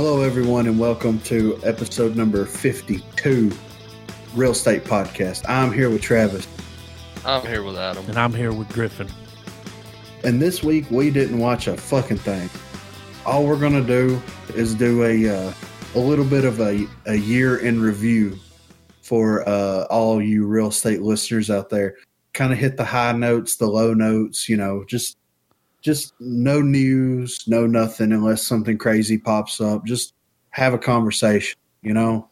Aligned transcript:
Hello, 0.00 0.22
everyone, 0.22 0.68
and 0.68 0.78
welcome 0.78 1.18
to 1.22 1.58
episode 1.64 2.14
number 2.14 2.46
52 2.46 3.50
Real 4.36 4.52
Estate 4.52 4.84
Podcast. 4.84 5.44
I'm 5.48 5.72
here 5.72 5.90
with 5.90 6.02
Travis, 6.02 6.46
I'm 7.24 7.44
here 7.44 7.64
with 7.64 7.76
Adam. 7.76 8.04
And 8.06 8.16
I'm 8.16 8.32
here 8.32 8.52
with 8.52 8.68
Griffin. 8.68 9.08
and 10.22 10.40
this 10.40 10.62
week 10.62 10.88
we 10.92 11.10
didn't 11.10 11.38
watch 11.38 11.66
a 11.66 11.76
fucking 11.76 12.18
thing. 12.18 12.48
All 13.26 13.44
we're 13.44 13.58
going 13.58 13.72
to 13.72 13.82
do 13.84 14.22
is 14.54 14.76
do 14.76 15.02
a, 15.02 15.48
uh, 15.48 15.52
a 15.96 15.98
little 15.98 16.24
bit 16.24 16.44
of 16.44 16.60
a, 16.60 16.86
a 17.06 17.16
year 17.16 17.56
in 17.56 17.82
review 17.82 18.38
for 19.02 19.48
uh, 19.48 19.86
all 19.90 20.22
you 20.22 20.46
real 20.46 20.68
estate 20.68 21.02
listeners 21.02 21.50
out 21.50 21.70
there. 21.70 21.96
Kind 22.34 22.52
of 22.52 22.58
hit 22.60 22.76
the 22.76 22.84
high 22.84 23.10
notes, 23.10 23.56
the 23.56 23.66
low 23.66 23.94
notes, 23.94 24.48
you 24.48 24.58
know, 24.58 24.84
just 24.84 25.18
just 25.80 26.14
no 26.20 26.60
news, 26.60 27.44
no 27.46 27.66
nothing 27.66 28.12
unless 28.12 28.42
something 28.42 28.78
crazy 28.78 29.18
pops 29.18 29.60
up. 29.60 29.84
Just 29.84 30.14
have 30.50 30.74
a 30.74 30.78
conversation, 30.78 31.58
you 31.82 31.94
know? 31.94 32.28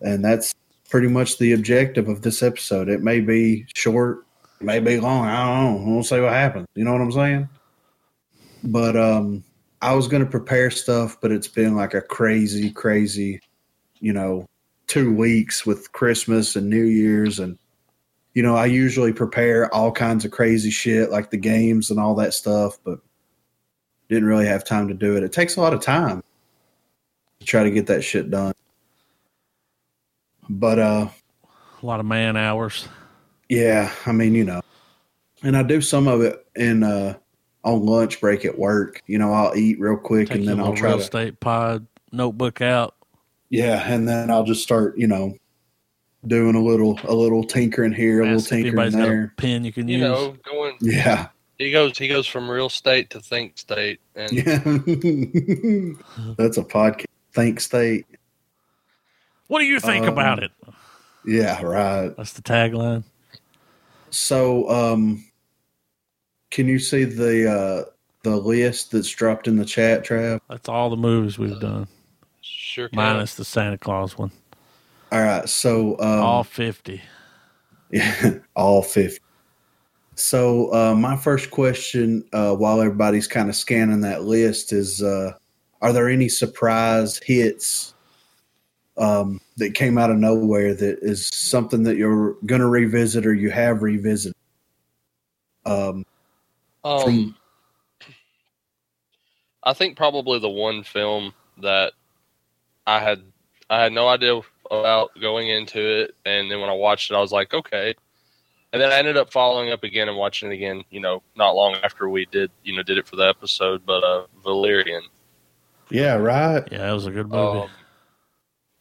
And 0.00 0.24
that's 0.24 0.54
pretty 0.90 1.08
much 1.08 1.38
the 1.38 1.52
objective 1.52 2.08
of 2.08 2.22
this 2.22 2.42
episode. 2.42 2.88
It 2.88 3.02
may 3.02 3.20
be 3.20 3.66
short, 3.74 4.26
it 4.60 4.64
may 4.64 4.80
be 4.80 4.98
long. 4.98 5.26
I 5.26 5.46
don't 5.46 5.84
know. 5.84 5.92
We'll 5.92 6.02
see 6.02 6.20
what 6.20 6.32
happens. 6.32 6.66
You 6.74 6.84
know 6.84 6.92
what 6.92 7.00
I'm 7.00 7.12
saying? 7.12 7.48
But 8.64 8.96
um 8.96 9.44
I 9.80 9.94
was 9.94 10.06
gonna 10.06 10.26
prepare 10.26 10.70
stuff, 10.70 11.20
but 11.20 11.32
it's 11.32 11.48
been 11.48 11.74
like 11.74 11.94
a 11.94 12.00
crazy, 12.00 12.70
crazy, 12.70 13.40
you 14.00 14.12
know, 14.12 14.46
two 14.86 15.12
weeks 15.12 15.66
with 15.66 15.90
Christmas 15.92 16.54
and 16.56 16.68
New 16.68 16.84
Year's 16.84 17.40
and 17.40 17.58
you 18.34 18.42
know, 18.42 18.56
I 18.56 18.66
usually 18.66 19.12
prepare 19.12 19.72
all 19.74 19.92
kinds 19.92 20.24
of 20.24 20.30
crazy 20.30 20.70
shit 20.70 21.10
like 21.10 21.30
the 21.30 21.36
games 21.36 21.90
and 21.90 22.00
all 22.00 22.14
that 22.16 22.34
stuff, 22.34 22.78
but 22.84 22.98
didn't 24.08 24.28
really 24.28 24.46
have 24.46 24.64
time 24.64 24.88
to 24.88 24.94
do 24.94 25.16
it. 25.16 25.22
It 25.22 25.32
takes 25.32 25.56
a 25.56 25.60
lot 25.60 25.74
of 25.74 25.80
time 25.80 26.22
to 27.40 27.46
try 27.46 27.62
to 27.62 27.70
get 27.70 27.86
that 27.86 28.02
shit 28.02 28.30
done. 28.30 28.54
But 30.48 30.78
uh 30.78 31.08
A 31.82 31.86
lot 31.86 32.00
of 32.00 32.06
man 32.06 32.36
hours. 32.36 32.88
yeah, 33.48 33.92
I 34.06 34.12
mean, 34.12 34.34
you 34.34 34.44
know. 34.44 34.62
And 35.42 35.56
I 35.56 35.62
do 35.62 35.80
some 35.80 36.06
of 36.08 36.20
it 36.20 36.46
in 36.56 36.82
uh 36.82 37.14
on 37.64 37.84
lunch 37.86 38.20
break 38.20 38.44
at 38.44 38.58
work. 38.58 39.02
You 39.06 39.18
know, 39.18 39.32
I'll 39.32 39.56
eat 39.56 39.78
real 39.80 39.96
quick 39.96 40.28
Take 40.28 40.38
and 40.38 40.48
then 40.48 40.60
I'll 40.60 40.74
try 40.74 40.88
real 40.88 40.98
to 40.98 41.04
estate 41.04 41.40
pod 41.40 41.86
notebook 42.10 42.60
out. 42.60 42.94
Yeah, 43.50 43.82
and 43.86 44.08
then 44.08 44.30
I'll 44.30 44.44
just 44.44 44.62
start, 44.62 44.96
you 44.96 45.06
know, 45.06 45.36
doing 46.26 46.54
a 46.54 46.62
little 46.62 46.98
a 47.04 47.14
little 47.14 47.42
tinkering 47.44 47.92
here, 47.92 48.20
a 48.22 48.24
little 48.24 48.40
tinkering 48.40 48.66
anybody's 48.78 48.94
got 48.94 49.02
there. 49.06 49.32
a 49.36 49.40
pen 49.40 49.64
you 49.64 49.72
can 49.72 49.88
You 49.88 49.98
use. 49.98 50.02
know, 50.02 50.36
going 50.44 50.76
Yeah. 50.80 51.28
he 51.58 51.70
goes 51.72 51.96
he 51.98 52.08
goes 52.08 52.26
from 52.26 52.50
real 52.50 52.68
state 52.68 53.10
to 53.10 53.20
think 53.20 53.58
state, 53.58 54.00
and 54.14 54.32
Yeah. 54.32 54.58
That's 56.38 56.56
a 56.58 56.64
podcast. 56.64 57.06
Think 57.34 57.60
state. 57.60 58.06
What 59.48 59.60
do 59.60 59.64
you 59.66 59.80
think 59.80 60.04
Um, 60.06 60.12
about 60.12 60.42
it? 60.42 60.50
Yeah, 61.26 61.62
right. 61.62 62.14
That's 62.16 62.32
the 62.34 62.42
tagline. 62.42 63.04
So, 64.10 64.68
um, 64.68 65.24
can 66.50 66.68
you 66.68 66.78
see 66.78 67.04
the 67.04 67.50
uh, 67.50 67.84
the 68.22 68.36
list 68.36 68.90
that's 68.92 69.08
dropped 69.08 69.48
in 69.48 69.56
the 69.56 69.64
chat, 69.64 70.04
Trav? 70.04 70.40
That's 70.48 70.68
all 70.68 70.90
the 70.90 70.96
movies 70.96 71.38
we've 71.38 71.58
done, 71.58 71.86
sure 72.42 72.88
can. 72.88 72.96
minus 72.96 73.34
the 73.34 73.44
Santa 73.44 73.78
Claus 73.78 74.18
one. 74.18 74.30
All 75.12 75.20
right. 75.20 75.46
So, 75.46 75.98
um, 76.00 76.20
all 76.20 76.42
50. 76.42 77.02
Yeah, 77.90 78.38
all 78.56 78.80
50. 78.80 79.20
So, 80.14 80.72
uh, 80.72 80.94
my 80.94 81.16
first 81.16 81.50
question 81.50 82.24
uh, 82.32 82.54
while 82.54 82.80
everybody's 82.80 83.28
kind 83.28 83.50
of 83.50 83.54
scanning 83.54 84.00
that 84.00 84.24
list 84.24 84.72
is 84.72 85.02
uh, 85.02 85.34
Are 85.82 85.92
there 85.92 86.08
any 86.08 86.30
surprise 86.30 87.20
hits 87.22 87.92
um, 88.96 89.38
that 89.58 89.74
came 89.74 89.98
out 89.98 90.10
of 90.10 90.16
nowhere 90.16 90.72
that 90.74 91.00
is 91.02 91.28
something 91.28 91.82
that 91.82 91.98
you're 91.98 92.34
going 92.46 92.62
to 92.62 92.68
revisit 92.68 93.26
or 93.26 93.34
you 93.34 93.50
have 93.50 93.82
revisited? 93.82 94.34
Um, 95.66 96.06
Um, 96.84 97.02
from- 97.02 97.36
I 99.62 99.74
think 99.74 99.98
probably 99.98 100.38
the 100.38 100.48
one 100.48 100.82
film 100.82 101.34
that 101.58 101.92
I 102.86 102.98
had 102.98 103.22
I 103.70 103.80
had 103.82 103.92
no 103.92 104.08
idea 104.08 104.40
about 104.70 105.10
going 105.20 105.48
into 105.48 105.80
it, 106.02 106.14
and 106.24 106.50
then 106.50 106.60
when 106.60 106.70
I 106.70 106.74
watched 106.74 107.10
it, 107.10 107.14
I 107.14 107.20
was 107.20 107.32
like, 107.32 107.52
okay. 107.54 107.94
And 108.72 108.80
then 108.80 108.90
I 108.90 108.96
ended 108.96 109.18
up 109.18 109.30
following 109.32 109.70
up 109.70 109.84
again 109.84 110.08
and 110.08 110.16
watching 110.16 110.50
it 110.50 110.54
again. 110.54 110.82
You 110.90 111.00
know, 111.00 111.22
not 111.36 111.50
long 111.54 111.76
after 111.82 112.08
we 112.08 112.26
did 112.26 112.50
you 112.64 112.74
know 112.74 112.82
did 112.82 112.96
it 112.98 113.06
for 113.06 113.16
the 113.16 113.28
episode, 113.28 113.84
but 113.84 114.02
uh, 114.02 114.26
Valerian. 114.42 115.02
yeah, 115.90 116.14
right. 116.14 116.66
Yeah, 116.72 116.78
that 116.78 116.92
was 116.92 117.06
a 117.06 117.10
good 117.10 117.28
movie. 117.28 117.58
Um, 117.60 117.68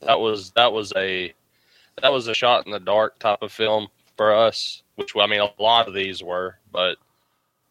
that 0.02 0.19
was 0.19 0.52
that 0.52 0.72
was 0.72 0.94
a 0.96 1.34
that 2.02 2.12
was 2.12 2.28
a 2.28 2.34
shot 2.34 2.66
in 2.66 2.72
the 2.72 2.80
dark 2.80 3.19
type 3.19 3.42
of 3.42 3.52
film 3.52 3.88
for 4.16 4.34
us, 4.34 4.81
which 4.96 5.12
I 5.16 5.28
mean 5.28 5.42
a 5.42 5.62
lot 5.62 5.88
of 5.90 5.94
these 5.94 6.24
were, 6.24 6.58
but 6.72 6.96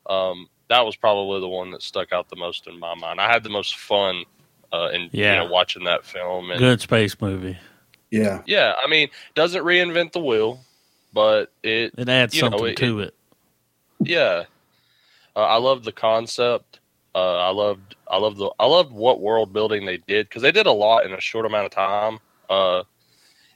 um, 0.06 0.48
that 0.68 0.84
was 0.84 0.96
probably 0.96 1.40
the 1.40 1.48
one 1.48 1.70
that 1.70 1.82
stuck 1.82 2.12
out 2.12 2.28
the 2.28 2.36
most 2.36 2.66
in 2.66 2.78
my 2.78 2.94
mind. 2.94 3.18
I 3.20 3.32
had 3.32 3.42
the 3.42 3.50
most 3.50 3.76
fun 3.78 4.24
uh, 4.72 4.90
in 4.92 5.08
Yeah. 5.12 5.32
you 5.34 5.38
know, 5.46 5.50
watching 5.50 5.84
that 5.84 6.04
film, 6.04 6.50
and 6.50 6.58
good 6.60 6.80
space 6.82 7.18
movie. 7.20 7.56
Yeah. 8.10 8.42
yeah, 8.46 8.74
I 8.82 8.88
mean 8.88 9.08
doesn't 9.34 9.62
reinvent 9.64 10.12
the 10.12 10.20
wheel, 10.20 10.60
but 11.12 11.52
it 11.62 11.92
It 11.96 12.08
adds 12.08 12.34
You 12.34 12.42
know, 12.42 12.50
something 12.50 12.66
it- 12.72 12.76
to 12.78 13.00
it. 13.00 13.14
yeah, 14.00 14.44
uh, 15.36 15.40
I 15.44 15.56
loved 15.56 15.84
the 15.84 15.92
concept. 15.92 16.80
Uh, 17.14 17.38
I 17.38 17.50
loved, 17.50 17.96
I 18.08 18.18
loved 18.18 18.36
the, 18.38 18.50
I 18.60 18.66
loved 18.66 18.92
what 18.92 19.20
world 19.20 19.52
building 19.52 19.84
they 19.84 19.96
did 19.96 20.28
because 20.28 20.42
they 20.42 20.52
did 20.52 20.66
a 20.66 20.72
lot 20.72 21.04
in 21.04 21.12
a 21.12 21.20
short 21.20 21.44
amount 21.44 21.66
of 21.66 21.72
time. 21.72 22.18
Uh, 22.48 22.84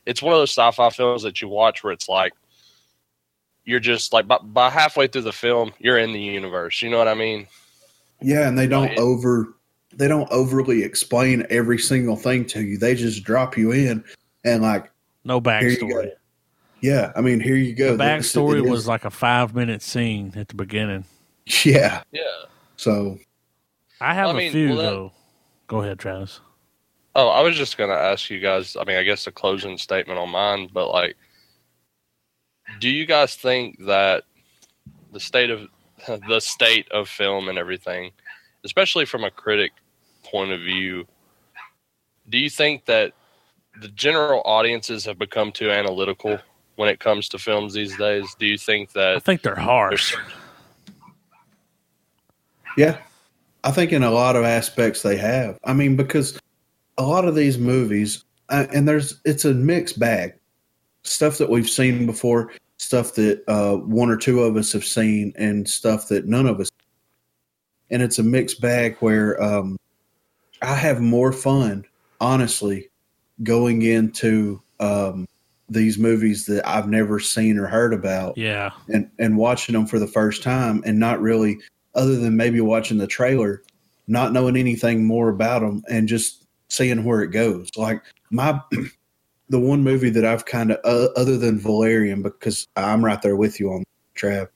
it's 0.06 0.20
one 0.22 0.32
of 0.32 0.40
those 0.40 0.50
sci-fi 0.50 0.90
films 0.90 1.22
that 1.22 1.40
you 1.40 1.48
watch 1.48 1.82
where 1.84 1.92
it's 1.92 2.08
like 2.08 2.32
you're 3.64 3.80
just 3.80 4.12
like 4.12 4.26
by, 4.26 4.38
by 4.38 4.70
halfway 4.70 5.06
through 5.06 5.22
the 5.22 5.32
film, 5.32 5.72
you're 5.78 5.98
in 5.98 6.12
the 6.12 6.20
universe. 6.20 6.82
You 6.82 6.90
know 6.90 6.98
what 6.98 7.08
I 7.08 7.14
mean? 7.14 7.46
Yeah, 8.20 8.46
and 8.48 8.58
they 8.58 8.66
don't 8.66 8.88
Right. 8.88 8.98
over 8.98 9.54
they 9.96 10.08
don't 10.08 10.28
overly 10.32 10.82
explain 10.82 11.46
every 11.50 11.78
single 11.78 12.16
thing 12.16 12.44
to 12.46 12.60
you. 12.60 12.76
They 12.76 12.96
just 12.96 13.22
drop 13.22 13.56
you 13.56 13.70
in 13.70 14.02
and 14.44 14.62
like, 14.62 14.90
No 15.24 15.40
here 15.40 15.60
you 15.68 15.76
backstory. 15.78 16.10
Yeah, 16.80 17.12
I 17.16 17.20
mean, 17.22 17.40
here 17.40 17.56
you 17.56 17.74
go. 17.74 17.96
The 17.96 18.04
This- 18.04 18.32
backstory 18.32 18.58
it 18.58 18.64
is- 18.66 18.70
was 18.70 18.88
like 18.88 19.04
a 19.04 19.10
five 19.10 19.54
minute 19.54 19.80
scene 19.82 20.32
at 20.36 20.48
the 20.48 20.54
beginning. 20.54 21.04
yeah. 21.64 22.02
Yeah. 22.12 22.22
So 22.76 23.18
I 24.00 24.14
have 24.14 24.28
I 24.28 24.30
a 24.32 24.34
mean, 24.34 24.52
few 24.52 24.68
well, 24.70 24.76
that- 24.76 24.82
though. 24.82 25.12
Go 25.66 25.80
ahead, 25.82 25.98
Travis. 25.98 26.40
Oh, 27.16 27.28
I 27.28 27.40
was 27.40 27.56
just 27.56 27.78
gonna 27.78 27.94
ask 27.94 28.28
you 28.28 28.40
guys. 28.40 28.76
I 28.76 28.84
mean, 28.84 28.96
I 28.98 29.02
guess 29.02 29.26
a 29.26 29.32
closing 29.32 29.78
statement 29.78 30.18
on 30.18 30.28
mine, 30.30 30.68
but 30.72 30.90
like, 30.90 31.16
do 32.80 32.88
you 32.90 33.06
guys 33.06 33.36
think 33.36 33.78
that 33.86 34.24
the 35.12 35.20
state 35.20 35.48
of 35.50 35.68
the 36.28 36.40
state 36.40 36.90
of 36.90 37.08
film 37.08 37.48
and 37.48 37.56
everything, 37.56 38.10
especially 38.64 39.06
from 39.06 39.24
a 39.24 39.30
critic 39.30 39.72
point 40.24 40.50
of 40.50 40.60
view, 40.60 41.06
do 42.28 42.36
you 42.36 42.50
think 42.50 42.84
that 42.86 43.12
the 43.80 43.88
general 43.88 44.42
audiences 44.44 45.04
have 45.04 45.18
become 45.18 45.52
too 45.52 45.70
analytical 45.70 46.38
when 46.76 46.88
it 46.88 47.00
comes 47.00 47.28
to 47.30 47.38
films 47.38 47.72
these 47.72 47.96
days? 47.96 48.34
Do 48.38 48.46
you 48.46 48.58
think 48.58 48.92
that? 48.92 49.16
I 49.16 49.18
think 49.20 49.42
they're 49.42 49.54
harsh. 49.54 50.16
yeah, 52.76 52.98
I 53.62 53.70
think 53.70 53.92
in 53.92 54.02
a 54.02 54.10
lot 54.10 54.36
of 54.36 54.44
aspects 54.44 55.02
they 55.02 55.16
have. 55.16 55.58
I 55.64 55.72
mean, 55.72 55.96
because 55.96 56.38
a 56.98 57.02
lot 57.02 57.26
of 57.26 57.34
these 57.34 57.58
movies, 57.58 58.24
uh, 58.48 58.66
and 58.72 58.86
there's 58.86 59.20
it's 59.24 59.44
a 59.44 59.54
mixed 59.54 59.98
bag. 59.98 60.34
Stuff 61.02 61.38
that 61.38 61.50
we've 61.50 61.68
seen 61.68 62.06
before, 62.06 62.52
stuff 62.78 63.14
that 63.14 63.42
uh, 63.46 63.76
one 63.76 64.08
or 64.08 64.16
two 64.16 64.40
of 64.40 64.56
us 64.56 64.72
have 64.72 64.84
seen, 64.84 65.32
and 65.36 65.68
stuff 65.68 66.08
that 66.08 66.26
none 66.26 66.46
of 66.46 66.60
us. 66.60 66.70
And 67.90 68.02
it's 68.02 68.18
a 68.18 68.22
mixed 68.22 68.60
bag 68.60 68.96
where 69.00 69.40
um, 69.42 69.78
I 70.62 70.74
have 70.74 71.00
more 71.00 71.32
fun, 71.32 71.84
honestly, 72.20 72.88
going 73.42 73.82
into 73.82 74.62
um, 74.80 75.26
these 75.68 75.98
movies 75.98 76.46
that 76.46 76.66
I've 76.68 76.88
never 76.88 77.18
seen 77.18 77.58
or 77.58 77.66
heard 77.66 77.92
about 77.94 78.36
Yeah. 78.38 78.70
and 78.88 79.10
and 79.18 79.36
watching 79.36 79.72
them 79.72 79.86
for 79.86 79.98
the 79.98 80.06
first 80.06 80.42
time 80.42 80.82
and 80.86 80.98
not 80.98 81.20
really 81.20 81.58
other 81.94 82.16
than 82.16 82.36
maybe 82.36 82.60
watching 82.60 82.98
the 82.98 83.06
trailer 83.06 83.62
not 84.06 84.32
knowing 84.32 84.56
anything 84.56 85.04
more 85.06 85.30
about 85.30 85.60
them 85.60 85.82
and 85.88 86.08
just 86.08 86.44
seeing 86.68 87.04
where 87.04 87.22
it 87.22 87.28
goes 87.30 87.70
like 87.76 88.02
my 88.30 88.60
the 89.48 89.60
one 89.60 89.82
movie 89.82 90.10
that 90.10 90.24
i've 90.24 90.44
kind 90.44 90.72
of 90.72 90.78
uh, 90.84 91.08
other 91.18 91.38
than 91.38 91.58
valerian 91.58 92.20
because 92.20 92.66
i'm 92.76 93.04
right 93.04 93.22
there 93.22 93.36
with 93.36 93.58
you 93.60 93.70
on 93.72 93.82
trap 94.14 94.50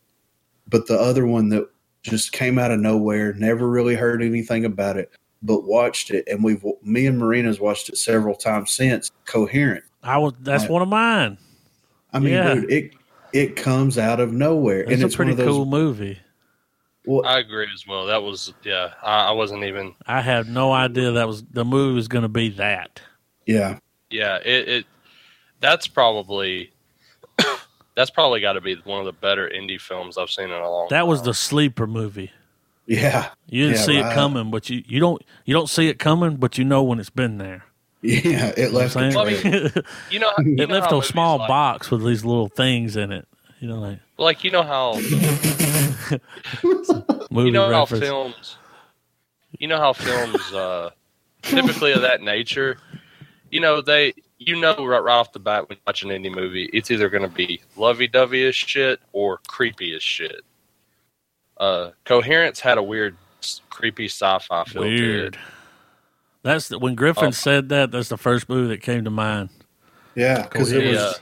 but 0.69 0.87
the 0.87 0.99
other 0.99 1.27
one 1.27 1.49
that 1.49 1.67
just 2.03 2.33
came 2.33 2.59
out 2.59 2.71
of 2.71 2.81
nowhere 2.81 3.33
never 3.35 3.69
really 3.69 3.95
heard 3.95 4.23
anything 4.23 4.65
about 4.65 4.97
it 4.97 5.11
but 5.43 5.65
watched 5.65 6.11
it 6.11 6.25
and 6.29 6.43
we've 6.43 6.65
me 6.83 7.07
and 7.07 7.19
marina's 7.19 7.61
watched 7.61 7.89
it 7.89 7.97
several 7.97 8.35
times 8.35 8.71
since 8.71 9.11
coherent 9.25 9.85
I 10.03 10.19
was 10.19 10.33
that's 10.41 10.65
Right. 10.65 10.71
one 10.73 10.83
of 10.83 10.89
mine. 10.89 11.39
i 12.13 12.19
mean 12.19 12.33
Yeah. 12.33 12.55
dude 12.55 12.71
it 12.73 12.93
it 13.33 13.57
comes 13.57 13.99
out 13.99 14.21
of 14.21 14.33
nowhere 14.33 14.81
It's 14.81 14.93
and 14.93 15.03
a 15.03 15.07
it's 15.07 15.15
one 15.19 15.27
pretty 15.29 15.33
of 15.33 15.37
those 15.47 15.55
cool 15.57 15.67
movie. 15.67 16.19
Well, 17.07 17.25
I 17.25 17.39
agree 17.39 17.67
as 17.73 17.87
well. 17.87 18.05
That 18.07 18.23
was 18.23 18.53
yeah. 18.65 18.93
I, 19.03 19.29
I 19.29 19.31
wasn't 19.31 19.65
even 19.65 19.95
I 20.07 20.21
had 20.21 20.47
no 20.49 20.73
idea 20.73 21.13
that 21.13 21.27
was 21.27 21.43
the 21.45 21.65
movie 21.65 21.95
was 21.95 22.07
going 22.09 22.23
to 22.23 22.29
be 22.29 22.51
that. 22.51 23.01
yeah, 23.47 23.79
yeah. 24.11 24.37
It, 24.45 24.69
it 24.69 24.87
that's 25.61 25.87
probably 25.87 26.71
that's 27.95 28.11
probably 28.11 28.41
got 28.41 28.55
to 28.55 28.61
be 28.61 28.75
one 28.85 28.99
of 29.01 29.07
the 29.07 29.13
better 29.13 29.49
indie 29.49 29.81
films 29.81 30.19
I've 30.19 30.29
seen 30.31 30.47
in 30.47 30.51
a 30.53 30.71
long. 30.71 30.89
Time. 30.89 30.97
That 30.99 31.07
was 31.07 31.23
the 31.23 31.33
sleeper 31.35 31.87
movie. 31.87 32.31
Yeah, 32.89 33.31
You 33.49 33.65
didn't 33.65 33.77
Yeah, 33.77 33.83
see 33.83 34.01
right. 34.01 34.11
it 34.11 34.15
coming, 34.15 34.51
but 34.51 34.69
you, 34.71 34.83
you 34.87 34.99
don't 34.99 35.23
you 35.45 35.55
don't 35.55 35.69
see 35.69 35.89
it 35.89 35.99
coming, 35.99 36.37
but 36.37 36.59
you 36.59 36.65
know 36.65 36.83
when 36.83 36.99
it's 36.99 37.11
been 37.11 37.39
there. 37.39 37.65
yeah. 38.03 38.53
It 38.57 38.73
You 38.73 38.73
know 38.73 38.79
left 38.79 38.97
what 38.97 39.05
a 39.05 39.07
I'm 39.07 39.15
Well, 39.15 39.27
I 39.29 39.33
saying? 39.35 39.41
trail. 39.41 39.67
it 39.67 39.87
you 40.11 40.19
know 40.19 40.33
you 40.39 40.67
know 40.67 40.67
left 40.67 40.91
how 40.91 40.99
a 40.99 41.05
small 41.05 41.39
like, 41.39 41.49
box 41.49 41.91
with 41.91 42.05
these 42.05 42.25
little 42.25 42.49
things 42.49 42.97
in 42.97 43.13
it. 43.13 43.29
You 43.61 43.69
know, 43.69 43.81
like 43.81 43.99
like 44.19 44.45
you 44.45 44.51
know 44.51 44.63
how 44.63 44.95
movie 47.31 47.47
you 47.47 47.53
know 47.53 47.69
reference. 47.69 47.91
how 47.91 48.09
films 48.09 48.57
you 49.59 49.67
know 49.69 49.79
how 49.79 49.93
films 49.93 50.53
uh 50.53 50.91
typically 51.43 51.93
of 51.93 52.03
that 52.03 52.21
nature 52.23 52.79
you 53.51 53.61
know 53.61 53.81
they 53.81 54.13
you 54.39 54.61
know 54.61 54.75
right, 54.87 55.01
right 55.03 55.15
off 55.15 55.33
the 55.33 55.39
bat 55.39 55.69
when 55.69 55.77
you 55.77 55.83
watch 55.87 56.03
an 56.03 56.11
indie 56.11 56.35
movie 56.35 56.69
it's 56.73 56.91
either 56.91 57.09
going 57.09 57.23
to 57.23 57.29
be 57.29 57.61
lovey-dovey 57.77 58.47
as 58.47 58.55
shit 58.55 59.01
or 59.13 59.41
creepy 59.49 59.95
as 59.97 60.03
shit 60.03 60.43
uh 61.59 61.91
coherence 62.05 62.61
had 62.61 62.79
a 62.79 62.83
weird 62.83 63.17
creepy 63.71 64.07
sci-fi 64.07 64.65
feel 64.65 64.83
to. 64.83 64.89
Weird. 64.89 65.39
That's 66.43 66.69
the, 66.69 66.79
when 66.79 66.95
Griffin 66.95 67.27
Oh. 67.27 67.31
said 67.31 67.69
that. 67.71 67.91
That's 67.91 68.09
the 68.09 68.17
first 68.17 68.49
movie 68.49 68.69
that 68.69 68.83
came 68.83 69.05
to 69.05 69.11
mind. 69.11 69.51
yeah, 70.15 70.43
because 70.43 70.73
it 70.73 70.85
was. 70.87 70.97
Yeah. 70.97 71.13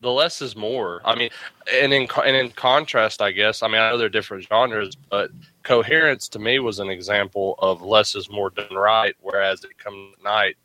the 0.00 0.10
less 0.10 0.40
is 0.40 0.56
more. 0.56 1.02
I 1.04 1.14
mean, 1.14 1.28
and 1.72 1.92
in 1.92 2.08
and 2.24 2.36
in 2.36 2.50
contrast, 2.50 3.20
I 3.20 3.32
guess. 3.32 3.62
I 3.62 3.68
mean, 3.68 3.80
I 3.80 3.90
know 3.90 3.98
they're 3.98 4.08
different 4.08 4.46
genres, 4.48 4.96
but 5.10 5.30
coherence 5.62 6.26
to 6.30 6.38
me 6.38 6.58
was 6.58 6.78
an 6.78 6.88
example 6.88 7.54
of 7.58 7.82
less 7.82 8.14
is 8.14 8.30
more 8.30 8.48
done 8.50 8.74
right. 8.74 9.14
Whereas 9.20 9.62
it 9.62 9.76
comes 9.78 10.14
at 10.18 10.24
night, 10.24 10.56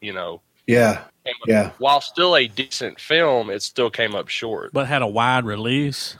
you 0.00 0.14
know, 0.14 0.40
Yeah, 0.66 1.02
came 1.26 1.34
up- 1.42 1.48
yeah, 1.48 1.70
while 1.78 2.00
still 2.00 2.34
a 2.34 2.46
decent 2.48 2.98
film, 2.98 3.50
it 3.50 3.60
still 3.62 3.90
came 3.90 4.14
up 4.14 4.28
short. 4.28 4.72
But 4.72 4.86
had 4.88 5.02
a 5.02 5.06
wide 5.06 5.44
release. 5.44 6.16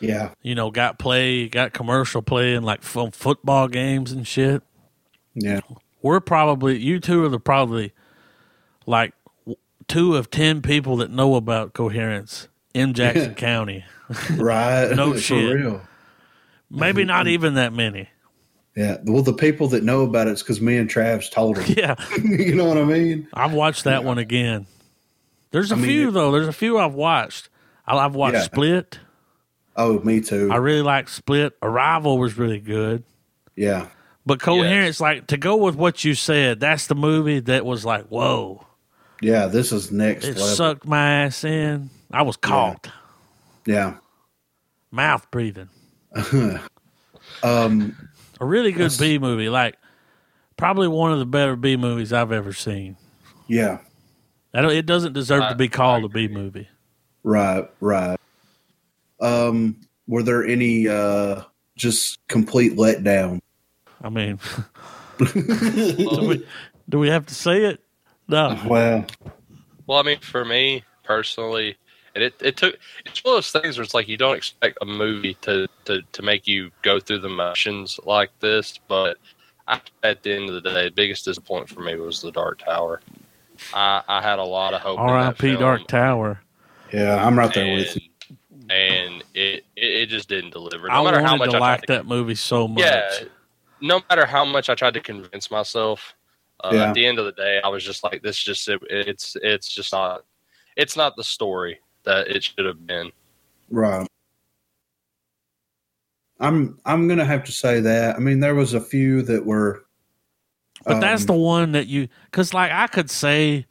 Yeah, 0.00 0.30
You 0.42 0.54
know, 0.54 0.70
got 0.70 0.98
play, 0.98 1.48
got 1.48 1.72
commercial 1.72 2.22
play 2.22 2.54
in 2.54 2.62
like 2.62 2.82
fo- 2.82 3.10
football 3.10 3.68
games 3.68 4.12
and 4.12 4.26
shit. 4.26 4.62
yeah, 5.34 5.60
We're 6.02 6.20
probably 6.20 6.78
you 6.78 7.00
two 7.00 7.24
are 7.24 7.28
the 7.28 7.38
probably 7.40 7.92
like 8.86 9.12
two 9.88 10.16
of 10.16 10.30
ten 10.30 10.62
people 10.62 10.96
that 10.98 11.10
know 11.10 11.34
about 11.36 11.72
coherence 11.74 12.48
in 12.74 12.94
Jackson 12.94 13.34
County. 13.34 13.84
right. 14.36 14.90
No 14.94 15.12
For 15.14 15.18
shit. 15.20 15.54
real. 15.54 15.82
Maybe 16.70 17.04
not 17.04 17.26
mm-hmm. 17.26 17.34
even 17.34 17.54
that 17.54 17.72
many. 17.72 18.08
Yeah. 18.76 18.98
Well, 19.04 19.22
the 19.22 19.32
people 19.32 19.66
that 19.68 19.82
know 19.82 20.02
about 20.02 20.28
it's 20.28 20.42
because 20.42 20.60
me 20.60 20.76
and 20.76 20.88
Travis 20.88 21.28
told 21.28 21.56
them. 21.56 21.64
Yeah, 21.76 21.96
you 22.22 22.54
know 22.54 22.66
what 22.66 22.78
I 22.78 22.84
mean? 22.84 23.26
I've 23.34 23.52
watched 23.52 23.84
that 23.84 24.04
one 24.04 24.18
again. 24.18 24.66
There's 25.50 25.72
a 25.72 25.74
I 25.74 25.78
mean, 25.78 25.86
few 25.86 26.08
it- 26.08 26.12
though. 26.12 26.30
There's 26.30 26.46
a 26.46 26.52
few 26.52 26.78
I've 26.78 26.94
watched. 26.94 27.48
I've 27.86 28.14
watched 28.14 28.34
Yeah. 28.34 28.42
Split. 28.42 29.00
Oh, 29.82 29.98
me 30.00 30.20
too. 30.20 30.50
I 30.52 30.56
really 30.56 30.82
like 30.82 31.08
Split. 31.08 31.56
Arrival 31.62 32.18
was 32.18 32.36
really 32.36 32.60
good. 32.60 33.02
yeah, 33.56 33.86
But 34.26 34.40
Coherence, 34.40 35.00
like 35.00 35.26
to 35.28 35.36
go 35.36 35.56
with 35.56 35.74
what 35.74 36.04
you 36.04 36.14
said, 36.14 36.60
that's 36.60 36.86
the 36.86 36.94
movie 36.94 37.40
that 37.40 37.64
was 37.64 37.84
like, 37.84 38.06
whoa, 38.08 38.66
yeah. 39.22 39.46
This 39.46 39.72
is 39.72 39.90
next 39.92 40.24
it 40.24 40.36
level. 40.36 40.46
sucked 40.54 40.86
my 40.86 41.24
ass 41.24 41.44
in. 41.44 41.90
I 42.12 42.22
was 42.22 42.36
caught, 42.36 42.88
Yeah. 43.66 43.96
mouth 44.90 45.30
breathing. 45.30 45.68
Um. 47.42 47.96
A 48.40 48.44
really 48.44 48.72
good 48.72 48.92
B 48.98 49.18
movie, 49.18 49.48
like 49.48 49.76
probably 50.56 50.88
one 50.88 51.12
of 51.12 51.18
the 51.18 51.26
better 51.26 51.56
B 51.56 51.76
movies 51.76 52.12
I've 52.12 52.32
ever 52.32 52.52
seen. 52.52 52.96
Yeah. 53.46 53.78
I 54.52 54.62
don't, 54.62 54.72
it 54.72 54.84
doesn't 54.86 55.12
deserve 55.12 55.42
I- 55.42 55.48
to 55.50 55.54
be 55.54 55.68
called 55.68 56.04
a 56.04 56.08
B 56.08 56.26
movie. 56.28 56.68
Right. 57.22 57.68
Right. 57.80 58.18
Um. 59.20 59.76
Were 60.06 60.22
there 60.24 60.44
any 60.44 60.88
uh 60.88 61.42
just 61.76 62.18
complete 62.28 62.76
letdown? 62.76 63.40
I 64.02 64.08
mean, 64.08 64.38
do 65.18 66.26
we, 66.26 66.46
do 66.88 66.98
we 66.98 67.08
have 67.08 67.26
to 67.26 67.34
say 67.34 67.64
it? 67.64 67.80
No. 68.28 68.58
Well. 68.66 69.06
Well, 69.86 69.98
I 69.98 70.02
mean, 70.02 70.20
for 70.20 70.44
me 70.44 70.84
personally, 71.04 71.76
and 72.14 72.24
it, 72.24 72.34
it 72.40 72.56
took 72.56 72.76
it's 73.04 73.24
one 73.24 73.34
of 73.34 73.36
those 73.38 73.50
things 73.50 73.76
where 73.76 73.84
it's 73.84 73.94
like 73.94 74.08
you 74.08 74.16
don't 74.16 74.36
expect 74.36 74.78
a 74.80 74.84
movie 74.84 75.34
to, 75.42 75.68
to, 75.86 76.02
to 76.12 76.22
make 76.22 76.46
you 76.46 76.70
go 76.82 77.00
through 77.00 77.20
the 77.20 77.28
motions 77.28 77.98
like 78.04 78.30
this, 78.40 78.78
but 78.88 79.18
I, 79.66 79.80
at 80.02 80.22
the 80.22 80.34
end 80.34 80.48
of 80.48 80.54
the 80.54 80.70
day, 80.70 80.84
the 80.84 80.90
biggest 80.90 81.24
disappointment 81.24 81.70
for 81.70 81.80
me 81.80 81.96
was 81.96 82.22
the 82.22 82.32
Dark 82.32 82.60
Tower. 82.60 83.00
I, 83.74 84.02
I 84.08 84.22
had 84.22 84.38
a 84.38 84.44
lot 84.44 84.74
of 84.74 84.80
hope. 84.80 84.98
in 84.98 85.06
that 85.06 85.12
R.I.P. 85.12 85.56
Dark 85.56 85.86
Tower. 85.86 86.40
Yeah, 86.92 87.24
I'm 87.24 87.38
right 87.38 87.52
there 87.52 87.64
and, 87.64 87.76
with 87.76 87.96
you. 87.96 88.09
And 88.70 89.24
it, 89.34 89.64
it, 89.76 89.84
it 90.02 90.06
just 90.08 90.28
didn't 90.28 90.50
deliver. 90.52 90.86
No 90.88 90.94
I 90.94 91.04
matter 91.04 91.20
how 91.22 91.36
much 91.36 91.50
to 91.50 91.56
I 91.56 91.58
tried 91.58 91.70
like 91.72 91.86
that 91.86 92.06
movie 92.06 92.36
so 92.36 92.68
much. 92.68 92.84
yeah, 92.84 93.10
no 93.80 94.00
matter 94.08 94.24
how 94.24 94.44
much 94.44 94.68
I 94.70 94.76
tried 94.76 94.94
to 94.94 95.00
convince 95.00 95.50
myself, 95.50 96.14
uh, 96.62 96.70
Yeah. 96.72 96.88
at 96.88 96.94
the 96.94 97.04
end 97.04 97.18
of 97.18 97.24
the 97.24 97.32
day, 97.32 97.60
I 97.64 97.68
was 97.68 97.82
just 97.82 98.04
like, 98.04 98.22
"This 98.22 98.38
just 98.38 98.68
it, 98.68 98.80
it's 98.88 99.36
it's 99.42 99.68
just 99.68 99.92
not 99.92 100.24
it's 100.76 100.96
not 100.96 101.16
the 101.16 101.24
story 101.24 101.80
that 102.04 102.28
it 102.28 102.44
should 102.44 102.64
have 102.64 102.86
been." 102.86 103.10
Right. 103.70 104.06
I'm 106.38 106.78
I'm 106.86 107.08
gonna 107.08 107.24
have 107.24 107.44
to 107.44 107.52
say 107.52 107.80
that. 107.80 108.16
I 108.16 108.18
mean, 108.18 108.40
there 108.40 108.54
was 108.54 108.74
a 108.74 108.80
few 108.80 109.22
that 109.22 109.44
were. 109.44 109.84
But 110.84 111.00
that's 111.00 111.22
um, 111.22 111.26
the 111.26 111.32
one 111.34 111.72
that 111.72 111.88
you, 111.88 112.08
because 112.30 112.54
like 112.54 112.70
I 112.72 112.86
could 112.86 113.10
say, 113.10 113.66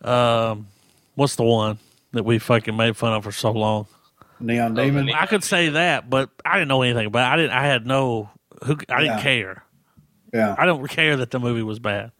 um, 0.00 0.66
what's 1.14 1.36
the 1.36 1.44
one 1.44 1.78
that 2.12 2.24
we 2.24 2.38
fucking 2.38 2.76
made 2.76 2.96
fun 2.96 3.12
of 3.12 3.22
for 3.24 3.30
so 3.32 3.52
long? 3.52 3.86
Neon 4.40 4.78
Oh, 4.78 4.82
demon. 4.84 5.10
I 5.10 5.26
could 5.26 5.44
say 5.44 5.70
that, 5.70 6.08
but 6.10 6.30
I 6.44 6.54
didn't 6.54 6.68
know 6.68 6.82
anything 6.82 7.06
about. 7.06 7.30
it. 7.30 7.32
I 7.32 7.36
didn't. 7.36 7.52
I 7.56 7.66
had 7.66 7.86
no. 7.86 8.30
Who 8.64 8.76
I 8.88 9.00
didn't 9.02 9.16
Yeah. 9.18 9.22
care. 9.22 9.64
Yeah, 10.32 10.54
I 10.58 10.66
don't 10.66 10.86
care 10.88 11.16
that 11.18 11.30
the 11.30 11.38
movie 11.38 11.62
was 11.62 11.78
bad, 11.78 12.10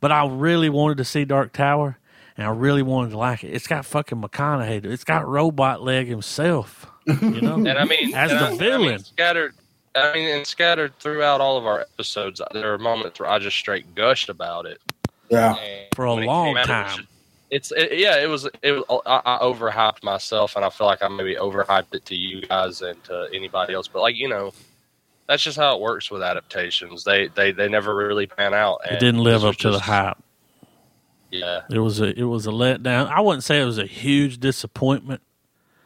but 0.00 0.10
I 0.10 0.26
really 0.26 0.68
wanted 0.68 0.96
to 0.98 1.04
see 1.04 1.24
Dark 1.24 1.52
Tower, 1.52 1.98
and 2.36 2.46
I 2.46 2.50
really 2.50 2.82
wanted 2.82 3.10
to 3.10 3.18
like 3.18 3.44
it. 3.44 3.48
It's 3.48 3.66
got 3.68 3.84
fucking 3.86 4.20
McConaughey. 4.20 4.84
It's 4.86 5.04
got 5.04 5.28
Robot 5.28 5.82
Leg 5.82 6.08
himself. 6.08 6.86
You 7.06 7.40
know, 7.40 7.54
And 7.56 7.68
I 7.78 7.84
mean, 7.84 8.14
As 8.14 8.30
the 8.32 8.36
I- 8.38 8.46
I 8.46 8.50
mean, 8.50 8.58
villain. 8.58 8.98
scattered. 9.04 9.54
I 9.94 10.12
mean, 10.14 10.28
and 10.36 10.46
scattered 10.46 10.98
throughout 10.98 11.40
all 11.40 11.58
of 11.58 11.66
our 11.66 11.80
episodes, 11.80 12.40
there 12.52 12.72
are 12.72 12.78
moments 12.78 13.20
where 13.20 13.28
I 13.28 13.38
just 13.38 13.56
straight 13.58 13.94
gushed 13.94 14.28
about 14.30 14.64
it. 14.66 14.80
yeah, 15.28 15.54
And 15.54 15.86
For 15.94 16.06
a 16.06 16.14
long 16.14 16.54
time. 16.56 16.70
out, 16.70 17.00
it 17.52 17.60
was 17.60 17.68
time. 17.70 17.70
just- 17.70 17.72
It's 17.72 17.92
it, 17.92 17.98
yeah, 17.98 18.22
it 18.22 18.26
was 18.28 18.48
it 18.62 18.72
was 18.72 18.84
I, 19.06 19.20
I 19.24 19.38
overhyped 19.42 20.02
myself, 20.02 20.56
and 20.56 20.64
I 20.64 20.70
feel 20.70 20.86
like 20.86 21.02
I 21.02 21.08
maybe 21.08 21.34
overhyped 21.36 21.94
it 21.94 22.04
to 22.06 22.14
you 22.16 22.40
guys 22.42 22.82
and 22.82 23.02
to 23.04 23.28
anybody 23.32 23.74
else. 23.74 23.88
But 23.88 24.00
like 24.02 24.16
you 24.16 24.28
know, 24.28 24.52
that's 25.28 25.42
just 25.42 25.56
how 25.58 25.74
it 25.76 25.80
works 25.80 26.10
with 26.10 26.22
adaptations. 26.22 27.04
They 27.04 27.28
they 27.28 27.52
they 27.52 27.68
never 27.68 27.94
really 27.94 28.26
pan 28.26 28.54
out. 28.54 28.80
it 28.90 29.00
didn't 29.00 29.22
live 29.22 29.42
up 29.44 29.48
was 29.50 29.56
to 29.58 29.70
the 29.70 29.78
hype. 29.80 30.18
Yeah, 31.30 31.60
It 31.70 31.78
was 31.78 32.00
a 32.00 32.18
it 32.18 32.24
was 32.24 32.46
a 32.46 32.50
letdown. 32.50 33.08
I 33.08 33.20
wouldn't 33.20 33.42
say 33.44 33.60
it 33.60 33.64
was 33.64 33.78
a 33.78 33.86
huge 33.86 34.38
disappointment, 34.38 35.22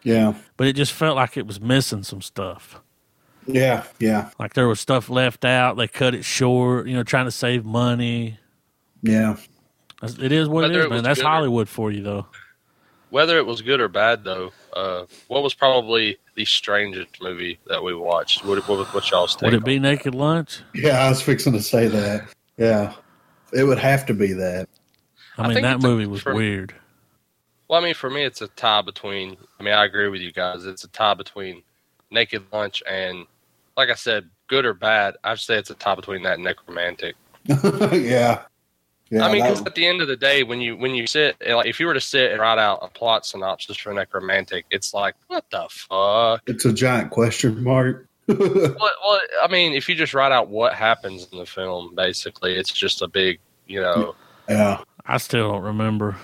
yeah, 0.03 0.35
but 0.57 0.67
it 0.67 0.73
just 0.73 0.93
felt 0.93 1.15
like 1.15 1.37
it 1.37 1.47
was 1.47 1.61
missing 1.61 2.03
some 2.03 2.21
stuff. 2.21 2.81
yeah, 3.47 3.85
yeah, 4.01 4.31
Like 4.41 4.55
there 4.55 4.67
was 4.67 4.81
stuff 4.81 5.09
left 5.09 5.45
out. 5.45 5.77
They 5.77 5.87
cut 5.87 6.15
it 6.17 6.25
short. 6.25 6.89
You 6.89 6.97
know, 6.97 7.05
trying 7.05 7.27
to 7.27 7.31
save 7.31 7.65
money. 7.65 8.39
yeah. 9.03 9.37
That's- 10.01 10.19
It 10.19 10.33
is 10.33 10.49
what 10.49 10.63
Whether 10.63 10.75
it 10.75 10.79
is, 10.81 10.85
it 10.87 10.89
man. 10.91 10.97
was 10.99 11.03
That's 11.05 11.19
good 11.21 11.27
or- 11.27 11.31
Hollywood 11.31 11.69
for 11.69 11.91
you, 11.91 12.03
though. 12.03 12.27
whether 13.11 13.39
it 13.39 13.47
was 13.47 13.63
good 13.63 13.81
or 13.81 13.89
bad 13.89 14.25
though, 14.25 14.53
uh, 14.75 15.05
what 15.29 15.43
was 15.43 15.55
probably 15.55 16.19
the 16.35 16.45
strangest 16.45 17.23
movie 17.23 17.59
that 17.67 17.83
we 17.83 17.95
watched? 17.95 18.45
What 18.45 18.67
what, 18.69 18.93
what 18.93 19.11
y'all's 19.11 19.35
take? 19.35 19.43
Would 19.47 19.55
it 19.55 19.59
on 19.59 19.63
be 19.65 19.79
Naked 19.79 20.15
Lunch? 20.15 20.61
Yeah, 20.75 21.05
I 21.05 21.09
was 21.09 21.23
fixing 21.23 21.53
to 21.55 21.63
say 21.63 21.89
that. 21.89 22.29
Yeah, 22.59 22.93
it 23.53 23.65
would 23.65 23.79
have 23.79 24.05
to 24.07 24.15
be 24.15 24.33
that. 24.35 24.69
I 25.39 25.43
I 25.43 25.47
mean, 25.47 25.55
think 25.55 25.65
that 25.65 25.77
it's 25.77 25.85
a- 25.85 25.89
movie 25.89 26.07
was 26.07 26.23
for- 26.23 26.35
weird. 26.35 26.75
Well, 27.69 27.81
I 27.81 27.85
mean, 27.85 27.95
for 27.95 28.09
me, 28.11 28.23
it's 28.23 28.43
a 28.43 28.49
tie 28.49 28.83
between. 28.83 29.37
I 29.59 29.63
mean, 29.63 29.75
I 29.75 29.85
agree 29.87 30.09
with 30.09 30.21
you 30.21 30.31
guys. 30.33 30.65
It's 30.67 30.85
a 30.85 30.89
tie 30.89 31.15
between 31.15 31.63
Naked 32.13 32.45
Lunch 32.53 32.81
and, 32.89 33.27
like 33.77 33.89
I 33.91 33.95
said, 33.95 34.29
good 34.47 34.65
or 34.65 34.73
bad. 34.73 35.17
I'd 35.25 35.39
say 35.41 35.57
it's 35.59 35.71
a 35.71 35.75
tie 35.75 35.97
between 35.97 36.23
that 36.23 36.35
and 36.35 36.45
Necromantic. 36.45 37.17
yeah, 37.93 38.43
yeah. 39.11 39.25
I 39.25 39.33
mean, 39.33 39.43
because 39.43 39.65
at 39.65 39.75
the 39.75 39.87
end 39.87 40.01
of 40.01 40.09
the 40.09 40.17
day, 40.17 40.43
when 40.43 40.61
you 40.61 40.77
when 40.77 40.95
you 40.95 41.07
sit, 41.07 41.37
eh, 41.41 41.55
like, 41.55 41.67
if 41.67 41.79
you 41.79 41.87
were 41.87 41.95
to 41.95 42.01
sit 42.01 42.33
and 42.33 42.41
write 42.41 42.59
out 42.59 42.81
a 42.83 42.89
plot 42.89 43.25
synopsis 43.25 43.77
for 43.77 43.93
Necromantic, 43.93 44.65
it's 44.71 44.93
like, 44.93 45.15
what 45.29 45.45
the 45.51 45.67
fuck? 45.71 46.43
it's 46.47 46.65
a 46.65 46.73
giant 46.73 47.11
question 47.11 47.63
mark. 47.63 48.09
well, 48.27 48.39
well, 48.39 49.21
I 49.43 49.47
mean, 49.49 49.75
if 49.75 49.89
you 49.89 49.95
just 49.95 50.13
write 50.13 50.33
out 50.33 50.49
what 50.49 50.75
happens 50.75 51.29
in 51.31 51.39
the 51.39 51.47
film, 51.47 51.95
basically, 51.95 52.57
it's 52.57 52.73
just 52.73 53.01
a 53.01 53.07
big, 53.07 53.39
you 53.69 53.81
know. 53.81 54.17
yeah, 54.49 54.83
I 55.07 55.19
still 55.19 55.53
don't 55.53 55.63
remember 55.63 56.17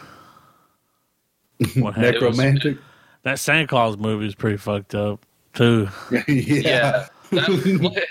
what 1.77 1.95
happened. 1.95 2.15
necromantic. 2.15 2.79
That 3.23 3.39
Santa 3.39 3.69
Claus 3.69 3.97
movie 3.97 4.27
is 4.27 4.35
pretty 4.35 4.57
fucked 4.57 4.97
up. 4.97 5.25
too. 5.55 5.89
yeah. 6.11 6.19
Yeah. 6.27 7.07
That, 7.31 8.07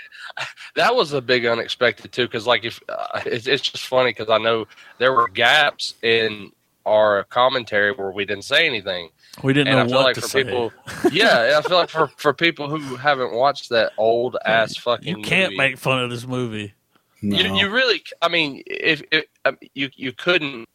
that 0.74 0.94
was 0.94 1.12
a 1.12 1.20
big 1.20 1.46
unexpected 1.46 2.12
too, 2.12 2.26
because 2.26 2.46
like 2.46 2.64
if 2.64 2.80
uh, 2.88 3.20
it's, 3.26 3.46
it's 3.46 3.62
just 3.62 3.86
funny 3.86 4.10
because 4.10 4.30
I 4.30 4.38
know 4.38 4.66
there 4.98 5.12
were 5.12 5.28
gaps 5.28 5.94
in 6.02 6.52
our 6.86 7.24
commentary 7.24 7.92
where 7.92 8.10
we 8.10 8.24
didn't 8.24 8.44
say 8.44 8.66
anything, 8.66 9.10
We 9.42 9.52
didn't 9.52 9.68
and 9.68 9.78
I 9.78 9.82
know 9.84 9.88
feel 9.88 9.98
what 9.98 10.04
like 10.04 10.14
to 10.16 10.20
for 10.22 10.28
say. 10.28 10.44
people, 10.44 10.72
yeah, 11.12 11.60
I 11.62 11.68
feel 11.68 11.76
like 11.78 11.90
for 11.90 12.08
for 12.16 12.32
people 12.32 12.68
who 12.68 12.96
haven't 12.96 13.32
watched 13.32 13.68
that 13.70 13.92
old 13.98 14.36
ass 14.44 14.76
fucking, 14.76 15.18
you 15.18 15.22
can't 15.22 15.52
movie, 15.52 15.58
make 15.58 15.78
fun 15.78 16.02
of 16.02 16.10
this 16.10 16.26
movie. 16.26 16.74
No. 17.22 17.36
You, 17.36 17.54
you 17.54 17.70
really, 17.70 18.02
I 18.20 18.28
mean, 18.28 18.62
if, 18.66 19.00
if 19.12 19.26
um, 19.44 19.56
you 19.74 19.90
you 19.94 20.12
couldn't, 20.12 20.68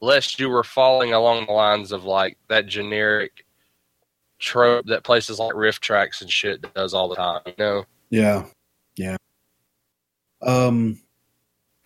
lest 0.00 0.40
you 0.40 0.48
were 0.48 0.64
falling 0.64 1.12
along 1.12 1.46
the 1.46 1.52
lines 1.52 1.92
of 1.92 2.04
like 2.04 2.38
that 2.48 2.66
generic 2.66 3.44
trope 4.38 4.86
that 4.86 5.04
places 5.04 5.38
like 5.38 5.52
RiffTrax 5.54 6.22
and 6.22 6.30
shit 6.30 6.64
does 6.74 6.94
all 6.94 7.08
the 7.08 7.16
time. 7.16 7.40
You 7.46 7.52
know, 7.58 7.84
Yeah, 8.08 8.46
yeah. 8.96 9.16
Um, 10.42 11.00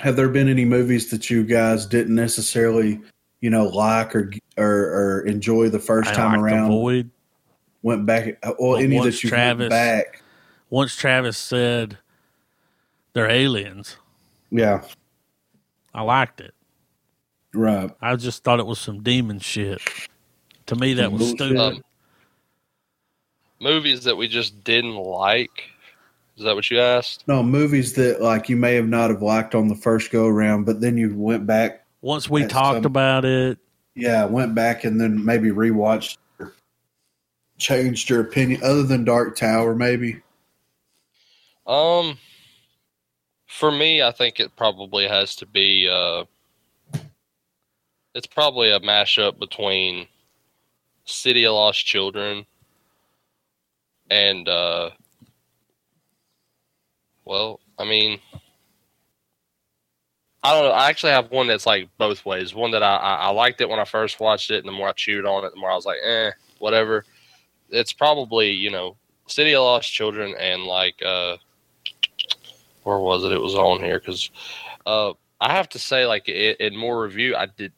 have 0.00 0.16
there 0.16 0.28
been 0.28 0.48
any 0.48 0.64
movies 0.64 1.10
that 1.10 1.30
you 1.30 1.44
guys 1.44 1.86
didn't 1.86 2.14
necessarily, 2.14 3.00
you 3.40 3.50
know, 3.50 3.66
like 3.66 4.14
or 4.16 4.32
or, 4.56 4.66
or 4.66 5.20
enjoy 5.26 5.68
the 5.68 5.78
first 5.78 6.10
I 6.10 6.14
time 6.14 6.40
like 6.40 6.50
The 6.50 6.56
around? 6.56 6.68
Void. 6.70 7.10
Went 7.82 8.04
back, 8.06 8.38
well, 8.58 8.72
But 8.74 8.82
any 8.82 8.96
once 8.98 9.14
that 9.16 9.24
you 9.24 9.30
Travis- 9.30 9.60
went 9.60 9.70
back? 9.70 10.22
Once 10.68 10.94
Travis 10.96 11.38
said 11.38 11.96
they're 13.14 13.30
aliens, 13.30 13.96
Yeah, 14.50 14.82
I 15.94 16.02
liked 16.02 16.40
it. 16.40 16.54
right. 17.54 17.90
I 18.02 18.16
just 18.16 18.44
thought 18.44 18.60
it 18.60 18.66
was 18.66 18.78
some 18.78 19.02
demon 19.02 19.38
shit. 19.40 19.80
To 20.66 20.76
me, 20.76 20.94
that 20.94 21.10
was 21.10 21.20
Bullshit. 21.20 21.36
stupid. 21.38 21.58
Um, 21.58 21.82
movies 23.60 24.04
that 24.04 24.16
we 24.16 24.28
just 24.28 24.62
didn't 24.62 24.96
like. 24.96 25.70
Is 26.36 26.44
that 26.44 26.54
what 26.54 26.70
you 26.70 26.80
asked? 26.80 27.24
No 27.28 27.42
movies 27.42 27.92
that 27.94 28.22
like 28.22 28.48
you 28.48 28.56
may 28.56 28.74
have 28.74 28.88
not 28.88 29.10
have 29.10 29.22
liked 29.22 29.54
on 29.54 29.68
the 29.68 29.74
first 29.74 30.10
go 30.10 30.26
around, 30.26 30.64
but 30.64 30.80
then 30.80 30.96
you 30.96 31.14
went 31.14 31.46
back. 31.46 31.84
Once 32.00 32.30
we 32.30 32.46
talked 32.46 32.76
some- 32.76 32.86
about 32.86 33.24
it, 33.24 33.58
Yeah, 33.94 34.24
went 34.24 34.54
back 34.54 34.84
and 34.84 35.00
then 35.00 35.22
maybe 35.22 35.48
rewatched, 35.50 36.16
or 36.38 36.54
changed 37.58 38.08
your 38.08 38.20
opinion. 38.20 38.62
Other 38.62 38.84
than 38.84 39.04
Dark 39.04 39.36
Tower, 39.36 39.74
maybe. 39.74 40.22
Um, 41.66 42.18
for 43.46 43.70
me, 43.70 44.00
I 44.02 44.12
think 44.12 44.40
it 44.40 44.56
probably 44.56 45.06
has 45.06 45.36
to 45.36 45.46
be. 45.46 45.88
Uh, 45.88 46.24
it's 48.14 48.26
probably 48.26 48.70
a 48.70 48.80
mashup 48.80 49.38
between 49.38 50.06
City 51.04 51.44
of 51.44 51.52
Lost 51.54 51.84
Children 51.84 52.46
and, 54.10 54.48
uh, 54.48 54.90
well, 57.30 57.60
I 57.78 57.84
mean, 57.84 58.18
I 60.42 60.52
don't 60.52 60.64
know. 60.64 60.72
I 60.72 60.88
actually 60.88 61.12
have 61.12 61.30
one 61.30 61.46
that's 61.46 61.64
like 61.64 61.88
both 61.96 62.26
ways. 62.26 62.56
One 62.56 62.72
that 62.72 62.82
I, 62.82 62.96
I, 62.96 63.14
I 63.14 63.28
liked 63.28 63.60
it 63.60 63.68
when 63.68 63.78
I 63.78 63.84
first 63.84 64.18
watched 64.18 64.50
it, 64.50 64.58
and 64.58 64.66
the 64.66 64.72
more 64.72 64.88
I 64.88 64.92
chewed 64.92 65.24
on 65.24 65.44
it, 65.44 65.52
the 65.54 65.60
more 65.60 65.70
I 65.70 65.76
was 65.76 65.86
like, 65.86 65.98
eh, 66.04 66.32
whatever. 66.58 67.04
It's 67.68 67.92
probably 67.92 68.50
you 68.50 68.72
know 68.72 68.96
City 69.28 69.52
of 69.52 69.62
Lost 69.62 69.92
Children 69.92 70.34
and 70.40 70.64
like 70.64 71.00
uh, 71.06 71.36
where 72.82 72.98
was 72.98 73.22
it? 73.22 73.30
It 73.30 73.40
was 73.40 73.54
on 73.54 73.78
here 73.78 74.00
because 74.00 74.28
uh, 74.84 75.12
I 75.40 75.54
have 75.54 75.68
to 75.68 75.78
say, 75.78 76.06
like 76.06 76.28
it, 76.28 76.58
in 76.58 76.76
more 76.76 77.00
review, 77.00 77.36
I 77.36 77.46
did. 77.46 77.72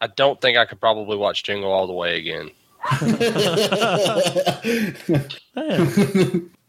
I 0.00 0.06
don't 0.06 0.40
think 0.40 0.56
I 0.56 0.64
could 0.64 0.78
probably 0.78 1.16
watch 1.16 1.42
Jingle 1.42 1.72
all 1.72 1.88
the 1.88 1.92
way 1.92 2.18
again. 2.18 2.52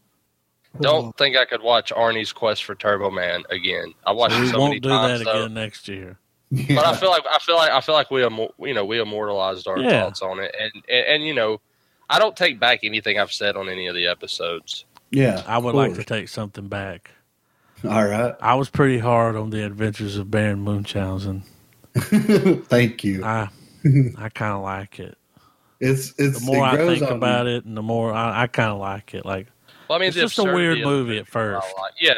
yeah, 0.80 0.88
Don't 0.90 1.04
hmm. 1.06 1.10
think 1.18 1.36
I 1.36 1.44
could 1.44 1.62
watch 1.62 1.92
Arnie's 1.92 2.32
Quest 2.32 2.64
for 2.64 2.74
Turbo 2.74 3.10
Man 3.10 3.42
again. 3.50 3.94
I 4.06 4.12
watched 4.12 4.36
it 4.36 4.40
we 4.40 4.46
so 4.48 4.58
many 4.58 4.70
won't 4.70 4.82
do 4.82 4.88
times, 4.88 5.18
that 5.20 5.24
though. 5.24 5.40
again 5.44 5.54
next 5.54 5.88
year. 5.88 6.18
but 6.50 6.86
I 6.86 6.94
feel 6.96 7.10
like 7.10 7.24
I 7.28 7.38
feel 7.40 7.56
like 7.56 7.70
I 7.70 7.80
feel 7.80 7.94
like 7.94 8.10
we 8.10 8.20
immor- 8.22 8.52
you 8.60 8.72
know 8.74 8.84
we 8.84 9.00
immortalized 9.00 9.66
our 9.66 9.78
Yeah. 9.78 10.02
thoughts 10.04 10.22
on 10.22 10.38
it, 10.38 10.54
and, 10.58 10.72
and 10.88 11.06
and 11.06 11.24
you 11.24 11.34
know 11.34 11.60
I 12.08 12.18
don't 12.20 12.36
take 12.36 12.60
back 12.60 12.80
anything 12.84 13.18
I've 13.18 13.32
said 13.32 13.56
on 13.56 13.68
any 13.68 13.88
of 13.88 13.94
the 13.96 14.06
episodes. 14.06 14.84
yeah, 15.10 15.42
I 15.46 15.58
would 15.58 15.70
of 15.70 15.74
like 15.74 15.94
to 15.94 16.04
take 16.04 16.28
something 16.28 16.68
back. 16.68 17.10
All 17.84 18.06
right. 18.06 18.34
I 18.40 18.54
was 18.54 18.70
pretty 18.70 18.98
hard 18.98 19.36
on 19.36 19.50
the 19.50 19.64
Adventures 19.66 20.16
of 20.16 20.30
Baron 20.30 20.60
Munchausen. 20.60 21.42
Thank 21.96 23.04
you. 23.04 23.24
I 23.24 23.48
I 24.18 24.28
kind 24.30 24.52
of 24.54 24.62
like 24.62 24.98
it. 25.00 25.16
It's 25.80 26.14
it's 26.18 26.40
The 26.40 26.46
more 26.46 26.66
it 26.66 26.70
I 26.70 26.76
think 26.86 27.02
on 27.02 27.16
about 27.16 27.46
it, 27.46 27.64
and 27.64 27.76
the 27.76 27.82
more 27.82 28.12
I, 28.12 28.42
I 28.42 28.46
kind 28.46 28.70
of 28.70 28.78
like 28.78 29.14
it. 29.14 29.26
Like 29.26 29.48
Well, 29.88 29.96
I 29.96 30.00
mean, 30.00 30.08
It's 30.08 30.16
just 30.16 30.38
a 30.38 30.44
weird 30.44 30.80
movie 30.80 31.18
at 31.18 31.26
first. 31.28 31.66
Like- 31.80 31.94
yeah, 32.00 32.14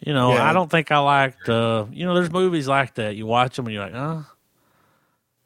you 0.00 0.12
know, 0.12 0.32
Yeah. 0.34 0.48
I 0.48 0.52
don't 0.52 0.70
think 0.70 0.90
I 0.90 0.98
liked. 0.98 1.48
Uh, 1.48 1.86
you 1.92 2.04
know, 2.06 2.14
there's 2.14 2.30
movies 2.30 2.68
like 2.68 2.94
that. 2.94 3.16
You 3.16 3.26
watch 3.26 3.56
them 3.56 3.66
and 3.66 3.74
you're 3.74 3.84
like, 3.84 3.94
huh. 3.94 4.22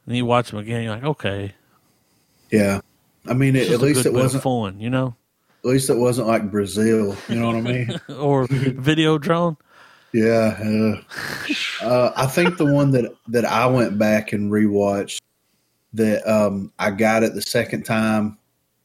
And 0.07 0.17
you 0.17 0.27
watch 0.27 0.51
them 0.51 0.59
again, 0.61 0.83
you're 0.83 0.95
like, 0.95 1.05
okay. 1.05 1.55
Yeah, 2.51 2.81
I 3.27 3.33
mean, 3.35 3.55
This 3.55 3.69
it, 3.69 3.73
is 3.73 3.75
at 3.75 3.81
least 3.81 4.07
it 4.07 4.13
wasn't. 4.13 4.43
fun, 4.43 4.79
you 4.81 4.91
know, 4.91 5.17
At 5.65 5.71
least 5.71 5.89
it 5.91 5.97
wasn't 5.97 6.29
like 6.29 6.51
Brazil. 6.51 7.17
You 7.29 7.37
know 7.37 7.47
what 7.47 7.57
I 7.57 7.61
mean? 7.63 8.01
or 8.19 8.47
Videodrome. 8.49 9.57
Yeah. 10.13 10.57
Uh, 11.83 11.85
uh, 11.85 12.13
I 12.17 12.27
think 12.27 12.57
the 12.59 12.67
one 12.67 12.91
that 12.93 13.13
that 13.29 13.45
I 13.45 13.67
went 13.67 13.99
back 13.99 14.33
and 14.33 14.53
rewatched 14.53 15.21
that 15.95 16.25
um, 16.31 16.71
I 16.79 16.91
got 16.93 17.23
it 17.25 17.35
the 17.35 17.43
second 17.43 17.85
time 17.85 18.39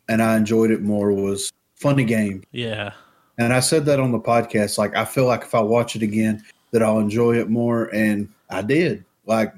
and 0.08 0.24
I 0.24 0.38
enjoyed 0.38 0.72
it 0.72 0.82
more 0.82 1.12
was 1.14 1.52
Funny 1.80 2.04
Game. 2.04 2.44
Yeah, 2.52 2.92
And 3.38 3.54
I 3.54 3.60
said 3.62 3.86
that 3.86 4.00
on 4.00 4.12
the 4.12 4.20
podcast. 4.20 4.78
Like 4.78 4.96
I 4.96 5.06
feel 5.06 5.26
like 5.26 5.42
if 5.44 5.56
I 5.56 5.62
watch 5.62 5.96
it 5.96 6.02
again, 6.04 6.44
that 6.72 6.84
I'll 6.84 7.00
enjoy 7.00 7.38
it 7.38 7.50
more, 7.50 7.86
and 7.94 8.30
I 8.50 8.62
did. 8.62 9.06
Like 9.26 9.54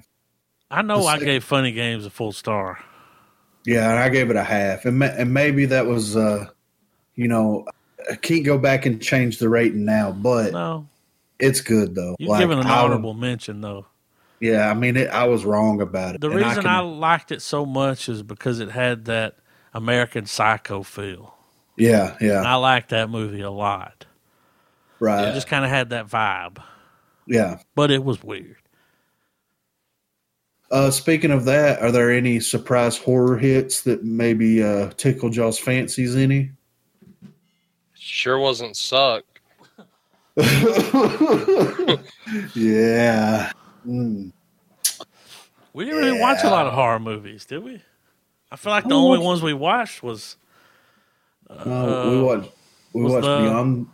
I 0.70 0.82
know 0.82 1.06
I 1.06 1.20
gave 1.20 1.44
Funny 1.44 1.72
Games 1.72 2.06
a 2.06 2.10
full 2.10 2.32
star. 2.32 2.80
yeah, 3.66 3.90
and 3.90 4.00
I 4.00 4.10
gave 4.10 4.30
it 4.30 4.36
a 4.36 4.44
half, 4.44 4.86
and 4.86 5.00
ma- 5.00 5.06
and 5.18 5.34
maybe 5.34 5.66
that 5.66 5.86
was 5.88 6.16
uh, 6.16 6.48
you 7.16 7.28
know. 7.28 7.66
I 8.10 8.16
can't 8.16 8.44
go 8.44 8.58
back 8.58 8.88
and 8.88 9.00
change 9.00 9.38
the 9.38 9.48
rating 9.48 9.86
now, 9.86 10.12
but 10.12 10.54
No, 10.54 10.88
it's 11.40 11.62
good 11.62 11.94
though. 11.94 12.16
you're 12.18 12.32
Like, 12.32 12.40
giving 12.40 12.58
an 12.58 12.66
I 12.66 12.82
would- 12.82 12.86
honorable 12.92 13.14
mention 13.14 13.62
though. 13.62 13.86
Yeah, 14.40 14.72
I 14.72 14.74
mean, 14.74 14.98
it, 14.98 15.08
I 15.12 15.26
was 15.26 15.46
wrong 15.46 15.82
about 15.82 16.16
it. 16.16 16.22
The 16.22 16.28
and 16.32 16.38
reason 16.38 16.66
I, 16.66 16.80
can- 16.80 17.00
liked 17.00 17.32
it 17.32 17.44
so 17.44 17.64
much 17.64 18.10
is 18.10 18.24
because 18.24 18.60
it 18.60 18.72
had 18.72 19.06
that 19.06 19.36
American 19.72 20.26
Psycho 20.26 20.82
feel. 20.82 21.36
Yeah, 21.78 22.16
And 22.20 22.30
yeah, 22.30 22.42
I 22.42 22.56
liked 22.56 22.90
that 22.90 23.10
movie 23.10 23.42
a 23.42 23.52
lot. 23.52 24.06
Right. 25.00 25.30
It 25.30 25.34
just 25.34 25.48
kind 25.48 25.66
of 25.66 25.72
had 25.72 25.90
that 25.90 26.08
vibe, 26.08 26.62
yeah. 27.26 27.60
but 27.76 27.92
it 27.92 28.04
was 28.04 28.24
weird. 28.24 28.58
Uh, 30.70 30.90
speaking 30.90 31.32
of 31.32 31.46
that, 31.46 31.82
are 31.82 31.92
there 31.92 32.12
any 32.12 32.40
surprise 32.40 32.98
horror 32.98 33.38
hits 33.38 33.82
that 33.82 34.04
maybe 34.06 34.64
uh, 34.64 34.92
tickled 34.92 35.36
y'all's 35.36 35.60
fancies? 35.60 36.16
Any? 36.16 36.52
sure 37.94 38.40
wasn't 38.40 38.76
suck. 38.76 39.24
yeah. 42.56 43.52
Mm. 43.86 44.32
We 45.74 45.86
didn't 45.86 46.00
really 46.00 46.20
watch 46.20 46.44
a 46.44 46.50
lot 46.50 46.68
of 46.68 46.74
horror 46.74 47.00
movies, 47.00 47.46
did 47.46 47.64
we? 47.64 47.82
I 48.52 48.56
feel 48.58 48.72
like 48.72 48.88
the 48.88 48.96
only 48.96 49.20
ones 49.20 49.42
we 49.42 49.54
watched 49.54 50.04
was 50.04 50.36
No, 51.66 52.10
we 52.10 52.20
Uh, 52.20 52.24
watched. 52.24 52.52
We 52.94 53.04
was 53.04 53.14
watched 53.14 53.26
the- 53.26 53.38
Beyond. 53.38 53.88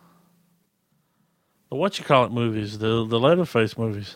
the 1.70 1.76
what 1.76 2.00
you 2.00 2.06
call 2.06 2.26
it 2.26 2.32
movies, 2.32 2.80
the 2.80 3.06
the 3.08 3.20
Leatherface 3.20 3.78
movies. 3.78 4.16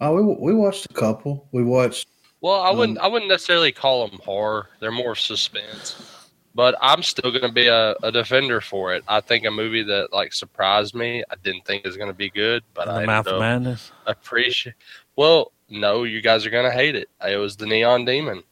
Oh, 0.00 0.14
we 0.14 0.22
we 0.52 0.54
watched 0.54 0.86
a 0.90 0.94
couple. 0.94 1.46
We 1.52 1.62
watched. 1.62 2.08
Well, 2.40 2.60
I 2.60 2.70
wouldn't. 2.70 2.98
Um, 2.98 3.04
I 3.04 3.08
wouldn't 3.08 3.28
necessarily 3.30 3.70
call 3.72 4.08
them 4.08 4.18
horror. 4.18 4.68
They're 4.80 4.90
more 4.90 5.14
suspense. 5.14 6.08
But 6.54 6.74
I'm 6.82 7.02
still 7.02 7.30
going 7.30 7.44
to 7.44 7.52
be 7.52 7.68
a, 7.68 7.94
a 8.02 8.12
defender 8.12 8.60
for 8.60 8.92
it. 8.92 9.02
I 9.08 9.22
think 9.22 9.46
a 9.46 9.50
movie 9.50 9.84
that 9.84 10.12
like 10.12 10.34
surprised 10.34 10.94
me. 10.94 11.24
I 11.30 11.34
didn't 11.42 11.64
think 11.64 11.82
it 11.84 11.88
was 11.88 11.96
going 11.96 12.10
to 12.10 12.14
be 12.16 12.28
good, 12.28 12.62
but 12.74 12.84
the 12.86 12.92
I 12.92 13.06
Mouth 13.06 13.26
of 13.26 13.40
Madness. 13.40 13.90
appreciate. 14.06 14.74
Well, 15.16 15.52
no, 15.70 16.02
you 16.04 16.20
guys 16.20 16.44
are 16.44 16.50
going 16.50 16.66
to 16.70 16.76
hate 16.76 16.94
it. 16.94 17.08
It 17.26 17.36
was 17.38 17.56
the 17.56 17.64
Neon 17.64 18.04
Demon. 18.04 18.42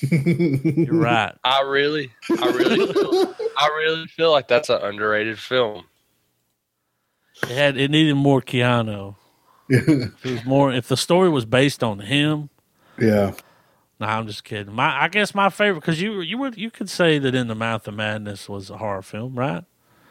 You're 0.00 0.94
right. 0.94 1.34
I 1.44 1.62
really, 1.62 2.10
I 2.30 2.50
really, 2.50 2.92
feel, 2.92 3.34
I 3.58 3.68
really 3.68 4.06
feel 4.06 4.30
like 4.32 4.48
that's 4.48 4.68
an 4.68 4.80
underrated 4.82 5.38
film. 5.38 5.84
It 7.42 7.50
had 7.50 7.76
it 7.76 7.90
needed 7.90 8.14
more 8.14 8.40
Keanu. 8.42 9.16
If 9.68 9.88
it 10.24 10.30
was 10.30 10.44
more, 10.44 10.72
if 10.72 10.88
the 10.88 10.96
story 10.96 11.28
was 11.30 11.44
based 11.44 11.82
on 11.82 12.00
him. 12.00 12.50
yeah. 12.98 13.32
No, 14.00 14.06
I'm 14.06 14.26
just 14.26 14.42
kidding. 14.42 14.74
My, 14.74 15.04
I 15.04 15.08
guess 15.08 15.36
my 15.36 15.48
favorite 15.50 15.80
because 15.80 16.02
you 16.02 16.20
you 16.20 16.36
would 16.38 16.58
you 16.58 16.70
could 16.70 16.90
say 16.90 17.18
that 17.20 17.34
in 17.34 17.46
the 17.46 17.54
Mouth 17.54 17.86
of 17.86 17.94
Madness 17.94 18.48
was 18.48 18.68
a 18.68 18.76
horror 18.76 19.02
film, 19.02 19.38
right? 19.38 19.64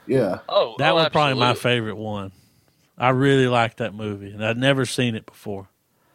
Yeah. 0.07 0.39
Oh, 0.47 0.75
That 0.79 0.91
oh, 0.91 0.95
was 0.95 1.09
probably 1.09 1.39
my 1.39 1.53
favorite 1.53 1.95
one. 1.97 2.31
I 2.97 3.09
really 3.09 3.47
liked 3.47 3.77
that 3.77 3.93
movie, 3.93 4.31
and 4.31 4.43
I'd 4.43 4.57
never 4.57 4.85
seen 4.85 5.15
it 5.15 5.25
before. 5.25 5.67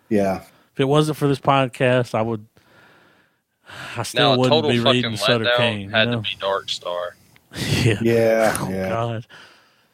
Yeah. 0.08 0.42
If 0.72 0.80
it 0.80 0.86
wasn't 0.88 1.18
for 1.18 1.28
this 1.28 1.40
podcast, 1.40 2.14
I 2.14 2.22
would 2.22 2.46
I 3.96 4.02
still 4.02 4.30
now 4.30 4.34
a 4.34 4.38
wouldn't 4.38 4.54
total 4.54 4.70
be 4.70 4.78
fucking 4.78 4.92
reading 4.92 5.16
Sutter 5.16 5.44
letdown 5.44 5.56
Cane. 5.56 5.80
You 5.80 5.90
had 5.90 6.08
know? 6.08 6.16
to 6.16 6.22
be 6.22 6.36
Dark 6.40 6.68
Star. 6.68 7.16
yeah. 7.56 7.98
Yeah, 8.02 8.56
Oh 8.60 8.70
yeah. 8.70 8.88
God. 8.88 9.26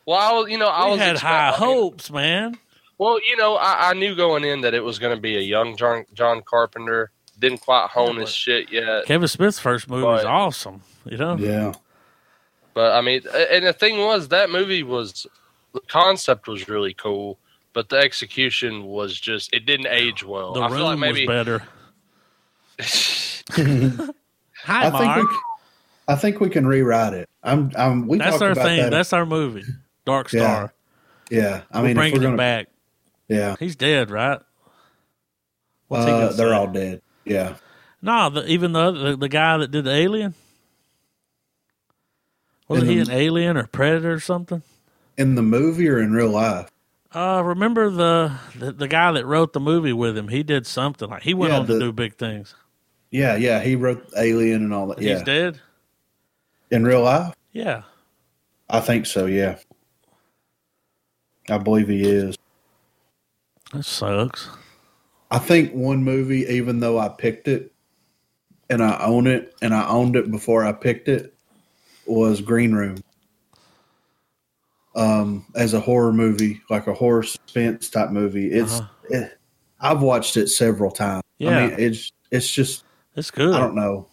Well, 0.07 0.19
I 0.19 0.33
was, 0.33 0.51
you 0.51 0.59
know, 0.59 0.69
I 0.69 0.85
we 0.87 0.91
was 0.93 1.01
had 1.01 1.17
high 1.19 1.51
hopes, 1.51 2.11
man. 2.11 2.59
Well, 2.99 3.19
you 3.27 3.37
know, 3.37 3.57
I, 3.57 3.91
I 3.91 3.93
knew 3.95 4.15
going 4.15 4.45
in 4.45 4.61
that 4.61 4.75
it 4.75 4.85
was 4.85 4.99
going 4.99 5.17
to 5.17 5.21
be 5.21 5.37
a 5.37 5.41
young 5.41 5.77
John, 5.77 6.05
John 6.15 6.43
Carpenter. 6.43 7.11
Didn't 7.39 7.63
quite 7.63 7.89
hone 7.91 8.15
Yeah, 8.15 8.21
his 8.21 8.33
shit 8.33 8.71
yet. 8.71 9.07
Kevin 9.07 9.27
Smith's 9.27 9.59
first 9.59 9.89
movie 9.89 10.05
was 10.05 10.25
awesome. 10.25 10.83
You 11.05 11.17
know. 11.17 11.37
Yeah. 11.37 11.73
But 12.75 12.93
I 12.93 13.01
mean, 13.01 13.23
and 13.51 13.67
the 13.67 13.73
thing 13.73 13.99
was, 13.99 14.29
that 14.29 14.51
movie 14.51 14.83
was 14.83 15.27
the 15.73 15.81
concept 15.89 16.47
was 16.47 16.69
really 16.69 16.95
cool, 16.95 17.39
but 17.73 17.89
the 17.89 17.97
execution 17.97 18.85
was 18.85 19.19
just 19.19 19.53
it 19.53 19.67
didn't 19.67 19.89
age 19.89 20.25
well. 20.25 20.53
The 20.53 20.61
I 20.61 20.69
room 20.69 20.77
feel 20.77 20.85
like 20.87 20.99
maybe 20.99 21.27
was 21.27 21.35
better. 21.35 21.63
Hi, 22.81 24.87
I 24.87 24.91
think 24.91 25.05
Mark. 25.05 25.31
we, 25.31 25.37
I 26.09 26.17
think 26.17 26.41
we 26.41 26.49
can 26.51 26.67
rewrite 26.67 27.15
it. 27.15 27.29
I'm, 27.43 27.71
I'm. 27.77 28.07
We 28.09 28.19
That's 28.19 28.41
our 28.43 28.55
thing. 28.55 28.83
that. 28.83 28.91
That's 28.91 29.13
our 29.13 29.27
movie. 29.27 29.65
Dark 30.05 30.29
Star. 30.29 30.73
yeah. 31.31 31.63
I 31.71 31.81
we're 31.81 31.89
mean, 31.89 31.97
bringing 31.97 32.19
we're 32.21 32.27
him 32.27 32.31
gonna, 32.33 32.37
back. 32.37 32.69
yeah, 33.29 33.57
He's 33.59 33.77
dead, 33.77 34.11
right? 34.11 34.41
What's 35.89 36.07
uh, 36.07 36.33
they're 36.37 36.49
say? 36.49 36.55
all 36.55 36.67
dead. 36.67 37.03
Yeah. 37.25 37.55
No, 38.03 38.29
the, 38.31 38.47
even 38.47 38.73
the, 38.73 38.91
the 38.91 39.17
the 39.17 39.29
guy 39.29 39.57
that 39.59 39.71
did 39.71 39.85
the 39.85 39.93
Alien. 39.93 40.35
Wasn't 42.69 42.89
he 42.91 42.97
the- 42.97 43.03
an 43.03 43.11
alien 43.11 43.57
or 43.59 43.67
predator 43.67 44.13
or 44.13 44.21
something? 44.21 44.63
In 45.19 45.35
the 45.37 45.43
movie 45.43 45.89
or 45.89 46.01
in 46.01 46.13
real 46.13 46.31
life? 46.31 46.71
Uh, 47.13 47.41
remember 47.45 47.91
the, 47.91 48.33
the 48.59 48.73
the 48.73 48.89
guy 48.89 49.13
that 49.13 49.25
wrote 49.27 49.53
the 49.53 49.61
movie 49.61 49.93
with 49.93 50.17
him? 50.19 50.29
He 50.29 50.43
did 50.43 50.67
something 50.67 51.09
like 51.09 51.23
he 51.23 51.35
went 51.35 51.53
Yeah, 51.53 51.61
on 51.61 51.67
to 51.67 51.79
do 51.79 51.93
big 51.93 52.17
things. 52.17 52.55
Yeah, 53.15 53.37
yeah. 53.37 53.61
He 53.61 53.77
wrote 53.77 54.05
Alien 54.17 54.65
and 54.65 54.75
all 54.75 54.89
that. 54.89 55.01
Yeah. 55.01 55.15
He's 55.15 55.23
dead. 55.23 55.61
In 56.73 56.83
real 56.83 57.03
life, 57.03 57.33
Yeah, 57.53 57.83
I 58.69 58.81
think 58.81 59.07
so. 59.07 59.27
Yeah. 59.27 59.59
I 61.49 61.59
believe 61.59 61.87
he 61.87 62.03
is. 62.03 62.37
that 63.73 63.85
sucks. 63.85 64.49
I 65.31 65.39
think 65.39 65.73
one 65.73 66.03
movie, 66.03 66.45
even 66.47 66.81
though 66.81 66.99
I 66.99 67.09
picked 67.09 67.47
it 67.47 67.73
and 68.69 68.83
I 68.83 68.99
own 69.05 69.29
it 69.29 69.55
and 69.63 69.73
I 69.73 69.87
owned 69.87 70.17
it 70.17 70.33
before 70.33 70.65
I 70.65 70.73
picked 70.73 71.07
it, 71.07 71.35
was 72.07 72.41
Green 72.41 72.73
Room. 72.73 72.97
Um, 74.97 75.47
as 75.55 75.73
a 75.73 75.81
horror 75.81 76.13
movie, 76.13 76.63
like 76.69 76.89
a 76.89 76.95
horror 76.95 77.23
suspense 77.23 77.91
type 77.91 78.11
movie, 78.11 78.51
it's. 78.51 78.81
Uh-huh. 78.81 78.89
It, 79.11 79.39
I've 79.81 80.03
watched 80.03 80.37
it 80.37 80.49
several 80.49 80.91
times. 80.91 81.23
Yeah. 81.39 81.51
I 81.59 81.67
mean, 81.69 81.77
it's 81.79 82.11
it's 82.33 82.51
just 82.53 82.85
It's 83.17 83.31
good. 83.31 83.55
I 83.55 83.61
don't 83.61 83.75
know. 83.75 84.09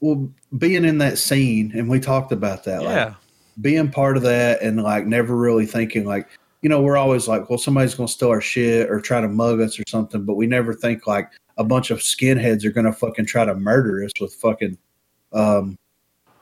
Well, 0.00 0.30
being 0.56 0.84
in 0.84 0.98
that 0.98 1.18
scene, 1.18 1.72
and 1.74 1.88
we 1.88 2.00
talked 2.00 2.32
about 2.32 2.64
that. 2.64 2.82
Like, 2.82 2.94
yeah, 2.96 3.14
being 3.60 3.90
part 3.90 4.16
of 4.16 4.22
that 4.22 4.62
and 4.62 4.82
like 4.82 5.06
never 5.06 5.36
really 5.36 5.66
thinking 5.66 6.04
like 6.04 6.28
you 6.62 6.68
know 6.68 6.80
we're 6.80 6.96
always 6.96 7.28
like 7.28 7.48
well 7.50 7.58
somebody's 7.58 7.94
gonna 7.94 8.08
steal 8.08 8.28
our 8.28 8.40
shit 8.40 8.90
or 8.90 9.00
try 9.00 9.20
to 9.20 9.28
mug 9.28 9.60
us 9.60 9.78
or 9.78 9.82
something 9.88 10.24
but 10.24 10.34
we 10.34 10.46
never 10.46 10.72
think 10.72 11.06
like 11.06 11.30
a 11.58 11.64
bunch 11.64 11.90
of 11.90 11.98
skinheads 11.98 12.64
are 12.64 12.70
gonna 12.70 12.92
fucking 12.92 13.26
try 13.26 13.44
to 13.44 13.54
murder 13.54 14.04
us 14.04 14.12
with 14.20 14.32
fucking 14.34 14.78
um 15.32 15.76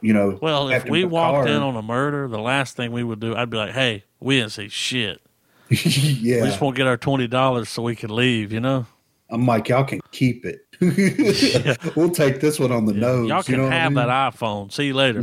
you 0.01 0.13
know 0.13 0.39
Well, 0.41 0.69
if 0.69 0.85
we 0.85 1.05
walked 1.05 1.49
in 1.49 1.61
on 1.61 1.75
a 1.75 1.83
murder, 1.83 2.29
the 2.29 2.39
last 2.39 2.77
thing 2.77 2.93
we 2.93 3.03
would 3.03 3.19
do, 3.19 3.35
I'd 3.35 3.51
be 3.51 3.57
like, 3.57 3.73
"Hey, 3.73 4.05
we 4.21 4.39
didn't 4.39 4.53
see 4.53 4.69
shit. 4.69 5.21
yeah 5.71 6.43
We 6.43 6.49
just 6.49 6.61
want 6.61 6.77
to 6.77 6.79
get 6.79 6.87
our 6.87 6.97
twenty 6.97 7.27
dollars 7.27 7.69
so 7.69 7.83
we 7.83 7.97
can 7.97 8.15
leave." 8.15 8.53
You 8.53 8.61
know, 8.61 8.87
i'm 9.31 9.47
like 9.47 9.69
y'all 9.69 9.85
can 9.85 10.01
keep 10.11 10.45
it 10.45 10.61
we'll 11.97 12.11
take 12.11 12.41
this 12.41 12.59
one 12.59 12.73
on 12.73 12.85
the 12.87 12.93
nose 12.93 13.29
y'all 13.29 13.43
can 13.43 13.53
you 13.55 13.59
know 13.59 13.65
what 13.65 13.73
I 13.73 13.79
have 13.79 13.93
mean? 13.93 14.07
that 14.07 14.35
iPhone. 14.35 14.73
See 14.73 14.87
you 14.87 14.95
later. 14.95 15.23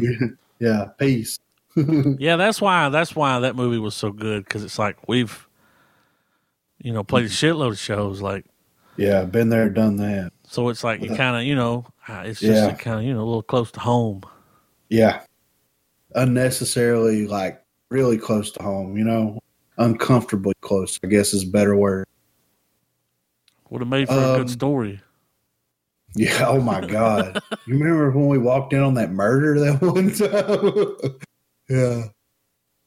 yeah 0.59 0.85
peace 0.99 1.37
yeah, 2.19 2.37
that's 2.37 2.61
why 2.61 2.87
that's 2.87 3.15
why 3.17 3.37
that 3.41 3.55
movie 3.57 3.77
was 3.79 3.93
so 3.95 4.09
good 4.09 4.45
because 4.45 4.63
it's 4.63 4.79
like 4.79 5.09
we've, 5.09 5.45
you 6.81 6.93
know, 6.93 7.03
played 7.03 7.25
a 7.25 7.27
shitload 7.27 7.71
of 7.71 7.77
shows 7.77 8.21
like. 8.21 8.45
yeah 8.95 9.25
been 9.25 9.49
there 9.49 9.69
done 9.69 9.97
that 9.97 10.31
So 10.47 10.69
it's 10.69 10.85
like 10.85 11.01
you 11.01 11.09
kind 11.09 11.35
of, 11.35 11.43
you 11.43 11.53
know, 11.53 11.85
uh, 12.07 12.23
it's 12.25 12.39
just 12.39 12.63
Yeah. 12.63 12.73
kind 12.75 12.99
of, 12.99 13.03
you 13.03 13.13
know, 13.13 13.19
a 13.19 13.25
little 13.27 13.43
close 13.43 13.71
to 13.71 13.81
home. 13.81 14.21
yeah 14.89 15.23
unnecessarily 16.15 17.27
like 17.27 17.61
really 17.91 18.17
close 18.17 18.51
to 18.51 18.63
home 18.63 18.97
you 18.97 19.03
know 19.03 19.39
uncomfortably 19.77 20.53
close 20.61 20.97
i 21.03 21.07
guess 21.07 21.33
is 21.33 21.43
a 21.43 21.47
better 21.47 21.75
word 21.75 22.05
Would 23.75 23.81
have 23.81 23.89
made 23.89 24.07
for 24.07 24.13
a 24.13 24.29
Um, 24.31 24.37
good 24.37 24.49
story. 24.49 25.01
Yeah. 26.15 26.45
Oh 26.47 26.61
my 26.61 26.79
God. 26.79 27.41
you 27.67 27.77
remember 27.77 28.09
when 28.11 28.27
we 28.27 28.37
walked 28.37 28.71
in 28.71 28.79
on 28.79 28.93
that 28.93 29.11
murder 29.11 29.59
that 29.59 29.81
one 29.81 30.13
time? 30.13 31.19
yeah. 31.67 32.03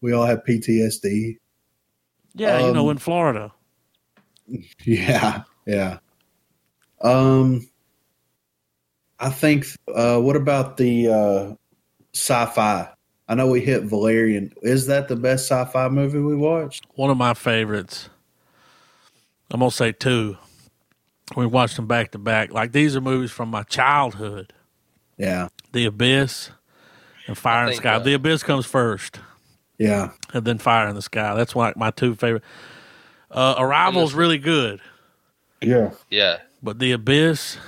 We 0.00 0.14
all 0.14 0.24
have 0.24 0.44
PTSD. 0.48 1.36
Yeah, 2.32 2.68
you 2.68 2.72
know, 2.72 2.86
um, 2.86 2.92
in 2.92 2.98
Florida. 2.98 3.52
Yeah. 4.82 5.42
Yeah. 5.66 5.98
Um, 7.02 7.68
I 9.18 9.28
think. 9.28 9.66
Uh, 9.94 10.18
what 10.20 10.36
about 10.36 10.78
the 10.78 11.08
uh, 11.08 11.54
sci-fi? 12.14 12.88
I 13.28 13.34
know 13.34 13.46
we 13.48 13.60
hit 13.60 13.82
Valerian. 13.82 14.54
Is 14.62 14.86
that 14.86 15.08
the 15.08 15.16
best 15.16 15.48
sci-fi 15.50 15.90
movie 15.90 16.18
we 16.20 16.34
watched? 16.34 16.86
One 16.94 17.10
of 17.10 17.18
my 17.18 17.34
favorites. 17.34 18.08
I'm 19.50 19.60
gonna 19.60 19.70
say 19.70 19.92
two. 19.92 20.38
We 21.36 21.46
watched 21.46 21.76
them 21.76 21.86
back 21.86 22.12
to 22.12 22.18
back. 22.18 22.52
Like 22.52 22.72
these 22.72 22.96
are 22.96 23.00
movies 23.00 23.30
from 23.30 23.48
my 23.50 23.62
childhood. 23.64 24.52
Yeah. 25.16 25.48
The 25.72 25.84
Abyss 25.86 26.50
and 27.26 27.36
Fire 27.36 27.64
in 27.64 27.70
the 27.70 27.76
Sky. 27.76 27.94
uh, 27.94 27.98
the 27.98 28.14
Abyss 28.14 28.42
comes 28.42 28.64
first, 28.66 29.20
Yeah. 29.78 30.10
and 30.32 30.44
then 30.44 30.58
Fire 30.58 30.88
in 30.88 30.94
the 30.94 31.02
Sky. 31.02 31.34
That's 31.34 31.54
like 31.54 31.76
my 31.76 31.90
two 31.90 32.14
favorite. 32.14 32.42
Uh, 33.30 33.54
Arrival's 33.58 34.14
really 34.14 34.38
good, 34.38 34.80
Yeah. 35.60 35.90
Yeah, 36.08 36.38
but 36.62 36.78
The 36.78 36.92
Abyss 36.92 37.58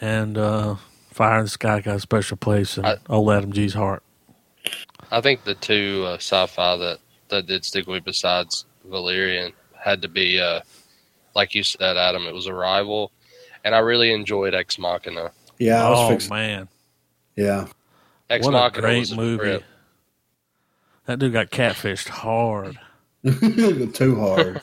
and 0.00 0.38
uh, 0.38 0.76
Fire 1.12 1.38
in 1.38 1.44
the 1.46 1.50
Sky 1.50 1.80
got 1.80 1.96
a 1.96 2.00
special 2.00 2.36
place 2.36 2.78
in 2.78 2.84
I- 2.84 2.98
old 3.08 3.32
Adam 3.32 3.52
G's 3.52 3.74
heart. 3.74 4.04
I 5.10 5.20
think 5.20 5.42
the 5.42 5.54
two 5.56 6.04
uh, 6.06 6.14
sci-fi 6.14 6.76
that 6.76 6.98
that 7.30 7.46
did 7.46 7.64
stick 7.64 7.86
with 7.88 7.94
me 7.94 8.00
besides 8.04 8.64
Valerian 8.84 9.52
had 9.76 10.02
to 10.02 10.08
be, 10.08 10.38
uh, 10.40 10.60
like 11.34 11.54
you 11.54 11.62
said, 11.62 11.96
Adam. 11.96 12.26
It 12.26 12.34
was 12.34 12.46
Arrival, 12.46 13.12
and 13.64 13.74
I 13.74 13.78
really 13.78 14.12
enjoyed 14.12 14.54
Ex 14.54 14.78
Machina. 14.78 15.30
Yeah. 15.58 15.86
I 15.86 15.90
was 15.90 15.98
oh 16.00 16.08
fixing. 16.08 16.34
man, 16.34 16.68
Yeah. 17.36 17.66
Ex 18.30 18.44
what 18.44 18.54
a 18.54 18.58
Machina 18.58 18.80
great 18.80 18.98
was 19.00 19.12
a 19.12 19.16
movie! 19.16 19.38
trip. 19.38 19.64
That 21.06 21.18
dude 21.18 21.32
got 21.32 21.50
catfished 21.50 22.08
hard. 22.08 22.78
Too 23.94 24.18
hard. 24.20 24.60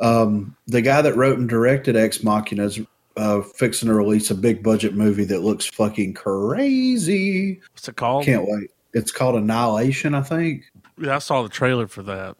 um, 0.00 0.56
the 0.66 0.80
guy 0.82 1.02
that 1.02 1.16
wrote 1.16 1.38
and 1.38 1.48
directed 1.48 1.96
Ex 1.96 2.22
Machina 2.24 2.64
is 2.64 2.80
uh, 3.16 3.42
fixing 3.42 3.88
to 3.88 3.94
release 3.94 4.30
a 4.30 4.34
big 4.34 4.62
budget 4.62 4.94
movie 4.94 5.24
that 5.24 5.40
looks 5.42 5.66
fucking 5.66 6.14
crazy. 6.14 7.60
What's 7.72 7.88
it 7.88 7.96
called? 7.96 8.24
Can't 8.24 8.44
wait. 8.46 8.70
It's 8.94 9.12
called 9.12 9.36
Annihilation, 9.36 10.14
I 10.14 10.22
think. 10.22 10.64
Yeah, 10.98 11.16
I 11.16 11.18
saw 11.18 11.42
the 11.42 11.48
trailer 11.48 11.86
for 11.86 12.02
that. 12.04 12.36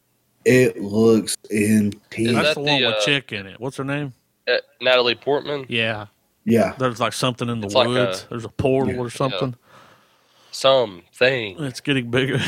It 0.50 0.80
looks 0.80 1.36
intense. 1.50 2.32
That's 2.32 2.48
that 2.48 2.54
the 2.54 2.60
one 2.60 2.80
the, 2.80 2.86
with 2.86 2.94
uh, 2.96 3.00
chick 3.04 3.32
in 3.32 3.46
it. 3.46 3.60
What's 3.60 3.76
her 3.76 3.84
name? 3.84 4.14
Uh, 4.46 4.56
Natalie 4.80 5.14
Portman. 5.14 5.66
Yeah, 5.68 6.06
Yeah. 6.44 6.74
there's 6.78 7.00
like 7.00 7.12
something 7.12 7.48
in 7.48 7.60
the 7.60 7.66
It's 7.66 7.74
like 7.74 7.88
woods. 7.88 8.22
a- 8.24 8.28
there's 8.30 8.44
a 8.44 8.48
portal 8.48 8.94
Yeah. 8.94 9.00
or 9.00 9.10
something. 9.10 9.54
Something. 10.50 11.62
It's 11.62 11.80
getting 11.80 12.10
bigger. 12.10 12.34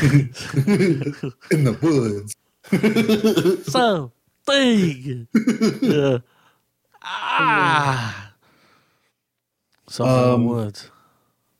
In 1.51 1.63
the 1.63 1.77
woods. 1.81 2.35
so 3.71 4.11
thing. 4.45 5.27
yeah. 5.81 6.17
Ah. 7.03 8.33
Something 9.87 10.15
in 10.15 10.33
Um, 10.33 10.41
the 10.41 10.47
woods. 10.53 10.91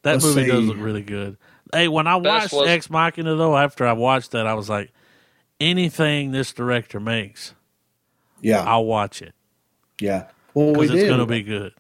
That 0.03 0.13
let's 0.13 0.25
movie 0.25 0.47
does 0.47 0.65
look 0.65 0.77
really 0.79 1.01
good. 1.03 1.37
Hey, 1.73 1.87
when 1.87 2.07
I 2.07 2.19
Best 2.19 2.53
watched 2.53 2.53
was- 2.53 2.69
Ex 2.69 2.89
Machina 2.89 3.35
though, 3.35 3.55
after 3.57 3.85
I 3.85 3.93
watched 3.93 4.31
that, 4.31 4.47
I 4.47 4.53
was 4.55 4.69
like, 4.69 4.91
anything 5.61 6.31
this 6.31 6.51
director 6.53 6.99
makes, 6.99 7.53
Yeah. 8.41 8.63
I'll 8.63 8.85
watch 8.85 9.21
it 9.21 9.33
Yeah. 9.99 10.27
Well, 10.53 10.67
we 10.67 10.73
because 10.73 10.89
it's 10.91 10.99
did. 11.03 11.07
going 11.07 11.19
to 11.19 11.25
be 11.25 11.43
good. 11.43 11.73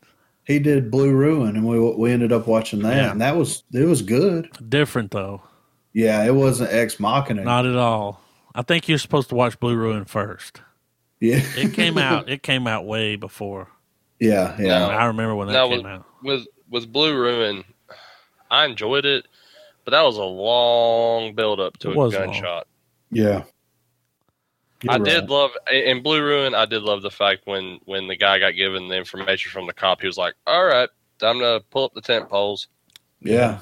he 0.45 0.59
did 0.59 0.89
Blue 0.91 1.11
Ruin, 1.13 1.55
and 1.55 1.65
we 1.67 1.79
we 1.79 2.11
ended 2.11 2.31
up 2.31 2.47
watching 2.47 2.81
that, 2.83 2.95
Yeah. 2.95 3.11
and 3.11 3.21
that 3.21 3.35
was 3.35 3.63
it 3.73 3.85
was 3.85 4.01
good. 4.01 4.49
Different 4.69 5.11
though, 5.11 5.41
Yeah, 5.93 6.23
it 6.23 6.33
wasn't 6.35 6.71
Ex 6.73 6.99
Machina. 6.99 7.43
not 7.43 7.65
at 7.65 7.75
all. 7.75 8.21
I 8.55 8.61
think 8.63 8.87
you're 8.89 8.97
supposed 8.97 9.29
to 9.29 9.35
watch 9.35 9.59
Blue 9.59 9.75
Ruin 9.75 10.05
first. 10.05 10.61
yeah. 11.19 11.41
It 11.57 11.73
came 11.73 11.97
out. 12.09 12.29
it 12.29 12.43
came 12.43 12.67
out 12.67 12.85
way 12.85 13.15
before. 13.15 13.67
yeah. 14.19 14.55
Yeah. 14.59 14.79
No. 14.79 14.85
I 14.89 15.05
remember 15.05 15.35
when 15.35 15.47
that 15.47 15.53
Now, 15.53 15.67
came 15.69 15.85
out. 15.85 16.05
with 16.23 16.45
with 16.69 16.91
Blue 16.91 17.13
Ruin, 17.17 17.63
I 18.49 18.65
enjoyed 18.65 19.05
it, 19.05 19.25
but 19.85 19.91
that 19.91 20.01
was 20.03 20.17
a 20.17 20.23
long 20.23 21.33
build 21.35 21.59
up 21.59 21.77
to 21.79 21.89
It 21.91 21.95
a 21.95 21.97
was 21.97 22.13
long. 22.13 22.25
gunshot. 22.27 22.67
Yeah. 24.83 24.93
I 24.93 24.95
You're 24.97 25.05
did 25.05 25.19
right. 25.21 25.29
love 25.29 25.51
in 25.71 26.01
Blue 26.01 26.21
Ruin. 26.23 26.55
I 26.55 26.65
did 26.65 26.81
love 26.83 27.01
the 27.01 27.11
fact 27.11 27.41
when 27.45 27.79
when 27.85 28.07
the 28.07 28.15
guy 28.15 28.39
got 28.39 28.51
given 28.51 28.87
the 28.87 28.95
information 28.97 29.51
from 29.51 29.67
the 29.67 29.73
cop, 29.73 30.01
he 30.01 30.07
was 30.07 30.17
like, 30.17 30.33
"All 30.47 30.65
right, 30.65 30.89
time 31.21 31.39
to 31.39 31.63
pull 31.69 31.85
up 31.85 31.93
the 31.93 32.01
tent 32.01 32.27
poles. 32.29 32.67
Yeah. 33.21 33.59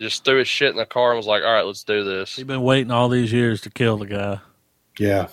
Just 0.00 0.24
threw 0.24 0.38
his 0.38 0.48
shit 0.48 0.70
in 0.70 0.76
the 0.76 0.84
car 0.86 1.10
and 1.10 1.16
was 1.16 1.26
like, 1.26 1.42
all 1.42 1.52
right, 1.52 1.64
let's 1.64 1.84
do 1.84 2.04
this. 2.04 2.36
He's 2.36 2.44
been 2.44 2.62
waiting 2.62 2.90
all 2.90 3.08
these 3.08 3.32
years 3.32 3.60
to 3.62 3.70
kill 3.70 3.96
the 3.96 4.06
guy. 4.06 4.40
Yeah. 4.98 5.28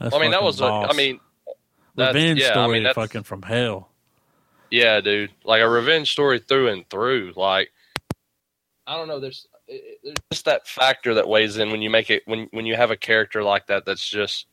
That's 0.00 0.14
I 0.14 0.18
mean, 0.18 0.32
that 0.32 0.42
was, 0.42 0.58
a, 0.60 0.64
boss. 0.64 0.88
I 0.92 0.96
mean, 0.96 1.20
that's- 1.94 2.14
revenge 2.14 2.40
yeah, 2.40 2.48
I 2.48 2.50
story 2.52 2.72
mean, 2.72 2.82
that's- 2.84 2.94
fucking 2.94 3.22
from 3.24 3.42
hell. 3.42 3.90
Yeah, 4.70 5.00
dude. 5.00 5.30
Like 5.44 5.62
a 5.62 5.68
revenge 5.68 6.10
story 6.10 6.40
through 6.40 6.68
and 6.68 6.88
through. 6.90 7.32
Like 7.36 7.70
I 8.86 8.96
don't 8.96 9.08
know. 9.08 9.18
There's 9.20 9.46
it- 9.68 9.74
it- 9.74 9.98
there's 10.02 10.16
just 10.32 10.44
that 10.46 10.66
factor 10.66 11.14
that 11.14 11.28
weighs 11.28 11.58
in 11.58 11.70
when 11.70 11.82
you 11.82 11.90
make 11.90 12.10
it 12.10 12.22
when 12.26 12.48
when 12.52 12.66
you 12.66 12.74
have 12.76 12.90
a 12.90 12.96
character 12.96 13.42
like 13.42 13.66
that. 13.68 13.84
That's 13.84 14.08
just 14.08 14.46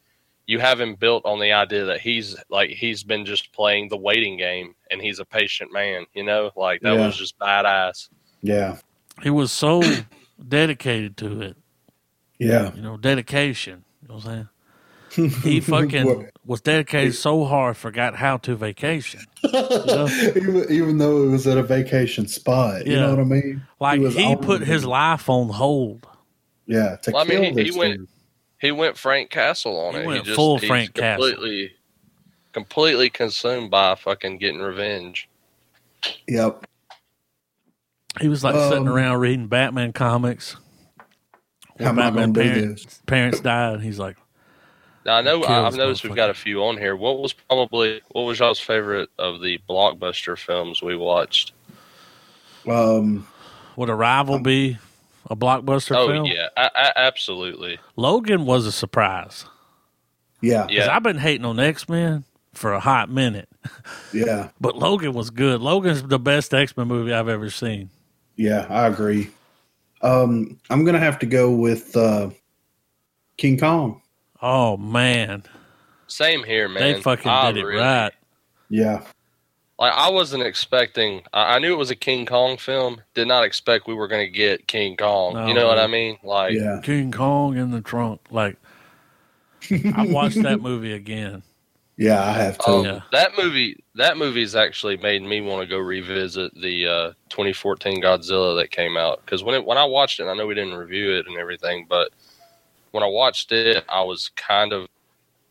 you 0.48 0.60
have 0.60 0.80
him 0.80 0.96
built 0.96 1.26
on 1.26 1.40
the 1.40 1.52
idea 1.54 1.86
that 1.86 2.02
he's 2.02 2.36
like 2.50 2.70
he's 2.70 3.04
been 3.04 3.26
just 3.26 3.52
playing 3.52 3.90
the 3.90 3.98
waiting 3.98 4.38
game 4.38 4.76
and 4.92 5.02
he's 5.02 5.20
a 5.20 5.26
patient 5.26 5.72
man. 5.74 6.06
You 6.14 6.24
know, 6.24 6.52
like 6.56 6.82
that 6.82 6.96
Yeah. 6.96 7.06
was 7.08 7.18
just 7.18 7.38
badass. 7.40 8.10
Yeah. 8.42 8.78
He 9.24 9.30
was 9.30 9.52
so 9.52 9.82
dedicated 10.48 11.18
to 11.18 11.42
it. 11.42 11.58
Yeah. 12.38 12.74
You 12.76 12.82
know, 12.82 12.98
dedication. 12.98 13.86
You 14.02 14.10
know 14.10 14.16
what 14.16 14.26
I'm 14.26 14.32
saying? 14.32 14.50
He 15.16 15.60
fucking 15.62 16.30
was 16.46 16.62
dedicated 16.62 17.16
so 17.16 17.46
hard, 17.46 17.78
forgot 17.78 18.16
how 18.16 18.38
to 18.38 18.56
vacation. 18.56 19.22
know? 19.44 20.08
even, 20.36 20.66
even 20.70 20.98
though 20.98 21.24
it 21.24 21.28
was 21.32 21.48
at 21.48 21.58
a 21.58 21.64
vacation 21.64 22.28
spot, 22.28 22.86
you 22.86 22.96
know 22.98 23.12
what 23.12 23.20
I 23.20 23.24
mean? 23.24 23.62
Like 23.80 24.00
was 24.02 24.16
he 24.16 24.36
put 24.36 24.60
the- 24.60 24.66
his 24.66 24.86
life 24.86 25.30
on 25.30 25.50
hold. 25.50 26.08
Yeah, 26.68 26.96
to 27.04 27.12
Well, 27.12 27.24
I 27.24 27.28
mean, 27.28 27.42
kill 27.42 27.42
he- 27.56 27.64
he 27.64 27.70
this 27.70 27.78
went- 27.78 27.98
dude. 28.00 28.08
He 28.60 28.72
went 28.72 28.98
Frank 28.98 29.30
Castle 29.30 29.78
on 29.80 29.94
He 29.96 30.00
it. 30.00 30.06
went 30.08 30.20
he 30.20 30.26
just, 30.26 30.36
full 30.36 30.58
he's 30.58 30.68
Frank 30.68 30.94
Castle. 30.94 31.28
completely, 31.30 31.74
completely 32.54 33.10
consumed 33.10 33.70
by 33.70 33.96
fucking 33.96 34.38
getting 34.40 34.60
revenge. 34.62 35.30
Yep. 36.28 36.66
He 38.22 38.28
was 38.30 38.44
like 38.44 38.56
sitting 38.56 38.88
Um, 38.88 38.94
around 38.94 39.20
reading 39.20 39.48
Batman 39.48 39.92
comics. 39.94 40.56
How 41.78 41.88
am 41.90 42.00
I 42.00 42.04
Batman 42.06 42.32
gonna 42.32 42.48
do 42.48 42.54
parents, 42.54 42.86
this? 42.86 43.02
parents 43.06 43.40
died. 43.42 43.82
He's 43.82 44.00
like, 44.00 44.16
Now 45.06 45.18
I 45.18 45.22
know 45.22 45.44
I- 45.44 45.68
I've 45.68 45.76
noticed 45.76 46.04
we've 46.04 46.16
got 46.16 46.30
a 46.30 46.34
few 46.34 46.64
on 46.64 46.78
here. 46.78 46.96
What 46.96 47.20
was 47.20 47.34
probably 47.34 48.02
what 48.12 48.24
was 48.24 48.40
y'all's 48.40 48.60
favorite 48.60 49.10
of 49.20 49.42
the 49.42 49.60
blockbuster 49.70 50.38
films 50.38 50.82
we 50.82 50.96
watched? 50.98 51.52
Um, 52.68 53.28
would 53.76 53.90
Arrival 53.90 54.40
be 54.40 54.78
a 55.30 55.36
blockbuster 55.36 55.96
oh 55.96 56.08
film? 56.08 56.26
yeah, 56.26 56.48
a- 56.58 56.72
a- 56.76 56.98
absolutely. 57.00 57.78
Logan 57.96 58.46
was 58.46 58.66
a 58.66 58.72
surprise. 58.72 59.46
yeah, 60.42 60.66
Because 60.66 60.88
Yeah, 60.88 60.96
I've 60.96 61.04
been 61.04 61.18
hating 61.20 61.46
on 61.46 61.60
X 61.60 61.88
Men 61.88 62.24
for 62.54 62.74
a 62.74 62.80
hot 62.80 63.10
minute, 63.10 63.50
yeah, 64.14 64.50
but 64.60 64.76
Logan 64.78 65.14
was 65.14 65.30
good. 65.30 65.62
Logan's 65.62 66.02
the 66.04 66.18
best 66.20 66.54
X 66.54 66.76
Men 66.76 66.88
movie 66.88 67.14
I've 67.14 67.28
ever 67.30 67.50
seen. 67.52 67.90
yeah. 68.36 68.66
I 68.70 68.88
agree. 68.88 69.30
Um, 70.02 70.60
I'm 70.70 70.84
gonna 70.86 71.00
have 71.00 71.20
to 71.20 71.26
go 71.26 71.52
with 71.52 71.96
uh, 71.96 72.30
King 73.38 73.58
Kong. 73.60 74.02
Oh 74.42 74.78
man, 74.78 75.44
same 76.08 76.44
here, 76.44 76.68
man. 76.70 76.82
they 76.82 77.02
fucking 77.02 77.30
I 77.32 77.52
did 77.52 77.62
it 77.62 77.66
really- 77.66 77.82
right. 77.82 78.14
Yeah, 78.70 79.04
Like 79.78 79.94
I 79.94 80.10
wasn't 80.10 80.42
expecting. 80.44 81.22
I, 81.32 81.56
I 81.56 81.60
knew 81.60 81.72
it 81.74 81.78
was 81.78 81.92
a 81.92 81.96
King 81.96 82.26
Kong 82.26 82.58
film. 82.58 83.02
Did 83.14 83.28
not 83.28 83.44
expect 83.44 83.88
we 83.88 83.94
were 83.94 84.08
going 84.08 84.26
to 84.26 84.32
get 84.32 84.68
King 84.68 84.98
Kong. 84.98 85.36
No, 85.36 85.46
you 85.48 85.54
know 85.54 85.68
what. 85.68 85.78
I 85.78 85.86
mean? 85.88 86.18
Like 86.24 86.54
yeah, 86.54 86.80
King 86.84 87.12
Kong 87.12 87.58
in 87.58 87.70
the 87.72 87.82
trunk. 87.82 88.22
Like 88.32 88.58
I 89.72 90.08
watched 90.10 90.42
that 90.42 90.62
movie 90.62 90.94
again. 90.94 91.44
yeah. 91.98 92.24
I 92.26 92.32
have 92.34 92.58
to. 92.60 92.70
Um, 92.70 92.86
Yeah. 92.86 93.00
That 93.12 93.32
movie, 93.38 93.84
that 93.96 94.18
movie's 94.18 94.56
actually 94.56 94.98
made 94.98 95.22
me 95.22 95.42
want 95.42 95.62
to 95.62 95.68
go 95.68 95.78
revisit 95.78 96.54
the 96.60 96.88
uh, 96.88 97.08
2014 97.30 98.02
Godzilla 98.02 98.60
that 98.60 98.72
came 98.72 98.98
out. 98.98 99.22
Because 99.24 99.44
when 99.44 99.54
it, 99.56 99.64
when 99.66 99.78
I 99.78 99.86
watched 99.86 100.20
it, 100.20 100.26
I 100.26 100.34
know 100.36 100.48
we 100.48 100.56
didn't 100.56 100.74
review 100.76 101.14
it 101.16 101.28
and 101.28 101.38
everything, 101.38 101.86
but 101.88 102.12
when 102.96 103.04
I 103.04 103.08
watched 103.08 103.52
it, 103.52 103.84
I 103.90 104.02
was 104.04 104.30
kind 104.38 104.72
of 104.74 104.88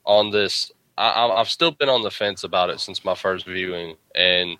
on 0.06 0.30
this. 0.30 0.72
I, 0.96 1.10
I- 1.10 1.40
I've 1.40 1.50
still 1.50 1.70
been 1.72 1.90
on 1.90 2.02
the 2.02 2.10
fence 2.10 2.42
about 2.42 2.70
it 2.70 2.80
since 2.80 3.04
my 3.04 3.14
first 3.14 3.44
viewing, 3.46 3.96
and 4.14 4.56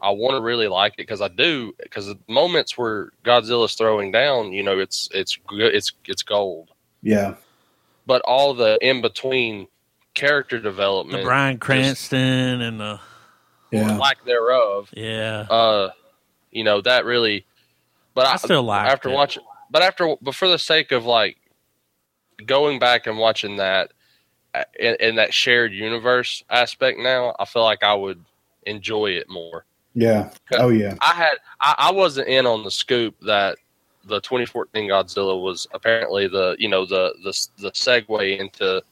I 0.00 0.10
want 0.10 0.36
to 0.36 0.40
really 0.40 0.68
like 0.68 0.92
it 0.94 0.98
because 0.98 1.20
I 1.20 1.28
do. 1.28 1.74
Because 1.82 2.06
the 2.06 2.18
moments 2.28 2.78
where 2.78 3.10
Godzilla's 3.24 3.74
throwing 3.74 4.12
down, 4.12 4.52
you 4.52 4.62
know, 4.62 4.78
it's 4.78 5.08
it's 5.12 5.36
good, 5.48 5.74
it's 5.74 5.92
it's 6.06 6.22
gold. 6.22 6.70
yeah, 7.02 7.34
But 8.06 8.22
all 8.24 8.54
the 8.54 8.78
in 8.80 9.02
between 9.02 9.66
character 10.14 10.60
development, 10.60 11.12
The 11.12 11.18
development, 11.18 11.24
Bryan 11.26 11.58
Cranston 11.58 12.60
and 12.60 12.78
the 12.80 13.00
yeah, 13.72 13.96
lack 13.96 14.24
thereof, 14.24 14.90
yeah. 14.92 15.46
uh, 15.50 15.90
you 16.52 16.62
know 16.62 16.80
that 16.82 17.04
really. 17.04 17.46
But 18.14 18.26
I, 18.26 18.34
I 18.34 18.36
still 18.36 18.62
like 18.62 18.88
after 18.88 19.08
it. 19.08 19.14
watching, 19.14 19.42
but 19.70 19.82
after, 19.82 20.14
but 20.20 20.34
for 20.34 20.46
the 20.48 20.58
sake 20.58 20.92
of 20.92 21.04
like 21.06 21.38
going 22.46 22.78
back 22.78 23.06
and 23.06 23.18
watching 23.18 23.56
that 23.56 23.92
uh, 24.54 24.64
in, 24.78 24.96
in 25.00 25.16
that 25.16 25.32
shared 25.32 25.72
universe 25.72 26.44
aspect, 26.50 26.98
now 26.98 27.34
I 27.38 27.44
feel 27.44 27.62
like 27.62 27.82
I 27.82 27.94
would 27.94 28.22
enjoy 28.66 29.10
it 29.12 29.28
more. 29.28 29.64
yeah. 29.94 30.30
Oh 30.52 30.68
yeah, 30.68 30.96
I 31.00 31.12
had, 31.14 31.34
I, 31.60 31.74
I 31.78 31.92
wasn't 31.92 32.28
in 32.28 32.46
on 32.46 32.64
the 32.64 32.70
scoop 32.70 33.14
that 33.22 33.56
the 34.04 34.20
2014 34.20 34.88
Godzilla 34.90 35.40
was 35.40 35.66
apparently 35.72 36.28
the, 36.28 36.56
you 36.58 36.68
know, 36.68 36.84
the 36.84 37.14
the 37.24 37.48
the 37.58 37.70
segue 37.70 38.38
into 38.38 38.82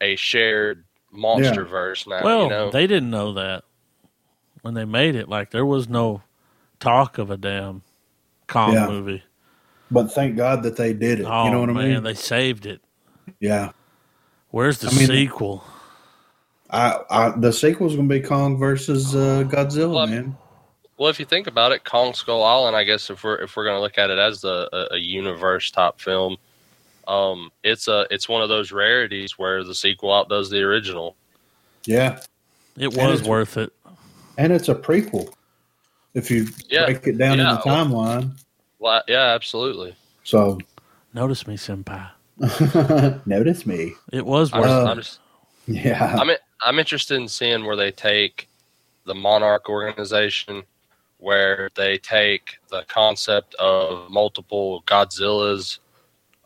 a 0.00 0.16
shared 0.16 0.84
monster 1.10 1.64
verse 1.64 2.06
now. 2.06 2.24
Well, 2.24 2.42
you 2.42 2.48
know, 2.50 2.70
they 2.70 2.86
didn't 2.86 3.10
know 3.10 3.32
that 3.34 3.64
when 4.62 4.74
they 4.74 4.84
made 4.84 5.14
it. 5.14 5.28
Like 5.28 5.50
there 5.50 5.66
was 5.66 5.88
no 5.88 6.22
talk 6.80 7.18
of 7.18 7.30
a 7.30 7.36
damn 7.36 7.82
Kong 8.46 8.74
Yeah. 8.74 8.86
movie. 8.86 9.22
but 9.90 10.12
thank 10.12 10.36
God 10.36 10.62
that 10.64 10.76
they 10.76 10.92
did 10.92 11.20
it. 11.20 11.26
Oh 11.26 11.44
you 11.44 11.50
know 11.50 11.60
what 11.60 11.70
I 11.70 11.72
mean? 11.72 12.02
they 12.02 12.14
saved 12.14 12.66
it. 12.66 12.80
Yeah. 13.40 13.70
Where's 14.50 14.78
the 14.78 14.88
I 14.88 14.92
mean- 14.92 15.06
sequel? 15.06 15.64
I, 16.70 16.98
I 17.08 17.30
the 17.30 17.50
sequel's 17.52 17.96
gonna 17.96 18.08
be 18.08 18.20
Kong 18.20 18.58
versus 18.58 19.14
uh, 19.14 19.44
Godzilla, 19.46 19.94
Well, 19.94 20.06
man. 20.06 20.36
Well, 20.98 21.08
if 21.08 21.18
you 21.18 21.24
think 21.24 21.46
about 21.46 21.72
it, 21.72 21.84
Kong 21.84 22.12
Skull 22.12 22.42
Island, 22.42 22.76
I 22.76 22.84
guess 22.84 23.08
if 23.08 23.24
we're 23.24 23.36
if 23.36 23.56
we're 23.56 23.64
gonna 23.64 23.80
look 23.80 23.96
at 23.96 24.10
it 24.10 24.18
as 24.18 24.44
a, 24.44 24.68
a, 24.72 24.88
a 24.94 24.98
universe 24.98 25.70
top 25.70 25.98
film, 26.00 26.36
um, 27.06 27.50
it's 27.64 27.88
a 27.88 28.06
it's 28.10 28.28
one 28.28 28.42
of 28.42 28.50
those 28.50 28.70
rarities 28.70 29.38
where 29.38 29.64
the 29.64 29.74
sequel 29.74 30.12
outdoes 30.12 30.50
the 30.50 30.60
original. 30.60 31.16
Yeah, 31.86 32.20
It 32.76 32.94
was 32.94 33.22
worth 33.22 33.56
it. 33.56 33.72
and 34.36 34.52
it's 34.52 34.68
a 34.68 34.74
prequel. 34.74 35.32
If 36.12 36.30
you 36.30 36.48
Yeah, 36.68 36.84
break 36.86 37.06
it 37.06 37.16
down 37.16 37.38
yeah. 37.38 37.50
in 37.50 37.54
the 37.56 37.62
timeline, 37.62 38.32
Well, 38.78 39.02
yeah, 39.08 39.32
absolutely. 39.34 39.94
so 40.24 40.58
Notice 41.14 41.46
me, 41.46 41.56
senpai. 41.56 42.10
notice 43.26 43.66
me. 43.66 43.94
It 44.12 44.24
was 44.24 44.52
I'm 44.52 44.60
worth 44.60 44.70
just, 44.70 44.86
Uh, 44.86 44.90
I'm, 44.90 44.96
just, 44.96 45.20
Yeah, 45.66 46.16
I'm 46.18 46.30
I'm 46.64 46.78
interested 46.78 47.16
in 47.16 47.28
seeing 47.28 47.64
where 47.64 47.76
they 47.76 47.90
take 47.90 48.48
the 49.04 49.14
Monarch 49.14 49.68
organization, 49.68 50.62
where 51.18 51.70
they 51.74 51.98
take 51.98 52.58
the 52.70 52.84
concept 52.88 53.54
of 53.56 54.10
multiple 54.10 54.82
Godzillas. 54.86 55.78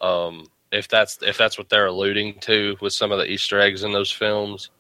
Um, 0.01 0.47
if 0.71 0.89
that's 0.89 1.19
if 1.23 1.37
that's 1.37 1.59
what 1.59 1.69
they're 1.69 1.87
alluding 1.87 2.39
to 2.41 2.77
with 2.81 2.93
some 2.93 3.13
of 3.13 3.19
the 3.19 3.31
Easter 3.31 3.61
eggs 3.61 3.85
in 3.85 3.93
those 3.93 4.11
films, 4.11 4.71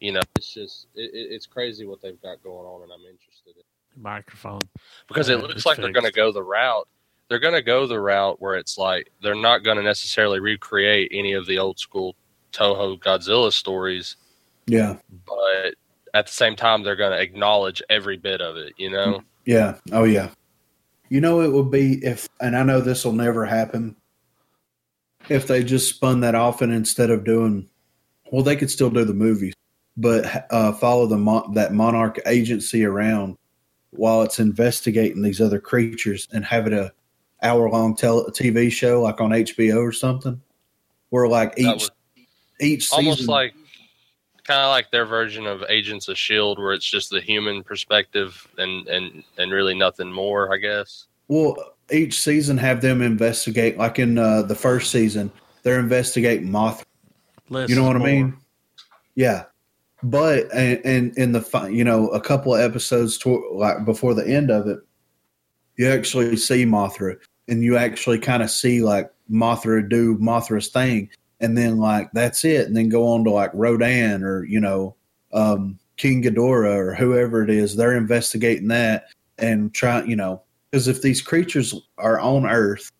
you 0.00 0.12
know, 0.12 0.20
it's 0.36 0.52
just 0.52 0.86
it, 0.94 1.10
it- 1.14 1.32
it's 1.32 1.46
crazy 1.46 1.84
what 1.86 2.00
they've 2.02 2.20
got 2.22 2.42
going 2.42 2.66
on, 2.66 2.82
and 2.82 2.92
I'm 2.92 3.00
interested 3.00 3.54
in 3.54 3.60
it. 3.60 3.66
Microphone. 3.96 4.60
because 5.06 5.28
Yeah, 5.28 5.36
it 5.36 5.42
looks 5.42 5.54
it's 5.56 5.66
like 5.66 5.76
they're 5.78 5.92
going 5.92 6.06
to 6.06 6.12
go 6.12 6.32
the 6.32 6.42
route. 6.42 6.88
They're 7.32 7.38
going 7.38 7.54
to 7.54 7.62
go 7.62 7.86
the 7.86 7.98
route 7.98 8.42
where 8.42 8.56
it's 8.56 8.76
like 8.76 9.10
they're 9.22 9.34
not 9.34 9.64
going 9.64 9.78
to 9.78 9.82
necessarily 9.82 10.38
recreate 10.38 11.10
any 11.14 11.32
of 11.32 11.46
the 11.46 11.58
old 11.58 11.78
school 11.78 12.14
Toho 12.52 13.00
Godzilla 13.00 13.50
stories, 13.50 14.16
yeah, 14.66 14.96
but 15.26 15.74
at 16.12 16.26
the 16.26 16.32
same 16.32 16.56
time 16.56 16.82
they're 16.82 16.94
going 16.94 17.12
to 17.12 17.18
acknowledge 17.18 17.82
every 17.88 18.18
bit 18.18 18.42
of 18.42 18.58
it. 18.58 18.74
You 18.76 18.90
know, 18.90 19.22
yeah. 19.46 19.76
Oh 19.92 20.04
yeah. 20.04 20.28
You 21.08 21.22
know, 21.22 21.40
it 21.40 21.50
would 21.50 21.70
be 21.70 22.04
if, 22.04 22.28
and 22.42 22.54
I 22.54 22.64
know 22.64 22.82
this 22.82 23.02
will 23.02 23.14
never 23.14 23.46
happen. 23.46 23.96
If 25.30 25.46
they 25.46 25.64
just 25.64 25.88
spun 25.88 26.20
that 26.20 26.34
off 26.34 26.60
and 26.60 26.70
instead 26.70 27.08
of 27.08 27.24
doing, 27.24 27.66
well, 28.30 28.42
they 28.42 28.56
could 28.56 28.70
still 28.70 28.90
do 28.90 29.06
the 29.06 29.14
movies, 29.14 29.54
but 29.96 30.46
uh, 30.50 30.72
follow 30.72 31.06
the 31.06 31.16
mon- 31.16 31.54
that 31.54 31.72
monarch 31.72 32.20
agency 32.26 32.84
around 32.84 33.38
while 33.88 34.20
it's 34.20 34.38
investigating 34.38 35.22
these 35.22 35.40
other 35.40 35.60
creatures 35.60 36.28
and 36.34 36.44
have 36.44 36.66
it 36.66 36.74
a 36.74 36.92
hour 37.42 37.68
long 37.68 37.96
tele- 37.96 38.30
TV 38.30 38.70
show 38.70 39.02
like 39.02 39.20
on 39.20 39.30
HBO 39.30 39.82
or 39.82 39.92
something, 39.92 40.40
where 41.10 41.28
like 41.28 41.54
each 41.56 41.66
was 41.66 41.90
each 42.60 42.88
season, 42.88 43.04
almost 43.04 43.28
like 43.28 43.54
kind 44.44 44.60
of 44.60 44.70
like 44.70 44.90
their 44.90 45.06
version 45.06 45.46
of 45.46 45.64
Agents 45.68 46.08
of 46.08 46.18
Shield, 46.18 46.58
where 46.58 46.72
it's 46.72 46.88
just 46.88 47.10
the 47.10 47.20
human 47.20 47.62
perspective 47.62 48.46
and 48.58 48.86
and 48.88 49.24
and 49.38 49.52
really 49.52 49.74
nothing 49.74 50.10
more. 50.10 50.52
I 50.52 50.58
guess. 50.58 51.06
Well, 51.28 51.56
each 51.90 52.20
season 52.20 52.58
have 52.58 52.80
them 52.80 53.02
investigate. 53.02 53.78
Like 53.78 53.98
in 53.98 54.18
uh, 54.18 54.42
the 54.42 54.54
first 54.54 54.90
season, 54.90 55.30
they're 55.62 55.80
investigating 55.80 56.50
Moth. 56.50 56.84
Less 57.48 57.68
You 57.68 57.76
know 57.76 57.82
is 57.82 57.88
what 57.88 57.96
I 57.96 58.04
mean? 58.04 58.36
Yeah. 59.14 59.44
but 60.02 60.52
and, 60.54 60.80
and 60.84 61.18
in 61.18 61.32
the 61.32 61.68
you 61.70 61.84
know 61.84 62.08
a 62.08 62.20
couple 62.20 62.54
of 62.54 62.60
episodes 62.60 63.18
to, 63.18 63.48
like 63.52 63.84
before 63.84 64.14
the 64.14 64.26
end 64.26 64.50
of 64.50 64.66
it, 64.66 64.80
you 65.76 65.88
actually 65.88 66.36
see 66.36 66.64
Mothra, 66.64 67.16
and 67.48 67.62
you 67.62 67.76
actually 67.76 68.18
kind 68.18 68.42
of 68.42 68.50
see 68.50 68.82
like 68.82 69.10
Mothra 69.30 69.88
do 69.88 70.16
Mothra's 70.18 70.68
thing, 70.68 71.10
and 71.40 71.56
then 71.56 71.78
like 71.78 72.10
that's 72.12 72.44
it, 72.44 72.66
and 72.66 72.76
then 72.76 72.88
go 72.88 73.06
on 73.08 73.24
to 73.24 73.30
like 73.30 73.50
Rodan 73.54 74.22
or 74.22 74.44
you 74.44 74.60
know 74.60 74.94
um, 75.32 75.78
King 75.96 76.22
Ghidorah 76.22 76.76
or 76.76 76.94
whoever 76.94 77.42
it 77.42 77.50
is. 77.50 77.76
They're 77.76 77.96
investigating 77.96 78.68
that 78.68 79.06
and 79.38 79.72
trying, 79.74 80.08
you 80.08 80.16
know, 80.16 80.42
because 80.70 80.88
if 80.88 81.02
these 81.02 81.22
creatures 81.22 81.74
are 81.98 82.20
on 82.20 82.46
Earth, 82.46 82.90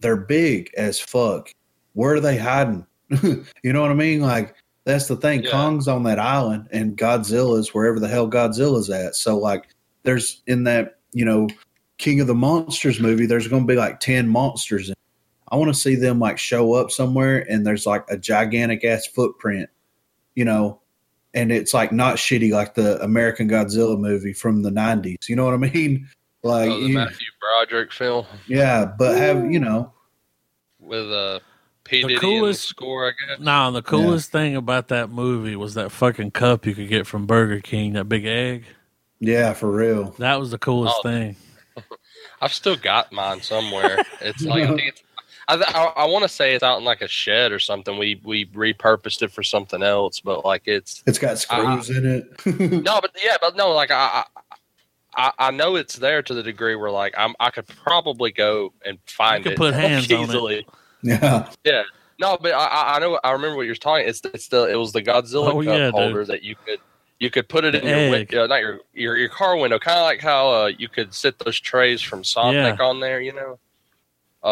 they're 0.00 0.16
big 0.16 0.70
as 0.76 1.00
fuck. 1.00 1.50
Where 1.94 2.14
are 2.14 2.20
they 2.20 2.36
hiding? 2.36 2.86
you 3.22 3.72
know 3.72 3.82
what 3.82 3.90
I 3.90 3.94
mean? 3.94 4.20
Like 4.20 4.54
that's 4.84 5.08
the 5.08 5.16
thing. 5.16 5.42
Yeah. 5.42 5.50
Kong's 5.50 5.88
on 5.88 6.02
that 6.04 6.18
island, 6.18 6.68
and 6.70 6.96
Godzilla's 6.96 7.74
wherever 7.74 7.98
the 7.98 8.08
hell 8.08 8.28
Godzilla's 8.28 8.90
at. 8.90 9.14
So 9.16 9.38
like, 9.38 9.68
there's 10.02 10.42
in 10.46 10.64
that 10.64 10.98
you 11.12 11.24
know 11.24 11.48
King 11.98 12.20
of 12.20 12.26
the 12.26 12.34
Monsters 12.34 13.00
movie, 13.00 13.26
there's 13.26 13.48
going 13.48 13.62
to 13.62 13.66
be 13.66 13.76
like 13.76 14.00
ten 14.00 14.28
monsters. 14.28 14.88
In. 14.90 14.94
I 15.50 15.56
want 15.56 15.72
to 15.72 15.78
see 15.80 15.94
them 15.94 16.18
like 16.18 16.38
show 16.38 16.74
up 16.74 16.90
somewhere, 16.90 17.50
and 17.50 17.66
there's 17.66 17.86
like 17.86 18.04
a 18.10 18.16
gigantic 18.18 18.84
ass 18.84 19.06
footprint, 19.06 19.70
you 20.34 20.44
know, 20.44 20.80
and 21.34 21.50
it's 21.52 21.72
like 21.72 21.92
not 21.92 22.16
shitty 22.16 22.50
like 22.52 22.74
the 22.74 23.00
American 23.02 23.48
Godzilla 23.48 23.98
movie 23.98 24.32
from 24.32 24.62
the 24.62 24.70
'90s. 24.70 25.28
You 25.28 25.36
know 25.36 25.44
what 25.44 25.54
I 25.54 25.58
mean? 25.58 26.08
Like, 26.42 26.70
Oh, 26.70 26.80
the 26.80 26.86
you- 26.88 26.94
Matthew 26.94 27.26
Broderick 27.40 27.92
film 27.92 28.24
yeah, 28.46 28.84
but 28.84 29.16
have 29.16 29.50
you 29.50 29.58
know? 29.58 29.92
with 30.78 31.10
uh, 31.10 31.40
The 31.90 32.02
Diddy 32.02 32.16
coolest- 32.18 32.60
and 32.60 32.68
score, 32.68 33.08
I 33.08 33.10
guess. 33.10 33.40
No, 33.40 33.72
the 33.72 33.82
coolest 33.82 34.30
thing 34.30 34.54
about 34.54 34.86
that 34.88 35.10
movie 35.10 35.56
was 35.56 35.74
that 35.74 35.90
fucking 35.90 36.30
cup 36.32 36.64
you 36.64 36.74
could 36.76 36.88
get 36.88 37.04
from 37.08 37.26
Burger 37.26 37.58
King, 37.60 37.94
that 37.94 38.04
big 38.08 38.26
egg. 38.26 38.64
Yeah, 39.18 39.54
for 39.54 39.72
real. 39.72 40.10
That 40.18 40.38
was 40.38 40.52
the 40.52 40.58
coolest 40.58 40.94
Oh. 41.00 41.02
thing. 41.02 41.34
I've 42.40 42.52
still 42.52 42.76
got 42.76 43.12
mine 43.12 43.40
somewhere. 43.42 44.04
It's 44.20 44.42
like 44.44 44.68
I, 44.68 44.74
it's, 44.78 45.02
I, 45.48 45.54
I, 45.56 46.02
I 46.02 46.04
want 46.06 46.22
to 46.24 46.28
say 46.28 46.54
it's 46.54 46.62
out 46.64 46.78
in 46.78 46.84
like 46.84 47.02
a 47.02 47.08
shed 47.08 47.52
or 47.52 47.58
something. 47.58 47.98
We 47.98 48.20
we 48.24 48.46
repurposed 48.46 49.22
it 49.22 49.30
for 49.32 49.42
something 49.42 49.82
else, 49.82 50.20
but 50.20 50.44
like 50.44 50.62
it's 50.66 51.02
It's 51.06 51.18
got 51.18 51.38
screws 51.38 51.90
in 51.90 52.04
it. 52.06 52.46
no, 52.84 53.00
but 53.00 53.10
yeah, 53.22 53.36
but 53.40 53.56
no, 53.56 53.70
like 53.72 53.90
I, 53.90 54.24
I 54.24 54.24
I 55.16 55.32
I 55.38 55.50
know 55.50 55.76
it's 55.76 55.96
there 55.96 56.22
to 56.22 56.34
the 56.34 56.42
degree 56.42 56.74
where 56.76 56.90
like 56.90 57.14
I'm 57.16 57.34
I 57.40 57.50
could 57.50 57.66
probably 57.68 58.32
go 58.32 58.72
and 58.84 58.98
find 59.06 59.44
you 59.44 59.50
could 59.50 59.52
it 59.52 59.58
put 59.58 59.74
hands 59.82 60.10
on 60.12 60.18
it. 60.20 60.22
easily. 60.22 60.66
yeah, 61.02 61.82
No, 62.18 62.36
but 62.40 62.52
I- 62.52 62.66
I 62.66 62.96
I 62.96 62.98
know 62.98 63.18
I 63.22 63.30
remember 63.32 63.56
what 63.56 63.66
you're 63.66 63.74
talking. 63.76 64.08
It's 64.08 64.20
it's 64.34 64.48
the 64.48 64.64
it 64.64 64.76
was 64.76 64.92
the 64.92 65.02
Godzilla 65.02 65.52
Oh, 65.52 65.62
cup 65.62 65.64
yeah, 65.64 65.86
dude. 65.86 65.94
holder 65.94 66.24
that 66.26 66.42
you 66.42 66.56
could 66.66 66.80
you 67.18 67.30
could 67.30 67.48
put 67.48 67.64
it 67.64 67.74
in 67.74 67.82
The 67.84 67.88
your 67.88 67.98
window, 68.10 68.46
not 68.46 68.60
your 68.60 68.80
your 68.94 69.16
your 69.16 69.28
car 69.28 69.56
window, 69.56 69.78
kind 69.78 69.98
of 69.98 70.04
like 70.04 70.20
how 70.20 70.48
uh, 70.50 70.66
you 70.78 70.88
could 70.88 71.14
sit 71.14 71.38
those 71.38 71.58
trays 71.60 72.02
from 72.02 72.24
Sonic 72.24 72.80
on 72.80 73.00
there. 73.00 73.20
You 73.20 73.34
know. 73.34 73.58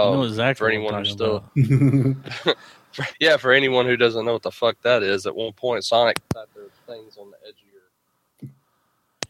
I 0.03 0.09
know 0.11 0.23
Um, 0.23 0.27
exactly 0.29 0.67
for 0.67 0.71
anyone 0.71 0.95
I'm 0.95 1.05
who's 1.05 1.13
still 1.13 1.37
about. 1.37 1.53
yeah, 3.21 3.37
for 3.37 3.53
anyone 3.53 3.87
who 3.87 3.97
doesn't 3.97 4.25
know 4.25 4.33
what 4.35 4.43
the 4.43 4.51
fuck 4.53 4.77
that 4.83 5.03
is, 5.03 5.27
at 5.27 5.35
one 5.37 5.53
point 5.53 5.85
Sonic 5.85 6.19
had 6.35 6.47
their 6.55 6.69
things 6.87 7.17
on 7.17 7.31
the 7.31 7.37
edge 7.47 7.57
of 7.63 7.69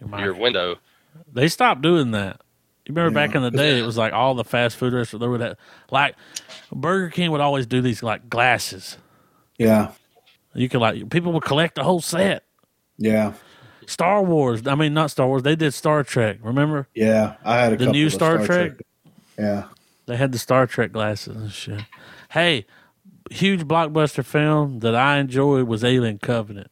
Your 0.00 0.20
your, 0.20 0.26
your 0.26 0.34
window. 0.34 0.76
They 1.32 1.48
stopped 1.48 1.82
doing 1.82 2.12
that. 2.12 2.40
You 2.86 2.94
remember 2.94 3.10
Yeah. 3.10 3.26
back 3.26 3.34
in 3.34 3.42
the 3.42 3.50
day, 3.50 3.78
it 3.78 3.82
was 3.82 3.96
like 3.96 4.12
all 4.12 4.34
the 4.34 4.44
fast 4.44 4.76
food 4.76 4.92
restaurants. 4.92 5.20
There 5.22 5.30
would 5.30 5.40
have, 5.40 5.56
like 5.90 6.16
Burger 6.72 7.10
King 7.10 7.30
would 7.32 7.40
always 7.40 7.66
do 7.66 7.80
these 7.82 8.02
like 8.02 8.28
glasses. 8.28 8.98
yeah, 9.58 9.92
You 10.54 10.68
could 10.68 10.80
like 10.80 11.10
people 11.10 11.32
would 11.32 11.44
collect 11.44 11.76
the 11.76 11.84
whole 11.84 12.00
set. 12.00 12.44
Yeah, 12.98 13.32
Star 13.86 14.22
Wars. 14.22 14.66
I 14.66 14.74
mean, 14.74 14.94
not 14.94 15.10
Star 15.10 15.26
Wars. 15.26 15.42
They 15.42 15.56
did 15.56 15.72
Star 15.74 16.02
Trek. 16.04 16.38
Remember? 16.42 16.88
yeah. 16.94 17.34
I 17.44 17.56
had 17.58 17.72
a 17.72 17.76
The 17.76 17.84
couple 17.86 17.92
new 17.94 18.06
of 18.06 18.12
Star 18.12 18.46
Trek? 18.46 18.72
Yeah, 19.38 19.64
They 20.06 20.16
had 20.16 20.32
the 20.32 20.38
Star 20.38 20.66
Trek 20.66 20.92
glasses 20.92 21.34
and 21.36 21.50
shit. 21.52 21.80
Hey, 22.30 22.66
huge 23.30 23.62
blockbuster 23.62 24.24
film 24.24 24.80
that 24.80 24.94
I 24.94 25.18
enjoyed 25.18 25.66
was 25.66 25.82
Alien 25.84 26.18
Covenant. 26.18 26.70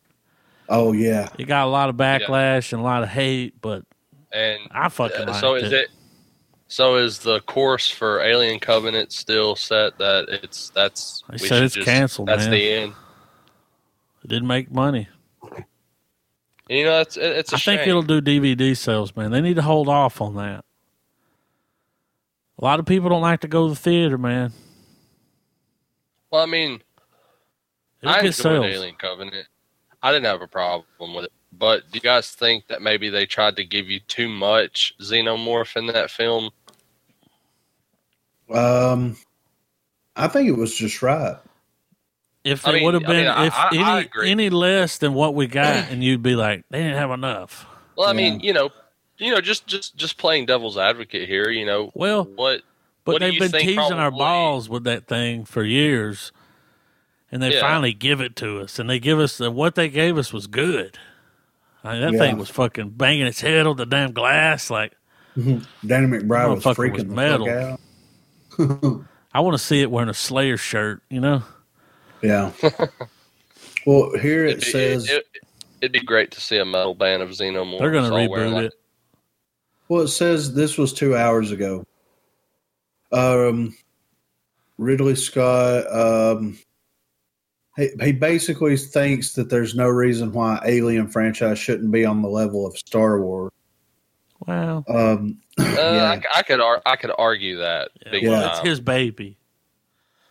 oh 0.69 0.93
yeah, 0.93 1.29
It 1.39 1.45
got 1.45 1.67
a 1.67 1.71
lot 1.71 1.89
of 1.89 1.97
backlash 1.97 2.73
and 2.73 2.81
a 2.81 2.85
lot 2.85 3.03
of 3.03 3.09
hate, 3.09 3.61
but 3.61 3.85
And 4.33 4.61
I 4.71 4.89
fucking 4.89 5.23
uh, 5.23 5.27
liked 5.27 5.41
so 5.41 5.55
it. 5.55 5.65
is 5.65 5.73
it. 5.73 5.89
So 6.69 6.97
is 6.97 7.19
the 7.19 7.41
course 7.41 7.91
for 7.91 8.21
Alien 8.23 8.59
Covenant 8.59 9.13
still 9.13 9.57
set 9.57 9.99
that 9.99 10.27
it's 10.43 10.71
that's 10.71 11.23
They 11.29 11.35
we 11.35 11.39
said 11.49 11.71
should 11.71 11.79
it's 11.81 11.85
canceled, 11.85 12.29
That's 12.29 12.45
man. 12.45 12.51
the 12.53 12.71
end. 12.73 12.93
It 14.25 14.29
didn't 14.29 14.47
make 14.49 14.71
money. 14.71 15.09
And, 16.73 16.79
you 16.79 16.87
know, 16.87 17.01
it's 17.03 17.19
it's 17.19 17.53
a 17.53 17.57
I 17.57 17.59
think 17.59 17.87
it'll 17.87 18.01
do 18.01 18.23
DVD 18.23 18.75
sales, 18.75 19.15
man. 19.15 19.31
They 19.31 19.43
need 19.43 19.57
to 19.57 19.63
hold 19.63 19.91
off 19.91 20.23
on 20.23 20.37
that. 20.37 20.65
A 22.59 22.65
lot 22.65 22.81
of 22.81 22.87
people 22.87 23.11
don't 23.11 23.21
like 23.21 23.41
to 23.41 23.47
go 23.47 23.69
to 23.69 23.75
the 23.75 23.79
theater, 23.79 24.17
man. 24.17 24.55
well, 26.31 26.43
I 26.43 26.47
mean, 26.47 26.83
It'll 28.01 28.15
I 28.15 28.23
get 28.23 28.25
enjoyed 28.25 28.35
sales. 28.35 28.65
Alien 28.65 28.95
Covenant. 28.95 29.49
I 30.03 30.13
didn't 30.13 30.25
have 30.25 30.41
a 30.41 30.47
problem 30.47 31.15
with 31.15 31.27
it. 31.27 31.33
But 31.53 31.91
do 31.91 31.97
you 31.99 32.01
guys 32.01 32.31
think 32.31 32.69
that 32.69 32.81
maybe 32.81 33.11
they 33.11 33.27
tried 33.27 33.57
to 33.57 33.67
give 33.67 33.91
you 33.91 34.01
too 34.01 34.31
much 34.31 34.95
xenomorph 34.99 35.77
in 35.77 35.89
that 35.89 36.11
film? 36.11 36.49
um, 38.51 39.19
I 40.17 40.27
think 40.27 40.49
it 40.49 40.57
was 40.57 40.75
just 40.75 41.03
right. 41.03 41.37
If 42.44 42.66
I 42.66 42.70
it 42.70 42.74
mean- 42.74 42.85
would 42.85 42.94
have 42.94 43.05
I 43.05 43.07
been 43.07 43.24
mean, 43.37 43.46
if 43.46 43.55
I- 43.55 43.68
any 43.72 43.83
I 43.85 44.09
any 44.26 44.50
less 44.50 44.98
than 44.98 45.14
what 45.14 45.35
we 45.35 45.46
got, 45.46 45.66
and 45.90 46.02
you'd 46.02 46.22
be 46.22 46.35
like, 46.35 46.64
they 46.70 46.78
didn't 46.83 46.96
have 46.98 47.11
enough. 47.11 47.66
Well, 47.96 48.09
I 48.09 48.12
Yeah. 48.12 48.16
mean, 48.16 48.40
you 48.40 48.52
know, 48.52 48.70
you 49.18 49.31
know, 49.31 49.40
just 49.40 49.66
just 49.66 49.96
just 49.96 50.18
playing 50.18 50.46
devil's 50.46 50.76
advocate 50.76 51.28
here. 51.28 51.50
You 51.50 51.64
know, 51.66 51.90
Well, 51.94 52.24
what? 52.24 52.62
but 53.05 53.12
What 53.12 53.20
they've 53.20 53.38
been 53.38 53.50
think 53.50 53.68
teasing 53.68 53.92
our 53.98 54.11
balls 54.11 54.68
with 54.68 54.85
that 54.85 55.07
thing 55.07 55.44
for 55.44 55.62
years, 55.62 56.33
and 57.31 57.40
they 57.42 57.55
Yeah. 57.55 57.61
finally 57.61 57.92
give 57.92 58.20
it 58.20 58.35
to 58.37 58.61
us, 58.61 58.78
and 58.81 58.90
they 58.90 58.98
give 58.98 59.20
us 59.20 59.38
and 59.40 59.55
what 59.55 59.74
they 59.76 59.88
gave 59.88 60.18
us 60.18 60.33
was 60.33 60.46
good. 60.48 60.98
I 61.85 61.92
mean, 61.92 62.00
that 62.02 62.12
Yeah. 62.14 62.18
thing 62.18 62.38
was 62.38 62.48
fucking 62.48 62.90
banging 62.90 63.26
its 63.26 63.40
head 63.40 63.66
on 63.66 63.76
the 63.76 63.87
damn 63.87 64.12
glass. 64.12 64.68
Like 64.70 64.92
Danny 65.37 66.07
McBride 66.07 66.55
was 66.57 66.64
freaking 66.64 66.92
was 66.94 67.05
the 67.05 67.09
metal. 67.14 67.46
fuck 67.46 68.61
out. 68.61 69.00
I 69.35 69.40
want 69.40 69.55
to 69.57 69.62
see 69.62 69.81
it 69.81 69.90
wearing 69.90 70.11
a 70.11 70.14
Slayer 70.14 70.57
shirt. 70.57 71.02
You 71.09 71.20
know, 71.20 71.42
Yeah. 72.23 72.53
well, 73.87 74.13
here 74.19 74.47
it 74.47 74.59
It'd 74.59 74.61
be, 74.61 74.71
says. 74.71 75.09
it, 75.11 75.25
would 75.83 75.93
be 75.93 76.01
great 76.01 76.31
to 76.33 76.41
see 76.41 76.59
a 76.59 76.65
metal 76.65 76.95
band 76.95 77.23
of 77.23 77.31
xenomorphs. 77.31 77.79
they're 77.81 77.91
going 77.91 78.09
to 78.11 78.17
all 78.17 78.29
wearing 78.31 78.53
reboot 78.53 78.55
like- 78.55 78.65
it. 78.67 78.73
Well, 79.89 80.03
it 80.03 80.09
says 80.09 80.55
this 80.55 80.79
was 80.79 80.93
two 80.93 81.15
hours 81.17 81.51
ago. 81.51 81.85
Um, 83.13 83.77
Ridley 84.79 85.17
Scott. 85.17 85.85
Um, 85.93 86.59
he 87.77 87.89
he 88.01 88.13
basically 88.13 88.77
thinks 88.77 89.35
that 89.35 89.51
there's 89.51 89.75
no 89.75 89.89
reason 89.89 90.33
why 90.33 90.61
Alien 90.65 91.09
franchise 91.09 91.59
shouldn't 91.59 91.91
be 91.91 92.05
on 92.07 92.23
the 92.23 92.29
level 92.29 92.67
of 92.67 92.77
Star 92.79 93.21
Wars. 93.21 93.51
Wow, 94.47 94.85
Um, 94.89 95.41
Uh, 95.59 95.65
yeah, 95.77 96.11
I, 96.11 96.17
c- 96.19 96.27
I 96.37 96.43
could 96.43 96.61
ar- 96.61 96.83
I 96.87 96.97
could 96.97 97.13
argue 97.19 97.59
that 97.59 97.91
big 98.11 98.27
well, 98.27 98.49
it's 98.51 98.61
his 98.61 98.81
baby. 98.81 99.37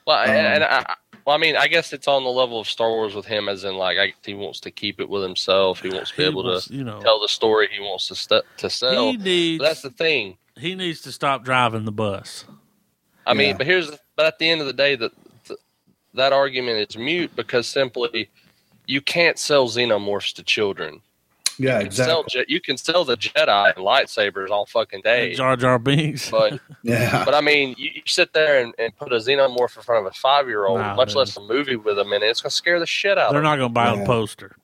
Well, 0.08 0.18
and, 0.24 0.32
Um, 0.32 0.38
and 0.54 0.64
I, 0.64 0.86
I- 0.88 0.96
well, 1.26 1.36
I 1.36 1.40
mean, 1.40 1.56
I 1.56 1.68
guess 1.68 1.94
it's 1.94 2.08
on 2.08 2.24
the 2.24 2.30
level 2.30 2.60
of 2.60 2.68
Star 2.68 2.90
Wars 2.90 3.14
with 3.16 3.26
him, 3.26 3.48
as 3.50 3.64
in 3.64 3.76
like 3.76 3.98
I, 3.98 4.14
he 4.26 4.34
wants 4.34 4.60
to 4.62 4.72
keep 4.72 5.00
it 5.00 5.10
with 5.10 5.24
himself. 5.24 5.82
He 5.82 5.90
wants 5.90 6.12
to 6.12 6.18
be 6.18 6.24
He 6.24 6.30
able 6.30 6.44
was, 6.44 6.66
to 6.66 6.74
you 6.74 6.84
know, 6.84 7.02
tell 7.02 7.20
the 7.22 7.28
story 7.28 7.68
he 7.72 7.80
wants 7.80 8.08
to 8.08 8.16
st- 8.16 8.44
to 8.58 8.70
sell. 8.70 9.12
he 9.12 9.18
needs 9.18 9.64
that's 9.64 9.82
the 9.82 9.90
thing. 9.92 10.38
he 10.58 10.76
needs 10.76 11.02
to 11.02 11.12
stop 11.12 11.44
driving 11.44 11.86
the 11.86 11.92
bus. 11.92 12.46
I 13.26 13.34
mean, 13.34 13.50
Yeah. 13.50 13.58
but 13.58 13.68
here's 13.68 13.92
but 14.16 14.26
at 14.26 14.40
the 14.40 14.50
end 14.50 14.62
of 14.62 14.68
the 14.68 14.74
day, 14.74 14.96
that 14.96 15.12
that 16.14 16.34
argument 16.34 16.90
is 16.90 16.98
mute 16.98 17.36
because 17.36 17.68
simply 17.68 18.30
you 18.88 19.00
can't 19.02 19.38
sell 19.40 19.68
xenomorphs 19.68 20.34
to 20.36 20.44
children. 20.44 21.02
Yeah, 21.62 21.78
You 21.80 21.84
can 21.86 21.92
sell 21.92 22.22
exactly. 22.22 22.46
Je- 22.46 22.54
you 22.54 22.62
can 22.62 22.78
sell 22.78 23.04
the 23.06 23.16
Jedi 23.18 23.76
and 23.76 23.86
lightsabers 23.86 24.50
all 24.50 24.66
fucking 24.66 25.02
day, 25.02 25.34
Jar 25.36 25.56
Jar 25.56 25.78
Binks. 25.80 26.30
but 26.32 26.60
Yeah, 26.84 27.24
but 27.26 27.34
I 27.34 27.42
mean, 27.42 27.76
you, 27.78 27.92
you 27.96 28.02
sit 28.06 28.34
there 28.34 28.64
and, 28.64 28.74
and 28.80 28.96
put 28.98 29.12
a 29.14 29.18
xenomorph 29.18 29.76
in 29.78 29.84
front 29.84 30.06
of 30.06 30.12
a 30.12 30.16
five 30.16 30.48
year 30.48 30.66
old, 30.66 30.80
Nah, 30.80 30.96
much 30.96 31.10
dude. 31.10 31.18
less 31.18 31.38
a 31.38 31.42
movie 31.42 31.76
with 31.76 31.96
them 31.96 32.14
in 32.14 32.24
it. 32.24 32.28
It's 32.28 32.42
gonna 32.42 32.52
scare 32.52 32.80
the 32.80 32.86
shit 32.86 33.18
out 33.18 33.28
of 33.28 33.34
them. 33.34 33.36
They're 33.36 33.50
not 33.52 33.58
going 33.58 33.70
to 33.70 33.74
buy 33.74 33.94
Yeah. 33.94 34.00
the 34.02 34.06
poster. 34.06 34.56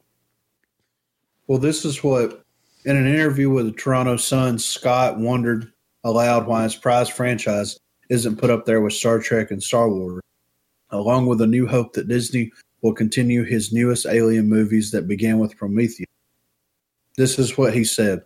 Well, 1.47 1.59
this 1.59 1.85
is 1.85 2.03
what, 2.03 2.43
in 2.85 2.95
an 2.97 3.07
interview 3.07 3.49
with 3.49 3.65
the 3.67 3.71
Toronto 3.71 4.17
Sun, 4.17 4.59
Scott 4.59 5.17
wondered 5.17 5.71
aloud 6.03 6.47
why 6.47 6.63
his 6.63 6.75
prize 6.75 7.09
franchise 7.09 7.77
isn't 8.09 8.37
put 8.37 8.49
up 8.49 8.65
there 8.65 8.81
with 8.81 8.93
Star 8.93 9.19
Trek 9.19 9.51
and 9.51 9.61
Star 9.61 9.89
Wars, 9.89 10.21
along 10.91 11.25
with 11.27 11.41
a 11.41 11.47
new 11.47 11.67
hope 11.67 11.93
that 11.93 12.07
Disney 12.07 12.51
will 12.81 12.93
continue 12.93 13.43
his 13.43 13.73
newest 13.73 14.05
alien 14.05 14.47
movies 14.47 14.91
that 14.91 15.07
began 15.07 15.39
with 15.39 15.55
Prometheus. 15.57 16.05
This 17.17 17.39
is 17.39 17.57
what 17.57 17.73
he 17.73 17.83
said 17.83 18.21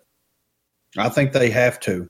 I 0.98 1.08
think 1.08 1.32
they 1.32 1.50
have 1.50 1.80
to. 1.82 2.06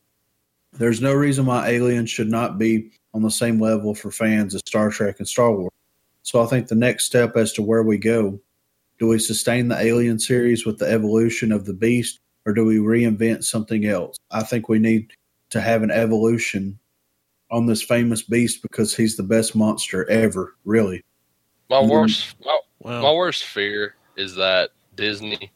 There's 0.74 1.02
no 1.02 1.14
reason 1.14 1.46
why 1.46 1.70
Alien 1.70 2.08
should 2.08 2.30
not 2.30 2.58
be 2.58 2.92
on 3.14 3.22
the 3.22 3.30
same 3.30 3.60
level 3.60 3.94
for 3.94 4.10
fans 4.10 4.56
as 4.56 4.62
Star 4.66 4.90
Trek 4.90 5.18
and 5.20 5.28
Star 5.28 5.52
Wars. 5.54 5.72
So 6.24 6.42
I 6.42 6.48
think 6.48 6.68
the 6.68 6.76
next 6.76 7.06
step 7.06 7.38
as 7.38 7.54
to 7.54 7.62
where 7.62 7.84
we 7.84 7.98
go 7.98 8.40
Do 9.00 9.08
we 9.08 9.18
sustain 9.20 9.68
the 9.68 9.80
Alien 9.80 10.20
series 10.20 10.66
with 10.66 10.78
the 10.78 10.86
evolution 10.86 11.52
of 11.52 11.66
the 11.66 11.74
beast, 11.74 12.20
or 12.46 12.54
do 12.54 12.64
we 12.66 12.78
reinvent 12.78 13.44
something 13.44 13.86
else? 13.86 14.16
I 14.30 14.44
think 14.44 14.70
we 14.70 14.78
need 14.78 15.14
to 15.50 15.60
have 15.60 15.82
an 15.82 15.90
evolution 15.90 16.78
on 17.50 17.66
this 17.66 17.82
famous 17.82 18.22
beast 18.22 18.62
because 18.62 18.96
he's 18.96 19.18
the 19.18 19.24
best 19.24 19.56
monster 19.56 20.08
ever, 20.08 20.56
really. 20.66 21.04
My 21.70 21.78
Mhm. 21.82 21.90
worst, 21.90 22.36
my, 22.46 22.60
Well, 22.80 23.02
my 23.02 23.12
worst 23.12 23.44
fear 23.46 23.96
is 24.18 24.36
that 24.36 24.70
Disney 24.96 25.52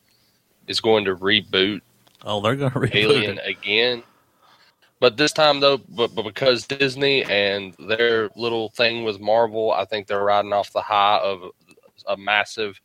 is 0.68 0.80
going 0.82 1.06
to 1.06 1.16
reboot 1.16 1.82
oh, 2.24 2.42
they're 2.42 2.56
going 2.56 2.72
to 2.74 2.80
reboot 2.80 2.96
Alien 2.96 3.38
it. 3.40 3.48
again. 3.58 4.04
But 5.00 5.18
this 5.18 5.32
time 5.34 5.60
though, 5.60 5.78
but, 5.78 6.16
but 6.16 6.24
because 6.24 6.66
Disney 6.66 7.24
and 7.26 7.76
their 7.78 8.30
little 8.36 8.70
thing 8.70 9.04
with 9.04 9.20
Marvel, 9.20 9.72
I 9.72 9.86
think 9.86 10.08
they're 10.08 10.24
riding 10.24 10.54
off 10.54 10.72
the 10.72 10.82
high 10.82 11.20
of 11.22 11.42
a 12.08 12.16
massive 12.18 12.80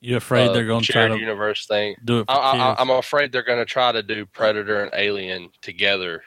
You 0.00 0.16
afraid 0.16 0.48
uh, 0.48 0.52
they're 0.54 0.66
going 0.66 0.82
to 0.82 0.92
try 0.92 1.06
to 1.08 1.18
universe 1.18 1.66
thing. 1.66 1.96
do 2.04 2.20
it 2.20 2.24
for 2.26 2.32
I, 2.32 2.50
I, 2.50 2.68
kids? 2.70 2.80
I'm 2.80 2.90
afraid 2.90 3.30
they're 3.30 3.42
going 3.42 3.58
to 3.58 3.64
try 3.66 3.92
to 3.92 4.02
do 4.02 4.24
Predator 4.26 4.82
and 4.82 4.90
Alien 4.94 5.50
together. 5.60 6.22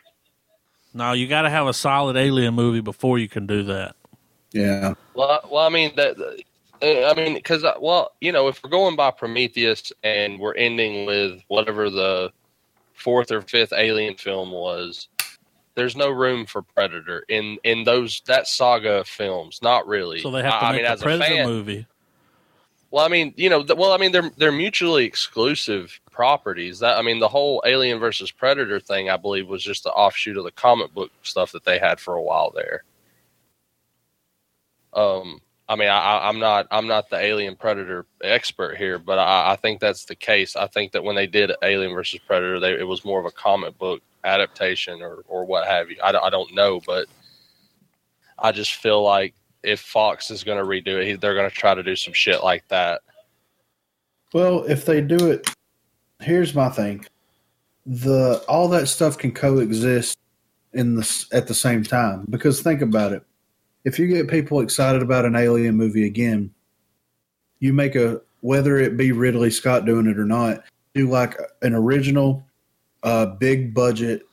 no, 0.94 1.14
you 1.14 1.28
got 1.28 1.42
to 1.44 1.50
have 1.50 1.68
a 1.68 1.74
solid 1.74 2.16
Alien 2.16 2.54
movie 2.54 2.82
before 2.82 3.18
you 3.18 3.28
can 3.28 3.48
do 3.48 3.64
that. 3.64 3.96
Yeah. 4.52 4.94
Well, 5.16 5.30
I- 5.44 5.48
well, 5.52 5.66
I 5.66 5.70
mean 5.70 5.92
that. 5.96 6.16
Uh, 6.82 7.12
I 7.12 7.14
mean, 7.16 7.34
because 7.34 7.64
well, 7.80 8.12
you 8.22 8.32
know, 8.32 8.48
if 8.48 8.64
we're 8.64 8.70
going 8.70 8.96
by 8.96 9.12
Prometheus 9.12 9.92
and 10.04 10.40
we're 10.40 10.56
ending 10.56 11.06
with 11.06 11.42
whatever 11.48 11.90
the 11.90 12.32
fourth 12.94 13.32
or 13.32 13.42
fifth 13.42 13.74
Alien 13.74 14.16
film 14.16 14.52
was, 14.52 15.08
there's 15.76 15.96
no 15.96 16.10
room 16.10 16.46
for 16.46 16.62
Predator 16.62 17.26
in 17.30 17.58
in 17.64 17.84
those 17.84 18.22
that 18.28 18.48
saga 18.48 19.00
of 19.00 19.08
films. 19.08 19.60
Not 19.62 19.88
really. 19.88 20.22
So 20.22 20.32
they 20.32 20.44
have 20.44 20.60
to 20.60 20.66
I, 20.66 20.70
I 20.70 20.72
make 20.72 20.82
mean, 20.82 20.86
a 20.86 20.94
as 20.94 21.02
a 21.02 21.04
Predator 21.04 21.26
fan, 21.26 21.46
movie. 21.48 21.88
well, 22.92 23.06
I 23.06 23.08
mean, 23.08 23.34
you 23.38 23.50
know, 23.50 23.66
well, 23.76 23.92
I 23.92 23.98
mean, 23.98 24.12
they're 24.12 24.32
they're 24.38 24.52
mutually 24.52 25.06
exclusive 25.06 26.00
properties. 26.12 26.80
That 26.80 26.98
I 26.98 27.02
mean, 27.02 27.20
the 27.20 27.28
whole 27.28 27.62
Alien 27.66 28.00
versus 28.00 28.32
Predator 28.32 28.80
thing, 28.80 29.10
I 29.10 29.18
believe, 29.18 29.48
was 29.48 29.64
just 29.64 29.84
the 29.84 29.92
offshoot 29.92 30.38
of 30.38 30.44
the 30.44 30.52
comic 30.52 30.94
book 30.94 31.12
stuff 31.24 31.52
that 31.54 31.66
they 31.66 31.80
had 31.80 32.00
for 32.00 32.16
a 32.16 32.22
while 32.22 32.52
there. 32.52 32.84
Um, 34.94 35.40
I 35.70 35.76
mean, 35.76 35.88
I, 35.88 36.28
I'm 36.28 36.40
not 36.40 36.68
I'm 36.72 36.88
not 36.88 37.12
the 37.12 37.18
Alien 37.18 37.56
Predator 37.56 38.08
expert 38.24 38.76
here, 38.76 38.98
but 38.98 39.20
I, 39.20 39.52
I 39.52 39.56
think 39.56 39.80
that's 39.80 40.04
the 40.06 40.16
case. 40.16 40.56
I 40.56 40.66
think 40.66 40.92
that 40.94 41.04
when 41.04 41.16
they 41.16 41.28
did 41.28 41.52
Alien 41.62 41.94
versus 41.94 42.20
Predator, 42.26 42.60
they, 42.60 42.74
it 42.74 42.88
was 42.88 43.06
more 43.06 43.20
of 43.20 43.28
a 43.28 43.32
comic 43.32 43.78
book 43.78 44.02
adaptation 44.24 45.02
or 45.04 45.24
or 45.28 45.46
what 45.46 45.68
have 45.68 45.92
you. 45.92 45.98
I, 46.04 46.10
I 46.18 46.32
don't 46.32 46.56
know, 46.56 46.82
but 46.88 47.06
I 48.40 48.52
just 48.52 48.76
feel 48.76 49.04
like 49.04 49.36
if 49.62 49.80
Fox 49.80 50.32
is 50.32 50.44
going 50.44 50.58
to 50.58 50.64
redo 50.64 51.00
it, 51.00 51.06
he- 51.08 51.16
they're 51.16 51.36
going 51.36 51.50
to 51.50 51.56
try 51.56 51.76
to 51.76 51.84
do 51.84 51.96
some 51.96 52.14
shit 52.14 52.44
like 52.44 52.68
that. 52.70 53.02
Well, 54.34 54.64
if 54.64 54.86
they 54.86 55.02
do 55.02 55.30
it, 55.30 55.54
here's 56.20 56.56
my 56.56 56.70
thing: 56.70 57.06
the 57.86 58.44
all 58.50 58.68
that 58.70 58.88
stuff 58.88 59.20
can 59.20 59.34
coexist 59.34 60.18
in 60.74 60.96
the 60.96 61.26
at 61.32 61.46
the 61.48 61.54
same 61.54 61.84
time. 61.84 62.26
Because 62.32 62.64
think 62.64 62.82
about 62.82 63.12
it: 63.12 63.24
if 63.86 64.00
you 64.00 64.08
get 64.08 64.28
people 64.28 64.60
excited 64.60 65.02
about 65.02 65.26
an 65.26 65.36
alien 65.36 65.76
movie 65.76 66.06
again, 66.06 66.52
you 67.60 67.74
make 67.74 67.96
a 67.96 68.22
whether 68.42 68.78
it 68.78 68.98
be 68.98 69.12
Ridley 69.12 69.52
Scott 69.52 69.86
doing 69.86 70.08
it 70.08 70.18
or 70.18 70.26
not, 70.26 70.64
do 70.94 71.10
like 71.10 71.38
an 71.62 71.74
original, 71.74 72.46
uh, 73.04 73.26
big 73.26 73.74
budget, 73.74 74.24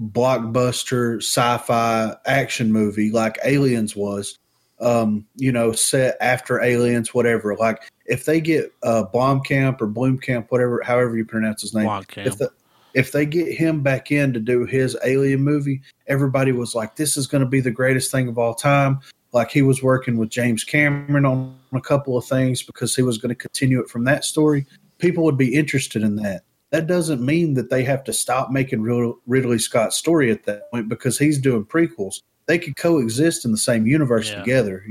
blockbuster 0.00 1.16
sci-fi 1.18 2.14
action 2.26 2.72
movie 2.72 3.10
like 3.10 3.38
Aliens 3.44 3.96
was. 3.96 4.38
Um, 4.80 5.24
you 5.36 5.52
know, 5.52 5.72
set 5.72 6.16
after 6.20 6.60
Aliens, 6.60 7.14
whatever. 7.14 7.56
Like 7.56 7.90
if 8.06 8.24
they 8.24 8.40
get 8.40 8.72
uh, 8.82 9.04
Blomkamp 9.14 9.80
or 9.80 9.86
Bloomkamp, 9.86 10.50
whatever, 10.50 10.82
however 10.84 11.16
you 11.16 11.24
pronounce 11.24 11.62
his 11.62 11.72
name, 11.74 11.86
Blomkamp. 11.86 12.26
if 12.26 12.36
the 12.36 12.50
if 12.94 13.12
they 13.12 13.26
get 13.26 13.52
him 13.52 13.82
back 13.82 14.10
in 14.12 14.32
to 14.32 14.40
do 14.40 14.64
his 14.64 14.96
Alien 15.04 15.42
movie, 15.42 15.82
everybody 16.06 16.52
was 16.52 16.74
like, 16.74 16.96
"This 16.96 17.16
is 17.16 17.26
going 17.26 17.42
to 17.42 17.48
be 17.48 17.60
the 17.60 17.70
greatest 17.70 18.10
thing 18.10 18.28
of 18.28 18.38
all 18.38 18.54
time." 18.54 19.00
Like 19.32 19.50
he 19.50 19.62
was 19.62 19.82
working 19.82 20.16
with 20.16 20.30
James 20.30 20.62
Cameron 20.62 21.26
on 21.26 21.58
a 21.72 21.80
couple 21.80 22.16
of 22.16 22.24
things 22.24 22.62
because 22.62 22.94
he 22.94 23.02
was 23.02 23.18
going 23.18 23.30
to 23.30 23.34
continue 23.34 23.80
it 23.80 23.90
from 23.90 24.04
that 24.04 24.24
story. 24.24 24.64
People 24.98 25.24
would 25.24 25.36
be 25.36 25.54
interested 25.54 26.02
in 26.04 26.14
that. 26.16 26.42
That 26.70 26.86
doesn't 26.86 27.20
mean 27.20 27.54
that 27.54 27.68
they 27.68 27.82
have 27.84 28.04
to 28.04 28.12
stop 28.12 28.50
making 28.50 28.82
Ridley 28.82 29.58
Scott's 29.58 29.96
story 29.96 30.30
at 30.30 30.44
that 30.44 30.70
point 30.70 30.88
because 30.88 31.18
he's 31.18 31.38
doing 31.38 31.64
prequels. 31.64 32.22
They 32.46 32.58
could 32.58 32.76
coexist 32.76 33.44
in 33.44 33.50
the 33.50 33.58
same 33.58 33.86
universe 33.86 34.30
Yeah. 34.30 34.38
together. 34.40 34.84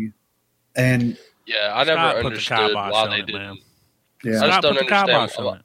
And 0.75 1.17
Yeah, 1.45 1.71
I 1.73 1.83
never 1.85 2.13
put 2.15 2.19
the 2.21 2.25
understood 2.27 2.57
kibosh 2.69 2.91
why 2.91 3.01
on 3.03 3.09
they 3.11 3.19
it, 3.19 3.25
did. 3.27 3.35
man. 3.35 3.57
yeah, 4.23 4.31
I 4.31 4.33
just 4.33 4.45
Scott 4.45 4.61
don't 4.63 4.73
put 4.73 4.91
understand 4.91 5.07
kibosh 5.07 5.37
on 5.37 5.45
why- 5.45 5.55
it. 5.57 5.61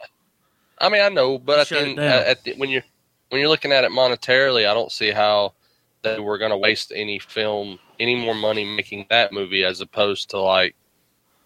I 0.80 0.88
mean, 0.88 1.02
I 1.02 1.08
know, 1.08 1.38
but 1.38 1.58
at 1.60 1.66
Shut 1.68 1.82
the, 1.82 1.88
end, 1.90 1.98
uh, 1.98 2.22
at 2.26 2.44
the, 2.44 2.54
when 2.54 2.70
you're 2.70 2.84
when 3.30 3.40
you're 3.40 3.50
looking 3.50 3.72
at 3.72 3.84
it 3.84 3.90
monetarily, 3.90 4.68
I 4.68 4.74
don't 4.74 4.92
see 4.92 5.10
how 5.10 5.54
they 6.02 6.18
were 6.20 6.38
going 6.38 6.50
to 6.50 6.56
waste 6.56 6.92
any 6.94 7.18
film, 7.18 7.78
any 7.98 8.14
more 8.14 8.34
money 8.34 8.64
making 8.64 9.06
that 9.10 9.32
movie 9.32 9.64
as 9.64 9.80
opposed 9.80 10.30
to 10.30 10.40
like 10.40 10.74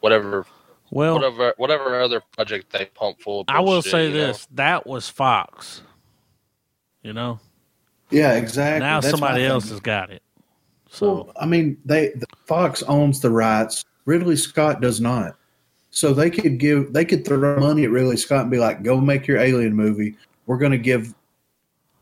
whatever, 0.00 0.46
Well, 0.90 1.14
whatever, 1.14 1.54
whatever 1.56 2.00
other 2.00 2.22
project 2.36 2.70
they 2.72 2.86
pump 2.86 3.20
full. 3.20 3.40
Of 3.40 3.46
I 3.48 3.60
will 3.60 3.66
bullshit, 3.74 3.90
say 3.90 4.08
you 4.08 4.14
know? 4.14 4.26
this: 4.28 4.48
that 4.52 4.86
was 4.86 5.08
Fox. 5.08 5.82
You 7.02 7.12
know, 7.12 7.40
yeah, 8.10 8.34
exactly. 8.34 8.80
now 8.80 9.00
That's 9.00 9.10
somebody 9.10 9.44
else 9.44 9.70
has 9.70 9.80
got 9.80 10.10
it. 10.10 10.22
So 10.88 11.14
Well, 11.14 11.32
I 11.40 11.46
mean, 11.46 11.78
they 11.84 12.10
the, 12.10 12.26
Fox 12.46 12.82
owns 12.84 13.20
the 13.20 13.30
rights. 13.30 13.84
Ridley 14.04 14.36
Scott 14.36 14.80
does 14.80 15.00
not. 15.00 15.36
So 15.92 16.14
they 16.14 16.30
could 16.30 16.58
give 16.58 16.92
they 16.92 17.04
could 17.04 17.24
throw 17.24 17.60
money 17.60 17.84
at 17.84 17.90
Ridley 17.90 18.16
Scott 18.16 18.42
and 18.42 18.50
be 18.50 18.58
like, 18.58 18.82
"Go 18.82 19.00
make 19.00 19.26
your 19.26 19.36
Alien 19.38 19.74
movie. 19.74 20.16
We're 20.46 20.56
going 20.56 20.72
to 20.72 20.78
give 20.78 21.14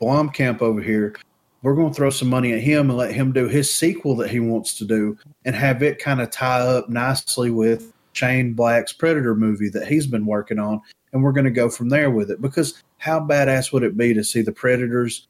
Blomkamp 0.01 0.63
over 0.63 0.81
here. 0.81 1.17
We're 1.63 1.75
going 1.75 1.91
to 1.91 1.95
throw 1.95 2.09
some 2.09 2.29
money 2.29 2.53
at 2.53 2.61
him 2.61 2.89
and 2.89 2.97
let 2.97 3.13
him 3.13 3.33
do 3.33 3.49
his 3.49 3.73
sequel 3.73 4.17
that 4.17 4.31
he 4.31 4.41
wants 4.41 4.79
to 4.79 4.85
do, 4.85 5.19
and 5.45 5.55
have 5.57 5.83
it 5.83 5.99
kind 5.99 6.23
of 6.23 6.31
tie 6.31 6.61
up 6.61 6.89
nicely 6.89 7.51
with 7.51 7.93
Shane 8.13 8.55
Black's 8.55 8.93
Predator 8.93 9.35
movie 9.35 9.69
that 9.71 9.89
he's 9.89 10.07
been 10.07 10.25
working 10.25 10.61
on, 10.61 10.81
and 11.13 11.23
we're 11.23 11.33
going 11.33 11.45
to 11.45 11.51
go 11.51 11.69
from 11.69 11.89
there 11.89 12.11
with 12.11 12.31
it. 12.31 12.41
Because 12.41 12.83
how 12.99 13.19
badass 13.19 13.73
would 13.73 13.83
it 13.83 13.97
be 13.97 14.15
to 14.15 14.23
see 14.23 14.41
the 14.41 14.53
Predators 14.53 15.27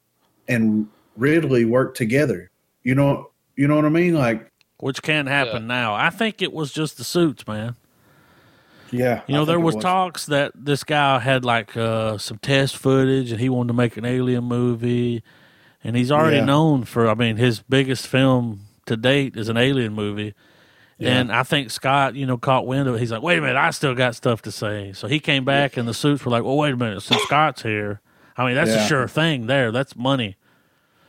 and 0.47 0.87
Ridley 1.17 1.65
work 1.65 1.95
together? 1.95 2.51
You 2.83 2.93
know, 2.93 3.31
you 3.55 3.67
know 3.67 3.75
what 3.75 3.85
I 3.85 3.89
mean? 3.89 4.13
Like, 4.13 4.47
which 4.77 5.01
can't 5.01 5.27
happen 5.27 5.67
now. 5.67 5.95
I 5.95 6.11
think 6.11 6.41
it 6.43 6.53
was 6.53 6.71
just 6.71 6.97
the 6.97 7.03
suits, 7.03 7.47
man. 7.47 7.75
Yeah, 8.91 9.21
You 9.27 9.35
know, 9.35 9.45
there 9.45 9.55
think 9.57 9.71
it 9.71 9.75
was, 9.75 9.83
talks 9.83 10.25
that 10.27 10.51
this 10.55 10.83
guy 10.83 11.19
had 11.19 11.43
like 11.45 11.75
uh, 11.77 12.17
some 12.17 12.37
test 12.37 12.77
footage, 12.77 13.31
and 13.31 13.39
he 13.39 13.49
wanted 13.49 13.69
to 13.69 13.73
make 13.73 13.97
an 13.97 14.05
alien 14.05 14.43
movie, 14.43 15.23
and 15.83 15.95
he's 15.95 16.11
already 16.11 16.37
Yeah. 16.37 16.45
known 16.45 16.83
for. 16.83 17.07
I 17.09 17.13
mean, 17.15 17.37
his 17.37 17.59
biggest 17.61 18.07
film 18.07 18.61
to 18.85 18.97
date 18.97 19.35
is 19.37 19.47
an 19.49 19.57
alien 19.57 19.93
movie, 19.93 20.33
Yeah. 20.97 21.19
and 21.19 21.31
I 21.31 21.43
think 21.43 21.71
Scott, 21.71 22.15
you 22.15 22.25
know, 22.25 22.37
caught 22.37 22.65
wind 22.67 22.87
of 22.89 22.95
it. 22.95 22.99
He's 22.99 23.11
like, 23.11 23.21
"Wait 23.21 23.37
a 23.37 23.41
minute, 23.41 23.55
I 23.57 23.69
still 23.71 23.95
got 23.95 24.15
stuff 24.15 24.41
to 24.43 24.51
say." 24.51 24.91
So 24.93 25.07
he 25.07 25.19
came 25.19 25.45
back, 25.45 25.77
and 25.77 25.87
the 25.87 25.93
suits 25.93 26.25
were 26.25 26.31
like, 26.31 26.43
"Well, 26.43 26.57
wait 26.57 26.73
a 26.73 26.77
minute, 26.77 27.01
since 27.01 27.21
Scott's 27.23 27.61
here, 27.63 28.01
I 28.37 28.45
mean, 28.45 28.55
that's 28.55 28.71
a 28.71 28.87
sure 28.87 29.07
thing. 29.07 29.47
There, 29.47 29.71
that's 29.71 29.95
money. 29.95 30.35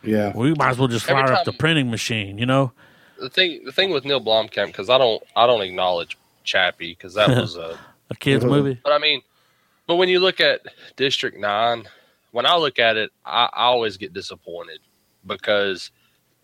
Yeah, 0.05 0.33
We 0.35 0.53
might 0.55 0.71
as 0.71 0.79
well 0.79 0.89
just 0.89 1.09
Every 1.09 1.23
fire 1.23 1.33
up 1.33 1.45
the 1.45 1.53
printing 1.53 1.91
machine, 1.91 2.39
you 2.39 2.47
know." 2.47 2.73
the 3.21 3.31
thing, 3.31 3.63
the 3.65 3.71
thing 3.71 3.91
with 3.91 4.05
Neil 4.05 4.21
Blomkamp, 4.21 4.67
because 4.67 4.91
I 4.91 4.99
don't, 4.99 5.23
I 5.37 5.47
don't 5.47 5.63
acknowledge 5.63 6.19
Chappie 6.45 6.93
because 6.93 7.15
that 7.15 7.29
was 7.29 7.57
a 7.57 7.79
A 8.11 8.15
kids 8.17 8.45
movie. 8.45 8.79
But 8.85 8.93
I 8.93 8.99
mean, 8.99 9.23
but 9.87 9.97
when 9.97 10.09
you 10.09 10.21
look 10.21 10.41
at 10.41 10.61
District 10.97 11.39
Nine, 11.39 11.85
when 12.33 12.45
I 12.47 12.57
look 12.57 12.79
at 12.79 12.97
it, 12.97 13.11
I, 13.25 13.49
I 13.53 13.65
always 13.65 13.97
get 13.97 14.13
disappointed 14.13 14.81
because 15.27 15.91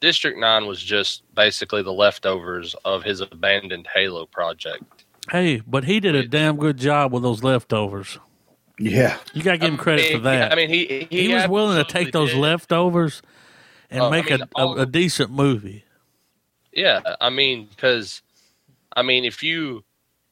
District 0.01 0.39
Nine 0.39 0.67
was 0.67 0.83
just 0.83 1.23
basically 1.35 1.83
the 1.83 1.93
leftovers 1.93 2.75
of 2.85 3.03
his 3.03 3.21
abandoned 3.21 3.87
Halo 3.95 4.27
project. 4.27 4.83
Hey, 5.31 5.61
but 5.67 5.85
he 5.85 6.01
did 6.01 6.15
a 6.15 6.27
damn 6.27 6.57
good 6.57 6.79
job 6.79 7.13
with 7.13 7.23
those 7.23 7.43
leftovers. 7.45 8.19
yeah, 8.79 9.19
You 9.35 9.43
got 9.43 9.53
to 9.53 9.59
give 9.59 9.69
him 9.71 9.77
credit 9.77 10.07
I 10.07 10.09
for 10.09 10.15
mean, 10.15 10.23
that. 10.25 10.53
I 10.53 10.55
mean, 10.55 10.71
he 10.71 11.07
he, 11.11 11.23
he, 11.27 11.35
was 11.35 11.47
willing 11.49 11.77
to 11.77 11.85
take 11.85 12.13
those 12.13 12.31
did. 12.31 12.39
leftovers 12.39 13.21
and 13.91 14.01
Uh, 14.01 14.07
I 14.07 14.11
make 14.11 14.31
mean, 14.31 14.41
a, 14.41 14.49
all- 14.55 14.79
a, 14.79 14.83
a 14.83 14.87
decent 14.87 15.31
movie. 15.31 15.85
Yeah, 16.73 17.01
I 17.21 17.29
mean, 17.29 17.67
because 17.67 18.23
I 18.97 19.03
mean, 19.03 19.25
if 19.27 19.43
you, 19.43 19.85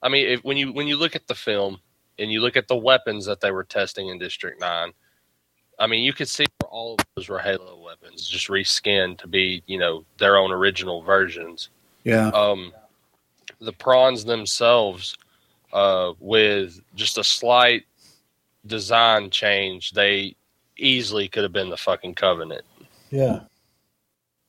I 0.07 0.09
mean, 0.09 0.29
if 0.29 0.45
when 0.45 0.57
you 0.57 0.73
when 0.73 0.87
you 0.87 0.97
look 0.97 1.17
at 1.17 1.27
the 1.27 1.35
film 1.35 1.81
and 2.21 2.31
you 2.31 2.41
look 2.41 2.57
at 2.57 2.69
the 2.69 2.77
weapons 2.77 3.27
that 3.27 3.41
they 3.41 3.51
were 3.51 3.65
testing 3.65 4.09
in 4.09 4.21
District 4.21 4.61
Nine, 4.61 4.93
I 5.81 5.89
mean, 5.89 6.05
you 6.05 6.13
could 6.13 6.29
see 6.29 6.47
all 6.69 6.95
of 6.95 7.05
those 7.17 7.29
were 7.29 7.41
Halo 7.41 7.77
weapons, 7.85 8.29
just 8.29 8.47
reskinned 8.47 9.19
to 9.19 9.27
be, 9.27 9.65
you 9.67 9.79
know, 9.79 10.05
their 10.19 10.37
own 10.37 10.53
original 10.53 11.03
versions. 11.03 11.71
yeah, 12.05 12.29
Um, 12.29 12.73
the 13.61 13.73
prawns 13.73 14.25
themselves, 14.25 15.17
uh, 15.73 16.13
with 16.21 16.81
just 16.95 17.19
a 17.19 17.25
slight 17.25 17.85
design 18.65 19.29
change, 19.31 19.91
they 19.91 20.37
easily 20.77 21.27
could 21.27 21.43
have 21.43 21.53
been 21.53 21.71
the 21.71 21.77
fucking 21.77 22.15
Covenant. 22.15 22.63
yeah. 23.11 23.41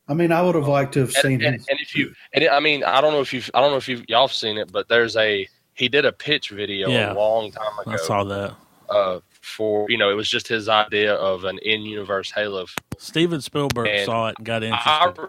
I 0.08 0.14
mean, 0.14 0.32
I 0.32 0.40
would 0.42 0.54
have 0.54 0.66
liked 0.68 0.94
to 0.94 1.00
have 1.00 1.08
and, 1.10 1.16
seen 1.16 1.32
and, 1.44 1.56
him. 1.56 1.64
and 1.68 1.78
if 1.80 1.94
you 1.94 2.12
and 2.32 2.48
I 2.48 2.60
mean 2.60 2.82
I 2.84 3.00
don't 3.00 3.12
know 3.12 3.20
if 3.20 3.32
you 3.32 3.42
I 3.54 3.60
don't 3.60 3.70
know 3.70 3.76
if 3.76 3.88
you 3.88 4.02
y'all 4.08 4.26
have 4.26 4.34
seen 4.34 4.56
it, 4.58 4.72
but 4.72 4.88
there's 4.88 5.16
a 5.16 5.46
he 5.74 5.88
did 5.88 6.04
a 6.04 6.12
pitch 6.12 6.50
video 6.50 6.88
Yeah. 6.88 7.12
a 7.12 7.14
long 7.14 7.50
time 7.52 7.78
ago 7.80 7.90
I 7.92 7.96
saw 7.96 8.24
that. 8.24 8.54
uh, 8.88 9.20
for 9.30 9.88
you 9.90 9.98
know 9.98 10.10
it 10.10 10.14
was 10.14 10.28
just 10.28 10.48
his 10.48 10.68
idea 10.68 11.14
of 11.14 11.44
an 11.44 11.58
in-universe 11.58 12.30
Halo. 12.32 12.66
Steven 12.98 13.40
Spielberg 13.40 13.86
And 13.88 14.06
saw 14.06 14.28
it 14.28 14.36
and 14.38 14.46
got 14.46 14.64
I 14.64 14.66
interested. 14.68 15.28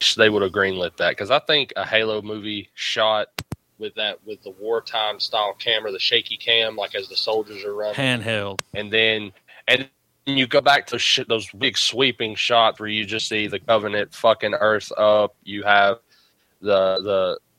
wish 0.00 0.14
they 0.14 0.28
would 0.30 0.42
have 0.42 0.52
greenlit 0.52 0.96
that 0.98 1.10
because 1.10 1.30
I 1.30 1.38
think 1.40 1.72
a 1.76 1.84
Halo 1.86 2.22
movie 2.22 2.70
shot 2.74 3.28
with 3.78 3.94
that 3.96 4.24
with 4.24 4.42
the 4.44 4.50
wartime 4.50 5.18
style 5.18 5.54
camera, 5.58 5.90
the 5.90 5.98
shaky 5.98 6.36
cam, 6.36 6.76
like 6.76 6.94
as 6.94 7.08
the 7.08 7.16
soldiers 7.16 7.64
are 7.64 7.74
running, 7.74 7.96
Handheld. 7.96 8.60
and 8.72 8.92
then 8.92 9.32
and 9.66 9.88
you 10.26 10.46
go 10.46 10.60
back 10.60 10.86
to 10.88 10.98
sh- 10.98 11.20
those 11.28 11.50
big 11.52 11.76
sweeping 11.76 12.34
shots 12.34 12.80
where 12.80 12.88
you 12.88 13.04
just 13.04 13.28
see 13.28 13.46
the 13.46 13.58
Covenant 13.60 14.14
fucking 14.14 14.54
Earth 14.54 14.90
up. 14.96 15.34
You 15.44 15.62
have 15.64 15.98
the 16.60 17.00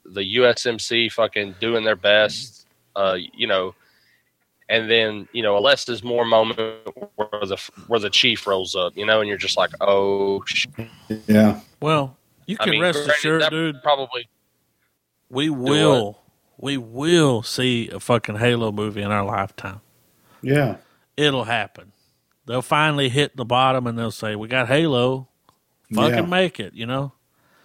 the 0.04 0.12
the 0.12 0.36
USMC 0.38 1.12
fucking 1.12 1.56
doing 1.60 1.84
their 1.84 1.96
best, 1.96 2.68
uh, 2.96 3.18
you 3.34 3.48
know, 3.48 3.76
and 4.70 4.90
then 4.90 5.28
you 5.32 5.44
know 5.44 5.58
a 5.58 5.60
less 5.60 5.88
is 5.90 6.04
more 6.04 6.26
moment 6.26 6.60
where 7.16 7.46
the 7.46 7.58
where 7.88 8.00
the 8.00 8.10
chief 8.10 8.48
rolls 8.48 8.76
up, 8.76 8.96
you 8.98 9.06
know, 9.06 9.20
and 9.20 9.30
you're 9.30 9.38
just 9.38 9.58
like, 9.58 9.72
oh, 9.82 10.44
shit. 10.46 10.72
Yeah. 11.28 11.60
Well, 11.82 12.18
you 12.48 12.58
I 12.60 12.64
can 12.64 12.72
mean, 12.72 12.82
rest 12.82 12.98
granted, 13.00 13.16
assured, 13.18 13.42
that 13.44 13.52
dude. 13.52 13.82
Probably, 13.84 14.28
We 15.30 15.50
will, 15.50 16.20
we 16.58 16.78
will 16.78 17.44
see 17.44 17.90
a 17.90 18.00
fucking 18.00 18.38
Halo 18.38 18.72
movie 18.72 19.02
in 19.02 19.12
our 19.12 19.26
lifetime. 19.26 19.82
Yeah. 20.42 20.78
It'll 21.18 21.46
happen. 21.46 21.92
They'll 22.46 22.62
finally 22.62 23.10
hit 23.10 23.36
the 23.36 23.46
bottom 23.46 23.88
and 23.88 23.98
they'll 23.98 24.12
say, 24.12 24.36
"We 24.36 24.48
got 24.48 24.68
Halo. 24.68 25.28
Fucking 25.94 26.14
Yeah. 26.16 26.22
make 26.22 26.60
it." 26.60 26.74
You 26.74 26.86
know. 26.86 27.14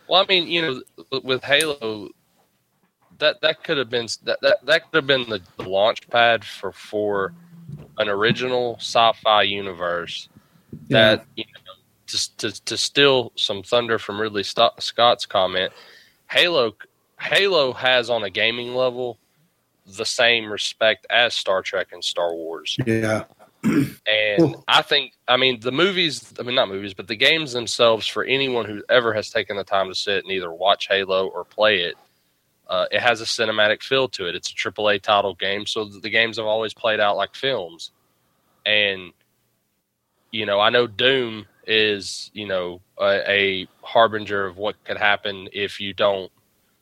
well, 0.09 0.23
I 0.23 0.27
mean, 0.27 0.49
you 0.49 0.63
know, 0.63 0.83
with- 1.11 1.25
with 1.25 1.45
Halo, 1.45 2.09
that 3.19 3.41
that 3.43 3.63
could 3.65 3.77
have 3.79 3.91
been 3.91 4.07
that 4.25 4.41
that, 4.41 4.59
that 4.65 4.83
could 4.91 4.97
have 4.99 5.07
been 5.07 5.29
the, 5.29 5.41
the 5.57 5.69
launch 5.69 6.09
pad 6.09 6.45
for 6.45 6.73
for 6.73 7.35
an 7.99 8.09
original 8.09 8.77
sci-fi 8.81 9.43
universe 9.43 10.29
that 10.89 11.25
you 11.37 11.45
know 11.45 11.73
to, 12.07 12.37
to 12.39 12.65
to 12.65 12.77
steal 12.77 13.31
some 13.37 13.63
thunder 13.63 13.99
from 13.99 14.21
Ridley 14.21 14.43
Scott's 14.43 15.27
comment, 15.27 15.73
Halo 16.31 16.75
Halo 17.21 17.73
has 17.75 18.09
on 18.09 18.25
a 18.25 18.31
gaming 18.31 18.75
level 18.75 19.19
the 19.87 20.07
same 20.07 20.51
respect 20.51 21.07
as 21.11 21.35
Star 21.35 21.61
Trek 21.63 21.89
and 21.93 22.03
Star 22.03 22.35
Wars. 22.35 22.77
Yeah. 22.87 23.25
And 24.07 24.57
I 24.67 24.83
think, 24.83 25.13
I 25.29 25.37
mean, 25.37 25.61
the 25.61 25.71
movies, 25.71 26.33
I 26.39 26.43
mean, 26.43 26.55
not 26.55 26.69
movies, 26.69 26.95
but 26.95 27.07
the 27.07 27.17
games 27.17 27.53
themselves, 27.53 28.07
for 28.07 28.25
anyone 28.25 28.65
who 28.65 28.83
ever 28.89 29.13
has 29.13 29.31
taken 29.31 29.57
the 29.57 29.65
time 29.65 29.89
to 29.89 29.95
sit 29.95 30.25
and 30.25 30.33
either 30.33 30.53
watch 30.53 30.89
Halo 30.89 31.29
or 31.29 31.45
play 31.45 31.83
it, 31.83 31.95
uh, 32.69 32.87
it 32.91 33.01
has 33.01 33.21
a 33.21 33.25
cinematic 33.25 33.83
feel 33.83 34.09
to 34.09 34.27
it. 34.29 34.35
It's 34.35 34.51
a 34.51 34.55
AAA 34.55 35.03
title 35.03 35.35
game, 35.35 35.67
so 35.67 35.85
the 35.85 36.11
games 36.11 36.39
have 36.39 36.47
always 36.47 36.73
played 36.75 36.99
out 37.01 37.17
like 37.17 37.35
films. 37.35 37.91
And, 38.65 39.13
you 40.31 40.47
know, 40.47 40.61
I 40.61 40.71
know 40.71 40.87
Doom 40.87 41.47
is, 41.67 42.31
you 42.33 42.47
know, 42.47 42.81
a, 43.01 43.31
a 43.31 43.69
harbinger 43.83 44.47
of 44.47 44.57
what 44.57 44.83
could 44.85 44.97
happen 44.99 45.49
if 45.53 45.81
you 45.81 45.93
don't, 45.93 46.31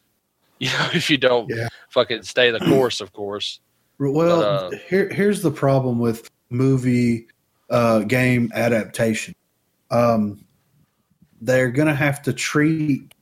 you 0.59 0.69
know, 0.71 0.89
if 0.95 1.11
you 1.11 1.19
don't 1.19 1.51
Yeah. 1.51 1.69
fucking 1.91 2.23
stay 2.23 2.51
the 2.51 2.61
course, 2.61 3.01
of 3.01 3.13
course. 3.13 3.61
Well, 3.99 4.41
But, 4.41 4.45
uh, 4.45 4.71
here 4.89 5.09
here's 5.09 5.43
the 5.43 5.51
problem 5.51 5.99
with 5.99 6.29
movie 6.51 7.27
uh, 7.71 8.01
game 8.01 8.51
adaptation. 8.55 9.35
Um, 9.91 10.45
they're 11.41 11.71
going 11.71 11.89
to 11.89 11.95
have 11.95 12.23
to 12.23 12.33
treat 12.33 13.15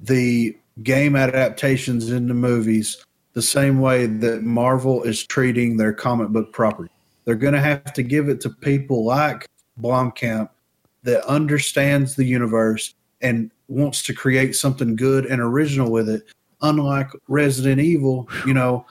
the 0.00 0.56
game 0.82 1.14
adaptations 1.16 2.10
into 2.10 2.34
movies 2.34 3.04
the 3.34 3.42
same 3.42 3.80
way 3.80 4.06
that 4.06 4.42
Marvel 4.42 5.02
is 5.02 5.24
treating 5.24 5.76
their 5.76 5.92
comic 5.92 6.28
book 6.28 6.52
property. 6.52 6.90
They're 7.24 7.34
going 7.34 7.54
to 7.54 7.60
have 7.60 7.92
to 7.94 8.02
give 8.02 8.28
it 8.28 8.40
to 8.42 8.50
people 8.50 9.04
like 9.04 9.46
Blomkamp 9.80 10.48
that 11.02 11.24
understands 11.26 12.14
the 12.14 12.24
universe 12.24 12.94
and 13.20 13.50
wants 13.68 14.02
to 14.02 14.14
create 14.14 14.54
something 14.56 14.96
good 14.96 15.26
and 15.26 15.40
original 15.40 15.90
with 15.90 16.08
it. 16.08 16.24
Unlike 16.60 17.10
Resident 17.28 17.80
Evil, 17.80 18.28
you 18.46 18.54
know, 18.54 18.86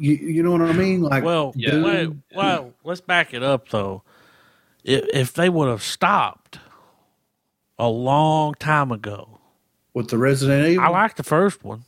you, 0.00 0.14
you 0.14 0.42
know 0.42 0.52
what 0.52 0.62
I 0.62 0.72
mean? 0.72 1.02
Like, 1.02 1.22
Well, 1.24 1.52
Yeah. 1.54 1.82
Wait, 1.82 2.10
well, 2.34 2.72
let's 2.84 3.00
back 3.00 3.32
it 3.34 3.42
up 3.42 3.68
though. 3.68 4.02
If, 4.84 5.04
if 5.12 5.32
they 5.34 5.48
would 5.48 5.68
have 5.68 5.82
stopped 5.82 6.58
a 7.78 7.88
long 7.88 8.54
time 8.54 8.90
ago, 8.92 9.38
with 9.94 10.08
the 10.08 10.18
Resident 10.18 10.66
Evil, 10.68 10.84
I 10.84 10.88
like 10.88 11.16
the 11.16 11.22
first 11.24 11.64
one. 11.64 11.84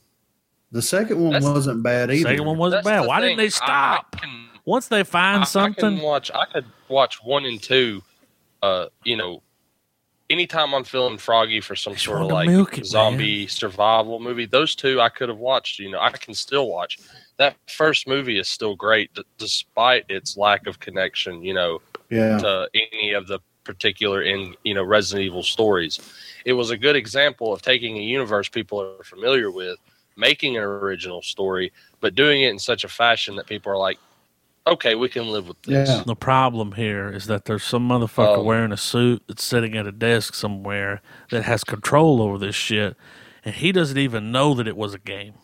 the 0.72 0.82
second 0.82 1.20
one 1.22 1.32
That's- 1.32 1.50
wasn't 1.50 1.82
bad 1.82 2.08
The 2.08 2.14
either. 2.14 2.30
second 2.30 2.46
one 2.46 2.58
wasn't 2.58 2.84
That's 2.84 2.96
bad. 2.96 3.04
the 3.04 3.08
Why 3.08 3.20
thing. 3.20 3.36
didn't 3.36 3.38
they 3.38 3.42
I- 3.44 3.46
I 3.46 3.96
stop? 3.98 4.16
can- 4.20 4.48
Once 4.64 4.88
they 4.88 5.02
find 5.04 5.42
I 5.42 5.44
something, 5.44 5.96
can 5.96 6.00
watch. 6.00 6.30
I 6.32 6.44
could 6.46 6.64
watch 6.88 7.22
one 7.22 7.44
and 7.44 7.62
two. 7.62 8.02
Uh, 8.62 8.86
you 9.04 9.16
know, 9.16 9.42
anytime 10.30 10.72
I'm 10.72 10.84
feeling 10.84 11.18
froggy 11.18 11.60
for 11.60 11.74
some 11.76 11.96
sort 11.96 12.22
of 12.22 12.28
like 12.28 12.48
it, 12.48 12.86
zombie 12.86 13.46
survival 13.48 14.18
movie, 14.20 14.46
those 14.46 14.74
two 14.76 15.00
I 15.00 15.08
could 15.08 15.28
have 15.28 15.38
watched. 15.38 15.78
You 15.80 15.90
know, 15.90 16.00
I 16.00 16.10
can 16.10 16.32
still 16.34 16.68
watch. 16.68 16.98
That 17.42 17.56
first 17.68 18.06
movie 18.06 18.38
is 18.38 18.48
still 18.48 18.76
great, 18.76 19.12
d- 19.14 19.24
despite 19.38 20.04
its 20.08 20.36
lack 20.36 20.66
of 20.66 20.78
connection. 20.78 21.42
You 21.42 21.54
know, 21.54 21.72
yeah, 22.08 22.38
to 22.38 22.68
any 22.74 23.12
of 23.12 23.26
the 23.26 23.40
particular 23.64 24.22
in 24.22 24.54
you 24.62 24.74
know 24.74 24.84
Resident 24.84 25.24
Evil 25.26 25.42
stories. 25.42 25.98
It 26.44 26.54
was 26.54 26.70
a 26.70 26.76
good 26.76 26.96
example 26.96 27.52
of 27.52 27.62
taking 27.62 27.96
a 27.96 28.00
universe 28.18 28.48
people 28.48 28.80
are 28.80 29.04
familiar 29.04 29.50
with, 29.50 29.78
making 30.16 30.56
an 30.56 30.62
original 30.62 31.22
story, 31.22 31.72
but 32.00 32.14
doing 32.14 32.42
it 32.42 32.50
in 32.50 32.58
such 32.58 32.84
a 32.84 32.88
fashion 32.88 33.36
that 33.36 33.46
people 33.46 33.70
are 33.72 33.78
like, 33.78 33.98
okay, 34.66 34.94
we 34.94 35.08
can 35.08 35.28
live 35.28 35.48
with 35.48 35.60
this. 35.62 35.88
Yeah. 35.88 36.02
the 36.04 36.16
problem 36.16 36.72
here 36.72 37.08
is 37.08 37.26
that 37.26 37.44
there's 37.46 37.64
some 37.64 37.88
motherfucker 37.88 38.38
Um, 38.38 38.44
wearing 38.44 38.72
a 38.72 38.76
suit 38.76 39.22
that's 39.28 39.44
sitting 39.44 39.76
at 39.76 39.86
a 39.86 39.92
desk 39.92 40.34
somewhere 40.34 41.00
that 41.30 41.44
has 41.44 41.64
control 41.64 42.20
over 42.22 42.38
this 42.38 42.54
shit, 42.56 42.96
and 43.44 43.54
he 43.54 43.72
doesn't 43.72 43.98
even 43.98 44.32
know 44.32 44.54
that 44.54 44.66
it 44.68 44.76
was 44.76 44.94
a 44.94 44.98
game. 44.98 45.34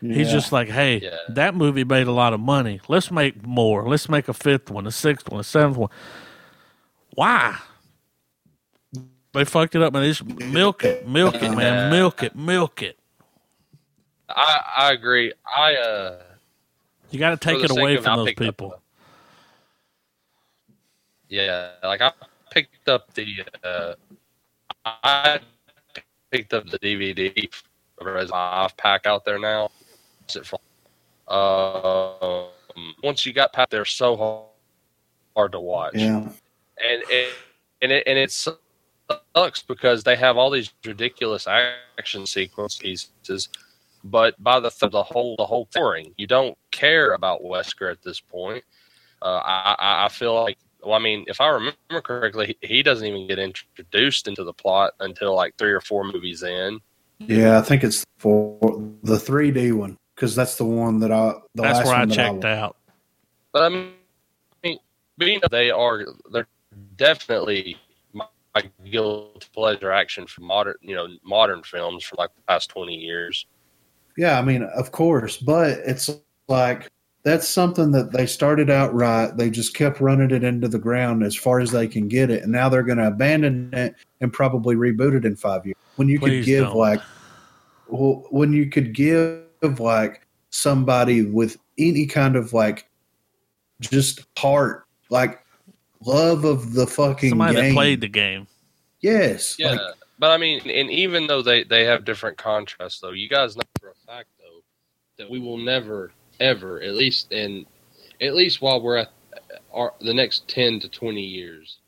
He's 0.00 0.28
Yeah. 0.28 0.32
just 0.34 0.52
like, 0.52 0.68
hey, 0.68 1.00
Yeah. 1.00 1.16
that 1.30 1.54
movie 1.54 1.84
made 1.84 2.06
a 2.06 2.12
lot 2.12 2.32
of 2.32 2.40
money. 2.40 2.80
Let's 2.88 3.10
make 3.10 3.44
more. 3.46 3.88
Let's 3.88 4.08
make 4.08 4.28
a 4.28 4.34
fifth 4.34 4.70
one, 4.70 4.86
a 4.86 4.90
sixth 4.90 5.28
one, 5.30 5.40
a 5.40 5.44
seventh 5.44 5.76
one. 5.78 5.90
Why? 7.14 7.56
They 9.32 9.44
fucked 9.44 9.74
it 9.74 9.82
up, 9.82 9.92
man. 9.92 10.04
Just 10.04 10.24
milk 10.24 10.84
it, 10.84 11.06
milk 11.08 11.34
it, 11.36 11.50
man, 11.54 11.90
milk 11.90 12.22
it, 12.22 12.34
milk 12.36 12.82
it. 12.82 12.98
I, 14.28 14.60
I 14.78 14.92
agree. 14.92 15.32
I 15.56 15.76
uh 15.76 16.22
You 17.10 17.18
got 17.18 17.30
to 17.30 17.36
take 17.36 17.62
it 17.62 17.70
away 17.70 17.96
from 17.96 18.16
those 18.18 18.26
picked 18.28 18.40
up 18.40 18.46
people. 18.46 18.68
the- 18.70 18.76
yeah, 21.28 21.70
like 21.82 22.00
I 22.00 22.12
picked 22.50 22.88
up 22.88 23.12
the 23.14 23.26
uh 23.64 23.94
I 24.84 25.40
picked 26.30 26.52
up 26.54 26.66
the 26.68 26.78
DVD 26.78 27.48
of 27.98 28.06
Resident 28.06 28.30
Five 28.30 28.76
pack 28.76 29.06
out 29.06 29.24
there 29.24 29.38
now. 29.38 29.70
It 30.34 30.46
from- 30.46 30.58
Um, 31.28 32.48
once 33.02 33.24
you 33.26 33.32
got 33.32 33.52
past, 33.52 33.70
they're 33.70 33.84
so 33.84 34.16
hard, 34.16 34.44
hard 35.36 35.52
to 35.52 35.60
watch. 35.60 35.94
yeah, 35.94 36.16
and 36.18 37.02
it, 37.10 37.32
and 37.82 37.92
it 37.92 38.02
and 38.06 38.18
it 38.18 38.30
sucks 38.30 39.62
because 39.62 40.02
they 40.04 40.16
have 40.16 40.36
all 40.36 40.50
these 40.50 40.72
ridiculous 40.84 41.46
action 41.46 42.26
sequence 42.26 42.76
pieces, 42.76 43.48
but 44.04 44.40
by 44.42 44.60
the 44.60 44.70
th- 44.70 44.92
the 44.92 45.02
whole 45.02 45.36
the 45.36 45.46
whole 45.46 45.66
touring, 45.66 46.14
you 46.16 46.26
don't 46.26 46.56
care 46.70 47.12
about 47.14 47.42
Wesker 47.42 47.90
at 47.90 48.02
this 48.02 48.20
point. 48.20 48.64
Uh, 49.22 49.40
I, 49.44 49.76
I 49.78 50.04
I 50.06 50.08
feel 50.08 50.34
like 50.34 50.58
well, 50.82 50.94
I 50.94 50.98
mean, 51.00 51.24
if 51.26 51.40
I 51.40 51.48
remember 51.48 52.00
correctly, 52.02 52.56
he 52.60 52.68
he 52.76 52.82
doesn't 52.82 53.06
even 53.06 53.26
get 53.26 53.38
introduced 53.38 54.28
into 54.28 54.44
the 54.44 54.52
plot 54.52 54.92
until 55.00 55.34
like 55.34 55.56
three 55.58 55.72
or 55.72 55.80
four 55.80 56.04
movies 56.04 56.42
in. 56.42 56.78
yeah. 57.18 57.58
I 57.58 57.62
think 57.62 57.82
it's 57.82 58.04
for 58.18 58.58
the 59.02 59.16
3D 59.16 59.72
one 59.72 59.96
because 60.16 60.34
that's 60.34 60.56
the 60.56 60.64
one 60.64 60.98
that 61.00 61.12
I. 61.12 61.34
The 61.54 61.62
That's 61.62 61.78
last 61.78 61.86
where 61.86 61.94
I 61.94 62.06
that 62.06 62.14
checked 62.14 62.44
I, 62.44 62.58
out. 62.58 62.76
But 63.52 63.62
I 63.62 63.68
mean, 63.68 64.78
but, 65.18 65.28
you 65.28 65.40
they 65.50 65.70
are 65.70 66.04
they're 66.32 66.48
definitely 66.96 67.76
my 68.12 68.26
guilty 68.90 69.46
pleasure 69.52 69.92
action 69.92 70.26
for 70.26 70.40
modern 70.40 70.76
you 70.80 70.94
know 70.94 71.06
modern 71.22 71.62
films 71.62 72.04
for 72.04 72.16
like 72.16 72.34
the 72.34 72.42
past 72.42 72.70
twenty 72.70 72.96
years. 72.96 73.46
Yeah, 74.16 74.38
I 74.38 74.42
mean, 74.42 74.62
of 74.62 74.92
course, 74.92 75.36
but 75.36 75.78
it's 75.84 76.10
like 76.48 76.90
that's 77.22 77.48
something 77.48 77.90
that 77.90 78.12
they 78.12 78.24
started 78.24 78.70
out 78.70 78.94
right. 78.94 79.36
They 79.36 79.50
just 79.50 79.74
kept 79.74 80.00
running 80.00 80.30
it 80.30 80.44
into 80.44 80.68
the 80.68 80.78
ground 80.78 81.22
as 81.22 81.34
far 81.34 81.60
as 81.60 81.70
they 81.70 81.86
can 81.86 82.08
get 82.08 82.30
it, 82.30 82.42
and 82.42 82.52
now 82.52 82.68
they're 82.68 82.82
going 82.82 82.98
to 82.98 83.08
abandon 83.08 83.74
it 83.74 83.94
and 84.20 84.32
probably 84.32 84.76
reboot 84.76 85.14
it 85.14 85.24
in 85.24 85.36
five 85.36 85.66
years. 85.66 85.76
When 85.96 86.08
you 86.08 86.18
Please 86.18 86.40
could 86.40 86.46
give 86.46 86.64
don't. 86.66 86.76
like, 86.76 87.00
well, 87.88 88.26
when 88.30 88.52
you 88.52 88.70
could 88.70 88.94
give 88.94 89.45
like 89.62 90.26
somebody 90.50 91.22
with 91.22 91.56
any 91.78 92.06
kind 92.06 92.36
of 92.36 92.52
like, 92.52 92.88
just 93.80 94.24
heart, 94.38 94.86
like 95.10 95.44
love 96.04 96.44
of 96.44 96.72
the 96.72 96.86
fucking 96.86 97.30
Somebody 97.30 97.54
game. 97.54 97.64
that 97.64 97.74
played 97.74 98.00
the 98.00 98.08
game. 98.08 98.46
yes, 99.00 99.56
Yeah, 99.58 99.72
like 99.72 99.80
But 100.18 100.30
I 100.30 100.38
mean, 100.38 100.60
and 100.68 100.90
even 100.90 101.26
though 101.26 101.42
they 101.42 101.64
they 101.64 101.84
have 101.84 102.04
different 102.04 102.38
contrasts, 102.38 103.00
though, 103.00 103.12
you 103.12 103.28
guys 103.28 103.56
know 103.56 103.62
for 103.80 103.90
a 103.90 103.94
fact 104.06 104.28
though 104.38 104.62
that 105.18 105.30
we 105.30 105.38
will 105.38 105.58
never 105.58 106.12
ever, 106.40 106.80
at 106.82 106.94
least 106.94 107.32
in, 107.32 107.66
at 108.20 108.34
least 108.34 108.60
while 108.60 108.80
we're 108.80 108.98
at 108.98 109.10
uh, 109.34 109.56
our, 109.72 109.94
the 110.00 110.14
next 110.14 110.48
ten 110.48 110.80
to 110.80 110.88
twenty 110.88 111.22
years, 111.22 111.78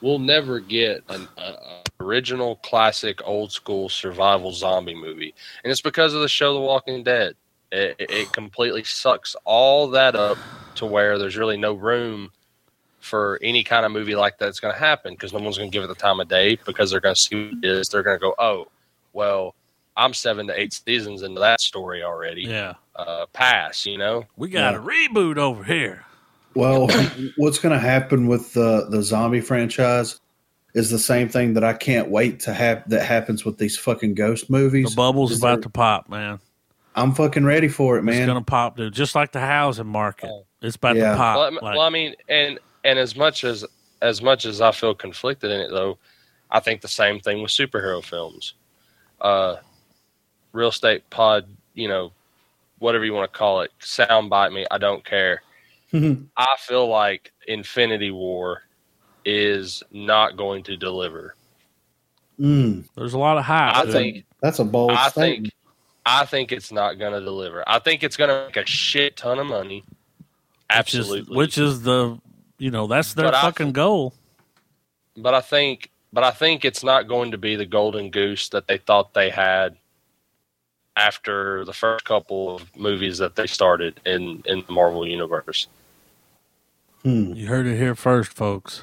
we'll 0.00 0.18
never 0.18 0.60
get 0.60 1.02
an 1.08 1.26
a, 1.38 1.40
a 1.40 1.82
original 2.00 2.56
classic 2.56 3.20
old 3.24 3.52
school 3.52 3.88
survival 3.88 4.52
zombie 4.52 4.94
movie, 4.94 5.34
and 5.64 5.70
it's 5.70 5.80
because 5.80 6.14
of 6.14 6.20
the 6.20 6.28
show 6.28 6.54
The 6.54 6.60
Walking 6.60 7.02
Dead. 7.02 7.34
It, 7.70 7.96
it- 7.98 8.10
it 8.10 8.32
completely 8.32 8.84
sucks 8.84 9.36
all 9.44 9.88
that 9.90 10.14
up 10.16 10.38
to 10.76 10.86
where 10.86 11.18
there's 11.18 11.36
really 11.36 11.56
no 11.58 11.74
room 11.74 12.30
for 13.00 13.38
any 13.42 13.62
kind 13.62 13.84
of 13.84 13.92
movie 13.92 14.14
like 14.16 14.38
that's 14.38 14.58
going 14.60 14.72
to 14.72 14.78
happen 14.80 15.12
because 15.14 15.32
no 15.32 15.38
one's 15.40 15.58
going 15.58 15.70
to 15.70 15.72
give 15.74 15.84
it 15.84 15.88
the 15.88 15.94
time 15.94 16.18
of 16.20 16.28
day 16.28 16.58
because 16.66 16.90
they're 16.90 17.00
going 17.00 17.14
to 17.14 17.20
see 17.20 17.34
what 17.50 17.54
it 17.62 17.64
is. 17.64 17.88
They're 17.88 18.02
going 18.02 18.16
to 18.16 18.20
go, 18.20 18.34
oh, 18.38 18.68
well, 19.12 19.54
I'm 19.96 20.14
seven 20.14 20.46
to 20.48 20.58
eight 20.58 20.72
seasons 20.72 21.22
into 21.22 21.40
that 21.40 21.60
story 21.60 22.02
already. 22.02 22.42
Yeah. 22.42 22.74
Uh, 22.96 23.26
pass, 23.32 23.84
you 23.86 23.98
know? 23.98 24.24
We 24.36 24.48
got 24.50 24.72
Yeah. 24.74 24.80
a 24.80 24.82
reboot 24.82 25.36
over 25.36 25.62
here. 25.64 26.04
Well, 26.54 26.88
what's 27.36 27.58
going 27.58 27.72
to 27.74 27.78
happen 27.78 28.26
with 28.26 28.52
the 28.54 28.86
the 28.90 29.02
zombie 29.02 29.40
franchise 29.40 30.20
is 30.78 30.90
the 30.90 30.98
same 30.98 31.28
thing 31.28 31.54
that 31.54 31.64
I 31.64 31.72
can't 31.74 32.08
wait 32.08 32.40
to 32.40 32.54
have 32.54 32.88
that 32.88 33.04
happens 33.04 33.44
with 33.44 33.58
these 33.58 33.76
fucking 33.76 34.14
ghost 34.14 34.48
movies. 34.50 34.90
The 34.90 34.96
bubble's 34.96 35.32
Is 35.32 35.38
about 35.38 35.56
there- 35.56 35.62
to 35.62 35.68
pop, 35.70 36.08
man. 36.08 36.38
I'm 36.94 37.14
fucking 37.14 37.44
ready 37.44 37.68
for 37.68 37.96
it, 37.98 38.02
man. 38.02 38.16
It's 38.16 38.26
gonna 38.26 38.42
pop, 38.42 38.76
dude. 38.76 38.92
Just 38.92 39.14
like 39.14 39.32
the 39.32 39.40
housing 39.40 39.86
market. 39.86 40.30
Oh. 40.32 40.44
It's 40.60 40.76
about 40.76 40.96
Yeah. 40.96 41.12
to 41.12 41.16
pop. 41.16 41.36
well, 41.36 41.46
I 41.46 41.50
mean- 41.50 41.58
like- 41.62 41.76
well, 41.76 41.86
I 41.86 41.90
mean, 41.90 42.14
and 42.28 42.58
and 42.84 42.98
as 42.98 43.14
much 43.16 43.44
as 43.44 43.64
as 44.00 44.22
much 44.22 44.44
as 44.44 44.60
I 44.60 44.70
feel 44.72 44.94
conflicted 44.94 45.50
in 45.50 45.60
it, 45.60 45.70
though, 45.70 45.98
I 46.50 46.60
think 46.60 46.80
the 46.80 46.88
same 46.88 47.18
thing 47.20 47.42
with 47.42 47.50
superhero 47.50 48.02
films. 48.02 48.54
Uh, 49.20 49.56
real 50.52 50.68
estate 50.68 51.08
pod, 51.10 51.46
you 51.74 51.88
know, 51.88 52.12
whatever 52.78 53.04
you 53.04 53.12
want 53.12 53.30
to 53.32 53.36
call 53.38 53.60
it, 53.62 53.72
sound 53.80 54.30
bite 54.30 54.52
me. 54.52 54.64
I 54.70 54.78
don't 54.78 55.04
care. 55.04 55.42
I 55.92 56.56
feel 56.60 56.86
like 56.88 57.32
Infinity 57.48 58.10
War 58.12 58.62
is 59.30 59.82
not 59.92 60.36
going 60.38 60.62
to 60.64 60.76
deliver. 60.76 61.34
Mm, 62.40 62.84
There's 62.96 63.12
a 63.12 63.18
lot 63.18 63.36
of 63.36 63.44
hype. 63.44 63.76
I 63.76 63.84
dude. 63.84 63.92
think 63.92 64.24
that's 64.40 64.58
a 64.58 64.64
bold 64.64 64.92
I 64.92 65.08
statement. 65.10 65.44
think 65.46 65.54
I 66.06 66.24
think 66.24 66.52
it's 66.52 66.72
not 66.72 66.98
going 66.98 67.12
to 67.12 67.20
deliver. 67.20 67.62
I 67.68 67.78
think 67.78 68.02
it's 68.02 68.16
going 68.16 68.30
to 68.30 68.46
make 68.46 68.56
a 68.56 68.64
shit 68.64 69.16
ton 69.18 69.38
of 69.38 69.46
money. 69.46 69.84
which 70.74 70.94
is, 70.94 71.00
Absolutely. 71.00 71.36
which 71.36 71.58
is 71.58 71.82
the 71.82 72.18
you 72.58 72.70
know 72.70 72.86
that's 72.86 73.12
their 73.14 73.26
But 73.26 73.34
I- 73.34 73.42
fucking 73.42 73.72
goal. 73.72 74.14
but 75.16 75.34
I 75.34 75.40
think 75.42 75.90
but 76.12 76.24
I 76.24 76.30
think 76.30 76.64
it's 76.64 76.82
not 76.82 77.06
going 77.06 77.32
to 77.32 77.38
be 77.38 77.54
the 77.56 77.66
golden 77.66 78.10
goose 78.10 78.48
that 78.50 78.66
they 78.66 78.78
thought 78.78 79.12
they 79.12 79.28
had 79.28 79.76
after 80.96 81.64
the 81.66 81.72
first 81.72 82.04
couple 82.04 82.56
of 82.56 82.74
movies 82.76 83.18
that 83.18 83.36
they 83.36 83.46
started 83.46 84.00
in 84.06 84.42
in 84.46 84.64
the 84.66 84.72
Marvel 84.72 85.06
universe. 85.06 85.66
Hmm. 87.02 87.32
You 87.34 87.46
heard 87.48 87.66
it 87.66 87.76
here 87.76 87.94
first, 87.94 88.32
folks. 88.32 88.82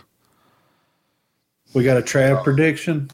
We 1.76 1.84
got 1.84 1.98
a 1.98 2.02
Trav 2.02 2.42
prediction. 2.42 3.12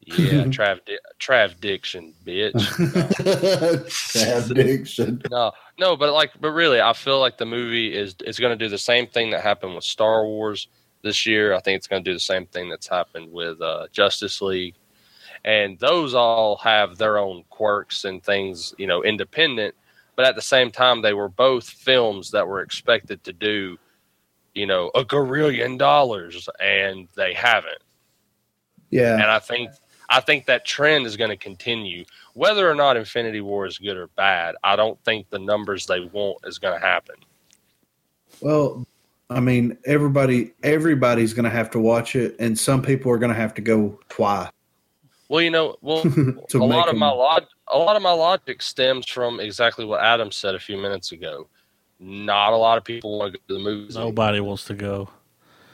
Yeah, 0.00 0.14
Trav 0.44 0.82
Di- 0.86 0.98
Trav 1.20 1.60
Diction, 1.60 2.14
bitch. 2.24 2.52
Trav 2.54 4.46
prediction. 4.46 5.20
No, 5.30 5.52
no, 5.78 5.94
but 5.94 6.14
like, 6.14 6.30
but 6.40 6.52
really, 6.52 6.80
I 6.80 6.94
feel 6.94 7.20
like 7.20 7.36
the 7.36 7.44
movie 7.44 7.94
is 7.94 8.16
is 8.24 8.38
going 8.38 8.58
to 8.58 8.64
do 8.64 8.70
the 8.70 8.78
same 8.78 9.06
thing 9.06 9.30
that 9.30 9.42
happened 9.42 9.74
with 9.74 9.84
Star 9.84 10.24
Wars 10.24 10.68
this 11.02 11.26
year. 11.26 11.52
I 11.52 11.60
think 11.60 11.76
it's 11.76 11.86
going 11.86 12.02
to 12.02 12.10
do 12.10 12.14
the 12.14 12.20
same 12.20 12.46
thing 12.46 12.70
that's 12.70 12.88
happened 12.88 13.30
with 13.30 13.60
uh, 13.60 13.88
Justice 13.92 14.40
League, 14.40 14.76
and 15.44 15.78
those 15.78 16.14
all 16.14 16.56
have 16.56 16.96
their 16.96 17.18
own 17.18 17.44
quirks 17.50 18.06
and 18.06 18.24
things, 18.24 18.74
you 18.78 18.86
know, 18.86 19.04
independent. 19.04 19.74
But 20.16 20.24
at 20.24 20.34
the 20.34 20.42
same 20.42 20.70
time, 20.70 21.02
they 21.02 21.12
were 21.12 21.28
both 21.28 21.68
films 21.68 22.30
that 22.30 22.48
were 22.48 22.62
expected 22.62 23.22
to 23.24 23.34
do, 23.34 23.76
you 24.54 24.66
know, 24.66 24.90
a 24.94 25.04
gorillion 25.04 25.76
dollars, 25.76 26.48
and 26.60 27.08
they 27.16 27.34
haven't. 27.34 27.82
Yeah. 28.90 29.14
And 29.14 29.24
I 29.24 29.38
think 29.38 29.70
I 30.08 30.20
think 30.20 30.46
that 30.46 30.64
trend 30.64 31.06
is 31.06 31.16
going 31.16 31.30
to 31.30 31.36
continue. 31.36 32.04
Whether 32.34 32.70
or 32.70 32.74
not 32.74 32.96
Infinity 32.96 33.40
War 33.40 33.66
is 33.66 33.78
good 33.78 33.96
or 33.96 34.08
bad, 34.08 34.54
I 34.62 34.76
don't 34.76 35.02
think 35.04 35.30
the 35.30 35.38
numbers 35.38 35.86
they 35.86 36.00
want 36.00 36.38
is 36.44 36.58
going 36.58 36.78
to 36.78 36.86
happen. 36.86 37.16
Well, 38.40 38.86
I 39.30 39.40
mean, 39.40 39.76
everybody 39.86 40.52
everybody's 40.62 41.32
going 41.32 41.44
to 41.44 41.50
have 41.50 41.70
to 41.70 41.80
watch 41.80 42.14
it, 42.14 42.36
and 42.38 42.58
some 42.58 42.82
people 42.82 43.10
are 43.10 43.18
going 43.18 43.32
to 43.32 43.38
have 43.38 43.54
to 43.54 43.62
go 43.62 43.98
twice. 44.08 44.50
Well, 45.28 45.40
you 45.40 45.50
know, 45.50 45.76
well, 45.80 46.02
a 46.54 46.58
lot 46.58 46.88
of 46.88 46.96
my 46.96 47.10
log, 47.10 47.44
a 47.68 47.78
lot 47.78 47.96
of 47.96 48.02
my 48.02 48.12
logic 48.12 48.62
stems 48.62 49.06
from 49.06 49.40
exactly 49.40 49.84
what 49.84 50.00
Adam 50.00 50.30
said 50.30 50.54
a 50.54 50.60
few 50.60 50.76
minutes 50.76 51.12
ago. 51.12 51.48
Not 52.04 52.52
a 52.52 52.56
lot 52.56 52.76
of 52.78 52.84
people 52.84 53.18
want 53.18 53.32
to 53.32 53.38
go 53.38 53.42
to 53.48 53.54
the 53.54 53.60
movies. 53.64 53.96
Nobody 53.96 54.40
wants 54.40 54.64
to 54.66 54.74
go. 54.74 55.08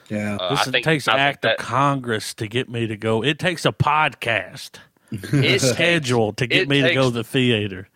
Yeah. 0.09 0.37
Uh, 0.37 0.51
This 0.51 0.69
I 0.69 0.71
think, 0.71 0.85
takes 0.85 1.09
I 1.09 1.15
an 1.15 1.21
act 1.21 1.43
that 1.43 1.59
of 1.59 1.65
Congress 1.65 2.35
to 2.35 2.47
get 2.47 2.69
me 2.69 2.87
to 2.87 2.97
go. 2.97 3.23
It 3.23 3.39
takes 3.39 3.65
a 3.65 3.73
podcast 3.73 4.77
it 5.11 5.61
schedule 5.61 6.33
to 6.35 6.47
get 6.47 6.63
it 6.63 6.69
me 6.69 6.83
to 6.83 6.95
go 6.95 7.05
to 7.05 7.11
the 7.11 7.25
theater. 7.25 7.89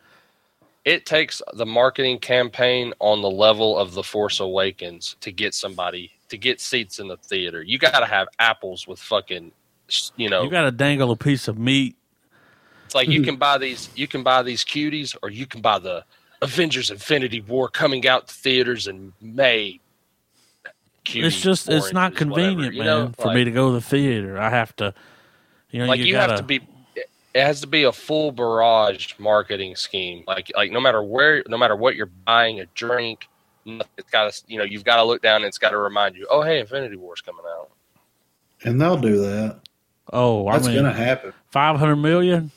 it 0.85 1.07
takes 1.07 1.41
the 1.55 1.65
marketing 1.67 2.19
campaign 2.19 2.93
on 2.99 3.23
the 3.23 3.31
level 3.31 3.79
of 3.79 3.95
the 3.95 4.03
Force 4.03 4.41
Awakens 4.41 5.17
to 5.21 5.31
get 5.33 5.55
somebody 5.55 6.11
to 6.29 6.37
get 6.37 6.61
seats 6.61 6.99
in 6.99 7.07
the 7.09 7.17
theater. 7.17 7.63
You 7.63 7.79
got 7.79 8.01
to 8.01 8.07
have 8.07 8.29
apples 8.39 8.87
with 8.89 8.99
fucking, 8.99 9.53
you 10.17 10.29
know, 10.29 10.43
You 10.43 10.51
got 10.51 10.63
to 10.63 10.73
dangle 10.73 11.11
a 11.13 11.17
piece 11.17 11.47
of 11.49 11.59
meat. 11.59 11.97
It's 12.87 12.95
like 12.95 13.09
you 13.09 13.23
can 13.29 13.37
buy 13.37 13.59
these 13.59 13.89
you 13.95 14.07
can 14.09 14.23
buy 14.23 14.43
these 14.43 14.65
cuties 14.65 15.17
or 15.23 15.31
you 15.31 15.47
can 15.47 15.61
buy 15.61 15.79
the 15.79 16.05
Avengers 16.45 16.91
Infinity 16.91 17.41
War 17.41 17.69
coming 17.69 18.07
out 18.07 18.29
to 18.29 18.35
theaters 18.35 18.87
in 18.87 19.13
May. 19.21 19.81
Cutie 21.05 21.27
it's 21.27 21.41
just 21.41 21.69
it's 21.69 21.93
not 21.93 22.13
oranges, 22.13 22.27
whatever, 22.27 22.47
convenient, 22.49 22.75
you 22.75 22.83
man, 22.83 22.87
know? 22.87 23.13
for 23.19 23.29
like, 23.29 23.35
me 23.37 23.45
to 23.45 23.51
go 23.51 23.69
to 23.69 23.75
the 23.75 23.81
theater. 23.81 24.39
I 24.39 24.51
have 24.51 24.75
to, 24.77 24.95
you 25.71 25.81
know, 25.81 25.87
like 25.87 26.01
you, 26.01 26.07
you, 26.07 26.13
gotta, 26.13 26.33
have 26.35 26.41
to 26.41 26.47
be 26.47 26.61
it 27.35 27.43
has 27.43 27.61
to 27.63 27.67
be 27.67 27.83
a 27.83 27.93
full 27.93 28.31
barrage 28.31 29.15
marketing 29.19 29.75
scheme. 29.75 30.25
Like 30.27 30.51
like 30.55 30.71
no 30.71 30.81
matter 30.81 31.03
where 31.03 31.43
no 31.49 31.59
matter 31.59 31.77
what 31.77 31.97
you're 31.97 32.07
buying, 32.07 32.61
a 32.61 32.67
drink, 32.75 33.29
it's 33.67 34.11
got 34.11 34.33
to 34.33 34.43
you 34.47 34.59
know, 34.59 34.65
you've 34.65 34.85
got 34.85 34.97
to 34.97 35.05
look 35.05 35.21
down 35.21 35.37
and 35.37 35.47
it's 35.47 35.59
got 35.59 35.71
to 35.71 35.79
remind 35.79 36.17
you, 36.17 36.27
"Oh, 36.31 36.43
hey, 36.43 36.61
Infinity 36.61 36.97
War's 36.97 37.21
coming 37.21 37.45
out." 37.59 37.71
And 38.65 38.81
they'll 38.81 38.97
do 38.97 39.21
that. 39.21 39.61
Oh, 40.13 40.47
I 40.47 40.55
That's 40.55 40.67
mean, 40.67 40.77
going 40.77 40.87
to 40.87 40.93
happen. 40.93 41.33
five 41.51 41.79
hundred 41.79 41.97
million. 41.97 42.51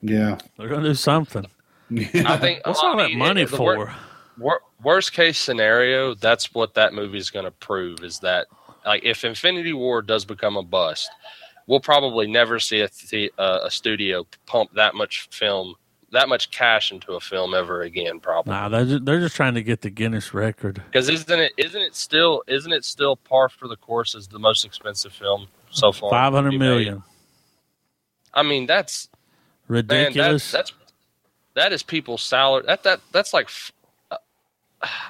Yeah. 0.00 0.38
They're 0.56 0.68
gonna 0.68 0.88
do 0.88 0.94
something. 0.94 1.46
I 1.90 2.36
think 2.36 2.60
What's 2.66 2.80
all 2.82 2.96
that 2.96 3.12
money 3.12 3.44
the 3.44 3.56
wor- 3.60 3.88
for? 3.88 3.94
wor- 4.38 4.60
worst 4.82 5.12
case 5.12 5.38
scenario, 5.38 6.14
that's 6.14 6.52
what 6.54 6.74
that 6.74 6.92
movie 6.94 7.18
is 7.18 7.30
going 7.30 7.44
to 7.44 7.50
prove 7.50 8.02
is 8.02 8.18
that 8.20 8.46
like 8.86 9.04
if 9.04 9.24
Infinity 9.24 9.72
War 9.72 10.02
does 10.02 10.24
become 10.24 10.56
a 10.56 10.62
bust, 10.62 11.10
we'll 11.66 11.80
probably 11.80 12.26
never 12.26 12.58
see 12.58 12.80
a 12.80 12.88
the, 13.10 13.32
uh, 13.38 13.60
a 13.64 13.70
studio 13.70 14.26
pump 14.46 14.70
that 14.74 14.94
much 14.94 15.28
film, 15.30 15.74
that 16.12 16.28
much 16.28 16.50
cash 16.50 16.90
into 16.92 17.12
a 17.12 17.20
film 17.20 17.54
ever 17.54 17.82
again. 17.82 18.20
Probably 18.20 18.52
Nah, 18.52 18.68
they're 18.68 18.84
just, 18.86 19.04
they're 19.04 19.20
just 19.20 19.36
trying 19.36 19.54
to 19.54 19.62
get 19.62 19.80
the 19.82 19.90
Guinness 19.90 20.32
record. 20.32 20.82
because 20.86 21.08
isn't 21.08 21.38
it 21.40 21.52
isn't 21.56 21.82
it 21.82 21.94
still 21.94 22.42
isn't 22.46 22.72
it 22.72 22.84
still 22.84 23.16
par 23.16 23.48
for 23.48 23.66
the 23.68 23.76
course 23.76 24.14
as 24.14 24.28
the 24.28 24.38
most 24.38 24.64
expensive 24.64 25.12
film 25.12 25.48
so 25.70 25.92
far? 25.92 26.10
Five 26.10 26.32
hundred 26.32 26.50
be 26.52 26.58
made? 26.58 26.96
I 28.32 28.42
mean 28.42 28.66
that's 28.66 29.08
man, 29.68 29.86
that, 29.88 29.96
Ridiculous. 29.98 30.50
that's 30.52 30.72
that 31.58 31.72
is 31.72 31.82
people's 31.82 32.22
salary. 32.22 32.64
That 32.66 32.82
that 32.84 33.00
that's 33.12 33.34
like 33.34 33.48
uh, 34.10 34.16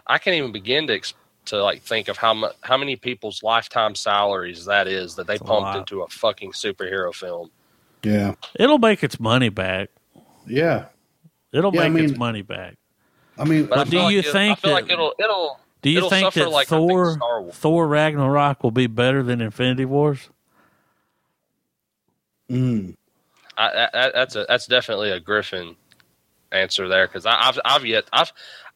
I 0.06 0.18
can't 0.18 0.34
even 0.36 0.50
begin 0.52 0.86
to 0.88 0.94
ex- 0.94 1.14
to 1.46 1.62
like 1.62 1.82
think 1.82 2.08
of 2.08 2.16
how 2.16 2.34
much 2.34 2.54
how 2.62 2.76
many 2.76 2.96
people's 2.96 3.42
lifetime 3.42 3.94
salaries 3.94 4.64
that 4.64 4.86
is 4.88 5.14
that 5.16 5.26
they 5.26 5.34
That's 5.34 5.46
pumped 5.46 5.62
lot. 5.62 5.76
into 5.78 6.02
a 6.02 6.08
fucking 6.08 6.52
superhero 6.52 7.14
film. 7.14 7.50
Yeah. 8.02 8.34
It'll 8.58 8.78
make 8.78 9.02
its 9.02 9.18
money 9.20 9.48
back. 9.48 9.90
Yeah. 10.46 10.86
It'll 11.52 11.74
Yeah, 11.74 11.82
I 11.82 11.88
make 11.88 12.04
its 12.10 12.18
money 12.18 12.42
back. 12.42 12.76
I 13.38 13.44
mean, 13.44 13.66
But 13.66 13.78
I 13.78 13.84
do 13.84 13.98
like 13.98 14.12
you 14.12 14.18
it- 14.20 14.26
think 14.26 14.58
I 14.58 14.60
feel 14.60 14.70
that- 14.74 14.82
like 14.82 14.90
it'll 14.90 15.14
it'll 15.18 15.60
Do 15.82 15.90
you 15.90 15.98
It'll 15.98 16.10
think 16.10 16.34
that 16.34 16.50
like, 16.50 16.70
I 16.72 16.76
think, 16.78 16.90
Thor 16.90 17.50
Thor 17.52 17.86
Ragnarok 17.88 18.62
will 18.62 18.70
be 18.70 18.86
better 18.86 19.22
than 19.22 19.40
Infinity 19.40 19.84
Wars? 19.84 20.28
mm, 22.50 22.94
I, 23.56 23.88
I, 23.92 24.10
that's 24.14 24.36
a 24.36 24.44
that's 24.48 24.66
definitely 24.66 25.10
a 25.10 25.20
Griffin 25.20 25.76
answer 26.52 26.88
there 26.88 27.06
because 27.06 27.26
I've 27.26 27.58
I've 27.64 27.84
yet 27.84 28.04
I've 28.12 28.32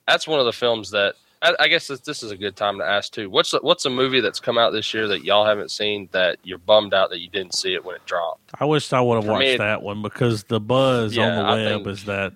that's 0.06 0.26
one 0.26 0.40
of 0.40 0.46
the 0.46 0.52
films 0.52 0.90
that 0.90 1.14
I, 1.42 1.54
I 1.58 1.68
guess 1.68 1.88
this, 1.88 2.00
this 2.00 2.22
is 2.22 2.30
a 2.30 2.36
good 2.36 2.56
time 2.56 2.78
to 2.78 2.84
ask 2.84 3.12
too. 3.12 3.28
What's 3.28 3.50
the, 3.50 3.58
what's 3.62 3.84
a 3.84 3.90
movie 3.90 4.20
that's 4.20 4.40
come 4.40 4.58
out 4.58 4.70
this 4.70 4.94
year 4.94 5.08
that 5.08 5.24
y'all 5.24 5.44
haven't 5.44 5.70
seen 5.70 6.08
that 6.12 6.38
you're 6.44 6.58
bummed 6.58 6.94
out 6.94 7.10
that 7.10 7.20
you 7.20 7.28
didn't 7.28 7.54
see 7.54 7.74
it 7.74 7.84
when 7.84 7.96
it 7.96 8.06
dropped? 8.06 8.50
I 8.58 8.64
wished 8.64 8.94
I 8.94 9.00
would 9.00 9.16
have 9.16 9.26
watched 9.26 9.40
me, 9.40 9.56
that 9.56 9.82
one 9.82 10.02
because 10.02 10.44
the 10.44 10.60
buzz 10.60 11.16
on 11.18 11.36
the 11.36 11.44
web 11.44 11.84
think- 11.84 11.86
is 11.88 12.04
that 12.04 12.34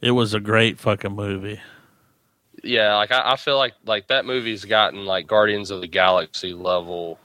it 0.00 0.10
was 0.10 0.34
a 0.34 0.40
great 0.40 0.78
fucking 0.78 1.14
movie. 1.14 1.60
Yeah, 2.62 2.96
like 2.96 3.10
I, 3.12 3.32
I 3.32 3.36
feel 3.36 3.58
like 3.58 3.74
like 3.84 4.06
that 4.08 4.24
movie's 4.24 4.64
gotten 4.64 5.04
like 5.04 5.26
Guardians 5.26 5.70
of 5.70 5.80
the 5.80 5.86
Galaxy 5.86 6.54
level 6.54 7.18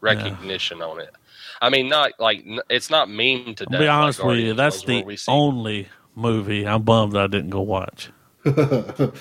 recognition 0.00 0.82
on 0.82 1.00
it. 1.00 1.14
I 1.62 1.70
mean, 1.70 1.88
not 1.88 2.12
like 2.18 2.42
n- 2.46 2.60
it's 2.68 2.90
not 2.90 3.08
meme 3.08 3.54
to 3.56 3.66
I'll 3.70 3.78
be 3.78 3.86
like 3.86 3.90
honest 3.90 4.24
with 4.24 4.38
you, 4.38 4.54
that's 4.54 4.82
the 4.82 5.04
only 5.28 5.88
movie 6.20 6.66
I'm 6.66 6.82
bummed 6.82 7.16
I 7.16 7.26
didn't 7.26 7.50
go 7.50 7.60
watch. 7.62 8.10
uh, 8.46 9.12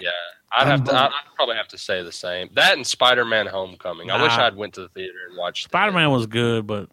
Yeah, 0.00 0.10
I'd 0.52 0.66
have 0.66 0.84
to. 0.84 0.92
I'd 0.94 1.06
I'd 1.06 1.10
probably 1.36 1.56
have 1.56 1.68
to 1.68 1.78
say 1.78 2.02
the 2.02 2.12
same. 2.12 2.48
That 2.54 2.76
and 2.76 2.86
Spider-Man: 2.86 3.46
Homecoming. 3.46 4.10
I 4.10 4.22
wish 4.22 4.32
I'd 4.32 4.56
went 4.56 4.74
to 4.74 4.82
the 4.82 4.88
theater 4.88 5.14
and 5.28 5.36
watched. 5.36 5.64
Spider 5.64 5.92
Man 5.92 6.10
was 6.10 6.26
good, 6.26 6.66
but 6.66 6.88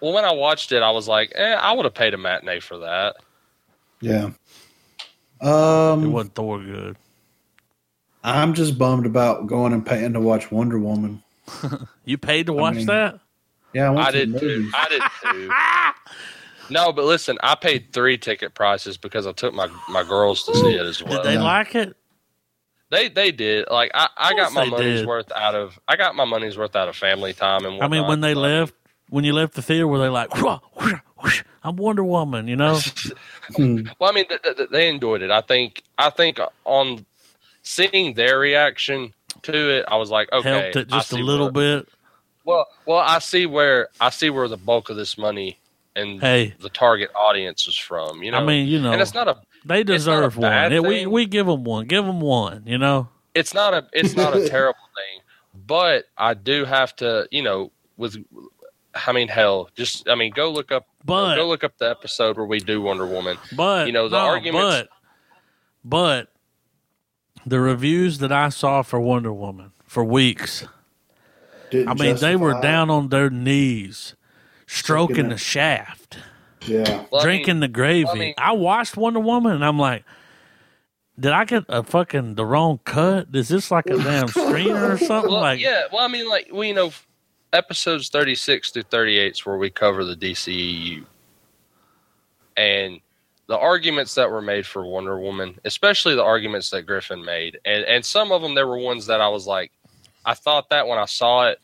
Well, 0.00 0.12
when 0.12 0.24
I 0.24 0.32
watched 0.32 0.72
it, 0.72 0.82
I 0.82 0.90
was 0.90 1.08
like, 1.08 1.32
eh, 1.34 1.54
I 1.54 1.72
would 1.72 1.84
have 1.84 1.94
paid 1.94 2.14
a 2.14 2.18
matinee 2.18 2.60
for 2.60 2.78
that. 2.78 3.16
yeah. 4.00 4.30
it 5.40 5.46
Um, 5.46 6.12
wasn't 6.12 6.34
Thor 6.34 6.60
good. 6.60 6.96
I'm 8.24 8.54
just 8.54 8.76
bummed 8.76 9.06
about 9.06 9.46
going 9.46 9.72
and 9.72 9.86
paying 9.86 10.12
to 10.14 10.20
watch 10.20 10.50
Wonder 10.50 10.78
Woman. 10.78 11.22
You 12.04 12.18
paid 12.18 12.46
to 12.46 12.52
watch 12.52 12.74
mean, 12.76 12.86
that? 12.86 13.18
Yeah, 13.72 13.86
I 13.88 13.90
went 13.90 14.08
I 14.08 14.10
to 14.12 14.18
the 14.18 14.26
did 14.26 14.40
too. 14.40 14.70
I 14.74 14.88
did 14.88 15.02
too. 15.22 15.50
No, 16.70 16.92
but 16.92 17.04
listen, 17.04 17.38
I 17.42 17.54
paid 17.54 17.92
three 17.92 18.18
ticket 18.18 18.54
prices 18.54 18.96
because 18.96 19.26
I 19.26 19.32
took 19.32 19.54
my 19.54 19.68
my 19.88 20.02
girls 20.02 20.44
to 20.44 20.54
see 20.54 20.74
it 20.74 20.84
as 20.86 21.02
well. 21.02 21.22
Did 21.22 21.32
they 21.32 21.38
like 21.38 21.74
it? 21.74 21.96
They 22.90 23.08
they 23.08 23.32
did. 23.32 23.66
Like 23.70 23.90
I, 23.94 24.08
I 24.16 24.34
got 24.34 24.52
my 24.52 24.64
money's 24.64 25.00
did. 25.00 25.06
worth 25.08 25.30
out 25.32 25.54
of 25.54 25.78
I 25.88 25.96
got 25.96 26.14
my 26.14 26.24
money's 26.24 26.56
worth 26.56 26.76
out 26.76 26.88
of 26.88 26.96
family 26.96 27.32
time 27.32 27.64
and 27.64 27.82
I 27.82 27.88
mean, 27.88 28.06
when 28.06 28.20
they 28.20 28.34
left, 28.34 28.74
when 29.08 29.24
you 29.24 29.32
left 29.32 29.54
the 29.54 29.62
theater, 29.62 29.86
were 29.88 29.98
they 29.98 30.08
like, 30.08 30.36
"Whoa, 30.36 30.60
whoosh, 30.74 30.94
whoosh, 31.22 31.42
I'm 31.62 31.76
Wonder 31.76 32.04
Woman, 32.04 32.48
you 32.48 32.56
know? 32.56 32.78
Hmm. 33.56 33.82
Well, 34.00 34.10
I 34.10 34.12
mean, 34.12 34.26
th- 34.26 34.42
th- 34.42 34.70
they 34.70 34.88
enjoyed 34.88 35.22
it. 35.22 35.30
I 35.30 35.40
think. 35.40 35.84
I 35.96 36.10
think 36.10 36.40
on 36.64 37.06
seeing 37.62 38.14
their 38.14 38.40
reaction 38.40 39.14
to 39.42 39.70
it, 39.78 39.84
I 39.86 39.96
was 39.98 40.10
like, 40.10 40.32
okay, 40.32 40.48
Helped 40.48 40.74
it 40.76 40.88
just 40.88 41.12
a 41.12 41.16
little 41.16 41.50
where- 41.52 41.78
bit. 41.82 41.88
Well, 42.44 42.66
well, 42.86 42.98
I 42.98 43.20
see 43.20 43.46
where 43.46 43.88
I 44.00 44.10
see 44.10 44.30
where 44.30 44.48
the 44.48 44.56
bulk 44.56 44.90
of 44.90 44.96
this 44.96 45.16
money 45.16 45.58
and 45.96 46.20
Hey, 46.20 46.54
the 46.60 46.68
target 46.68 47.10
audience 47.14 47.66
is 47.66 47.76
from. 47.76 48.22
You 48.22 48.30
know, 48.30 48.38
I 48.38 48.44
mean, 48.44 48.68
you 48.68 48.80
know, 48.80 48.92
and 48.92 49.00
it's 49.02 49.14
not 49.14 49.26
a 49.26 49.40
they 49.64 49.82
deserve 49.82 50.36
one. 50.36 50.50
bad 50.50 50.80
we 50.80 51.06
we 51.06 51.26
give 51.26 51.46
them 51.46 51.64
one. 51.64 51.86
Give 51.86 52.04
them 52.04 52.20
one. 52.20 52.62
You 52.66 52.78
know, 52.78 53.08
it's 53.34 53.52
not 53.52 53.74
a 53.74 53.86
it's 53.92 54.14
not 54.14 54.36
a 54.36 54.48
terrible 54.48 54.78
thing, 54.94 55.22
but 55.66 56.04
I 56.16 56.34
do 56.34 56.64
have 56.64 56.94
to, 56.96 57.26
you 57.30 57.42
know, 57.42 57.72
with. 57.96 58.16
I 59.06 59.12
mean, 59.12 59.28
hell, 59.28 59.68
just 59.76 60.08
I 60.08 60.14
mean, 60.14 60.32
go 60.34 60.50
look 60.50 60.72
up, 60.72 60.86
but 61.04 61.36
go 61.36 61.46
look 61.46 61.62
up 61.64 61.76
the 61.76 61.90
episode 61.90 62.38
where 62.38 62.46
we 62.46 62.60
do 62.60 62.80
Wonder 62.80 63.06
Woman. 63.06 63.36
but 63.54 63.86
you 63.86 63.92
know, 63.92 64.08
the 64.08 64.16
no, 64.16 64.24
arguments- 64.24 64.88
But 65.84 66.28
but 66.28 66.32
the 67.44 67.60
reviews 67.60 68.18
that 68.18 68.32
I 68.32 68.48
saw 68.48 68.82
for 68.82 68.98
Wonder 68.98 69.32
Woman 69.32 69.72
for 69.84 70.02
weeks, 70.02 70.64
Didn't 71.70 71.88
I 71.88 71.94
mean, 71.94 72.16
they 72.16 72.36
were 72.36 72.60
down 72.60 72.90
on 72.90 73.08
their 73.10 73.30
knees, 73.30 74.15
stroking 74.66 75.14
Stroking 75.16 75.28
the 75.30 75.38
shaft. 75.38 76.18
Yeah, 76.62 77.04
Well, 77.10 77.20
I 77.20 77.24
drinking 77.24 77.54
mean, 77.56 77.60
the 77.60 77.68
gravy. 77.68 78.08
I 78.08 78.14
mean- 78.14 78.34
I 78.38 78.52
watched 78.52 78.96
Wonder 78.96 79.20
Woman 79.20 79.52
and 79.52 79.64
I'm 79.64 79.78
like, 79.78 80.04
did 81.18 81.32
I 81.32 81.44
get 81.44 81.64
a 81.68 81.82
fucking 81.82 82.34
the 82.34 82.44
wrong 82.44 82.80
cut? 82.84 83.28
Is 83.32 83.48
this 83.48 83.70
like 83.70 83.86
a 83.86 83.96
damn 83.96 84.26
screener 84.28 84.90
or 84.94 84.98
something? 84.98 85.30
well, 85.30 85.40
like, 85.40 85.60
yeah. 85.60 85.84
Well, 85.92 86.04
I 86.04 86.08
mean, 86.08 86.28
like 86.28 86.48
we 86.52 86.72
know, 86.72 86.92
episodes 87.54 88.10
thirty 88.10 88.34
six 88.34 88.70
through 88.70 88.82
thirty 88.82 89.16
eight 89.18 89.32
is 89.32 89.46
where 89.46 89.56
we 89.56 89.70
cover 89.70 90.04
the 90.04 90.14
DCEU, 90.14 91.04
and 92.56 93.00
the 93.46 93.56
arguments 93.56 94.14
that 94.16 94.30
were 94.30 94.42
made 94.42 94.66
for 94.66 94.84
Wonder 94.84 95.18
Woman, 95.18 95.58
especially 95.64 96.14
the 96.14 96.22
arguments 96.24 96.68
that 96.70 96.82
Griffin 96.82 97.24
made, 97.24 97.58
and 97.64 97.84
and 97.84 98.04
some 98.04 98.30
of 98.32 98.42
them 98.42 98.54
there 98.54 98.66
were 98.66 98.76
ones 98.78 99.06
that 99.06 99.20
I 99.22 99.28
was 99.28 99.46
like, 99.46 99.72
I 100.26 100.34
thought 100.34 100.68
that 100.70 100.86
when 100.86 100.98
I 100.98 101.06
saw 101.06 101.48
it, 101.48 101.60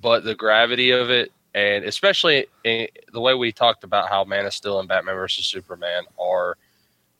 but 0.00 0.24
the 0.24 0.34
gravity 0.34 0.90
of 0.90 1.10
it, 1.10 1.30
and 1.56 1.84
especially 1.84 2.46
in 2.64 2.86
the 3.12 3.20
way 3.20 3.34
we 3.34 3.50
talked 3.50 3.82
about 3.82 4.08
how 4.08 4.22
Man 4.24 4.44
of 4.46 4.52
Steel 4.52 4.78
and 4.78 4.88
Batman 4.88 5.14
versus 5.16 5.46
Superman 5.46 6.04
are, 6.20 6.56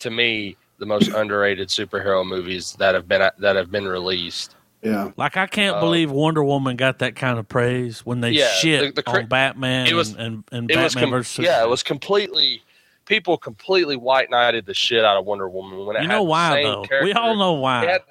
to 0.01 0.11
me, 0.11 0.57
the 0.79 0.87
most 0.87 1.09
underrated 1.15 1.69
superhero 1.69 2.25
movies 2.25 2.75
that 2.79 2.95
have 2.95 3.09
been 3.09 3.29
that 3.39 3.57
have 3.57 3.71
been 3.73 3.89
released. 3.89 4.55
yeah. 4.83 5.11
like 5.17 5.37
I 5.39 5.47
can't 5.47 5.79
Uh, 5.79 5.81
believe 5.81 6.11
Wonder 6.11 6.45
Woman 6.45 6.77
got 6.77 6.99
that 6.99 7.17
kind 7.17 7.39
of 7.39 7.49
praise 7.49 8.05
when 8.05 8.21
they 8.21 8.31
Yeah, 8.33 8.49
shit 8.51 8.95
the- 8.95 9.01
the 9.01 9.03
cra- 9.03 9.21
on 9.23 9.27
Batman 9.27 9.87
it 9.87 9.95
was- 9.95 10.11
and, 10.11 10.21
and, 10.21 10.45
and 10.53 10.71
it 10.71 10.77
was 10.77 10.95
Batman 10.95 11.05
com- 11.05 11.19
versus 11.19 11.45
yeah, 11.45 11.63
it 11.65 11.69
was 11.69 11.83
completely 11.83 12.63
people 13.07 13.39
completely 13.39 13.97
white 13.97 14.31
knighted 14.31 14.67
the 14.67 14.75
shit 14.75 15.03
out 15.03 15.17
of 15.17 15.25
Wonder 15.25 15.49
Woman 15.49 15.87
when 15.87 15.97
it 15.97 16.03
You 16.03 16.09
had 16.09 16.15
know 16.15 16.25
the 16.25 16.31
why 16.31 16.51
same 16.63 16.65
though? 16.65 16.85
We 17.03 17.13
all 17.15 17.37
know 17.37 17.55
why. 17.55 17.85
It 17.85 17.89
had, 17.89 18.03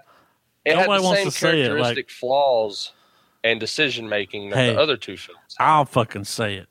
it 0.66 0.76
had 0.78 0.86
the 0.86 1.04
wants 1.04 1.20
same 1.20 1.26
to 1.26 1.32
say 1.32 1.48
it, 1.50 1.52
like- 1.52 1.68
characteristic 1.78 2.10
flaws 2.10 2.92
and 3.46 3.60
decision 3.60 4.10
making 4.10 4.50
that 4.50 4.58
Hey. 4.58 4.74
the 4.74 4.80
other 4.80 4.98
two 4.98 5.16
films. 5.18 5.40
I'll 5.60 5.86
fucking 5.86 6.24
say 6.26 6.56
it. 6.56 6.68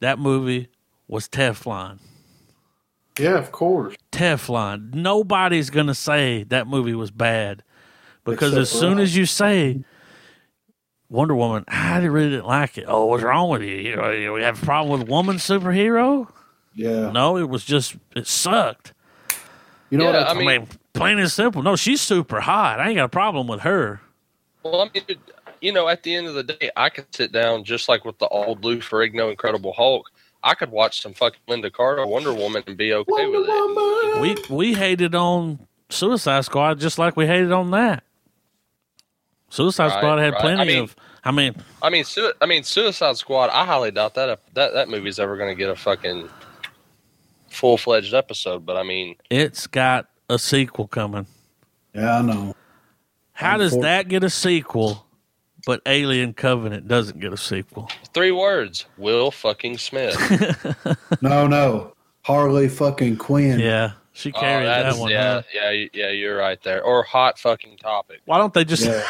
That 0.00 0.18
movie 0.18 0.68
was 1.08 1.28
Teflon. 1.28 1.98
Yeah, 3.18 3.38
of 3.38 3.52
course. 3.52 3.94
Teflon. 4.12 4.94
Nobody's 4.94 5.70
gonna 5.70 5.94
say 5.94 6.44
that 6.44 6.66
movie 6.66 6.94
was 6.94 7.10
bad 7.10 7.62
because 8.24 8.52
Except 8.52 8.60
as 8.62 8.70
soon 8.70 8.98
us. 8.98 9.04
as 9.04 9.16
you 9.16 9.26
say 9.26 9.84
Wonder 11.08 11.34
Woman, 11.34 11.64
I 11.68 11.98
really 12.04 12.30
didn't 12.30 12.46
like 12.46 12.78
it. 12.78 12.84
Oh, 12.88 13.06
what's 13.06 13.22
wrong 13.22 13.50
with 13.50 13.62
you? 13.62 13.76
You 13.76 13.96
know, 13.96 14.10
you 14.10 14.34
have 14.36 14.62
a 14.62 14.64
problem 14.66 14.98
with 15.00 15.08
woman 15.08 15.36
superhero? 15.36 16.28
Yeah. 16.74 17.10
No, 17.10 17.36
it 17.36 17.48
was 17.50 17.64
just 17.64 17.96
it 18.16 18.26
sucked. 18.26 18.94
You 19.90 19.98
know 19.98 20.04
Yeah, 20.04 20.10
what? 20.12 20.26
I, 20.26 20.30
I 20.30 20.30
I 20.30 20.34
mean- 20.38 20.46
mean, 20.46 20.68
plain 20.94 21.18
and 21.18 21.30
simple. 21.30 21.62
No, 21.62 21.76
she's 21.76 22.00
super 22.00 22.40
hot. 22.40 22.80
I 22.80 22.88
ain't 22.88 22.96
got 22.96 23.04
a 23.04 23.08
problem 23.10 23.46
with 23.46 23.60
her. 23.60 24.00
Well, 24.62 24.80
I 24.80 24.90
mean, 24.94 25.04
you 25.62 25.72
know, 25.72 25.88
at 25.88 26.02
the 26.02 26.14
end 26.14 26.26
of 26.26 26.34
the 26.34 26.42
day, 26.42 26.70
I 26.76 26.90
could 26.90 27.06
sit 27.14 27.32
down 27.32 27.64
just 27.64 27.88
like 27.88 28.04
with 28.04 28.18
the 28.18 28.28
old 28.28 28.64
Lou 28.64 28.78
Ferrigno 28.78 29.30
Incredible 29.30 29.72
Hulk. 29.72 30.10
I 30.44 30.54
could 30.54 30.70
watch 30.70 31.00
some 31.00 31.14
fucking 31.14 31.40
Lynda 31.48 31.72
Carter 31.72 32.04
Wonder 32.06 32.34
Woman 32.34 32.64
and 32.66 32.76
be 32.76 32.92
okay 32.92 33.06
Wonder 33.08 33.40
with 33.40 33.48
it. 33.48 33.52
Woman. 33.52 34.20
We 34.50 34.56
we 34.56 34.74
hated 34.74 35.14
on 35.14 35.60
Suicide 35.88 36.44
Squad 36.44 36.80
just 36.80 36.98
like 36.98 37.16
we 37.16 37.26
hated 37.26 37.52
on 37.52 37.70
that. 37.70 38.02
Suicide 39.50 39.88
Right, 39.88 39.98
Squad 39.98 40.18
had 40.18 40.32
right. 40.34 40.40
plenty 40.40 40.60
I 40.62 40.64
mean- 40.64 40.82
of. 40.82 40.96
I 41.24 41.30
mean, 41.30 41.54
I 41.80 41.88
mean, 41.88 42.02
su- 42.02 42.32
I 42.40 42.46
mean, 42.46 42.64
Suicide 42.64 43.16
Squad. 43.16 43.50
I 43.50 43.64
highly 43.64 43.92
doubt 43.92 44.14
that 44.14 44.40
that 44.54 44.72
that 44.74 44.88
movie's 44.88 45.20
ever 45.20 45.36
going 45.36 45.50
to 45.50 45.54
get 45.54 45.70
a 45.70 45.76
fucking 45.76 46.28
full 47.48 47.76
fledged 47.78 48.12
episode. 48.12 48.66
But 48.66 48.76
I 48.76 48.82
mean, 48.82 49.14
it's 49.30 49.68
got 49.68 50.08
a 50.28 50.36
sequel 50.36 50.88
coming. 50.88 51.26
yeah, 51.94 52.18
I 52.18 52.22
know. 52.22 52.56
How 53.34 53.56
does 53.56 53.78
that 53.82 54.08
get 54.08 54.24
a 54.24 54.30
sequel, 54.30 55.01
but 55.66 55.80
Alien 55.86 56.34
Covenant 56.34 56.88
doesn't 56.88 57.20
get 57.20 57.32
a 57.32 57.36
sequel? 57.36 57.90
three 58.14 58.32
words: 58.32 58.86
Will 58.98 59.30
fucking 59.30 59.78
Smith. 59.78 60.16
No, 61.22 61.46
no. 61.46 61.94
Harley 62.22 62.68
fucking 62.68 63.16
Quinn. 63.16 63.58
Yeah, 63.60 63.92
she 64.12 64.32
Oh, 64.32 64.40
carried 64.40 64.66
that 64.66 64.96
one. 64.96 65.10
yeah, 65.10 65.34
huh? 65.34 65.42
yeah, 65.52 65.86
yeah. 65.92 66.10
You're 66.10 66.36
right 66.36 66.60
there. 66.62 66.82
Or 66.82 67.02
hot 67.02 67.38
fucking 67.38 67.78
topic. 67.78 68.20
Why 68.26 68.38
don't 68.38 68.52
they 68.54 68.64
just? 68.64 68.84
Yeah. 68.84 69.02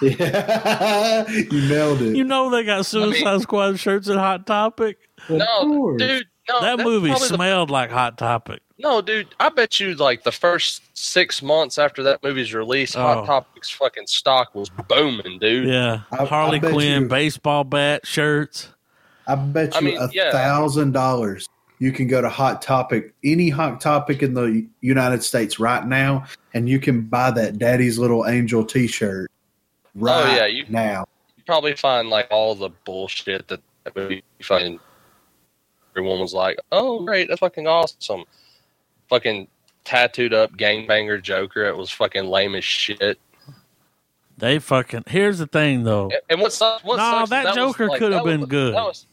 yeah. 0.00 1.28
you 1.28 1.68
nailed 1.68 2.02
it. 2.02 2.16
You 2.16 2.24
know 2.24 2.50
they 2.50 2.64
got 2.64 2.86
Suicide 2.86 3.40
Squad 3.42 3.78
shirts 3.78 4.08
at 4.08 4.16
Hot 4.16 4.46
Topic. 4.46 4.98
Of 5.28 5.38
no, 5.38 5.46
course. 5.62 6.00
dude. 6.02 6.26
No, 6.48 6.60
that 6.60 6.78
movie 6.78 7.08
probably 7.08 7.28
the- 7.28 7.34
smelled 7.34 7.70
like 7.70 7.90
Hot 7.90 8.18
Topic. 8.18 8.60
no, 8.78 9.00
dude. 9.00 9.28
I 9.40 9.48
bet 9.48 9.80
you 9.80 9.94
like 9.94 10.24
the 10.24 10.32
first 10.32 10.82
six 10.96 11.42
months 11.42 11.78
after 11.78 12.02
that 12.02 12.22
movie's 12.22 12.52
release, 12.52 12.94
Oh. 12.96 13.00
Hot 13.00 13.26
Topic's 13.26 13.70
fucking 13.70 14.06
stock 14.06 14.54
was 14.54 14.68
booming, 14.88 15.38
dude. 15.38 15.68
Yeah, 15.68 16.00
I- 16.12 16.24
Harley 16.26 16.58
I 16.62 16.70
Quinn 16.70 17.02
you- 17.02 17.08
baseball 17.08 17.64
bat 17.64 18.06
shirts. 18.06 18.68
I 19.26 19.36
bet 19.36 19.72
you 19.74 19.78
I 19.78 19.80
mean, 19.80 19.96
a 19.98 20.08
thousand 20.32 20.92
dollars 20.92 21.48
you 21.78 21.92
can 21.92 22.06
go 22.06 22.20
to 22.20 22.28
Hot 22.28 22.60
Topic, 22.62 23.12
any 23.24 23.48
Hot 23.48 23.80
Topic 23.80 24.22
in 24.22 24.34
the 24.34 24.66
United 24.80 25.24
States 25.24 25.58
right 25.58 25.86
now, 25.86 26.24
and 26.52 26.68
you 26.68 26.78
can 26.78 27.02
buy 27.02 27.30
that 27.30 27.58
Daddy's 27.58 27.98
Little 27.98 28.26
Angel 28.26 28.64
T-shirt. 28.64 29.30
Right 29.94 30.24
Oh, 30.32 30.36
yeah, 30.36 30.46
you- 30.46 30.64
now. 30.68 31.06
You 31.36 31.42
probably 31.46 31.74
find 31.74 32.10
like 32.10 32.28
all 32.30 32.54
the 32.54 32.70
bullshit 32.84 33.48
that 33.48 33.60
that 33.84 33.96
movie 33.96 34.22
fucking 34.42 34.78
everyone 35.96 36.20
was 36.20 36.34
like, 36.34 36.58
"Oh, 36.72 37.04
great, 37.04 37.28
that's 37.28 37.40
fucking 37.40 37.66
awesome." 37.66 38.24
Fucking 39.08 39.48
tattooed 39.84 40.32
up 40.34 40.52
gangbanger 40.56 41.22
Joker. 41.22 41.64
It 41.64 41.76
was 41.76 41.90
fucking 41.90 42.24
lame 42.26 42.54
as 42.54 42.64
shit. 42.64 43.18
They 44.38 44.58
fucking. 44.58 45.04
Here's 45.06 45.38
the 45.38 45.46
thing, 45.46 45.84
though. 45.84 46.06
And- 46.10 46.20
And 46.30 46.40
what 46.40 46.52
sucks? 46.52 46.82
What 46.82 46.96
No, 46.96 47.02
sucks 47.02 47.22
is 47.24 47.30
that 47.30 47.54
Joker 47.54 47.86
like, 47.88 47.98
could 48.00 48.12
have 48.12 48.24
that 48.24 48.30
was- 48.30 48.38
been 48.40 48.48
good. 48.48 48.74
that 48.74 48.82
was- 48.84 49.06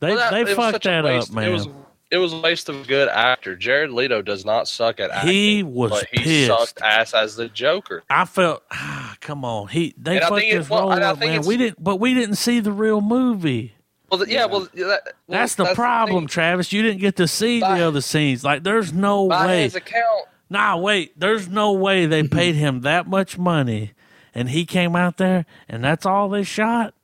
They 0.00 0.08
well, 0.14 0.30
that- 0.30 0.44
they 0.46 0.54
fucked 0.54 0.82
that 0.84 1.04
waste. 1.04 1.28
up, 1.30 1.34
man. 1.34 1.48
It 1.48 1.52
was 1.52 1.68
it 2.08 2.18
was 2.18 2.32
a 2.32 2.38
waste 2.38 2.68
of 2.68 2.80
a 2.82 2.84
good 2.84 3.08
actor. 3.08 3.56
Jared 3.56 3.90
Leto 3.90 4.22
does 4.22 4.44
not 4.44 4.68
suck 4.68 5.00
at 5.00 5.10
acting. 5.10 5.32
He 5.32 5.62
was 5.64 5.90
but 5.90 6.06
he 6.12 6.18
pissed. 6.22 6.46
sucked 6.46 6.80
ass 6.82 7.12
as 7.14 7.34
the 7.36 7.48
Joker. 7.48 8.04
I 8.08 8.24
felt, 8.24 8.62
ah, 8.70 9.16
come 9.20 9.44
on, 9.44 9.68
he 9.68 9.92
they 9.98 10.18
And 10.18 10.26
fucked 10.26 10.42
his 10.42 10.68
well, 10.70 10.82
role 10.90 10.92
up, 10.92 11.18
man. 11.18 11.42
We 11.42 11.56
didn't, 11.56 11.82
but 11.82 11.96
we 11.96 12.14
didn't 12.14 12.36
see 12.36 12.60
the 12.60 12.72
real 12.72 13.00
movie. 13.00 13.74
Well, 14.10 14.18
th- 14.20 14.30
yeah, 14.30 14.46
well, 14.46 14.60
that, 14.60 14.74
well, 14.74 15.02
That's 15.28 15.56
the 15.56 15.74
problem, 15.74 16.22
thing. 16.24 16.28
Travis. 16.28 16.72
You 16.72 16.82
didn't 16.82 17.00
get 17.00 17.16
to 17.16 17.26
see 17.26 17.60
By- 17.60 17.78
the 17.78 17.84
other 17.86 18.00
scenes. 18.00 18.44
Like, 18.44 18.62
there's 18.62 18.92
no 18.92 19.28
By 19.28 19.46
way. 19.46 19.62
his 19.64 19.74
account, 19.74 20.26
Nah, 20.48 20.76
wait. 20.76 21.18
There's 21.18 21.48
no 21.48 21.72
way 21.72 22.06
they 22.06 22.22
paid 22.28 22.54
him 22.54 22.82
that 22.82 23.08
much 23.08 23.36
money 23.36 23.92
and 24.32 24.50
he 24.50 24.64
came 24.64 24.94
out 24.94 25.16
there 25.16 25.44
and 25.68 25.82
that's 25.82 26.06
all 26.06 26.28
they 26.28 26.44
shot. 26.44 26.94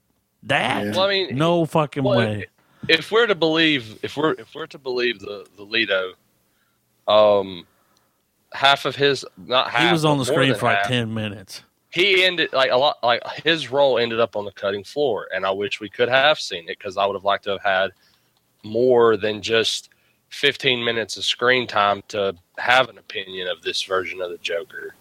That 0.44 0.84
Yeah. 0.86 0.90
Well, 0.92 1.00
I 1.02 1.08
mean, 1.08 1.36
no 1.36 1.64
fucking 1.66 2.04
well, 2.04 2.18
way. 2.18 2.46
if 2.88 3.10
we're 3.10 3.26
to 3.26 3.34
believe 3.34 3.98
if 4.04 4.16
we're 4.16 4.32
if 4.32 4.54
we're 4.54 4.66
to 4.68 4.78
believe 4.78 5.18
the 5.20 5.44
the 5.56 5.62
Leto, 5.64 6.12
um, 7.08 7.66
half 8.52 8.84
of 8.84 8.94
his 8.96 9.24
not 9.36 9.70
half 9.70 9.86
He 9.86 9.92
was 9.92 10.04
on 10.04 10.18
the 10.18 10.24
screen 10.24 10.50
than 10.50 10.58
for 10.58 10.66
like 10.66 10.78
half, 10.78 10.88
ten 10.88 11.14
minutes. 11.14 11.62
He 11.92 12.24
ended 12.24 12.54
like 12.54 12.70
a 12.70 12.76
lot 12.76 12.96
like 13.02 13.22
his 13.44 13.70
role 13.70 13.98
ended 13.98 14.18
up 14.18 14.34
on 14.34 14.46
the 14.46 14.52
cutting 14.52 14.82
floor, 14.82 15.28
and 15.34 15.44
I 15.44 15.50
wish 15.50 15.78
we 15.78 15.90
could 15.90 16.08
have 16.08 16.40
seen 16.40 16.64
it 16.64 16.78
because 16.78 16.96
I 16.96 17.04
would 17.04 17.14
have 17.14 17.24
liked 17.24 17.44
to 17.44 17.50
have 17.50 17.62
had 17.62 17.90
more 18.64 19.18
than 19.18 19.42
just 19.42 19.90
fifteen 20.30 20.82
minutes 20.82 21.18
of 21.18 21.24
screen 21.24 21.66
time 21.66 22.02
to 22.08 22.34
have 22.56 22.88
an 22.88 22.96
opinion 22.96 23.46
of 23.48 23.60
this 23.60 23.82
version 23.82 24.22
of 24.22 24.30
the 24.30 24.38
Joker. 24.38 24.94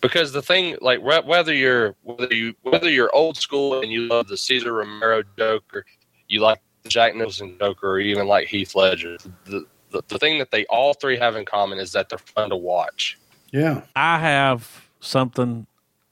Because 0.00 0.32
the 0.32 0.42
thing, 0.42 0.76
like 0.80 1.00
whe- 1.00 1.24
whether 1.24 1.54
you're 1.54 1.94
whether 2.02 2.34
you 2.34 2.54
whether 2.62 2.90
you're 2.90 3.14
old 3.14 3.36
school 3.36 3.82
and 3.82 3.92
you 3.92 4.08
love 4.08 4.26
the 4.26 4.36
Cesar 4.36 4.72
Romero 4.72 5.22
Joker, 5.38 5.84
you 6.26 6.40
like 6.40 6.60
the 6.82 6.88
Jack 6.88 7.14
Nicholson 7.14 7.56
Joker, 7.60 7.92
or 7.92 8.00
even 8.00 8.26
like 8.26 8.48
Heath 8.48 8.74
Ledger, 8.74 9.16
the, 9.44 9.64
the 9.90 10.02
the 10.08 10.18
thing 10.18 10.40
that 10.40 10.50
they 10.50 10.64
all 10.66 10.92
three 10.92 11.16
have 11.16 11.36
in 11.36 11.44
common 11.44 11.78
is 11.78 11.92
that 11.92 12.08
they're 12.08 12.18
fun 12.18 12.50
to 12.50 12.56
watch. 12.56 13.16
Yeah. 13.52 13.82
I 13.94 14.18
have 14.18 14.85
something 15.06 15.66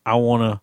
I 0.06 0.14
want 0.16 0.42
to 0.42 0.60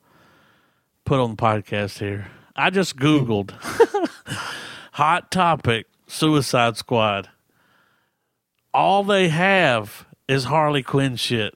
put 1.05 1.19
on 1.19 1.31
the 1.31 1.35
podcast 1.35 1.99
here. 1.99 2.27
I 2.55 2.69
just 2.69 2.97
Googled 2.97 3.51
hot 4.93 5.31
topic 5.31 5.87
Suicide 6.07 6.77
Squad. 6.77 7.29
All 8.73 9.03
they 9.03 9.29
have 9.29 10.05
is 10.27 10.45
Harley 10.45 10.83
Quinn 10.83 11.15
shit. 11.15 11.53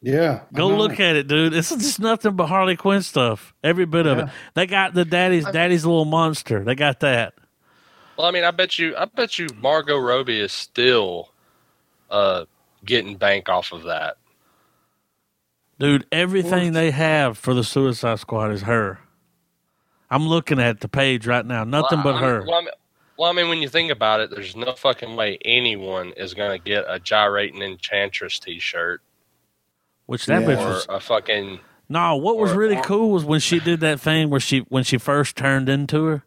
Yeah. 0.00 0.42
Go 0.52 0.68
look 0.68 1.00
at 1.00 1.16
it, 1.16 1.26
dude. 1.26 1.54
It's 1.54 1.70
just 1.70 1.98
nothing 2.00 2.36
but 2.36 2.46
Harley 2.46 2.76
Quinn 2.76 3.02
stuff. 3.02 3.52
Every 3.64 3.84
bit 3.84 4.06
of 4.06 4.18
it. 4.18 4.28
They 4.54 4.66
got 4.66 4.94
the 4.94 5.04
daddy's 5.04 5.44
daddy's 5.44 5.84
little 5.84 6.04
monster. 6.04 6.64
They 6.64 6.74
got 6.74 7.00
that. 7.00 7.34
Well, 8.16 8.26
I 8.26 8.30
mean, 8.30 8.44
I 8.44 8.50
bet 8.50 8.78
you, 8.78 8.96
I 8.96 9.04
bet 9.04 9.38
you, 9.38 9.48
Margot 9.60 9.98
Robbie 9.98 10.40
is 10.40 10.52
still 10.52 11.30
uh, 12.10 12.46
getting 12.84 13.16
bank 13.16 13.48
off 13.48 13.72
of 13.72 13.84
that. 13.84 14.16
Dude, 15.78 16.06
everything 16.10 16.72
they 16.72 16.90
have 16.90 17.38
for 17.38 17.54
the 17.54 17.62
Suicide 17.64 18.18
Squad 18.18 18.50
is 18.50 18.62
her. 18.62 18.98
I'm 20.10 20.26
looking 20.26 20.58
at 20.58 20.80
the 20.80 20.88
page 20.88 21.26
right 21.26 21.44
now. 21.46 21.64
Nothing 21.64 22.02
but 22.02 22.14
Well, 22.14 22.24
I- 22.24 22.28
her. 22.28 22.42
Well 22.46 22.54
I, 22.54 22.60
mean, 22.60 22.70
well, 23.16 23.30
I 23.30 23.32
mean, 23.32 23.48
when 23.48 23.62
you 23.62 23.68
think 23.68 23.92
about 23.92 24.20
it, 24.20 24.30
there's 24.30 24.56
no 24.56 24.72
fucking 24.72 25.14
way 25.16 25.38
anyone 25.44 26.12
is 26.16 26.34
going 26.34 26.50
to 26.58 26.64
get 26.64 26.84
a 26.88 26.98
gyrating 26.98 27.62
enchantress 27.62 28.38
T-shirt 28.38 29.02
Which 30.06 30.26
that 30.26 30.42
Yeah. 30.42 30.48
bitch 30.48 30.60
or 30.64 30.68
was 30.68 30.86
a 30.88 31.00
fucking. 31.00 31.60
No, 31.88 32.16
what 32.16 32.38
was 32.38 32.52
really 32.52 32.76
or- 32.78 32.82
cool 32.82 33.10
was 33.10 33.24
when 33.24 33.40
she 33.40 33.60
did 33.60 33.80
that 33.80 34.00
thing 34.00 34.30
where 34.30 34.40
she 34.40 34.60
when 34.68 34.82
she 34.84 34.98
first 34.98 35.36
turned 35.36 35.68
into 35.68 36.04
her. 36.06 36.24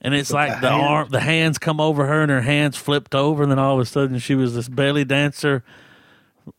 And 0.00 0.14
it's 0.14 0.28
With 0.30 0.34
like 0.34 0.54
the 0.56 0.60
the 0.62 0.70
hand? 0.72 0.82
arm 0.86 1.08
the 1.10 1.20
hands 1.20 1.58
come 1.58 1.80
over 1.80 2.06
her 2.06 2.22
and 2.22 2.30
her 2.30 2.42
hands 2.42 2.76
flipped 2.76 3.14
over 3.14 3.42
and 3.44 3.50
then 3.50 3.58
all 3.58 3.74
of 3.74 3.80
a 3.80 3.86
sudden 3.86 4.18
she 4.18 4.34
was 4.34 4.54
this 4.54 4.68
belly 4.68 5.04
dancer. 5.04 5.62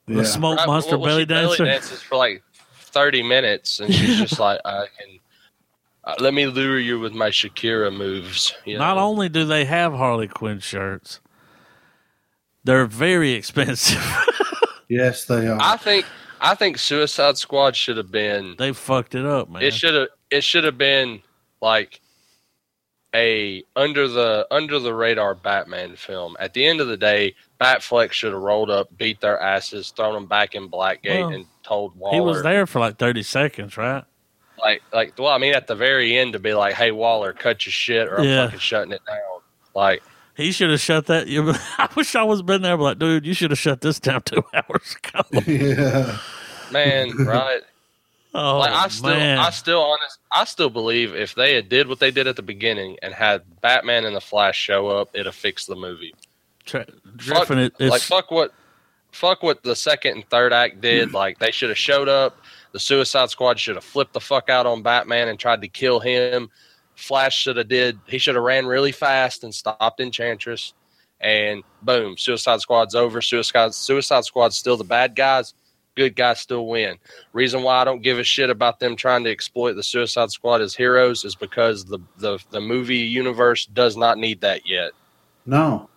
The 0.08 0.16
Yeah. 0.16 0.24
smoke 0.24 0.58
Right, 0.58 0.68
monster 0.68 0.98
well, 0.98 1.08
belly 1.08 1.22
she 1.24 1.26
dancer. 1.28 1.66
dances 1.66 2.02
for 2.02 2.16
like 2.18 2.44
30 2.76 3.24
minutes, 3.24 3.80
and 3.80 3.94
she's 3.94 4.18
just 4.18 4.40
like, 4.40 4.60
I 4.66 4.86
can. 5.00 5.20
Uh, 6.04 6.16
let 6.20 6.34
me 6.34 6.48
lure 6.48 6.80
you 6.80 7.00
with 7.00 7.14
my 7.14 7.30
Shakira 7.30 7.94
moves. 7.96 8.54
You 8.66 8.78
Not 8.78 8.96
know? 8.96 9.02
only 9.04 9.28
do 9.30 9.44
they 9.46 9.66
have 9.66 9.94
Harley 9.94 10.28
Quinn 10.30 10.60
shirts, 10.60 11.20
they're 12.64 12.86
very 12.86 13.32
expensive. 13.34 14.02
Yes, 14.90 15.26
they 15.26 15.46
are. 15.50 15.58
I 15.60 15.76
think 15.76 16.06
I 16.40 16.56
think 16.56 16.78
Suicide 16.78 17.38
Squad 17.38 17.76
should 17.76 17.98
have 17.98 18.10
been 18.10 18.56
they 18.58 18.72
fucked 18.72 19.16
it 19.16 19.26
up, 19.26 19.50
man. 19.50 19.62
It 19.62 19.74
should 19.74 19.94
have. 19.94 20.08
It 20.32 20.46
should 20.46 20.64
have 20.64 20.78
been 20.78 21.22
like 21.62 22.00
a 23.18 23.64
under 23.76 24.08
the 24.08 24.48
under 24.52 24.80
the 24.80 24.94
radar 24.94 25.34
Batman 25.36 25.96
film. 25.96 26.38
At 26.40 26.54
the 26.54 26.66
end 26.66 26.80
of 26.82 26.88
the 26.88 26.98
day, 26.98 27.34
Batfleck 27.60 28.12
should 28.12 28.32
have 28.34 28.42
rolled 28.42 28.70
up, 28.70 28.96
beat 28.98 29.20
their 29.22 29.40
asses, 29.40 29.90
thrown 29.92 30.14
them 30.14 30.28
back 30.28 30.54
in 30.56 30.70
Blackgate, 30.70 31.22
Well, 31.22 31.30
and 31.30 31.46
told 31.64 31.98
Waller. 31.98 32.16
he 32.16 32.22
was 32.22 32.44
there 32.44 32.68
for 32.68 32.80
like 32.80 32.98
30 32.98 33.24
seconds, 33.24 33.76
right? 33.78 34.04
Like, 34.60 34.82
like, 34.94 35.14
well, 35.18 35.28
I 35.30 35.38
mean, 35.38 35.54
at 35.54 35.68
the 35.68 35.76
very 35.76 36.18
end 36.18 36.34
to 36.34 36.40
be 36.40 36.54
like, 36.54 36.74
"Hey, 36.76 36.92
Waller, 36.92 37.34
cut 37.34 37.66
your 37.66 37.72
shit, 37.74 38.08
or 38.08 38.20
I'm 38.20 38.26
Yeah. 38.26 38.46
fucking 38.46 38.60
shutting 38.60 38.92
it 38.92 39.02
down." 39.06 39.42
Like, 39.76 40.02
He 40.36 40.52
should 40.52 40.70
have 40.70 40.80
shut 40.80 41.08
that. 41.08 41.28
I 41.78 41.90
wish 41.96 42.16
I 42.16 42.24
was 42.24 42.42
been 42.42 42.62
there, 42.62 42.78
but 42.78 42.84
like, 42.84 43.00
dude, 43.00 43.26
you 43.26 43.34
should 43.34 43.52
have 43.52 43.60
shut 43.60 43.82
this 43.82 44.00
down 44.00 44.22
two 44.24 44.44
hours 44.54 44.96
ago. 45.04 45.42
yeah. 45.48 46.18
man, 46.72 47.12
right? 47.18 47.62
Oh 48.34 48.60
like, 48.60 48.72
I 48.72 48.88
still, 48.90 49.10
man, 49.10 49.40
I 49.40 49.50
still, 49.50 49.82
honest, 49.82 50.20
I 50.32 50.44
still 50.44 50.70
believe 50.70 51.16
if 51.16 51.34
they 51.34 51.56
had 51.56 51.70
did 51.70 51.88
what 51.88 52.00
they 52.00 52.12
did 52.12 52.28
at 52.28 52.36
the 52.36 52.42
beginning 52.42 52.98
and 53.02 53.14
had 53.14 53.42
Batman 53.62 54.06
and 54.06 54.16
the 54.16 54.22
Flash 54.22 54.58
show 54.58 54.88
up, 54.90 55.10
it'd 55.14 55.26
have 55.26 55.36
fixed 55.36 55.68
the 55.68 55.76
movie. 55.76 56.14
Tra- 56.66 56.86
fuck, 56.86 57.48
Driffin, 57.48 57.58
it, 57.60 57.74
it's, 57.80 57.90
like 57.90 58.02
fuck 58.02 58.30
what 58.30 58.54
fuck 59.12 59.42
what 59.42 59.64
the 59.64 59.76
second 59.76 60.16
and 60.16 60.30
third 60.30 60.54
act 60.54 60.82
did. 60.82 61.14
Like 61.18 61.40
they 61.40 61.52
should 61.52 61.70
have 61.70 61.78
showed 61.78 62.10
up 62.10 62.40
the 62.74 62.80
suicide 62.80 63.30
squad 63.30 63.60
should 63.60 63.76
have 63.76 63.84
flipped 63.84 64.14
the 64.14 64.20
fuck 64.20 64.50
out 64.50 64.66
on 64.66 64.84
batman 64.84 65.30
and 65.30 65.40
tried 65.40 65.62
to 65.62 65.68
kill 65.68 66.00
him. 66.00 66.50
Flash 66.96 67.38
should 67.38 67.58
have 67.58 67.70
did 67.70 67.98
he 68.08 68.18
should 68.18 68.36
have 68.36 68.44
ran 68.44 68.66
really 68.66 68.92
fast 68.92 69.44
and 69.44 69.56
stopped 69.56 70.00
enchantress. 70.00 70.74
And 71.20 71.64
boom 71.82 72.18
suicide 72.18 72.60
squad's 72.60 72.94
over. 72.94 73.22
Suicide 73.22 73.74
suicide 73.74 74.26
squad's 74.26 74.58
still 74.58 74.78
the 74.78 74.84
bad 74.84 75.16
guys 75.16 75.54
good 75.98 76.16
guys 76.16 76.40
still 76.40 76.68
win 76.68 76.96
reason 77.34 77.62
why 77.64 77.82
i 77.82 77.84
don't 77.84 78.02
give 78.02 78.18
a 78.20 78.24
shit 78.24 78.50
about 78.50 78.80
them 78.80 78.96
trying 78.96 79.24
to 79.26 79.30
exploit 79.30 79.74
the 79.74 79.84
suicide 79.84 80.32
squad 80.32 80.62
as 80.62 80.74
heroes 80.76 81.26
is 81.26 81.36
because 81.36 81.84
the 81.86 82.00
the, 82.20 82.40
the 82.52 82.62
movie 82.62 82.98
universe 83.00 83.66
does 83.66 83.98
not 83.98 84.18
need 84.18 84.40
that 84.40 84.62
yet 84.70 84.92
No, 85.46 85.90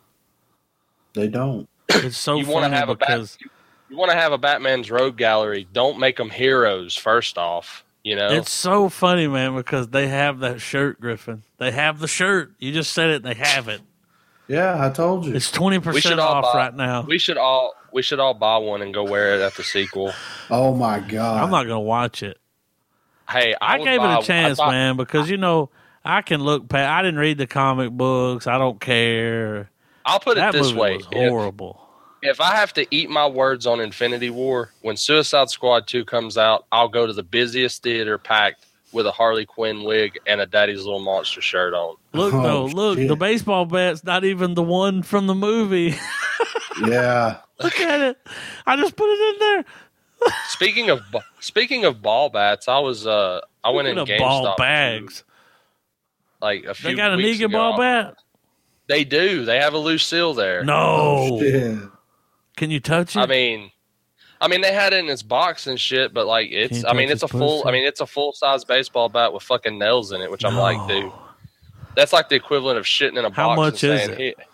they 1.15 1.29
don't. 1.29 1.69
it's 1.91 2.17
so 2.17 2.37
you 2.37 2.47
want 2.47 2.65
funny 2.65 2.75
to 2.75 2.77
have 2.81 2.89
a 2.89 2.97
because 2.97 3.37
bat, 3.37 3.51
you 3.91 3.97
want 3.97 4.11
to 4.11 4.17
have 4.17 4.33
a 4.33 4.39
Batman's 4.39 4.89
rogue 4.91 5.17
gallery. 5.17 5.67
Don't 5.73 5.99
make 5.99 6.17
them 6.17 6.31
heroes 6.31 6.95
first 6.95 7.37
off. 7.37 7.85
You 8.05 8.15
know, 8.17 8.29
it's 8.31 8.51
so 8.53 8.89
funny, 8.89 9.27
man, 9.27 9.55
because 9.57 9.89
they 9.89 10.07
have 10.07 10.39
that 10.39 10.61
shirt, 10.61 11.01
Griffin. 11.01 11.43
They 11.59 11.73
have 11.73 11.99
the 11.99 12.07
shirt. 12.07 12.53
You 12.61 12.71
just 12.73 12.93
said 12.93 13.11
it. 13.11 13.23
They 13.25 13.35
have 13.35 13.67
it. 13.69 13.81
Yeah, 14.51 14.85
I 14.85 14.91
told 14.91 15.27
you. 15.27 15.35
It's 15.35 15.51
twenty 15.53 15.79
percent 15.79 16.19
off 16.19 16.53
buy- 16.53 16.59
right 16.59 16.75
now. 16.75 17.03
we 17.03 17.19
should 17.19 17.39
all 17.39 17.73
we 17.93 18.03
should 18.03 18.19
all 18.19 18.35
buy 18.35 18.57
one 18.59 18.83
and 18.83 18.93
go 18.93 19.05
wear 19.05 19.37
it 19.37 19.41
at 19.41 19.55
the 19.55 19.63
sequel. 19.63 20.13
oh 20.51 20.75
my 20.75 20.99
god. 20.99 21.45
I'm 21.45 21.51
not 21.51 21.63
gonna 21.65 21.79
watch 21.79 22.25
it. 22.25 22.37
Hey, 23.29 23.55
I, 23.61 23.75
I, 23.75 23.79
gave 23.79 24.01
buy- 24.01 24.17
it 24.17 24.25
a 24.25 24.27
chance, 24.27 24.59
buy- 24.59 24.73
man, 24.73 24.97
because 24.97 25.31
you 25.31 25.37
know 25.37 25.71
I 26.05 26.23
can 26.23 26.41
look 26.41 26.69
past. 26.69 26.91
I 26.91 27.01
didn't 27.03 27.21
read 27.21 27.39
the 27.39 27.47
comic 27.47 27.93
books. 27.93 28.49
I 28.49 28.59
don't 28.59 28.81
care. 28.81 29.71
I'll 30.05 30.19
put 30.19 30.37
it 30.37 30.53
this 30.53 30.69
movie 30.69 30.81
way: 30.81 30.97
was 30.97 31.07
if, 31.13 31.31
horrible. 31.31 31.89
if 32.21 32.41
I 32.41 32.57
have 32.57 32.73
to 32.73 32.87
eat 32.91 33.09
my 33.09 33.29
words 33.29 33.67
on 33.69 33.79
Infinity 33.79 34.31
War, 34.31 34.73
when 34.81 34.97
Suicide 34.97 35.49
Squad 35.51 35.87
two 35.87 36.05
comes 36.05 36.37
out, 36.37 36.67
I'll 36.73 36.89
go 36.89 37.07
to 37.07 37.13
the 37.13 37.23
busiest 37.23 37.85
theater 37.85 38.19
packed 38.19 38.67
with 38.93 39.07
a 39.07 39.13
Harley 39.13 39.47
Quinn 39.47 39.85
wig 39.85 40.19
and 40.27 40.41
a 40.41 40.47
Daddy's 40.47 40.85
Little 40.85 41.01
Monster 41.01 41.41
shirt 41.41 41.75
on. 41.75 41.97
Look 42.13 42.35
Oh, 42.35 42.43
though, 42.43 42.65
look, 42.67 42.99
shit. 42.99 43.09
the 43.09 43.17
baseball 43.17 43.65
bat's 43.67 44.03
not 44.05 44.25
even 44.25 44.55
the 44.55 44.63
one 44.63 45.03
from 45.03 45.27
the 45.27 45.35
movie. 45.35 45.95
yeah. 46.87 47.39
look 47.61 47.79
at 47.81 48.01
it. 48.01 48.19
I 48.67 48.77
just 48.77 48.97
put 48.97 49.09
it 49.09 49.35
in 49.35 49.39
there. 49.41 49.65
Speaking 50.49 50.91
of 50.91 51.01
speaking 51.41 51.85
of 51.85 52.03
ball 52.03 52.29
bats, 52.29 52.69
I 52.69 52.79
was 52.81 53.07
uh 53.07 53.41
I 53.65 53.71
went 53.71 53.89
in 53.89 53.97
Speaking 53.97 54.15
of 54.17 54.21
GameStop 54.21 54.45
ball 54.45 54.55
bags. 54.59 55.25
like 56.43 56.65
a 56.65 56.75
few. 56.75 56.91
They 56.91 56.95
got 56.97 57.15
a 57.15 57.17
weeks 57.17 57.39
Negan 57.39 57.45
ago. 57.47 57.59
ball 57.59 57.79
bat. 57.79 58.15
They 58.87 59.05
do. 59.05 59.45
They 59.45 59.59
have 59.61 59.73
a 59.73 59.79
Lucille 59.79 60.35
there. 60.35 60.65
No, 60.65 60.75
Oh, 61.41 61.91
can 62.57 62.71
you 62.71 62.81
touch 62.81 63.17
it? 63.17 63.21
I 63.21 63.27
mean, 63.27 63.71
I 64.41 64.49
mean 64.49 64.61
they 64.63 64.73
had 64.73 64.93
it 64.93 65.05
in 65.05 65.11
its 65.11 65.23
box 65.23 65.67
and 65.67 65.79
shit, 65.79 66.15
but 66.15 66.27
like 66.27 66.49
it's. 66.51 66.83
Can't 66.83 66.89
I 66.89 66.93
mean 66.95 67.09
touch 67.09 67.15
it's 67.15 67.23
a 67.25 67.27
his 67.27 67.33
full. 67.39 67.59
pussy? 67.63 67.69
I 67.69 67.73
mean 67.73 67.85
it's 67.87 68.01
a 68.01 68.07
full 68.07 68.33
size 68.33 68.65
baseball 68.65 69.09
bat 69.09 69.33
with 69.33 69.43
fucking 69.43 69.79
nails 69.79 70.13
in 70.13 70.21
it, 70.23 70.31
which 70.31 70.45
I'm 70.45 70.57
like, 70.57 70.89
dude, 70.89 71.13
that's 71.97 72.13
like 72.13 72.29
the 72.29 72.37
equivalent 72.37 72.79
of 72.79 72.85
shitting 72.85 73.19
in 73.19 73.25
a 73.25 73.31
box. 73.31 73.37
How 73.37 73.49
box. 73.49 73.59
much 73.59 73.85
and 73.85 73.93
is 73.93 74.01
saying, 74.07 74.11
it? 74.13 74.19
"Hey," 74.39 74.45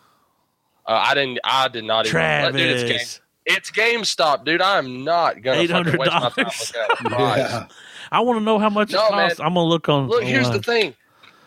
Uh, 0.88 1.02
I 1.04 1.14
didn't. 1.14 1.38
I 1.44 1.68
did 1.68 1.84
not 1.84 2.06
even. 2.06 2.12
Travis, 2.12 2.56
Dude, 2.60 2.70
it's, 2.70 3.18
game, 3.18 3.22
it's 3.44 3.70
GameStop, 3.72 4.44
dude. 4.44 4.62
I'm 4.62 5.02
not 5.04 5.42
gonna 5.42 5.66
fucking 5.66 5.98
waste 5.98 6.12
my 6.12 6.20
time 6.20 6.30
$800. 6.30 6.36
looking 6.36 6.80
at 6.80 6.90
a 6.90 7.10
price. 7.10 7.52
Yeah. 7.52 7.66
I 8.12 8.20
want 8.20 8.38
to 8.38 8.44
know 8.44 8.58
how 8.60 8.70
much 8.70 8.92
No, 8.92 9.04
it 9.06 9.10
costs. 9.10 9.40
I'm 9.40 9.54
gonna 9.54 9.62
look 9.64 9.88
on. 9.88 10.06
Look, 10.06 10.22
here's 10.22 10.44
the 10.46 10.50
online. 10.50 10.62
thing. 10.62 10.94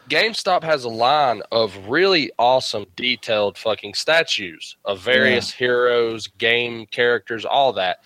GameStop 0.09 0.63
has 0.63 0.83
a 0.85 0.89
line 0.89 1.41
of 1.51 1.73
really 1.87 2.31
awesome, 2.39 2.85
detailed 2.95 3.57
fucking 3.57 3.93
statues 3.93 4.75
of 4.83 4.99
various 4.99 5.51
heroes, 5.51 6.27
game 6.27 6.85
characters, 6.87 7.45
all 7.45 7.71
that. 7.73 7.99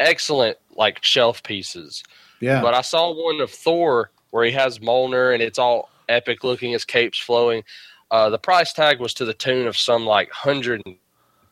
Excellent, 0.00 0.56
like 0.76 1.02
shelf 1.02 1.42
pieces. 1.42 2.02
Yeah. 2.40 2.62
But 2.62 2.74
I 2.74 2.82
saw 2.82 3.12
one 3.12 3.40
of 3.40 3.50
Thor 3.50 4.10
where 4.30 4.44
he 4.44 4.52
has 4.52 4.78
Mjolnir 4.78 5.32
and 5.34 5.42
it's 5.42 5.58
all 5.58 5.90
epic 6.08 6.44
looking, 6.44 6.72
his 6.72 6.84
cape's 6.84 7.18
flowing. 7.18 7.64
Uh, 8.10 8.30
the 8.30 8.38
price 8.38 8.72
tag 8.72 9.00
was 9.00 9.12
to 9.14 9.24
the 9.24 9.34
tune 9.34 9.66
of 9.66 9.76
some 9.76 10.06
like 10.06 10.30
hundred 10.30 10.82
and 10.86 10.96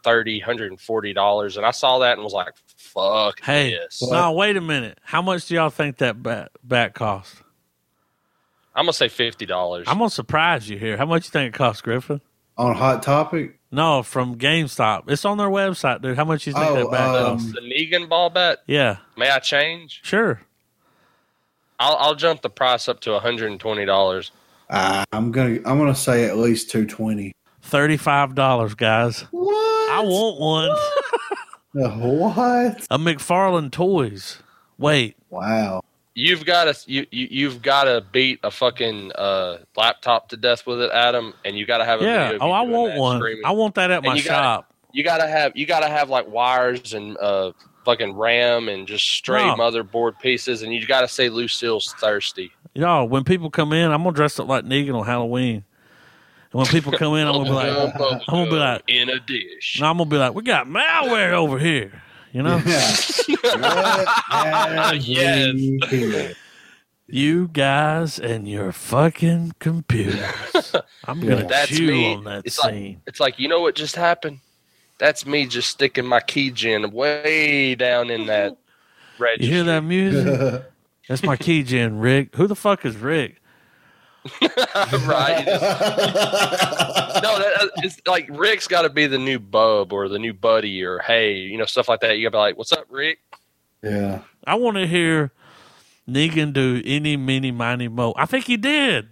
130 0.05 0.41
140 0.41 1.13
dollars 1.13 1.57
and 1.57 1.67
i 1.67 1.73
saw 1.73 1.99
that 1.99 2.13
and 2.15 2.23
was 2.23 2.33
like 2.33 2.55
fuck 2.77 3.41
Hey, 3.45 3.73
this 3.73 3.99
What? 4.01 4.13
no, 4.13 4.33
wait 4.33 4.57
a 4.57 4.61
minute. 4.61 4.99
How 5.03 5.21
much 5.21 5.47
do 5.47 5.55
y'all 5.57 5.69
think 5.69 5.97
that 5.99 6.23
bat, 6.23 6.53
bat 6.63 6.95
cost? 6.95 7.35
i'm 8.75 8.85
gonna 8.85 8.93
say 8.93 9.09
50 9.09 9.47
dollars 9.47 9.87
I'm 9.89 9.99
gonna 9.99 10.09
surprise 10.11 10.69
you 10.71 10.79
here. 10.79 10.97
How 10.97 11.07
much 11.07 11.25
you 11.27 11.31
think 11.31 11.55
it 11.55 11.59
costs, 11.59 11.83
Griffin? 11.83 12.21
On 12.57 12.75
Hot 12.75 13.03
Topic, 13.03 13.56
No, 13.71 14.03
from 14.03 14.37
GameStop. 14.39 15.11
It's 15.11 15.25
on 15.25 15.39
their 15.39 15.49
website, 15.49 16.01
dude. 16.03 16.17
How 16.17 16.25
much 16.25 16.47
you 16.47 16.53
think 16.53 16.65
Oh, 16.67 16.75
that 16.77 16.91
bat 16.91 17.15
um, 17.17 17.39
cost? 17.39 17.53
the 17.53 17.61
negan 17.61 18.09
ball 18.09 18.31
bet 18.31 18.59
Yeah, 18.67 18.99
may 19.17 19.29
i 19.31 19.39
change 19.41 20.01
sure. 20.05 20.41
i'll, 21.81 21.97
I'll 21.97 22.15
jump 22.15 22.43
the 22.43 22.51
price 22.51 22.89
up 22.89 23.01
to 23.01 23.13
120 23.13 23.85
dollars 23.85 24.31
uh, 24.71 25.05
I'm 25.13 25.31
gonna 25.33 25.57
I'm 25.65 25.79
gonna 25.79 25.95
say 25.95 26.25
at 26.25 26.37
least 26.39 26.71
two 26.71 26.87
twenty. 26.87 27.33
Thirty-five 27.63 28.35
dollars, 28.35 28.75
guys. 28.75 29.21
What? 29.31 29.91
I 29.93 30.01
want 30.01 30.41
one. 30.41 30.77
Uh, 31.79 31.91
what? 31.91 32.87
A 32.91 32.97
McFarlane 32.99 33.71
Toys. 33.71 34.39
Wait, 34.79 35.15
Wow. 35.29 35.83
You've 36.17 36.45
got 36.45 36.65
to 36.75 36.91
you, 36.91 37.07
you 37.13 37.29
you've 37.31 37.63
got 37.63 37.85
to 37.85 38.05
beat 38.11 38.41
a 38.43 38.51
fucking 38.51 39.13
uh, 39.15 39.59
laptop 39.77 40.31
to 40.31 40.37
death 40.37 40.67
with 40.67 40.81
it, 40.81 40.91
Adam, 40.93 41.35
and 41.45 41.57
you 41.57 41.67
got 41.67 41.79
to 41.79 41.85
have 41.85 42.01
a 42.01 42.05
yeah. 42.05 42.39
Oh, 42.41 42.47
you 42.49 42.53
I 42.53 42.63
want 42.63 42.97
one. 42.99 43.23
I 43.45 43.53
want 43.53 43.75
that 43.77 43.91
at 43.93 44.03
my 44.03 44.15
you 44.17 44.25
gotta- 44.25 44.43
shop. 44.43 44.73
you 44.93 45.05
got 45.05 45.19
to 45.19 45.29
have 45.29 45.53
you 45.55 45.67
got 45.67 45.81
to 45.81 45.89
have 45.89 46.09
like 46.11 46.27
wires 46.29 46.95
and 46.95 47.17
uh, 47.19 47.53
fucking 47.85 48.15
RAM 48.17 48.69
and 48.69 48.89
just 48.89 49.05
straight 49.07 49.47
No. 49.47 49.55
motherboard 49.55 50.19
pieces, 50.19 50.63
and 50.63 50.73
you 50.73 50.85
got 50.87 51.03
to 51.03 51.09
say 51.09 51.29
Lucille's 51.29 51.95
thirsty. 52.01 52.51
Y'all, 52.75 53.07
when 53.09 53.23
people 53.25 53.51
come 53.51 53.73
in, 53.73 53.91
I'm 53.93 54.03
gonna 54.03 54.15
dress 54.17 54.39
up 54.41 54.49
like 54.49 54.65
Negan 54.65 54.99
on 54.99 55.07
Halloween. 55.07 55.65
And 56.53 56.61
when 56.61 56.67
people 56.67 56.93
come 56.93 57.15
in, 57.17 57.27
I'm 57.27 57.33
gonna 57.35 57.45
be 57.45 57.51
like, 57.55 57.95
I'm 58.01 58.21
gonna 58.29 58.51
be 58.51 58.57
like, 58.57 58.83
in 58.89 59.09
a 59.11 59.19
dish. 59.21 59.79
no, 59.81 59.87
I'm 59.91 59.99
gonna 59.99 60.09
be 60.11 60.17
like, 60.17 60.35
we 60.35 60.43
got 60.43 60.67
malware 60.67 61.33
over 61.33 61.59
here. 61.59 62.03
You 62.37 62.43
know, 62.43 62.59
What 63.55 65.01
Yes. 65.01 66.35
you 67.07 67.49
guys 67.49 68.19
and 68.19 68.47
your 68.47 68.73
fucking 68.73 69.53
computers. 69.59 70.21
I'm 71.07 71.21
gonna 71.21 71.37
Yeah. 71.37 71.43
That's 71.45 71.69
chew 71.71 71.87
me. 71.87 72.15
on 72.15 72.25
that 72.25 72.43
It's 72.45 72.59
like- 72.59 72.75
scene. 72.75 73.01
It's 73.07 73.21
like 73.21 73.39
you 73.39 73.49
know 73.49 73.61
what 73.61 73.75
just 73.75 73.97
happened. 73.97 74.41
That's 74.99 75.25
me 75.25 75.47
just 75.47 75.71
sticking 75.71 76.05
my 76.05 76.21
key 76.21 76.51
gen 76.51 76.91
way 76.91 77.75
down 77.75 78.11
in 78.11 78.27
that 78.27 78.59
register. 79.19 79.45
You 79.47 79.55
hear 79.55 79.65
that 79.65 79.81
music? 79.81 80.63
That's 81.09 81.23
my 81.23 81.37
key 81.39 81.63
gen, 81.63 81.99
Rick. 82.01 82.35
Who 82.37 82.47
the 82.47 82.55
fuck 82.57 82.85
is 82.85 82.97
Rick? 82.99 83.37
right? 85.07 85.45
Just- 85.45 85.63
no, 87.23 87.39
that, 87.39 87.71
it's 87.79 88.01
like 88.07 88.29
Rick's 88.31 88.69
got 88.69 88.83
to 88.83 88.91
be 88.91 89.07
the 89.07 89.19
new 89.19 89.39
Bub 89.39 89.93
or 89.93 90.09
the 90.09 90.19
new 90.19 90.33
Buddy 90.35 90.83
or 90.83 90.99
Hey, 91.01 91.35
you 91.35 91.59
know, 91.59 91.65
stuff 91.65 91.89
like 91.89 92.01
that. 92.01 92.17
You 92.19 92.25
got 92.25 92.31
to 92.31 92.37
be 92.37 92.39
like, 92.39 92.59
"What's 92.59 92.73
up, 92.73 92.87
Rick?" 92.91 93.19
yeah. 93.83 94.21
I 94.47 94.55
want 94.57 94.77
to 94.77 94.87
hear 94.87 95.33
Negan 96.09 96.53
do 96.53 96.81
any, 96.85 97.17
mini, 97.17 97.51
miny, 97.51 97.89
mo. 97.89 98.15
I 98.17 98.27
think 98.27 98.45
he 98.47 98.57
did. 98.57 99.09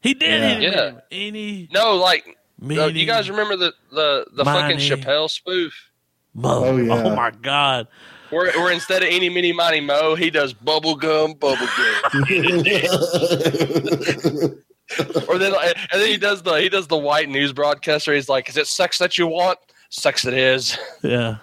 He 0.00 0.14
did. 0.14 0.40
Yeah. 0.40 0.46
Any, 0.48 0.64
Yeah. 0.66 0.92
any, 1.10 1.68
No, 1.72 1.96
like 1.96 2.36
mini, 2.60 2.80
uh, 2.80 2.86
you 2.88 3.06
guys 3.06 3.30
remember 3.30 3.56
the 3.56 3.72
the 3.92 4.26
the 4.32 4.44
fucking 4.44 4.78
Chappelle 4.78 5.30
spoof 5.30 5.90
mo. 6.34 6.64
Oh, 6.64 6.76
yeah. 6.76 6.92
Oh 6.94 7.14
my 7.16 7.30
god. 7.30 7.88
Where 8.32 8.50
where 8.52 8.72
instead 8.72 9.02
of 9.02 9.08
any 9.10 9.28
mini 9.28 9.52
miny 9.52 9.80
mo, 9.80 10.14
he 10.16 10.30
does 10.30 10.52
bubble 10.52 10.96
gum, 10.96 11.34
bubble 11.34 11.66
gum, 11.76 12.22
or 15.28 15.38
then 15.38 15.54
and 15.54 16.00
then 16.00 16.06
he 16.08 16.16
does 16.16 16.42
the 16.42 16.54
he 16.60 16.68
does 16.68 16.86
the 16.88 16.96
white 16.96 17.28
news 17.28 17.52
broadcaster. 17.52 18.12
He's 18.14 18.28
like, 18.28 18.48
"Is 18.48 18.56
it 18.56 18.66
sex 18.66 18.98
that 18.98 19.18
you 19.18 19.26
want? 19.26 19.58
Sex 19.90 20.24
it 20.26 20.34
is." 20.34 20.76
Yeah. 21.02 21.36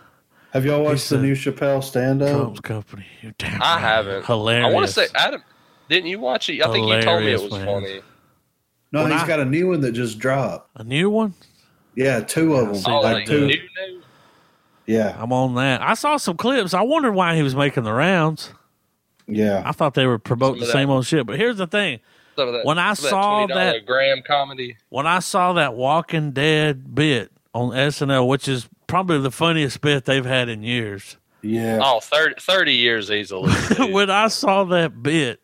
Have 0.52 0.66
y'all 0.66 0.82
watched 0.84 1.02
He's 1.02 1.10
the 1.10 1.20
new 1.20 1.36
Chappelle 1.36 1.84
stand 1.84 2.24
up? 2.24 2.36
Trump's 2.36 2.60
company. 2.62 3.06
You're 3.22 3.36
damn 3.38 3.62
I 3.62 3.76
right. 3.76 3.80
haven't. 3.82 4.26
Hilarious. 4.26 4.68
I 4.68 4.74
want 4.74 4.88
to 4.88 4.92
say, 4.92 5.06
Adam, 5.14 5.44
didn't 5.90 6.08
you 6.10 6.20
watch 6.20 6.50
it? 6.50 6.60
I 6.64 6.72
think 6.72 6.88
you 6.88 7.00
told 7.04 7.24
me 7.24 7.34
it 7.34 7.40
was 7.42 7.52
man. 7.52 7.66
funny. 7.68 8.02
No, 8.92 9.04
When 9.04 9.12
he's 9.12 9.22
I- 9.22 9.28
got 9.28 9.40
a 9.40 9.46
new 9.46 9.68
one 9.68 9.82
that 9.82 9.92
just 9.92 10.18
dropped. 10.18 10.72
a 10.76 10.84
new 10.84 11.08
one. 11.12 11.36
Yeah, 11.96 12.22
two 12.22 12.56
of 12.56 12.66
them. 12.66 12.76
See, 12.78 12.90
Oh, 12.90 13.02
like 13.02 13.14
like 13.14 13.28
two. 13.28 13.46
new, 13.46 13.54
new. 13.54 14.02
Yeah, 14.90 15.16
I'm 15.20 15.32
on 15.32 15.54
that. 15.56 15.82
I 15.84 15.94
saw 15.94 16.18
some 16.18 16.36
clips. 16.36 16.74
I 16.74 16.82
wondered 16.82 17.12
why 17.14 17.36
he 17.36 17.44
was 17.44 17.56
making 17.56 17.84
the 17.84 17.94
rounds. 17.94 18.52
yeah. 19.28 19.62
I 19.64 19.72
thought 19.72 19.94
they 19.94 20.08
were 20.08 20.18
promoting 20.18 20.62
the 20.62 20.66
that. 20.66 20.72
same 20.72 20.90
old 20.90 21.06
shit. 21.06 21.28
But 21.28 21.38
here's 21.38 21.58
the 21.58 21.68
thing: 21.68 22.00
that, 22.38 22.62
When 22.64 22.80
I 22.80 22.96
saw 22.96 23.46
$20 23.46 23.54
that- 23.54 23.86
Graham 23.86 24.24
comedy, 24.26 24.78
when 24.90 25.06
I 25.06 25.20
saw 25.20 25.54
that 25.54 25.76
Walking 25.76 26.32
Dead 26.32 26.96
bit 26.96 27.32
on 27.54 27.70
SNL, 27.70 28.28
which 28.28 28.48
is 28.48 28.68
probably 28.88 29.20
the 29.20 29.30
funniest 29.30 29.80
bit 29.82 30.06
they've 30.06 30.26
had 30.26 30.50
in 30.50 30.64
years. 30.64 31.18
Yeah. 31.44 31.80
oh, 31.82 32.00
30, 32.00 32.36
30 32.40 32.74
years 32.74 33.12
easily. 33.12 33.54
when 33.94 34.10
I 34.10 34.28
saw 34.28 34.64
that 34.66 35.02
bit, 35.04 35.40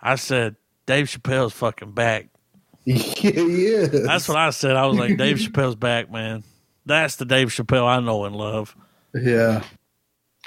I 0.00 0.16
said, 0.16 0.56
Dave 0.86 1.06
Chappelle's 1.06 1.52
fucking 1.52 1.92
back. 1.92 2.28
yeah, 2.84 3.30
yeah. 3.30 3.86
That's 3.86 4.26
what 4.26 4.38
I 4.38 4.50
said. 4.50 4.74
I 4.74 4.86
was 4.86 4.98
like, 4.98 5.16
Dave 5.18 5.36
Chappelle's 5.36 5.76
back, 5.76 6.10
man. 6.10 6.42
That's 6.86 7.16
the 7.16 7.24
Dave 7.24 7.48
Chappelle 7.48 7.86
I 7.86 8.00
know 8.00 8.24
and 8.24 8.34
love. 8.36 8.74
Yeah. 9.14 9.62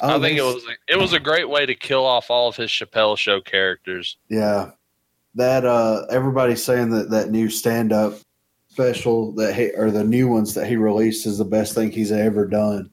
I 0.02 0.14
Oh, 0.16 0.22
think 0.22 0.38
it 0.38 0.42
they- 0.42 0.54
was 0.54 0.66
it 0.88 0.96
was 1.00 1.14
a 1.14 1.20
great 1.20 1.50
way 1.50 1.66
to 1.66 1.76
kill 1.76 2.06
off 2.06 2.30
all 2.30 2.48
of 2.48 2.56
his 2.56 2.70
Chappelle 2.72 3.18
show 3.18 3.40
characters. 3.42 4.18
Yeah. 4.30 4.72
That 5.36 5.66
uh 5.66 6.06
everybody's 6.10 6.64
saying 6.64 6.90
that 6.92 7.10
that 7.12 7.30
new 7.30 7.50
stand 7.50 7.92
up 7.94 8.14
special 8.70 9.32
that 9.34 9.54
he 9.54 9.70
or 9.72 9.92
the 9.92 10.04
new 10.04 10.28
ones 10.28 10.54
that 10.56 10.66
he 10.68 10.76
released 10.76 11.26
is 11.28 11.38
the 11.38 11.46
best 11.46 11.76
thing 11.76 11.92
he's 11.92 12.12
ever 12.12 12.46
done. 12.48 12.90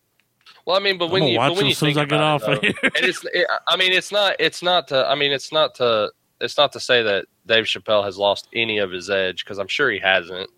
Well, 0.67 0.77
I 0.77 0.81
mean, 0.81 0.99
but 0.99 1.07
I'm 1.07 1.11
when 1.13 1.23
you 1.25 1.39
watch 1.39 1.51
but 1.51 1.57
when 1.57 1.61
him 1.63 1.67
you 1.69 1.73
as 1.73 1.79
soon 1.79 1.89
as 1.91 1.95
think 1.97 2.07
I 2.07 2.15
get 2.17 2.21
off 2.21 2.43
it, 2.47 2.61
though, 2.63 2.89
and 2.95 3.05
it's 3.07 3.25
it, 3.33 3.47
I 3.67 3.77
mean, 3.77 3.93
it's 3.93 4.13
not 4.13 4.37
it's 4.39 4.63
not 4.63 4.89
to 4.89 5.07
I 5.09 5.15
mean, 5.15 5.33
it's 5.33 5.53
not 5.53 5.75
to 5.77 6.11
it's 6.41 6.57
not 6.59 6.73
to 6.73 6.81
say 6.81 7.03
that 7.03 7.25
Dave 7.47 7.65
Chappelle 7.65 8.05
has 8.05 8.19
lost 8.19 8.49
any 8.55 8.79
of 8.79 8.91
his 8.91 9.09
edge 9.11 9.45
because 9.45 9.59
I'm 9.59 9.69
sure 9.69 9.91
he 9.91 9.99
hasn't. 9.99 10.51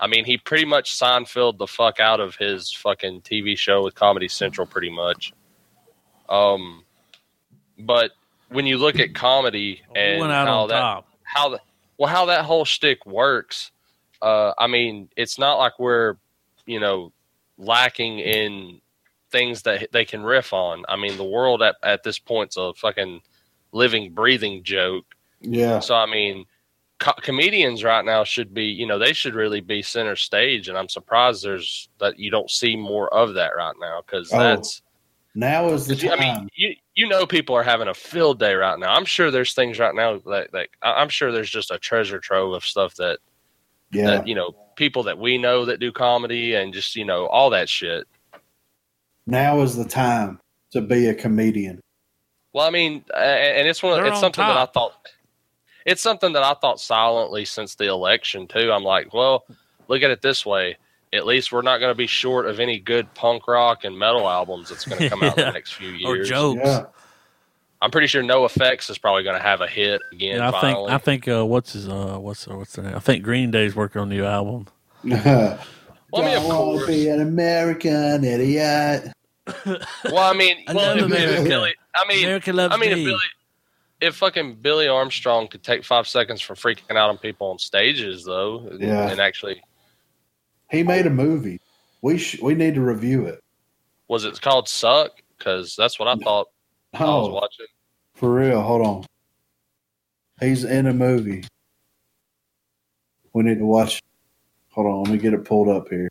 I 0.00 0.06
mean, 0.06 0.24
he 0.24 0.38
pretty 0.38 0.64
much 0.64 0.98
Seinfeld 0.98 1.58
the 1.58 1.66
fuck 1.66 2.00
out 2.00 2.20
of 2.20 2.36
his 2.36 2.72
fucking 2.72 3.22
TV 3.22 3.56
show 3.56 3.84
with 3.84 3.94
Comedy 3.94 4.28
Central, 4.28 4.66
pretty 4.66 4.90
much. 4.90 5.32
Um, 6.28 6.84
but 7.78 8.12
when 8.48 8.66
you 8.66 8.78
look 8.78 8.98
at 8.98 9.14
comedy 9.14 9.82
and 9.94 10.20
went 10.20 10.32
out 10.32 10.46
how 10.46 10.60
on 10.60 10.68
that 10.68 10.80
top. 10.80 11.08
how 11.22 11.48
the 11.50 11.60
well 11.98 12.10
how 12.10 12.26
that 12.26 12.44
whole 12.44 12.64
shtick 12.64 13.04
works. 13.06 13.70
Uh, 14.22 14.52
I 14.56 14.68
mean, 14.68 15.10
it's 15.16 15.38
not 15.38 15.56
like 15.56 15.78
we're 15.78 16.16
you 16.66 16.80
know 16.80 17.12
lacking 17.58 18.20
in 18.20 18.80
things 19.30 19.62
that 19.62 19.88
they 19.92 20.04
can 20.04 20.22
riff 20.22 20.52
on. 20.52 20.84
I 20.88 20.96
mean, 20.96 21.16
the 21.16 21.24
world 21.24 21.62
at 21.62 21.76
at 21.82 22.02
this 22.02 22.18
point's 22.18 22.56
a 22.56 22.72
fucking 22.74 23.20
living, 23.72 24.12
breathing 24.12 24.62
joke. 24.62 25.04
Yeah. 25.40 25.80
So 25.80 25.94
I 25.94 26.06
mean, 26.06 26.46
co- 26.98 27.12
comedians 27.22 27.82
right 27.84 28.04
now 28.04 28.24
should 28.24 28.52
be 28.54 28.64
you 28.64 28.86
know 28.86 28.98
they 28.98 29.12
should 29.12 29.34
really 29.34 29.60
be 29.60 29.82
center 29.82 30.16
stage, 30.16 30.68
and 30.68 30.76
I'm 30.78 30.88
surprised 30.88 31.44
there's 31.44 31.88
that 31.98 32.18
you 32.18 32.30
don't 32.30 32.50
see 32.50 32.76
more 32.76 33.12
of 33.12 33.34
that 33.34 33.56
right 33.56 33.74
now 33.80 34.02
because 34.04 34.32
Oh, 34.32 34.38
that's. 34.38 34.80
Now 35.36 35.66
is 35.70 35.88
the 35.88 35.96
you- 35.96 36.12
I 36.12 36.16
mean, 36.16 36.48
you 36.54 36.76
you 36.94 37.08
know, 37.08 37.26
people 37.26 37.56
are 37.56 37.64
having 37.64 37.88
a 37.88 37.94
field 37.94 38.38
day 38.38 38.54
right 38.54 38.78
now. 38.78 38.94
I'm 38.94 39.04
sure 39.04 39.32
there's 39.32 39.52
things 39.52 39.80
right 39.80 39.94
now 39.94 40.18
that, 40.26 40.54
like 40.54 40.70
I- 40.80 41.00
I'm 41.02 41.08
sure 41.08 41.32
there's 41.32 41.50
just 41.50 41.72
a 41.72 41.78
treasure 41.78 42.20
trove 42.20 42.52
of 42.54 42.64
stuff 42.64 42.94
that 42.96 43.18
yeah. 43.90 44.06
that 44.06 44.28
you 44.28 44.36
know 44.36 44.54
people 44.76 45.02
that 45.04 45.18
we 45.18 45.36
know 45.38 45.64
that 45.64 45.80
do 45.80 45.90
comedy 45.90 46.54
and 46.54 46.72
just 46.72 46.94
you 46.94 47.04
know 47.04 47.26
all 47.26 47.50
that 47.50 47.68
shit. 47.68 48.06
now 49.26 49.60
is 49.60 49.74
the 49.76 49.84
time 49.84 50.38
to 50.70 50.80
be 50.80 51.08
a 51.08 51.14
comedian. 51.14 51.80
Well, 52.52 52.66
I 52.66 52.70
mean, 52.70 53.04
a- 53.12 53.58
and 53.58 53.66
it's 53.66 53.82
one. 53.82 53.94
They're 53.96 54.06
It's 54.06 54.14
on 54.16 54.20
something 54.20 54.44
that 54.46 54.56
I 54.56 54.66
thought. 54.66 54.94
It's 55.84 56.02
something 56.02 56.32
that 56.32 56.42
I 56.42 56.54
thought 56.54 56.80
silently 56.80 57.44
since 57.44 57.74
the 57.74 57.88
election 57.88 58.46
too. 58.46 58.72
I'm 58.72 58.84
like, 58.84 59.12
well, 59.12 59.44
look 59.88 60.02
at 60.02 60.10
it 60.10 60.22
this 60.22 60.44
way. 60.46 60.76
At 61.12 61.26
least 61.26 61.52
we're 61.52 61.62
not 61.62 61.78
going 61.78 61.90
to 61.90 61.96
be 61.96 62.06
short 62.06 62.46
of 62.46 62.58
any 62.58 62.78
good 62.80 63.12
punk 63.14 63.46
rock 63.46 63.84
and 63.84 63.96
metal 63.98 64.28
albums 64.28 64.68
that's 64.70 64.84
going 64.84 65.00
to 65.00 65.08
come 65.08 65.22
out 65.22 65.38
in 65.38 65.44
the 65.44 65.52
next 65.54 65.74
few 65.74 65.90
years. 65.90 66.04
Or 66.04 66.24
jokes. 66.24 66.60
Yeah. 66.64 66.84
I'm 67.82 67.90
pretty 67.90 68.06
sure 68.06 68.22
NOFX 68.22 68.88
is 68.90 68.98
probably 68.98 69.22
going 69.24 69.36
to 69.36 69.42
have 69.42 69.60
a 69.60 69.66
hit 69.66 70.00
again. 70.10 70.38
Yeah, 70.38 70.50
I 70.50 70.60
think. 70.60 70.90
I 70.90 70.98
think 70.98 71.28
uh, 71.28 71.44
what's 71.44 71.74
his 71.74 71.86
uh 71.86 72.16
what's 72.18 72.46
what's 72.46 72.72
the 72.72 72.82
name? 72.82 72.94
I 72.96 72.98
think 72.98 73.22
Green 73.22 73.50
Day's 73.50 73.76
working 73.76 74.00
on 74.00 74.10
a 74.10 74.14
new 74.14 74.24
album. 74.24 74.66
Well, 76.14 76.22
I 76.22 76.26
mean, 76.28 76.36
of 76.36 76.42
Don't 76.44 76.48
wanna 76.48 76.78
course. 76.78 76.86
be 76.86 77.08
an 77.08 77.20
American 77.20 78.22
idiot. 78.22 79.12
Well, 79.66 79.78
I 80.18 80.32
mean, 80.32 80.58
I 80.68 80.72
well, 80.72 80.86
love 80.86 80.98
if, 80.98 81.04
America. 81.06 81.42
if 81.42 81.48
Billy, 81.48 81.74
I 81.92 82.06
mean, 82.06 82.24
America 82.24 82.52
loves 82.52 82.74
I 82.74 82.78
mean, 82.78 82.90
if. 82.92 82.96
Billy, 82.98 83.18
if 84.04 84.16
fucking 84.16 84.56
Billie 84.56 84.88
Armstrong 84.88 85.48
could 85.48 85.62
take 85.62 85.84
five 85.84 86.06
seconds 86.06 86.40
from 86.42 86.56
freaking 86.56 86.96
out 86.96 87.08
on 87.08 87.16
people 87.18 87.48
on 87.48 87.58
stages, 87.58 88.24
though, 88.24 88.58
and- 88.68 88.80
Yeah. 88.80 89.10
and 89.10 89.20
actually, 89.20 89.62
He 90.70 90.82
made 90.82 91.06
a 91.06 91.10
movie. 91.10 91.60
We 92.02 92.18
sh- 92.18 92.40
we 92.40 92.54
need 92.54 92.74
to 92.74 92.80
review 92.80 93.26
it. 93.26 93.40
was 94.08 94.24
it 94.24 94.40
called 94.40 94.68
Suck? 94.68 95.22
Because 95.38 95.74
that's 95.76 95.98
what 95.98 96.08
I 96.08 96.14
thought 96.16 96.48
I 96.92 97.04
was 97.04 97.28
Oh, 97.28 97.32
watching. 97.32 97.66
for 98.14 98.32
real. 98.34 98.60
Hold 98.60 98.86
on. 98.86 99.06
He's 100.40 100.64
in 100.64 100.86
a 100.86 100.92
movie. 100.92 101.44
We 103.32 103.42
need 103.44 103.58
to 103.58 103.64
watch. 103.66 104.02
Hold 104.72 104.86
on. 104.86 105.02
Let 105.04 105.12
me 105.12 105.18
get 105.18 105.32
it 105.34 105.44
pulled 105.44 105.68
up 105.68 105.88
here. 105.88 106.10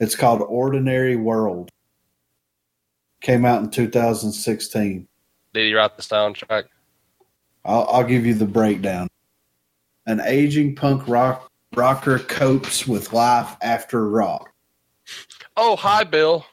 It's 0.00 0.16
called 0.16 0.42
Ordinary 0.42 1.16
World. 1.16 1.70
Came 3.20 3.44
out 3.44 3.62
in 3.62 3.70
2016. 3.70 5.06
Did 5.54 5.66
he 5.66 5.74
write 5.74 5.96
the 5.96 6.02
soundtrack? 6.02 6.64
I'll, 7.64 7.86
I'll 7.90 8.04
give 8.04 8.26
you 8.26 8.34
the 8.34 8.46
breakdown. 8.46 9.08
An 10.06 10.20
aging 10.20 10.74
punk 10.74 11.06
rock 11.06 11.50
rocker 11.74 12.18
copes 12.18 12.86
with 12.86 13.12
life 13.12 13.56
after 13.62 14.08
rock. 14.08 14.52
Oh, 15.56 15.76
hi, 15.76 16.04
Bill. 16.04 16.44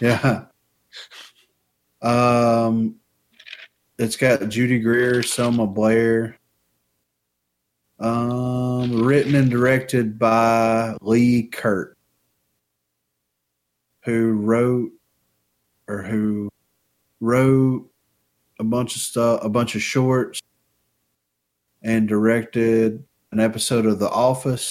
Yeah. 0.00 0.44
Um, 2.00 2.96
it's 3.98 4.16
got 4.16 4.48
Judy 4.48 4.80
Greer, 4.80 5.22
Selma 5.22 5.66
Blair. 5.66 6.38
Um, 8.00 9.04
written 9.04 9.36
and 9.36 9.48
directed 9.48 10.18
by 10.18 10.96
Lee 11.00 11.44
Kirk, 11.44 11.96
who 14.04 14.32
wrote 14.32 14.90
or 15.86 16.02
who 16.02 16.50
wrote 17.20 17.88
a 18.62 18.64
bunch 18.64 18.94
of 18.94 19.02
stuff, 19.02 19.40
a 19.42 19.48
bunch 19.48 19.74
of 19.74 19.82
shorts, 19.82 20.40
and 21.82 22.08
directed 22.08 23.04
an 23.32 23.40
episode 23.40 23.86
of 23.86 23.98
The 23.98 24.08
Office 24.08 24.70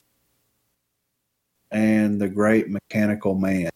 and 1.72 2.20
The 2.20 2.30
Great 2.30 2.70
Mechanical 2.70 3.36
Man. 3.36 3.70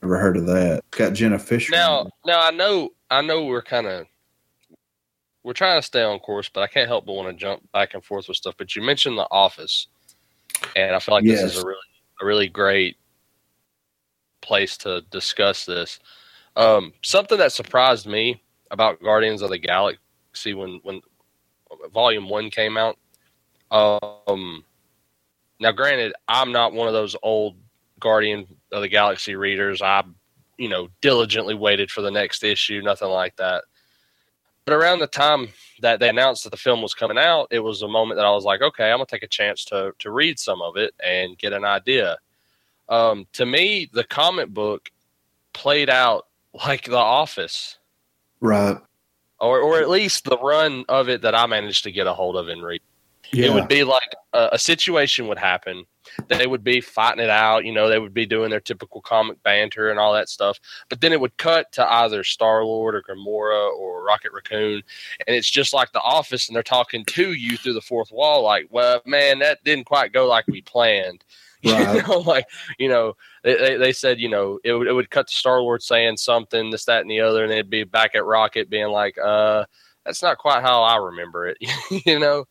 Never 0.00 0.18
heard 0.18 0.38
of 0.38 0.46
that. 0.46 0.82
It's 0.88 0.98
got 0.98 1.12
Jenna 1.12 1.38
Fischer. 1.38 1.72
Now, 1.72 2.08
now 2.24 2.40
I 2.40 2.50
know, 2.50 2.90
I 3.10 3.20
know 3.20 3.44
we're 3.44 3.62
kind 3.62 3.86
of 3.86 4.06
we're 5.42 5.52
trying 5.52 5.78
to 5.78 5.86
stay 5.86 6.02
on 6.02 6.18
course, 6.20 6.48
but 6.48 6.62
I 6.62 6.66
can't 6.66 6.88
help 6.88 7.04
but 7.04 7.12
want 7.12 7.28
to 7.28 7.34
jump 7.34 7.70
back 7.72 7.92
and 7.92 8.02
forth 8.02 8.28
with 8.28 8.38
stuff. 8.38 8.54
But 8.56 8.74
you 8.74 8.80
mentioned 8.80 9.18
The 9.18 9.28
Office, 9.30 9.88
and 10.74 10.96
I 10.96 10.98
feel 10.98 11.14
like 11.14 11.24
this 11.24 11.42
is 11.42 11.62
a 11.62 11.66
really, 11.66 11.78
a 12.22 12.24
really 12.24 12.48
great 12.48 12.96
place 14.40 14.78
to 14.78 15.02
discuss 15.10 15.66
this. 15.66 16.00
Um, 16.56 16.92
something 17.02 17.38
that 17.38 17.52
surprised 17.52 18.06
me 18.06 18.42
about 18.70 19.02
Guardians 19.02 19.42
of 19.42 19.50
the 19.50 19.58
Galaxy 19.58 20.54
when 20.54 20.80
when 20.82 21.00
Volume 21.92 22.28
One 22.28 22.50
came 22.50 22.76
out. 22.76 22.98
Um, 23.70 24.64
now, 25.60 25.72
granted, 25.72 26.12
I'm 26.28 26.52
not 26.52 26.72
one 26.72 26.86
of 26.86 26.94
those 26.94 27.16
old 27.22 27.56
Guardian 27.98 28.46
of 28.72 28.82
the 28.82 28.88
Galaxy 28.88 29.34
readers. 29.34 29.82
I, 29.82 30.04
you 30.58 30.68
know, 30.68 30.88
diligently 31.00 31.54
waited 31.54 31.90
for 31.90 32.02
the 32.02 32.10
next 32.10 32.44
issue, 32.44 32.82
nothing 32.82 33.08
like 33.08 33.36
that. 33.36 33.64
But 34.64 34.74
around 34.74 35.00
the 35.00 35.06
time 35.06 35.48
that 35.80 36.00
they 36.00 36.08
announced 36.08 36.44
that 36.44 36.50
the 36.50 36.56
film 36.56 36.80
was 36.80 36.94
coming 36.94 37.18
out, 37.18 37.48
it 37.50 37.60
was 37.60 37.82
a 37.82 37.88
moment 37.88 38.18
that 38.18 38.24
I 38.26 38.30
was 38.30 38.44
like, 38.44 38.62
okay, 38.62 38.90
I'm 38.90 38.98
gonna 38.98 39.06
take 39.06 39.22
a 39.22 39.28
chance 39.28 39.64
to 39.66 39.92
to 39.98 40.10
read 40.10 40.38
some 40.38 40.62
of 40.62 40.76
it 40.76 40.94
and 41.04 41.36
get 41.38 41.52
an 41.52 41.64
idea. 41.64 42.18
Um, 42.88 43.26
to 43.32 43.44
me, 43.44 43.88
the 43.92 44.04
comic 44.04 44.48
book 44.48 44.90
played 45.52 45.90
out 45.90 46.26
like 46.66 46.84
The 46.84 46.96
Office, 46.96 47.78
right. 48.40 48.76
or 49.40 49.60
or 49.60 49.80
at 49.80 49.90
least 49.90 50.24
the 50.24 50.38
run 50.38 50.84
of 50.88 51.08
it 51.08 51.22
that 51.22 51.34
I 51.34 51.46
managed 51.46 51.84
to 51.84 51.92
get 51.92 52.06
a 52.06 52.14
hold 52.14 52.36
of 52.36 52.48
and 52.48 52.62
read. 52.62 52.80
Yeah. 53.32 53.46
It 53.46 53.54
would 53.54 53.68
be 53.68 53.84
like 53.84 54.14
a, 54.32 54.50
a 54.52 54.58
situation 54.58 55.28
would 55.28 55.38
happen. 55.38 55.84
They 56.28 56.46
would 56.46 56.62
be 56.62 56.80
fighting 56.80 57.24
it 57.24 57.30
out. 57.30 57.64
You 57.64 57.72
know, 57.72 57.88
they 57.88 57.98
would 57.98 58.14
be 58.14 58.26
doing 58.26 58.50
their 58.50 58.60
typical 58.60 59.00
comic 59.00 59.42
banter 59.42 59.90
and 59.90 59.98
all 59.98 60.12
that 60.12 60.28
stuff. 60.28 60.60
But 60.88 61.00
then 61.00 61.12
it 61.12 61.20
would 61.20 61.36
cut 61.38 61.72
to 61.72 61.92
either 61.92 62.22
Star 62.22 62.62
Lord 62.64 62.94
or 62.94 63.02
Gamora 63.02 63.72
or 63.72 64.04
Rocket 64.04 64.32
Raccoon, 64.32 64.82
and 65.26 65.34
it's 65.34 65.50
just 65.50 65.72
like 65.72 65.92
The 65.92 66.02
Office, 66.02 66.46
and 66.46 66.54
they're 66.54 66.62
talking 66.62 67.04
to 67.06 67.32
you 67.32 67.56
through 67.56 67.72
the 67.72 67.80
fourth 67.80 68.12
wall. 68.12 68.42
Like, 68.42 68.66
well, 68.70 69.00
man, 69.06 69.38
that 69.40 69.64
didn't 69.64 69.86
quite 69.86 70.12
go 70.12 70.26
like 70.26 70.46
we 70.46 70.60
planned. 70.60 71.24
Right. 71.72 71.96
You 71.96 72.02
know, 72.02 72.18
like 72.18 72.46
you 72.78 72.88
know, 72.88 73.16
they, 73.42 73.56
they, 73.56 73.76
they 73.76 73.92
said 73.92 74.20
you 74.20 74.28
know 74.28 74.58
it 74.64 74.72
would 74.74 74.86
it 74.86 74.92
would 74.92 75.10
cut 75.10 75.28
to 75.28 75.34
Star 75.34 75.62
Lord 75.62 75.82
saying 75.82 76.18
something, 76.18 76.70
this, 76.70 76.84
that, 76.84 77.00
and 77.00 77.10
the 77.10 77.20
other, 77.20 77.42
and 77.42 77.50
they'd 77.52 77.70
be 77.70 77.84
back 77.84 78.14
at 78.14 78.24
Rocket 78.24 78.68
being 78.68 78.88
like, 78.88 79.16
uh, 79.18 79.64
that's 80.04 80.22
not 80.22 80.38
quite 80.38 80.62
how 80.62 80.82
I 80.82 80.96
remember 80.96 81.46
it. 81.46 81.56
you 82.06 82.18
know. 82.18 82.44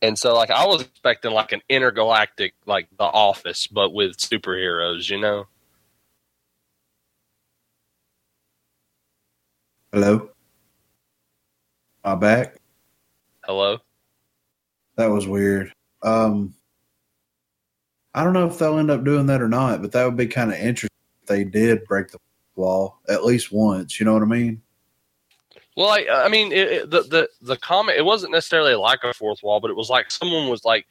And 0.00 0.18
so, 0.18 0.34
like, 0.34 0.50
I 0.50 0.66
was 0.66 0.82
expecting 0.82 1.30
like 1.30 1.52
an 1.52 1.62
intergalactic, 1.68 2.54
like 2.66 2.88
The 2.98 3.04
Office, 3.04 3.68
but 3.68 3.94
with 3.94 4.16
superheroes. 4.16 5.08
You 5.08 5.20
know? 5.20 5.46
Hello. 9.92 10.30
My 12.04 12.16
back. 12.16 12.56
Hello. 13.44 13.78
That 14.96 15.06
was 15.06 15.28
weird. 15.28 15.72
Um, 16.02 16.52
I 18.14 18.24
don't 18.24 18.32
know 18.32 18.46
if 18.46 18.58
they'll 18.58 18.78
end 18.78 18.90
up 18.90 19.04
doing 19.04 19.26
that 19.26 19.40
or 19.42 19.48
not, 19.48 19.80
but 19.82 19.92
that 19.92 20.04
would 20.04 20.16
be 20.16 20.26
kind 20.26 20.50
of 20.52 20.58
interesting 20.58 20.88
if 21.22 21.28
they 21.28 21.44
did 21.44 21.84
break 21.86 22.08
the 22.08 22.18
wall 22.56 22.98
at 23.08 23.24
least 23.24 23.50
once. 23.52 23.98
You 23.98 24.06
know 24.06 24.12
what 24.12 24.22
I 24.22 24.26
mean? 24.26 24.60
Well, 25.76 25.88
I, 25.88 26.06
I 26.10 26.28
mean, 26.28 26.52
it, 26.52 26.68
it, 26.72 26.90
the 26.90 27.02
the 27.02 27.28
the 27.40 27.56
comment 27.56 27.98
it 27.98 28.04
wasn't 28.04 28.32
necessarily 28.32 28.74
like 28.74 29.00
a 29.04 29.14
fourth 29.14 29.42
wall, 29.42 29.60
but 29.60 29.70
it 29.70 29.76
was 29.76 29.88
like 29.88 30.10
someone 30.10 30.48
was 30.48 30.64
like 30.66 30.86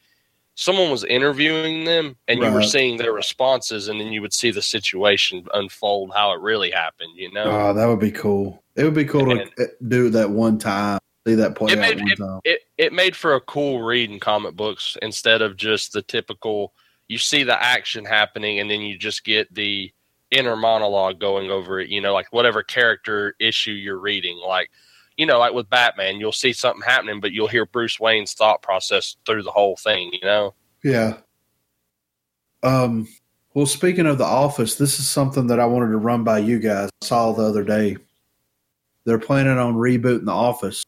someone 0.56 0.90
was 0.90 1.04
interviewing 1.04 1.84
them, 1.84 2.16
and 2.28 2.40
you 2.40 2.52
were 2.52 2.64
seeing 2.64 2.98
their 2.98 3.14
responses, 3.14 3.88
and 3.88 4.02
then 4.02 4.08
you 4.12 4.22
would 4.22 4.34
see 4.34 4.50
the 4.50 4.62
situation 4.62 5.46
unfold, 5.54 6.12
how 6.16 6.32
it 6.34 6.40
really 6.42 6.72
happened. 6.72 7.12
You 7.16 7.32
know, 7.32 7.44
Oh, 7.44 7.74
that 7.76 7.86
would 7.86 8.00
be 8.00 8.12
cool. 8.12 8.64
It 8.76 8.84
would 8.84 8.96
be 8.96 9.06
cool 9.06 9.26
to 9.26 9.44
uh, 9.60 9.66
do 9.88 10.10
that 10.10 10.30
one 10.32 10.58
time. 10.58 11.00
See 11.28 11.36
that 11.36 11.54
play 11.56 11.74
It 11.74 11.78
out 11.78 11.82
made- 11.98 12.00
one 12.20 12.30
time. 12.32 12.40
it 12.44 12.62
it 12.80 12.92
made 12.92 13.16
for 13.16 13.36
a 13.36 13.42
cool 13.42 13.84
read 13.84 14.10
in 14.10 14.20
comic 14.20 14.56
books 14.56 14.98
instead 15.04 15.44
of 15.44 15.58
just 15.58 15.94
the 15.94 16.02
typical. 16.02 16.74
You 17.12 17.18
see 17.18 17.44
the 17.44 17.62
action 17.62 18.06
happening, 18.06 18.60
and 18.60 18.72
then 18.72 18.82
you 18.82 18.98
just 18.98 19.24
get 19.24 19.54
the 19.54 19.92
inner 20.32 20.56
monologue 20.56 21.20
going 21.20 21.52
over 21.52 21.80
it. 21.80 21.90
You 21.90 22.02
know, 22.02 22.14
like 22.14 22.28
whatever 22.32 22.64
character 22.64 23.36
issue 23.40 23.72
you're 23.72 24.00
reading, 24.00 24.40
like. 24.46 24.72
You 25.18 25.26
know, 25.28 25.38
like 25.38 25.54
with 25.54 25.70
Batman, 25.70 26.20
you'll 26.20 26.32
see 26.32 26.54
something 26.54 26.82
happening, 26.82 27.20
but 27.20 27.32
you'll 27.32 27.50
hear 27.50 27.66
Bruce 27.66 28.00
Wayne's 28.00 28.34
thought 28.34 28.64
process 28.64 29.18
through 29.26 29.44
the 29.44 29.52
whole 29.52 29.76
thing. 29.76 30.10
You 30.14 30.22
know, 30.22 30.54
Yeah. 30.84 31.18
Um. 32.64 33.08
Well, 33.54 33.66
speaking 33.66 34.08
of 34.08 34.18
the 34.18 34.24
office, 34.24 34.76
this 34.76 35.00
is 35.00 35.10
something 35.10 35.48
that 35.48 35.60
I 35.60 35.66
wanted 35.66 35.92
to 35.92 35.98
run 35.98 36.24
by 36.24 36.40
you 36.40 36.58
guys. 36.60 36.90
I 37.02 37.06
saw 37.06 37.34
the 37.34 37.44
other 37.44 37.66
day. 37.66 37.98
They're 39.04 39.20
planning 39.20 39.58
on 39.58 39.76
rebooting 39.76 40.26
the 40.26 40.32
office, 40.32 40.86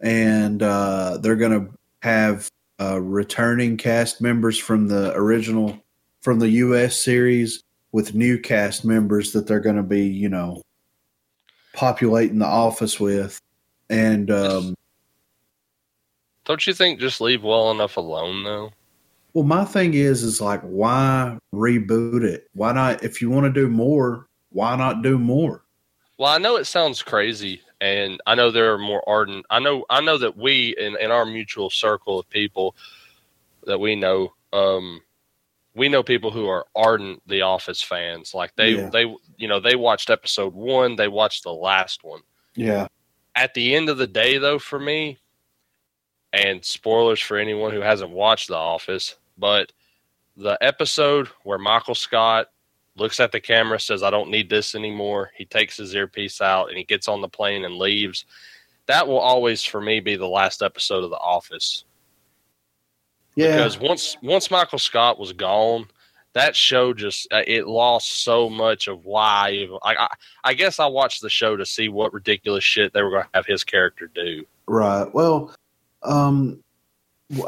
and 0.00 0.62
uh, 0.62 1.18
they're 1.22 1.36
going 1.36 1.66
to 1.66 1.72
have 2.02 2.50
uh, 2.80 3.00
returning 3.00 3.76
cast 3.76 4.20
members 4.20 4.58
from 4.58 4.88
the 4.88 5.12
original, 5.14 5.78
from 6.20 6.38
the 6.38 6.48
U.S. 6.48 6.96
series, 6.98 7.62
with 7.92 8.14
new 8.14 8.38
cast 8.38 8.84
members 8.84 9.32
that 9.32 9.46
they're 9.46 9.60
going 9.60 9.76
to 9.76 9.82
be, 9.82 10.06
you 10.06 10.28
know, 10.28 10.62
populating 11.72 12.38
the 12.38 12.46
office 12.46 12.98
with, 12.98 13.40
and 13.88 14.30
um, 14.30 14.74
don't 16.44 16.66
you 16.66 16.72
think 16.72 17.00
just 17.00 17.20
leave 17.20 17.42
well 17.42 17.70
enough 17.70 17.96
alone 17.96 18.44
though? 18.44 18.72
Well, 19.34 19.44
my 19.44 19.64
thing 19.64 19.94
is, 19.94 20.22
is 20.22 20.40
like, 20.40 20.60
why 20.62 21.38
reboot 21.54 22.24
it? 22.24 22.48
Why 22.54 22.72
not? 22.72 23.04
If 23.04 23.22
you 23.22 23.30
want 23.30 23.46
to 23.46 23.60
do 23.60 23.68
more, 23.68 24.26
why 24.50 24.74
not 24.74 25.02
do 25.02 25.18
more? 25.18 25.64
Well, 26.18 26.32
I 26.32 26.38
know 26.38 26.56
it 26.56 26.66
sounds 26.66 27.02
crazy, 27.02 27.62
and 27.80 28.20
I 28.26 28.34
know 28.34 28.50
there 28.50 28.72
are 28.74 28.78
more 28.78 29.02
ardent. 29.08 29.46
I 29.50 29.58
know, 29.58 29.84
I 29.88 30.00
know 30.00 30.18
that 30.18 30.36
we 30.36 30.74
in, 30.78 30.96
in 30.98 31.10
our 31.10 31.24
mutual 31.24 31.70
circle 31.70 32.18
of 32.18 32.28
people 32.28 32.76
that 33.66 33.78
we 33.78 33.96
know, 33.96 34.34
um, 34.52 35.00
we 35.74 35.88
know 35.88 36.02
people 36.02 36.30
who 36.30 36.46
are 36.48 36.66
ardent 36.74 37.22
The 37.26 37.42
Office 37.42 37.82
fans. 37.82 38.34
Like 38.34 38.54
they, 38.56 38.72
Yeah. 38.76 38.90
they, 38.90 39.02
you 39.36 39.48
know, 39.48 39.60
they 39.60 39.76
watched 39.76 40.10
episode 40.10 40.54
one, 40.54 40.96
they 40.96 41.08
watched 41.08 41.42
the 41.44 41.52
last 41.52 42.04
one. 42.04 42.20
Yeah, 42.54 42.88
At 43.36 43.54
the 43.54 43.74
end 43.74 43.88
of 43.88 43.96
the 43.96 44.08
day, 44.08 44.36
though, 44.38 44.58
for 44.58 44.78
me, 44.80 45.18
and 46.32 46.64
spoilers 46.64 47.20
for 47.20 47.36
anyone 47.36 47.72
who 47.72 47.80
hasn't 47.80 48.10
watched 48.10 48.48
The 48.48 48.56
Office, 48.56 49.16
but 49.38 49.72
the 50.36 50.58
episode 50.60 51.28
where 51.44 51.58
Michael 51.58 51.94
Scott 51.94 52.48
looks 52.96 53.20
at 53.20 53.32
the 53.32 53.40
camera, 53.40 53.80
says, 53.80 54.02
I 54.02 54.10
don't 54.10 54.30
need 54.30 54.50
this 54.50 54.74
anymore. 54.74 55.30
He 55.36 55.44
takes 55.44 55.76
his 55.76 55.94
earpiece 55.94 56.40
out 56.40 56.68
and 56.68 56.76
he 56.78 56.84
gets 56.84 57.08
on 57.08 57.20
the 57.20 57.28
plane 57.28 57.64
and 57.64 57.76
leaves. 57.76 58.24
That 58.86 59.06
will 59.06 59.18
always, 59.18 59.62
for 59.64 59.80
me, 59.80 60.00
be 60.00 60.16
the 60.16 60.26
last 60.26 60.62
episode 60.62 61.04
of 61.04 61.10
The 61.10 61.16
Office. 61.16 61.84
yeah, 63.36 63.56
Because 63.56 63.78
once 63.78 64.16
once 64.22 64.50
Michael 64.50 64.78
Scott 64.78 65.18
was 65.18 65.32
gone, 65.32 65.86
that 66.32 66.56
show 66.56 66.92
just 66.92 67.26
uh, 67.32 67.42
it 67.46 67.66
lost 67.66 68.24
so 68.24 68.48
much 68.50 68.88
of 68.88 69.04
why. 69.04 69.68
I, 69.82 69.94
I 69.94 70.08
I 70.44 70.54
guess 70.54 70.78
I 70.80 70.86
watched 70.86 71.22
the 71.22 71.30
show 71.30 71.56
to 71.56 71.66
see 71.66 71.88
what 71.88 72.12
ridiculous 72.12 72.64
shit 72.64 72.92
they 72.92 73.02
were 73.02 73.10
going 73.10 73.24
to 73.24 73.28
have 73.34 73.46
his 73.46 73.64
character 73.64 74.10
do. 74.14 74.44
right. 74.66 75.12
Well, 75.14 75.54
um, 76.02 76.62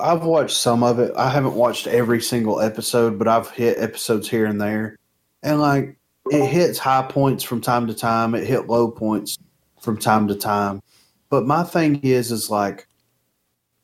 I've 0.00 0.22
watched 0.24 0.56
some 0.56 0.82
of 0.84 0.98
it. 1.00 1.12
I 1.16 1.28
haven't 1.28 1.54
watched 1.54 1.86
every 1.88 2.20
single 2.20 2.60
episode, 2.60 3.18
but 3.18 3.26
I've 3.26 3.50
hit 3.50 3.78
episodes 3.78 4.28
here 4.28 4.46
and 4.46 4.60
there, 4.60 4.96
and 5.42 5.60
like 5.60 5.96
it 6.30 6.46
hits 6.46 6.78
high 6.78 7.02
points 7.02 7.42
from 7.42 7.60
time 7.60 7.86
to 7.86 7.94
time. 7.94 8.34
It 8.34 8.46
hit 8.46 8.68
low 8.68 8.90
points 8.90 9.38
from 9.80 9.98
time 9.98 10.28
to 10.28 10.34
time. 10.34 10.82
But 11.28 11.46
my 11.46 11.64
thing 11.64 12.00
is, 12.02 12.30
is 12.30 12.50
like, 12.50 12.86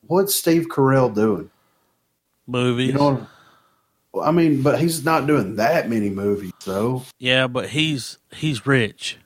what's 0.07 0.35
Steve 0.35 0.67
Carell 0.69 1.13
doing? 1.13 1.49
movies. 2.49 2.87
You 2.87 2.93
know, 2.93 3.27
I 4.21 4.31
mean, 4.31 4.61
but 4.61 4.79
he's 4.79 5.05
not 5.05 5.27
doing 5.27 5.55
that 5.55 5.89
many 5.89 6.09
movies 6.09 6.51
though. 6.65 7.03
yeah, 7.19 7.47
but 7.47 7.69
he's 7.69 8.17
he's 8.33 8.65
rich. 8.65 9.17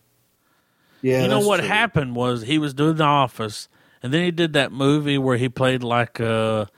Yeah, 1.02 1.24
you 1.24 1.28
know 1.28 1.40
what 1.40 1.60
true. 1.60 1.68
happened 1.68 2.16
was 2.16 2.44
he 2.44 2.58
was 2.58 2.74
doing 2.74 2.96
The 2.98 3.04
Office, 3.04 3.68
and 4.02 4.14
then 4.14 4.24
he 4.24 4.32
did 4.32 4.54
that 4.54 4.72
movie 4.72 5.18
where 5.18 5.38
he 5.38 5.50
played 5.50 5.84
like 5.84 6.20
a, 6.20 6.70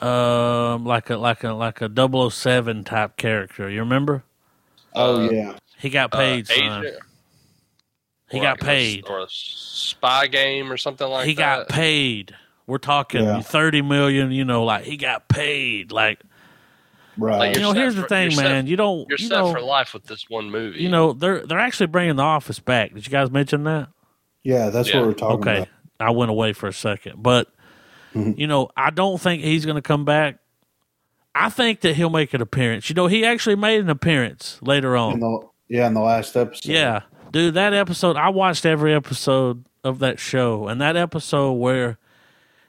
um, 0.00 0.84
like 0.84 1.10
a 1.10 1.16
like 1.16 1.44
a 1.44 1.52
like 1.52 1.80
a 1.80 2.30
007 2.30 2.84
type 2.84 3.16
character. 3.16 3.68
You 3.68 3.80
remember? 3.80 4.24
Oh 4.96 5.26
Uh, 5.26 5.30
yeah, 5.30 5.52
He 5.78 5.90
got 5.90 6.12
Uh, 6.14 6.18
paid. 6.18 6.46
son. 6.48 6.56
agent, 6.84 6.96
He 8.30 8.40
got 8.40 8.60
like 8.60 8.62
a- 8.62 8.64
paid. 8.64 9.04
or 9.08 9.20
a 9.20 9.26
spy 9.28 10.26
game 10.26 10.72
or 10.72 10.76
something 10.76 11.06
like 11.08 11.26
he 11.26 11.34
that. 11.34 11.58
He 11.58 11.64
got 11.64 11.68
paid. 11.68 12.34
We're 12.66 12.78
talking 12.78 13.22
Yeah. 13.22 13.40
thirty 13.42 13.82
million. 13.82 14.32
You 14.32 14.44
know, 14.44 14.64
like 14.64 14.84
he 14.84 14.96
got 14.96 15.28
paid. 15.28 15.92
Like 15.92 16.18
right. 17.16 17.38
Like, 17.38 17.54
you 17.56 17.62
know, 17.62 17.72
set 17.72 17.76
here's 17.80 17.94
the 17.94 18.02
thing, 18.04 18.30
you're 18.32 18.40
set- 18.42 18.50
man. 18.50 18.66
you 18.66 18.76
don't. 18.76 19.08
You're 19.08 19.18
you 19.18 19.28
set 19.28 19.38
know, 19.38 19.52
for 19.52 19.60
life 19.60 19.94
with 19.94 20.04
this 20.06 20.28
one 20.28 20.50
movie. 20.50 20.80
you 20.82 20.88
know, 20.88 21.12
they're 21.12 21.46
they're 21.46 21.60
actually 21.60 21.86
bringing 21.86 22.16
The 22.16 22.22
Office 22.24 22.58
back. 22.58 22.92
Did 22.94 23.06
you 23.06 23.10
guys 23.12 23.30
mention 23.30 23.64
that? 23.64 23.88
yeah, 24.42 24.70
that's 24.70 24.88
Yeah. 24.88 24.98
what 25.00 25.06
we're 25.08 25.14
talking 25.14 25.40
okay, 25.48 25.56
about. 25.58 25.68
I 26.00 26.10
went 26.10 26.30
away 26.30 26.52
for 26.52 26.66
a 26.68 26.72
second, 26.72 27.22
but 27.22 27.48
Mhm. 28.14 28.36
you 28.38 28.46
know, 28.48 28.70
I 28.76 28.90
don't 28.90 29.20
think 29.20 29.42
he's 29.42 29.64
going 29.64 29.76
to 29.76 29.82
come 29.82 30.04
back. 30.04 30.38
I 31.38 31.48
think 31.50 31.80
that 31.82 31.96
he'll 31.96 32.10
make 32.10 32.32
an 32.34 32.40
appearance. 32.40 32.88
You 32.88 32.94
know, 32.94 33.06
he 33.06 33.24
actually 33.24 33.56
made 33.56 33.80
an 33.80 33.90
appearance 33.90 34.58
later 34.62 34.94
In 34.96 35.00
on. 35.02 35.20
the, 35.20 35.48
yeah, 35.68 35.86
in 35.86 35.94
the 35.94 36.00
last 36.00 36.36
episode. 36.36 36.70
Yeah, 36.70 37.02
dude, 37.32 37.54
that 37.54 37.74
episode. 37.74 38.16
I 38.16 38.30
watched 38.30 38.64
every 38.64 38.94
episode 38.94 39.64
of 39.84 39.98
that 40.00 40.18
show, 40.18 40.66
and 40.68 40.80
that 40.80 40.96
episode 40.96 41.52
where 41.52 41.98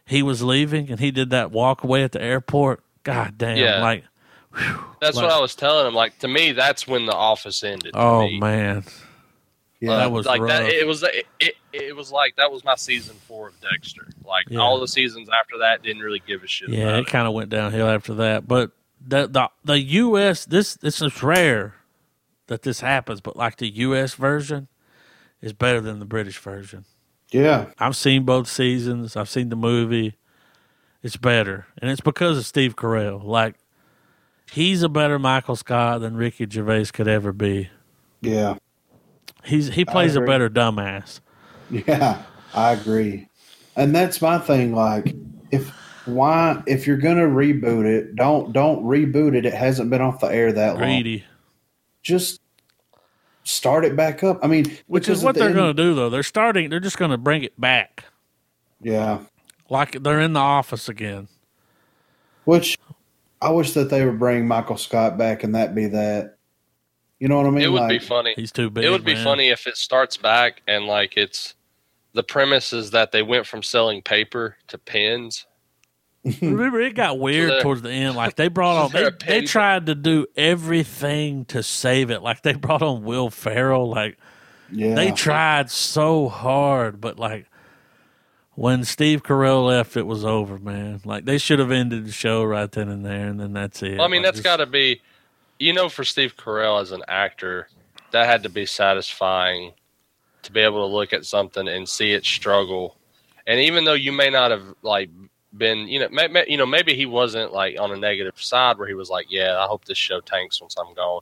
he 0.05 0.22
was 0.24 0.41
leaving 0.43 0.89
and 0.89 0.99
he 0.99 1.11
did 1.11 1.30
that 1.32 1.51
walk 1.51 1.84
away 1.84 2.03
at 2.03 2.11
the 2.11 2.22
airport. 2.22 2.84
God 3.03 3.38
damn! 3.38 3.57
Yeah. 3.57 3.82
Like, 3.82 4.03
that's 5.01 5.15
like- 5.15 5.24
what 5.24 5.32
I 5.32 5.39
was 5.39 5.55
telling 5.55 5.88
him. 5.88 5.93
Like 5.93 6.20
to 6.20 6.28
me, 6.28 6.51
that's 6.51 6.88
when 6.88 7.05
the 7.05 7.13
Office 7.15 7.63
ended. 7.63 7.91
oh 7.93 8.24
me. 8.28 8.39
man, 8.39 8.84
yeah. 9.80 9.91
Uh, 9.91 9.97
that 9.99 10.11
was 10.11 10.25
like 10.25 10.41
that. 10.47 10.65
It 10.69 10.88
was 10.88 11.03
it, 11.03 11.25
it, 11.39 11.55
it 11.73 11.95
was 11.95 12.11
like 12.11 12.36
that 12.38 12.51
was 12.51 12.63
my 12.63 12.75
season 12.75 13.15
four 13.28 13.47
of 13.49 13.53
Dexter. 13.61 14.07
Like 14.25 14.45
Yeah. 14.49 14.59
all 14.59 14.80
the 14.80 14.88
seasons 14.88 15.30
after 15.30 15.59
that 15.59 15.84
didn't 15.84 16.01
really 16.01 16.21
give 16.25 16.43
a 16.43 16.47
shit. 16.47 16.69
Yeah, 16.69 16.89
about 16.89 16.99
it 16.99 17.07
kind 17.07 17.28
of 17.28 17.34
went 17.34 17.49
downhill 17.49 17.88
after 17.88 18.13
that. 18.15 18.47
But 18.47 18.71
the 19.05 19.28
the 19.28 19.49
the 19.63 19.80
U.S. 19.80 20.45
this 20.45 20.75
this 20.75 21.01
is 21.01 21.21
rare 21.23 21.75
that 22.47 22.63
this 22.63 22.80
happens, 22.80 23.21
but 23.21 23.36
like 23.36 23.57
the 23.57 23.69
U.S. 23.69 24.13
version 24.15 24.67
is 25.41 25.53
better 25.53 25.82
than 25.82 25.99
the 25.99 26.05
British 26.05 26.38
version. 26.39 26.86
yeah, 27.32 27.67
I've 27.78 27.95
seen 27.95 28.23
both 28.23 28.47
seasons. 28.47 29.15
I've 29.15 29.30
seen 29.30 29.49
the 29.49 29.55
movie. 29.55 30.15
It's 31.03 31.15
better, 31.17 31.67
and 31.80 31.91
it's 31.91 32.01
because 32.01 32.38
of 32.39 32.45
Steve 32.45 32.75
Carell. 32.75 33.23
Like 33.23 33.55
he's 34.51 34.82
a 34.82 34.89
better 34.89 35.19
Michael 35.19 35.55
Scott 35.55 36.01
than 36.01 36.15
Ricky 36.17 36.47
Gervais 36.49 36.86
could 36.86 37.07
ever 37.07 37.32
be. 37.32 37.69
yeah, 38.21 38.55
He's 39.48 39.68
he 39.70 39.86
plays 39.86 40.16
a 40.16 40.22
better 40.22 40.50
dumbass. 40.50 41.20
yeah. 41.70 42.24
I 42.54 42.74
agree, 42.74 43.28
and 43.76 43.95
that's 43.95 44.22
my 44.22 44.38
thing. 44.39 44.74
Like, 44.74 45.16
if 45.52 45.70
why 46.06 46.62
if 46.66 46.88
you're 46.88 46.98
gonna 46.98 47.28
reboot 47.28 47.86
it, 47.86 48.16
don't 48.16 48.54
don't 48.54 48.84
reboot 48.84 49.36
it. 49.36 49.45
It 49.45 49.54
hasn't 49.54 49.89
been 49.89 50.02
off 50.02 50.20
the 50.22 50.28
air 50.28 50.52
that 50.54 50.76
long. 50.76 50.84
Greedy, 50.84 51.26
Just 52.02 52.39
start 53.43 53.84
it 53.86 53.95
back 53.95 54.24
up. 54.24 54.39
I 54.43 54.48
mean, 54.48 54.78
which 54.88 55.08
is 55.10 55.24
what 55.24 55.34
the 55.36 55.39
they're 55.39 55.50
end- 55.50 55.58
going 55.58 55.76
to 55.76 55.82
do 55.84 55.93
though. 55.93 56.10
They're 56.10 56.24
starting. 56.24 56.70
They're 56.70 56.80
just 56.80 56.98
going 56.98 57.12
to 57.12 57.18
bring 57.18 57.43
it 57.43 57.60
back, 57.60 58.06
Yeah, 58.82 59.20
like 59.70 60.02
they're 60.04 60.22
in 60.22 60.34
the 60.34 60.39
office 60.39 60.88
again. 60.89 61.28
which 62.45 62.78
I 63.41 63.50
wish 63.52 63.74
that 63.74 63.89
they 63.89 64.06
would 64.06 64.18
bring 64.20 64.48
Michael 64.48 64.78
Scott 64.78 65.18
back 65.18 65.43
and 65.43 65.54
that 65.56 65.76
be 65.76 65.88
that. 65.88 66.36
You 67.20 67.28
know 67.28 67.38
what 67.38 67.47
I 67.47 67.49
mean? 67.49 67.61
It 67.63 67.72
would 67.72 67.89
be 67.89 67.99
funny. 67.99 68.34
He's 68.36 68.51
too 68.51 68.70
big. 68.70 68.84
it 68.84 68.89
would 68.89 69.03
be 69.05 69.15
man. 69.15 69.24
funny 69.24 69.49
if 69.49 69.65
it 69.68 69.76
starts 69.78 70.18
back 70.18 70.61
and 70.68 70.86
like 70.86 71.18
it's 71.18 71.55
the 72.13 72.24
premise 72.24 72.74
is 72.74 72.91
that 72.91 73.11
they 73.11 73.22
went 73.24 73.45
from 73.47 73.63
selling 73.63 74.01
paper 74.01 74.57
to 74.68 74.78
pens. 74.78 75.45
Remember, 76.41 76.80
it 76.82 76.93
got 76.95 77.20
weird 77.20 77.51
they're- 77.51 77.61
towards 77.61 77.82
the 77.82 77.91
end. 77.91 78.15
Like 78.15 78.36
they 78.36 78.47
brought 78.49 78.78
on, 78.86 78.91
they, 78.91 78.99
they're 78.99 79.07
a 79.09 79.11
they 79.11 79.18
pen- 79.39 79.45
tried 79.47 79.86
to 79.88 79.95
do 79.95 80.28
everything 80.36 81.45
to 81.45 81.63
save 81.63 82.11
it. 82.11 82.22
Like 82.22 82.41
they 82.43 82.53
brought 82.53 82.82
on 82.82 83.03
Will 83.03 83.30
Ferrell. 83.30 83.89
Like 83.89 84.18
Yeah, 84.72 84.93
they 84.95 85.11
tried 85.11 85.72
so 85.72 86.30
hard, 86.30 86.99
but 87.01 87.18
like 87.18 87.47
when 88.55 88.84
Steve 88.84 89.24
Carell 89.24 89.68
left, 89.68 89.95
it 89.97 90.05
was 90.07 90.26
over, 90.26 90.57
man. 90.57 91.01
Like 91.05 91.26
they 91.26 91.38
should 91.38 91.59
have 91.59 91.72
ended 91.72 92.05
the 92.05 92.11
show 92.11 92.43
right 92.43 92.72
then 92.72 92.89
and 92.89 93.05
there, 93.05 93.28
and 93.28 93.39
then 93.39 93.53
that's 93.53 93.82
it. 93.84 93.97
Well, 93.97 94.05
I 94.05 94.07
mean, 94.07 94.22
Like, 94.22 94.28
that's 94.34 94.38
just- 94.38 94.43
got 94.43 94.57
to 94.57 94.65
be, 94.65 95.01
you 95.60 95.74
know, 95.74 95.89
for 95.89 96.03
Steve 96.03 96.36
Carell 96.36 96.82
as 96.82 96.91
an 96.91 97.03
actor, 97.08 97.68
that 98.12 98.26
had 98.26 98.43
to 98.43 98.49
be 98.49 98.66
satisfying 98.66 99.74
to 100.43 100.51
be 100.51 100.62
able 100.62 100.88
to 100.88 100.93
look 100.93 101.14
at 101.14 101.26
something 101.26 101.68
and 101.68 101.88
see 101.88 102.12
it 102.14 102.24
struggle. 102.24 102.97
And 103.47 103.60
even 103.60 103.84
though 103.84 103.93
you 103.93 104.12
may 104.12 104.30
not 104.30 104.51
have 104.51 104.64
like 104.82 105.10
been, 105.58 105.88
you 105.88 105.99
know, 105.99 106.10
may, 106.10 106.28
may- 106.28 106.45
you 106.47 106.58
know, 106.58 106.66
maybe 106.66 106.93
he 106.93 107.05
wasn't 107.05 107.51
like 107.53 107.80
on 107.80 107.91
a 107.91 107.97
negative 107.97 108.41
side 108.41 108.78
where 108.78 108.88
he 108.88 108.93
was 108.93 109.10
like, 109.10 109.28
yeah, 109.30 109.58
I 109.60 109.66
hope 109.68 109.86
this 109.86 109.97
show 109.97 110.20
tanks 110.22 110.62
once 110.62 110.76
I'm 110.78 110.93
gone. 110.93 111.22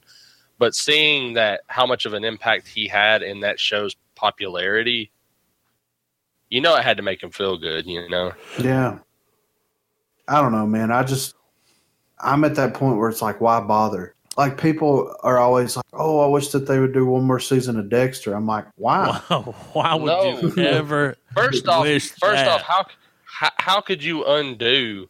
But 0.58 0.74
seeing 0.74 1.34
that 1.34 1.62
how 1.66 1.86
much 1.86 2.06
of 2.06 2.14
an 2.14 2.24
impact 2.24 2.66
he 2.68 2.86
had 2.88 3.22
in 3.22 3.40
that 3.40 3.60
show's 3.60 3.94
popularity, 4.14 5.10
you 6.50 6.60
know, 6.60 6.76
it 6.76 6.82
had 6.84 6.96
to 6.96 7.02
make 7.02 7.22
him 7.22 7.30
feel 7.30 7.56
good. 7.58 7.86
You 7.86 8.08
know, 8.08 8.32
Yeah. 8.58 8.98
I 10.28 10.40
don't 10.42 10.52
know, 10.52 10.66
man. 10.66 10.90
I 10.90 11.04
just 11.04 11.36
I'm 12.18 12.42
at 12.44 12.56
that 12.56 12.74
point 12.74 12.98
where 12.98 13.08
it's 13.08 13.22
like, 13.22 13.40
why 13.40 13.60
bother? 13.60 14.15
Like 14.36 14.60
people 14.60 15.14
are 15.22 15.38
always 15.38 15.76
like, 15.76 15.84
"Oh, 15.94 16.20
I 16.20 16.26
wish 16.26 16.48
that 16.48 16.66
they 16.66 16.78
would 16.78 16.92
do 16.92 17.06
one 17.06 17.24
more 17.24 17.40
season 17.40 17.78
of 17.78 17.88
Dexter." 17.88 18.34
I'm 18.34 18.46
like, 18.46 18.66
why? 18.76 19.20
Wow, 19.30 19.54
why 19.72 19.94
would 19.94 20.06
No. 20.06 20.40
you 20.40 20.56
ever? 20.58 21.16
First 21.34 21.66
off, 21.68 21.82
wish 21.84 22.10
first 22.10 22.20
that. 22.44 22.48
off, 22.48 22.60
how, 22.62 22.86
how 23.24 23.50
how 23.58 23.80
could 23.80 24.02
you 24.04 24.24
undo 24.26 25.08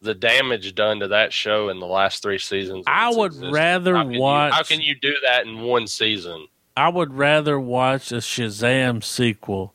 the 0.00 0.14
damage 0.14 0.76
done 0.76 1.00
to 1.00 1.08
that 1.08 1.32
show 1.32 1.68
in 1.68 1.80
the 1.80 1.86
last 1.86 2.22
three 2.22 2.38
seasons? 2.38 2.84
I 2.86 3.10
would 3.10 3.32
existence? 3.32 3.52
rather 3.54 3.96
How 3.96 4.02
can 4.04 4.12
you- 4.12 4.20
watch. 4.20 4.52
how 4.52 4.62
can 4.62 4.80
you 4.80 4.94
do 4.94 5.14
that 5.24 5.44
in 5.46 5.60
one 5.62 5.88
season? 5.88 6.46
I 6.76 6.88
would 6.90 7.14
rather 7.14 7.58
watch 7.58 8.12
a 8.12 8.18
Shazam 8.18 9.02
sequel, 9.02 9.74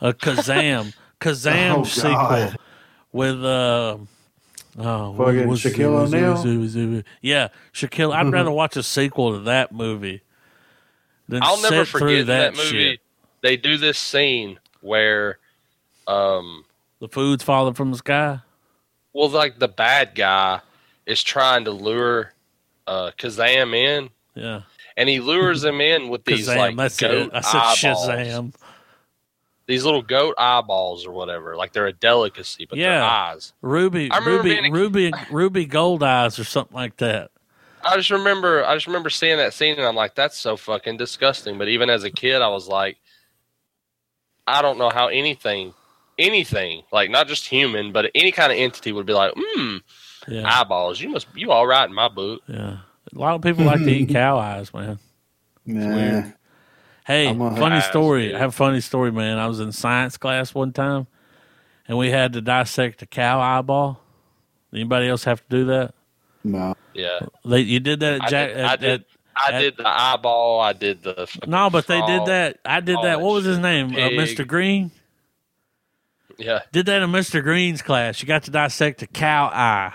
a 0.00 0.12
Kazam, 0.12 0.94
Kazam 1.20 1.78
Oh, 1.78 1.82
sequel 1.82 2.12
God. 2.12 2.56
with 3.10 3.44
uh, 3.44 3.96
oh, 4.78 5.10
what 5.12 5.26
Fucking 5.34 5.48
was? 5.48 5.62
Shaquille 5.62 5.92
Was 5.92 6.14
O'Neal? 6.14 6.32
was 6.60 6.76
was 6.76 7.04
Yeah, 7.20 7.48
Shaquille. 7.72 8.14
I'd 8.14 8.30
rather 8.32 8.50
watch 8.50 8.76
a 8.76 8.82
sequel 8.82 9.32
to 9.32 9.40
that 9.40 9.72
movie 9.72 10.22
than 11.28 11.42
I'll 11.42 11.60
never 11.62 11.84
through 11.84 12.00
forget 12.00 12.26
that, 12.26 12.54
that 12.54 12.56
movie. 12.56 12.68
shit. 12.92 13.00
They 13.42 13.56
do 13.56 13.76
this 13.76 13.98
scene 13.98 14.58
where, 14.80 15.38
um, 16.06 16.64
The 17.00 17.08
food's 17.08 17.44
falling 17.44 17.74
from 17.74 17.90
the 17.92 17.98
sky. 17.98 18.40
well, 19.12 19.28
like 19.28 19.58
the 19.58 19.68
bad 19.68 20.14
guy 20.14 20.60
is 21.06 21.22
trying 21.22 21.64
to 21.64 21.70
lure 21.70 22.32
uh, 22.86 23.10
Kazam 23.18 23.74
in, 23.74 24.10
Yeah, 24.34 24.62
and 24.96 25.08
he 25.08 25.20
lures 25.20 25.62
him 25.64 25.80
in 25.80 26.08
with 26.08 26.24
these 26.24 26.48
Kazam. 26.48 26.56
like 26.56 26.76
that's 26.76 26.96
goat 26.98 27.28
it. 27.28 27.30
I 27.34 27.40
said 27.76 27.88
eyeballs. 27.90 28.08
Shazam. 28.08 28.54
These 29.68 29.84
little 29.84 30.02
goat 30.02 30.34
eyeballs 30.38 31.06
or 31.06 31.12
whatever, 31.12 31.54
like 31.54 31.72
they're 31.72 31.86
a 31.86 31.92
delicacy, 31.92 32.66
but 32.68 32.78
Yeah. 32.78 32.88
they're 33.00 33.02
eyes. 33.04 33.52
Ruby, 33.62 34.10
Ruby, 34.24 34.58
a- 34.58 34.70
Ruby, 34.72 35.12
Ruby 35.30 35.64
Gold 35.66 36.02
Eyes 36.02 36.38
or 36.40 36.44
something 36.44 36.74
like 36.74 36.96
that. 36.96 37.30
I 37.84 37.96
just 37.96 38.10
remember 38.10 38.64
I 38.64 38.74
just 38.74 38.86
remember 38.88 39.08
seeing 39.10 39.36
that 39.36 39.54
scene 39.54 39.76
and 39.76 39.84
I'm 39.86 39.94
like, 39.94 40.14
that's 40.16 40.36
so 40.36 40.56
fucking 40.56 40.96
disgusting. 40.96 41.58
But 41.58 41.68
even 41.68 41.90
as 41.90 42.02
a 42.02 42.10
kid, 42.10 42.42
I 42.42 42.48
was 42.48 42.66
like, 42.66 42.96
I 44.46 44.62
don't 44.62 44.78
know 44.78 44.90
how 44.90 45.08
anything 45.08 45.74
anything, 46.18 46.82
like 46.90 47.10
not 47.10 47.28
just 47.28 47.46
human, 47.46 47.92
but 47.92 48.10
any 48.14 48.32
kind 48.32 48.50
of 48.50 48.58
entity 48.58 48.90
would 48.92 49.06
be 49.06 49.12
like, 49.12 49.32
hmm, 49.36 49.76
Yeah, 50.26 50.42
eyeballs. 50.60 51.00
You 51.00 51.10
must 51.10 51.28
you 51.36 51.52
all 51.52 51.66
right 51.66 51.88
in 51.88 51.94
my 51.94 52.08
book. 52.08 52.42
yeah. 52.48 52.78
A 53.14 53.18
lot 53.18 53.34
of 53.36 53.42
people 53.42 53.64
like 53.64 53.78
to 53.80 53.90
eat 53.90 54.08
cow 54.10 54.38
eyes, 54.38 54.72
man. 54.74 54.98
Nah. 55.64 56.22
Weird. 57.08 57.52
Hey, 57.54 57.58
funny 57.60 57.80
story. 57.80 58.30
yeah. 58.30 58.36
I 58.36 58.40
have 58.40 58.50
a 58.50 58.52
funny 58.52 58.80
story, 58.80 59.10
man. 59.12 59.38
I 59.38 59.46
was 59.46 59.60
in 59.60 59.72
science 59.72 60.16
class 60.16 60.54
one 60.54 60.72
time, 60.72 61.06
and 61.86 61.96
we 61.98 62.10
had 62.10 62.32
to 62.34 62.40
dissect 62.40 63.02
a 63.02 63.06
cow 63.06 63.40
eyeball. 63.40 64.00
Anybody 64.72 65.08
else 65.08 65.24
have 65.24 65.40
to 65.40 65.48
do 65.48 65.64
that? 65.66 65.94
No. 66.44 66.74
Yeah. 66.94 67.20
They, 67.44 67.60
you 67.60 67.80
did 67.80 68.00
that 68.00 68.14
at 68.14 68.22
I 68.22 68.28
Jack. 68.28 68.48
did, 68.54 68.64
I 68.64 68.76
did 68.76 68.90
at- 69.00 69.06
I 69.40 69.52
at- 69.52 69.60
did 69.60 69.76
the 69.76 69.86
eyeball, 69.88 70.60
I 70.60 70.72
did 70.72 71.02
the 71.04 71.28
no, 71.46 71.70
but 71.70 71.86
they 71.86 72.00
did 72.02 72.26
that. 72.26 72.58
I 72.64 72.80
did 72.80 72.96
that. 72.96 73.02
that 73.02 73.20
What 73.20 73.34
was 73.34 73.44
his 73.44 73.58
name? 73.58 73.88
Uh, 73.92 74.10
Mr. 74.10 74.44
Green. 74.46 74.90
Yeah. 76.38 76.60
Did 76.72 76.86
that 76.86 77.02
in 77.02 77.10
Mr. 77.10 77.42
Green's 77.42 77.80
class. 77.82 78.20
You 78.20 78.26
got 78.28 78.42
to 78.44 78.50
dissect 78.50 79.02
a 79.02 79.06
cow 79.06 79.46
eye. 79.46 79.92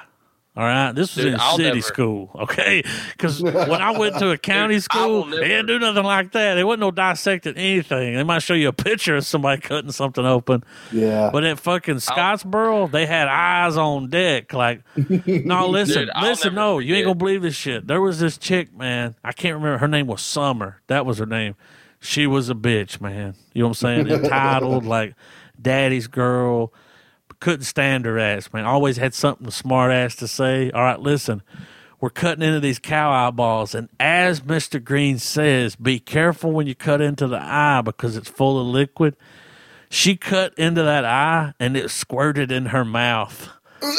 All 0.56 0.64
right, 0.64 0.92
this 0.92 1.16
was 1.16 1.26
Dude, 1.26 1.34
in 1.34 1.40
I'll 1.40 1.56
city 1.58 1.70
never- 1.70 1.82
school, 1.82 2.30
okay? 2.36 2.84
Because 3.14 3.42
when 3.42 3.56
I 3.82 3.98
went 3.98 4.20
to 4.20 4.30
a 4.30 4.38
county 4.54 4.76
I 4.76 4.80
school, 4.80 5.26
they 5.26 5.48
didn't 5.48 5.66
do 5.66 5.80
nothing 5.80 6.04
like 6.04 6.32
that. 6.34 6.54
They 6.54 6.64
wasn't 6.64 6.82
no 6.82 6.92
dissecting 6.92 7.58
anything. 7.58 8.14
They 8.14 8.22
might 8.24 8.44
show 8.44 8.54
you 8.54 8.68
a 8.68 8.74
picture 8.74 9.16
of 9.16 9.26
somebody 9.26 9.62
cutting 9.64 9.92
something 9.92 10.24
open, 10.24 10.64
Yeah. 10.92 11.32
but 11.34 11.44
at 11.44 11.60
fucking 11.60 11.96
Scottsboro, 11.96 12.92
they 12.92 13.08
had 13.08 13.28
eyes 13.28 13.78
on 13.78 14.12
deck. 14.12 14.54
Like, 14.54 14.84
no, 14.96 15.68
listen, 15.70 16.06
Dude, 16.06 16.10
listen, 16.22 16.54
never 16.54 16.56
no, 16.56 16.78
you 16.78 16.94
ain't 16.94 17.06
gonna 17.06 17.16
believe 17.16 17.42
this 17.42 17.56
shit. 17.56 17.88
There 17.88 18.00
was 18.00 18.20
this 18.20 18.38
chick, 18.38 18.72
man. 18.78 19.16
I 19.24 19.32
can't 19.32 19.56
remember 19.56 19.80
her 19.80 19.88
name 19.88 20.06
was 20.06 20.22
Summer. 20.22 20.82
That 20.86 21.04
was 21.04 21.18
her 21.18 21.26
name. 21.26 21.56
She 22.00 22.28
was 22.28 22.52
a 22.52 22.54
bitch, 22.56 23.02
man. 23.02 23.34
You 23.54 23.64
know 23.64 23.70
what 23.70 23.82
I'm 23.84 24.06
saying? 24.06 24.08
Entitled, 24.08 24.86
like 24.86 25.16
daddy's 25.60 26.06
girl. 26.06 26.72
Couldn't 27.44 27.66
stand 27.66 28.06
her 28.06 28.18
ass, 28.18 28.54
man. 28.54 28.64
Always 28.64 28.96
had 28.96 29.14
something 29.14 29.52
smart 29.52 29.92
ass 29.92 30.16
to 30.16 30.30
say. 30.30 30.72
All 30.72 30.82
right, 30.82 30.98
listen. 30.98 31.42
We're 32.00 32.10
cutting 32.10 32.42
into 32.42 32.62
these 32.62 32.80
cow 32.80 33.12
eyeballs, 33.12 33.76
and 33.76 33.90
as 34.00 34.40
Mr. 34.40 34.82
Green 34.82 35.20
says, 35.20 35.76
be 35.76 36.00
careful 36.00 36.54
when 36.54 36.68
you 36.68 36.74
cut 36.74 37.02
into 37.02 37.28
the 37.28 37.42
eye 37.42 37.82
because 37.82 38.16
it's 38.16 38.30
full 38.30 38.62
of 38.62 38.68
liquid. 38.68 39.18
She 39.90 40.16
cut 40.16 40.58
into 40.58 40.84
that 40.84 41.04
eye 41.04 41.54
and 41.60 41.76
it 41.76 41.92
squirted 41.92 42.50
in 42.50 42.68
her 42.68 42.86
mouth. 42.86 43.50
I 43.82 43.90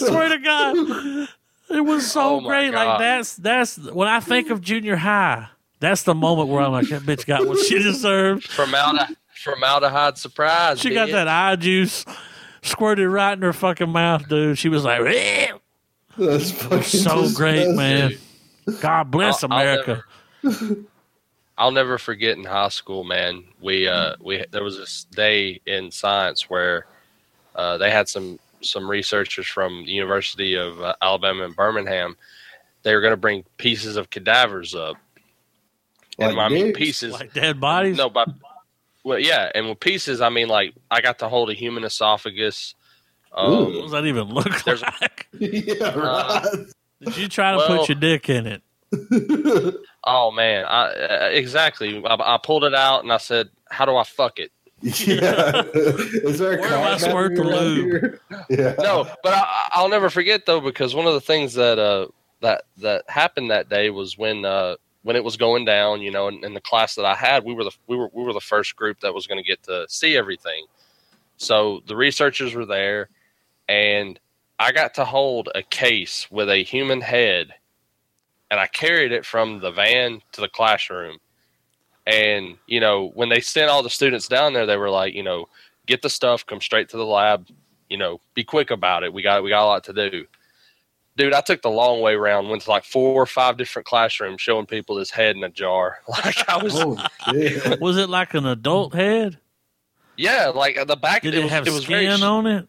swear 0.00 0.30
to 0.30 0.38
God, 0.38 1.28
it 1.76 1.82
was 1.82 2.10
so 2.10 2.36
Oh 2.36 2.40
great. 2.40 2.70
Like 2.70 2.98
that's 2.98 3.36
that's 3.36 3.76
when 3.76 4.08
I 4.08 4.20
think 4.20 4.48
of 4.48 4.62
junior 4.62 4.96
high. 4.96 5.48
That's 5.80 6.04
the 6.04 6.14
moment 6.14 6.48
where 6.48 6.62
I'm 6.62 6.72
like, 6.72 6.88
that 6.88 7.02
bitch 7.02 7.26
got 7.26 7.46
what 7.46 7.58
she 7.66 7.78
deserved. 7.82 8.48
From 8.48 8.70
Formaldehyde, 8.70 9.16
formaldehyde 9.34 10.18
surprise. 10.18 10.80
She 10.80 10.92
got 10.94 11.10
that 11.10 11.28
eye 11.28 11.56
juice 11.56 12.04
squirted 12.62 13.08
right 13.08 13.32
in 13.34 13.42
her 13.42 13.52
fucking 13.52 13.90
mouth, 13.90 14.28
dude. 14.28 14.58
She 14.58 14.68
was 14.68 14.84
like, 14.84 15.00
"Ew." 15.00 15.60
That's 16.16 16.50
fucking 16.52 16.82
so 16.82 17.28
great, 17.34 17.68
man. 17.74 18.12
God 18.80 19.10
bless 19.10 19.42
I'll- 19.44 19.52
I'll 19.52 19.60
America. 19.60 20.04
I'll 21.56 21.70
never 21.72 21.98
forget 21.98 22.36
in 22.36 22.44
high 22.44 22.68
school, 22.68 23.04
man. 23.04 23.44
We 23.60 23.86
uh 23.88 24.16
we 24.20 24.44
there 24.50 24.64
was 24.64 24.76
this 24.76 25.04
day 25.04 25.60
in 25.66 25.90
science 25.90 26.48
where 26.50 26.86
uh, 27.54 27.78
they 27.78 27.90
had 27.90 28.08
some 28.08 28.38
some 28.60 28.90
researchers 28.90 29.46
from 29.46 29.84
the 29.84 29.92
University 29.92 30.54
of 30.56 30.80
uh, 30.80 30.94
Alabama 31.00 31.44
in 31.44 31.52
Birmingham. 31.52 32.16
They 32.82 32.94
were 32.94 33.00
going 33.00 33.12
to 33.12 33.16
bring 33.16 33.44
pieces 33.56 33.96
of 33.96 34.10
cadavers 34.10 34.74
up, 34.74 34.96
and 36.18 36.34
Like 36.36 36.50
I 36.50 36.54
mean 36.54 36.72
pieces. 36.72 37.12
like 37.12 37.32
dead 37.32 37.60
bodies. 37.60 37.96
No, 37.98 38.10
but 38.10 38.28
well, 39.04 39.18
yeah, 39.18 39.50
and 39.54 39.68
with 39.68 39.80
pieces, 39.80 40.20
I 40.20 40.28
mean 40.30 40.48
like 40.48 40.74
I 40.90 41.00
got 41.00 41.18
to 41.20 41.28
hold 41.28 41.50
a 41.50 41.54
human 41.54 41.84
esophagus. 41.84 42.74
What 43.32 43.44
Um, 43.44 43.72
does 43.72 43.90
that 43.92 44.06
even 44.06 44.28
look 44.28 44.62
There's- 44.64 44.82
like? 45.00 45.28
yeah, 45.38 45.94
right. 45.94 46.46
Did 47.00 47.16
you 47.16 47.28
try 47.28 47.52
to 47.52 47.56
well- 47.58 47.78
put 47.78 47.88
your 47.88 47.96
dick 47.98 48.28
in 48.28 48.46
it? 48.46 48.62
oh 50.04 50.30
man, 50.30 50.64
I 50.66 50.86
uh, 50.90 51.28
exactly. 51.32 52.02
I, 52.04 52.14
I 52.14 52.38
pulled 52.42 52.64
it 52.64 52.74
out 52.74 53.02
and 53.02 53.12
I 53.12 53.16
said, 53.16 53.48
"How 53.68 53.84
do 53.84 53.96
I 53.96 54.04
fuck 54.04 54.38
it?" 54.38 54.52
yeah. 54.82 55.62
Is 55.74 56.38
there 56.38 56.58
a 56.58 56.60
Where 56.60 56.68
do 56.68 56.74
I 56.76 56.90
cop 56.90 57.00
squirt 57.00 57.34
the 57.36 57.42
lube? 57.44 58.18
Yeah. 58.50 58.74
no, 58.78 59.08
but 59.22 59.32
I, 59.32 59.68
I'll 59.72 59.88
never 59.88 60.10
forget 60.10 60.46
though 60.46 60.60
because 60.60 60.94
one 60.94 61.06
of 61.06 61.14
the 61.14 61.20
things 61.20 61.54
that 61.54 61.78
uh 61.78 62.06
that 62.40 62.64
that 62.78 63.04
happened 63.08 63.50
that 63.50 63.68
day 63.68 63.90
was 63.90 64.16
when 64.18 64.44
uh 64.44 64.76
when 65.04 65.16
it 65.16 65.22
was 65.22 65.36
going 65.36 65.66
down, 65.66 66.00
you 66.00 66.10
know, 66.10 66.28
in, 66.28 66.54
the 66.54 66.60
class 66.60 66.94
that 66.94 67.04
I 67.04 67.14
had, 67.14 67.44
we 67.44 67.52
were 67.54 67.64
the 67.64 67.70
we 67.86 67.96
were 67.96 68.08
we 68.12 68.24
were 68.24 68.32
the 68.32 68.40
first 68.40 68.74
group 68.74 69.00
that 69.00 69.14
was 69.14 69.26
going 69.26 69.38
to 69.38 69.46
get 69.46 69.62
to 69.64 69.86
see 69.88 70.16
everything. 70.16 70.64
So 71.36 71.82
the 71.86 71.94
researchers 71.94 72.54
were 72.54 72.64
there, 72.64 73.10
and 73.68 74.18
I 74.58 74.72
got 74.72 74.94
to 74.94 75.04
hold 75.04 75.50
a 75.54 75.62
case 75.62 76.26
with 76.30 76.48
a 76.48 76.64
human 76.64 77.02
head, 77.02 77.54
and 78.50 78.58
I 78.58 78.66
carried 78.66 79.12
it 79.12 79.26
from 79.26 79.60
the 79.60 79.70
van 79.70 80.22
to 80.32 80.40
the 80.40 80.48
classroom. 80.48 81.18
And 82.06 82.56
you 82.66 82.80
know, 82.80 83.10
when 83.14 83.28
they 83.28 83.40
sent 83.40 83.70
all 83.70 83.82
the 83.82 83.90
students 83.90 84.26
down 84.26 84.54
there, 84.54 84.66
they 84.66 84.78
were 84.78 84.90
like, 84.90 85.12
you 85.14 85.22
know, 85.22 85.48
get 85.86 86.00
the 86.00 86.10
stuff, 86.10 86.46
come 86.46 86.62
straight 86.62 86.88
to 86.88 86.96
the 86.96 87.04
lab, 87.04 87.46
you 87.90 87.98
know, 87.98 88.22
be 88.32 88.42
quick 88.42 88.70
about 88.70 89.04
it. 89.04 89.12
We 89.12 89.20
got 89.20 89.42
we 89.42 89.50
got 89.50 89.64
a 89.64 89.66
lot 89.66 89.84
to 89.84 89.92
do. 89.92 90.24
Dude, 91.16 91.32
I 91.32 91.40
took 91.42 91.62
the 91.62 91.70
long 91.70 92.00
way 92.00 92.14
around, 92.14 92.48
went 92.48 92.62
to 92.62 92.70
like 92.70 92.84
four 92.84 93.22
or 93.22 93.26
five 93.26 93.56
different 93.56 93.86
classrooms 93.86 94.40
showing 94.40 94.66
people 94.66 94.96
his 94.98 95.10
head 95.12 95.36
in 95.36 95.44
a 95.44 95.48
jar. 95.48 95.98
Like 96.08 96.48
I 96.48 96.56
was. 96.62 96.74
oh, 96.76 97.76
was 97.80 97.96
it 97.98 98.08
like 98.08 98.34
an 98.34 98.46
adult 98.46 98.94
head? 98.94 99.38
Yeah, 100.16 100.48
like 100.48 100.76
at 100.76 100.88
the 100.88 100.96
back 100.96 101.22
Did 101.22 101.34
it, 101.34 101.38
it, 101.38 101.42
was, 101.44 101.52
have 101.52 101.66
it 101.66 101.72
was 101.72 101.84
very 101.84 102.06
skin 102.10 102.22
on 102.24 102.46
it? 102.46 102.66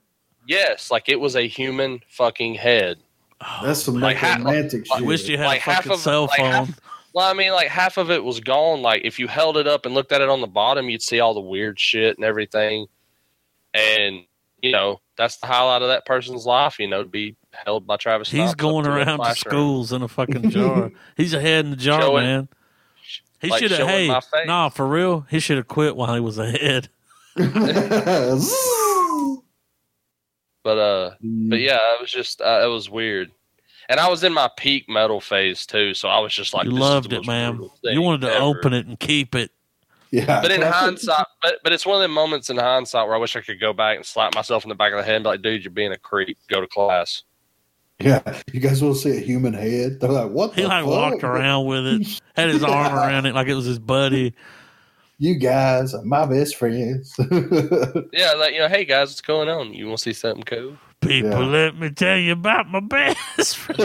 Yes, 0.47 0.91
like 0.91 1.09
it 1.09 1.19
was 1.19 1.35
a 1.35 1.47
human 1.47 2.01
fucking 2.07 2.53
head. 2.55 2.97
Oh, 3.41 3.59
that's 3.63 3.81
some 3.83 3.99
Like, 3.99 4.17
half- 4.17 4.37
romantic 4.39 4.85
I 4.93 4.97
shit. 4.99 5.07
wish 5.07 5.27
you 5.27 5.37
had 5.37 5.47
Like 5.47 5.59
a 5.61 5.63
half 5.63 5.77
fucking 5.77 5.91
of- 5.93 5.99
cell 5.99 6.21
like 6.25 6.39
phone. 6.39 6.51
half- 6.51 6.79
Well, 7.13 7.25
I 7.29 7.33
mean, 7.33 7.51
like 7.51 7.67
half 7.69 7.97
of 7.97 8.11
it 8.11 8.23
was 8.23 8.39
gone. 8.39 8.81
Like 8.83 9.01
if 9.03 9.17
you 9.19 9.27
held 9.27 9.57
it 9.57 9.67
up 9.67 9.85
and 9.87 9.95
looked 9.95 10.11
at 10.11 10.21
it 10.21 10.29
on 10.29 10.41
the 10.41 10.47
bottom, 10.47 10.87
you'd 10.89 11.01
see 11.01 11.19
all 11.19 11.33
the 11.33 11.41
weird 11.41 11.79
shit 11.79 12.15
and 12.17 12.25
everything. 12.25 12.85
And 13.73 14.23
you 14.61 14.71
know, 14.71 15.01
that's 15.17 15.37
the 15.37 15.47
highlight 15.47 15.81
of 15.81 15.89
that 15.89 16.05
person's 16.05 16.45
life. 16.45 16.79
You 16.79 16.87
know, 16.87 17.03
to 17.03 17.09
be 17.09 17.35
held 17.65 17.87
by 17.87 17.97
Travis. 17.97 18.29
He's 18.29 18.39
Knox 18.39 18.55
going 18.55 18.87
around 18.87 19.19
to 19.19 19.35
schools 19.35 19.93
in 19.93 20.01
a 20.01 20.07
fucking 20.07 20.49
jar. 20.49 20.91
He's 21.17 21.33
ahead 21.33 21.65
in 21.65 21.71
the 21.71 21.77
jar, 21.77 22.01
Showing- 22.01 22.25
man. 22.25 22.47
He 23.41 23.49
like 23.49 23.61
should 23.61 23.71
have. 23.71 23.79
showing 23.81 23.89
Hey, 23.89 24.07
my 24.07 24.21
nah, 24.45 24.69
for 24.69 24.87
real. 24.87 25.27
He 25.29 25.39
should 25.39 25.57
have 25.57 25.67
quit 25.67 25.95
while 25.95 26.13
he 26.15 26.19
was 26.19 26.39
ahead. 26.39 26.89
But 30.65 30.79
uh, 30.79 31.11
but 31.21 31.59
yeah, 31.59 31.77
it 31.93 32.01
was 32.01 32.11
just 32.11 32.41
uh, 32.41 32.61
it 32.63 32.67
was 32.67 32.89
weird. 32.89 33.31
And 33.87 33.99
I 33.99 34.09
was 34.09 34.23
in 34.23 34.33
my 34.33 34.49
peak 34.57 34.89
metal 34.89 35.21
phase 35.21 35.67
too, 35.67 35.93
so 35.93 36.09
I 36.09 36.19
was 36.19 36.33
just 36.33 36.55
like, 36.55 36.63
you 36.65 36.71
this 36.71 36.77
is 36.77 36.81
loved 36.81 37.09
the 37.11 37.17
it, 37.17 37.27
man. 37.27 37.69
You 37.83 38.01
wanted 38.01 38.21
to 38.21 38.33
ever. 38.33 38.43
open 38.43 38.73
it 38.73 38.87
and 38.87 38.99
keep 38.99 39.35
it. 39.35 39.51
yeah. 40.09 40.41
But 40.41 40.49
in 40.49 40.63
hindsight, 40.63 41.27
but 41.43 41.59
but 41.63 41.71
it's 41.71 41.85
one 41.85 41.97
of 41.97 42.01
the 42.01 42.07
moments 42.07 42.49
in 42.49 42.57
hindsight 42.57 43.05
where 43.05 43.15
I 43.15 43.19
wish 43.19 43.35
I 43.35 43.41
could 43.41 43.59
go 43.59 43.73
back 43.73 43.97
and 43.97 44.03
slap 44.03 44.33
myself 44.33 44.65
in 44.65 44.69
the 44.69 44.75
back 44.75 44.91
of 44.91 44.97
the 44.97 45.03
head 45.03 45.17
and 45.17 45.23
be 45.23 45.29
like, 45.29 45.43
dude, 45.43 45.63
you're 45.63 45.69
being 45.69 45.91
a 45.91 45.99
creep. 45.99 46.35
Go 46.49 46.61
to 46.61 46.67
class. 46.67 47.21
Yeah. 47.99 48.21
You 48.51 48.59
guys 48.59 48.81
will 48.81 48.93
see 48.95 49.17
a 49.17 49.19
human 49.21 49.53
head. 49.53 49.99
They're 50.01 50.09
like, 50.11 50.29
what 50.31 50.53
He 50.53 50.63
the 50.63 50.67
like 50.67 50.83
fuck? 50.83 50.91
walked 50.91 51.23
around 51.23 51.65
with 51.67 51.85
it, 51.87 52.21
had 52.35 52.49
his 52.49 52.63
arm 52.63 52.93
around 52.93 53.25
it 53.25 53.33
like 53.33 53.47
it 53.47 53.53
was 53.55 53.65
his 53.65 53.79
buddy. 53.79 54.33
You 55.17 55.35
guys 55.35 55.93
are 55.93 56.03
my 56.03 56.25
best 56.25 56.57
friends. 56.57 57.15
Yeah, 58.11 58.33
like 58.33 58.53
you 58.53 58.59
know, 58.59 58.67
hey 58.67 58.83
guys, 58.85 59.09
what's 59.09 59.21
going 59.21 59.47
on? 59.47 59.73
You 59.73 59.87
want 59.87 59.99
to 59.99 60.03
see 60.03 60.13
something 60.13 60.43
cool? 60.43 60.77
People, 61.01 61.29
Yeah. 61.29 61.37
let 61.39 61.77
me 61.77 61.89
tell 61.89 62.17
you 62.17 62.33
about 62.33 62.67
my 62.67 62.81
best 62.81 63.57
friend. 63.57 63.79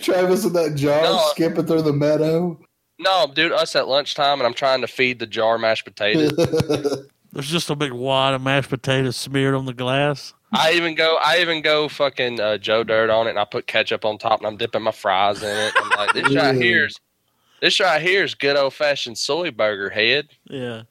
Travis 0.00 0.44
in 0.44 0.52
that 0.52 0.72
jar 0.76 1.02
No. 1.02 1.18
skipping 1.30 1.66
through 1.66 1.82
the 1.82 1.92
meadow. 1.92 2.58
No, 2.98 3.30
dude, 3.34 3.52
us 3.52 3.76
at 3.76 3.88
lunchtime, 3.88 4.38
and 4.40 4.46
I'm 4.46 4.54
trying 4.54 4.80
to 4.80 4.86
feed 4.86 5.18
the 5.18 5.26
jar 5.26 5.58
mashed 5.58 5.84
potatoes. 5.84 6.32
There's 7.32 7.48
just 7.50 7.68
a 7.70 7.76
big 7.76 7.92
wad 7.92 8.34
of 8.34 8.42
mashed 8.42 8.70
potatoes 8.70 9.16
smeared 9.16 9.54
on 9.54 9.66
the 9.66 9.74
glass. 9.74 10.32
I 10.52 10.72
even 10.72 10.94
go, 10.94 11.18
I 11.22 11.38
even 11.40 11.60
go 11.62 11.88
fucking 11.88 12.40
uh, 12.40 12.58
Joe 12.58 12.84
Dirt 12.84 13.10
on 13.10 13.26
it, 13.26 13.30
and 13.30 13.38
I 13.38 13.44
put 13.44 13.66
ketchup 13.66 14.04
on 14.04 14.18
top, 14.18 14.40
and 14.40 14.46
I'm 14.46 14.56
dipping 14.56 14.82
my 14.82 14.92
fries 14.92 15.42
in 15.42 15.48
it. 15.48 15.72
I'm 15.76 15.90
like, 15.90 16.12
this 16.12 16.34
right 16.34 16.54
here's, 16.54 17.00
this 17.60 17.80
right 17.80 18.00
here 18.00 18.24
is 18.24 18.34
good 18.34 18.56
old 18.56 18.74
fashioned 18.74 19.18
soy 19.18 19.50
burger 19.50 19.90
head. 19.90 20.28
Yeah, 20.44 20.82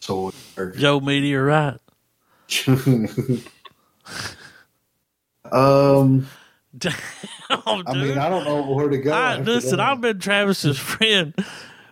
so 0.00 0.32
Joe 0.76 1.00
Meteorite. 1.00 1.80
um 5.52 6.26
Damn, 6.78 6.94
I 7.50 7.94
mean 7.94 8.18
I 8.18 8.28
don't 8.28 8.44
know 8.44 8.62
where 8.62 8.88
to 8.88 8.98
go. 8.98 9.12
I, 9.12 9.38
listen, 9.38 9.78
that. 9.78 9.88
I've 9.88 10.00
been 10.00 10.18
Travis's 10.18 10.78
friend 10.78 11.34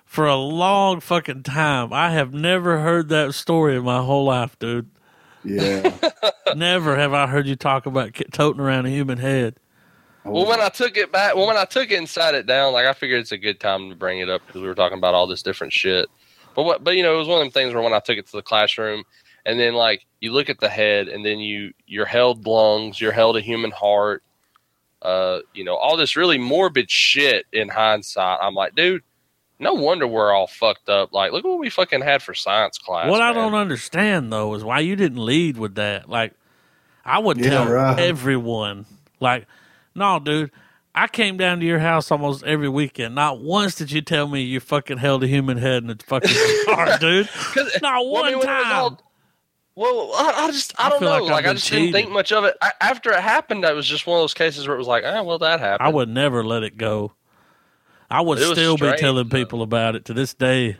for 0.05 0.27
a 0.27 0.37
long 0.37 1.01
fucking 1.01 1.43
time. 1.43 1.93
I 1.93 2.11
have 2.13 2.33
never 2.33 2.81
heard 2.81 3.09
that 3.09 3.35
story 3.35 3.77
in 3.77 3.85
my 3.85 4.03
whole 4.03 4.25
life, 4.25 4.59
dude. 4.59 4.91
Yeah. 5.47 5.93
never 6.57 6.97
have 6.97 7.13
I 7.15 7.27
heard 7.27 7.47
you 7.47 7.57
talk 7.57 7.87
about 7.87 8.15
ki- 8.15 8.27
toting 8.33 8.61
around 8.61 8.87
a 8.87 8.91
human 8.91 9.19
head. 9.19 9.57
Well, 10.25 10.47
when 10.47 10.61
I 10.61 10.71
took 10.71 10.97
it 10.97 11.13
back, 11.13 11.37
well, 11.37 11.47
when 11.47 11.57
I 11.57 11.65
took 11.65 11.91
it 11.93 11.97
and 11.99 12.09
sat 12.09 12.35
it 12.35 12.47
down, 12.47 12.73
like 12.73 12.87
I 12.87 12.95
figured 12.95 13.21
it's 13.21 13.31
a 13.31 13.39
good 13.39 13.61
time 13.61 13.91
to 13.91 13.97
bring 13.97 14.19
it 14.19 14.29
up 14.29 14.45
because 14.45 14.61
we 14.61 14.67
were 14.67 14.75
talking 14.75 14.99
about 14.99 15.15
all 15.15 15.29
this 15.29 15.43
different 15.43 15.73
shit. 15.73 16.09
But 16.57 16.65
what, 16.65 16.83
but 16.83 16.97
you 16.97 17.05
know, 17.05 17.15
it 17.15 17.19
was 17.19 17.29
one 17.29 17.39
of 17.39 17.45
them 17.45 17.53
things 17.53 17.73
where 17.73 17.83
when 17.83 17.93
I 17.93 18.01
took 18.01 18.19
it 18.19 18.27
to 18.27 18.37
the 18.37 18.43
classroom, 18.43 19.05
and 19.45 19.61
then 19.61 19.75
like 19.75 20.05
you 20.21 20.33
look 20.33 20.51
at 20.51 20.59
the 20.59 20.69
head, 20.69 21.07
and 21.07 21.25
then 21.25 21.39
you 21.39 21.73
you're 21.87 22.07
held 22.07 22.45
lungs, 22.45 23.01
you're 23.01 23.13
held 23.13 23.37
a 23.37 23.41
human 23.41 23.71
heart, 23.71 24.25
uh, 25.03 25.41
you 25.55 25.63
know, 25.63 25.77
all 25.77 25.97
this 25.97 26.17
really 26.17 26.39
morbid 26.39 26.91
shit. 26.91 27.47
In 27.53 27.69
hindsight, 27.69 28.41
I'm 28.43 28.55
like, 28.55 28.75
dude, 28.75 29.03
no 29.59 29.75
wonder 29.75 30.07
we're 30.07 30.33
all 30.33 30.47
fucked 30.47 30.89
up. 30.89 31.13
Like, 31.13 31.33
look 31.33 31.45
what 31.45 31.59
we 31.59 31.71
fucking 31.71 32.03
had 32.03 32.23
for 32.23 32.35
science 32.35 32.79
class. 32.79 33.09
what 33.11 33.21
I 33.21 33.33
don't 33.33 33.55
understand 33.55 34.33
though 34.33 34.55
is 34.55 34.63
why 34.65 34.81
you 34.81 34.97
didn't 34.97 35.25
lead 35.25 35.57
with 35.59 35.75
that. 35.77 36.09
Like, 36.09 36.33
I 37.05 37.19
would 37.19 37.39
Yeah, 37.39 37.51
tell 37.51 37.67
right. 37.69 37.99
everyone, 37.99 38.87
like, 39.21 39.47
no, 39.95 40.19
dude. 40.19 40.51
I 40.95 41.09
came 41.09 41.37
down 41.37 41.61
to 41.61 41.67
your 41.67 41.79
house 41.79 42.11
almost 42.11 42.43
every 42.45 42.71
weekend. 42.71 43.15
Not 43.15 43.39
once 43.41 43.75
did 43.75 43.93
you 43.93 44.01
tell 44.01 44.27
me 44.29 44.41
you 44.41 44.61
fucking 44.61 44.97
held 44.97 45.23
a 45.23 45.27
human 45.27 45.59
head 45.59 45.83
in 45.85 45.91
a 45.91 45.97
fucking 45.97 46.31
jar, 46.67 46.99
dude. 46.99 47.29
'Cause- 47.55 47.79
Not 47.83 48.03
well, 48.07 48.17
I 48.17 48.21
one 48.23 48.25
mean, 48.31 48.39
when 48.39 48.49
it 48.49 48.53
was 48.53 48.65
time. 48.65 48.73
all- 48.75 49.03
Well, 49.75 50.11
I, 50.17 50.47
I 50.47 50.51
just 50.53 50.73
I 50.81 50.87
I 50.87 50.89
don't 50.89 51.03
know. 51.03 51.09
like 51.11 51.23
I've 51.23 51.29
Like, 51.31 51.45
I 51.45 51.49
been 51.49 51.57
just 51.59 51.71
didn't 51.71 51.93
think 51.93 52.11
much 52.11 52.33
of 52.33 52.45
it. 52.45 52.57
I, 52.63 52.73
after 52.81 53.13
it 53.13 53.21
happened, 53.21 53.65
that 53.65 53.75
was 53.75 53.87
just 53.87 54.07
one 54.07 54.17
of 54.19 54.23
those 54.23 54.33
cases 54.33 54.67
where 54.67 54.75
it 54.75 54.79
was 54.79 54.87
like, 54.89 55.05
ah, 55.07 55.23
well, 55.23 55.39
that 55.41 55.61
happened. 55.61 55.87
I 55.87 55.93
would 55.93 56.09
never 56.09 56.43
let 56.43 56.63
it 56.63 56.79
go. 56.79 57.13
I 58.11 58.21
would 58.21 58.39
It 58.39 58.49
was 58.49 58.59
still 58.59 58.75
be 58.75 58.79
strange, 58.87 59.01
telling 59.01 59.29
though. 59.29 59.37
people 59.39 59.63
about 59.63 59.97
it 59.97 60.05
to 60.07 60.15
this 60.15 60.35
day. 60.35 60.77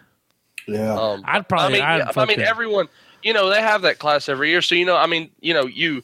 Yeah. 0.69 0.95
Um, 0.99 1.23
I'd 1.25 1.49
probably- 1.49 1.81
I 1.81 1.97
mean, 1.99 2.03
I'd 2.03 2.15
yeah, 2.17 2.23
I 2.23 2.27
mean, 2.27 2.41
everyone. 2.41 2.89
You 3.23 3.33
know, 3.33 3.49
they 3.51 3.61
have 3.61 3.83
that 3.83 3.99
class 3.99 4.29
every 4.29 4.51
year, 4.51 4.63
so 4.63 4.75
you 4.75 4.85
know. 4.85 4.97
I 4.97 5.07
mean, 5.07 5.31
you 5.41 5.55
know, 5.55 5.67
you. 5.67 6.03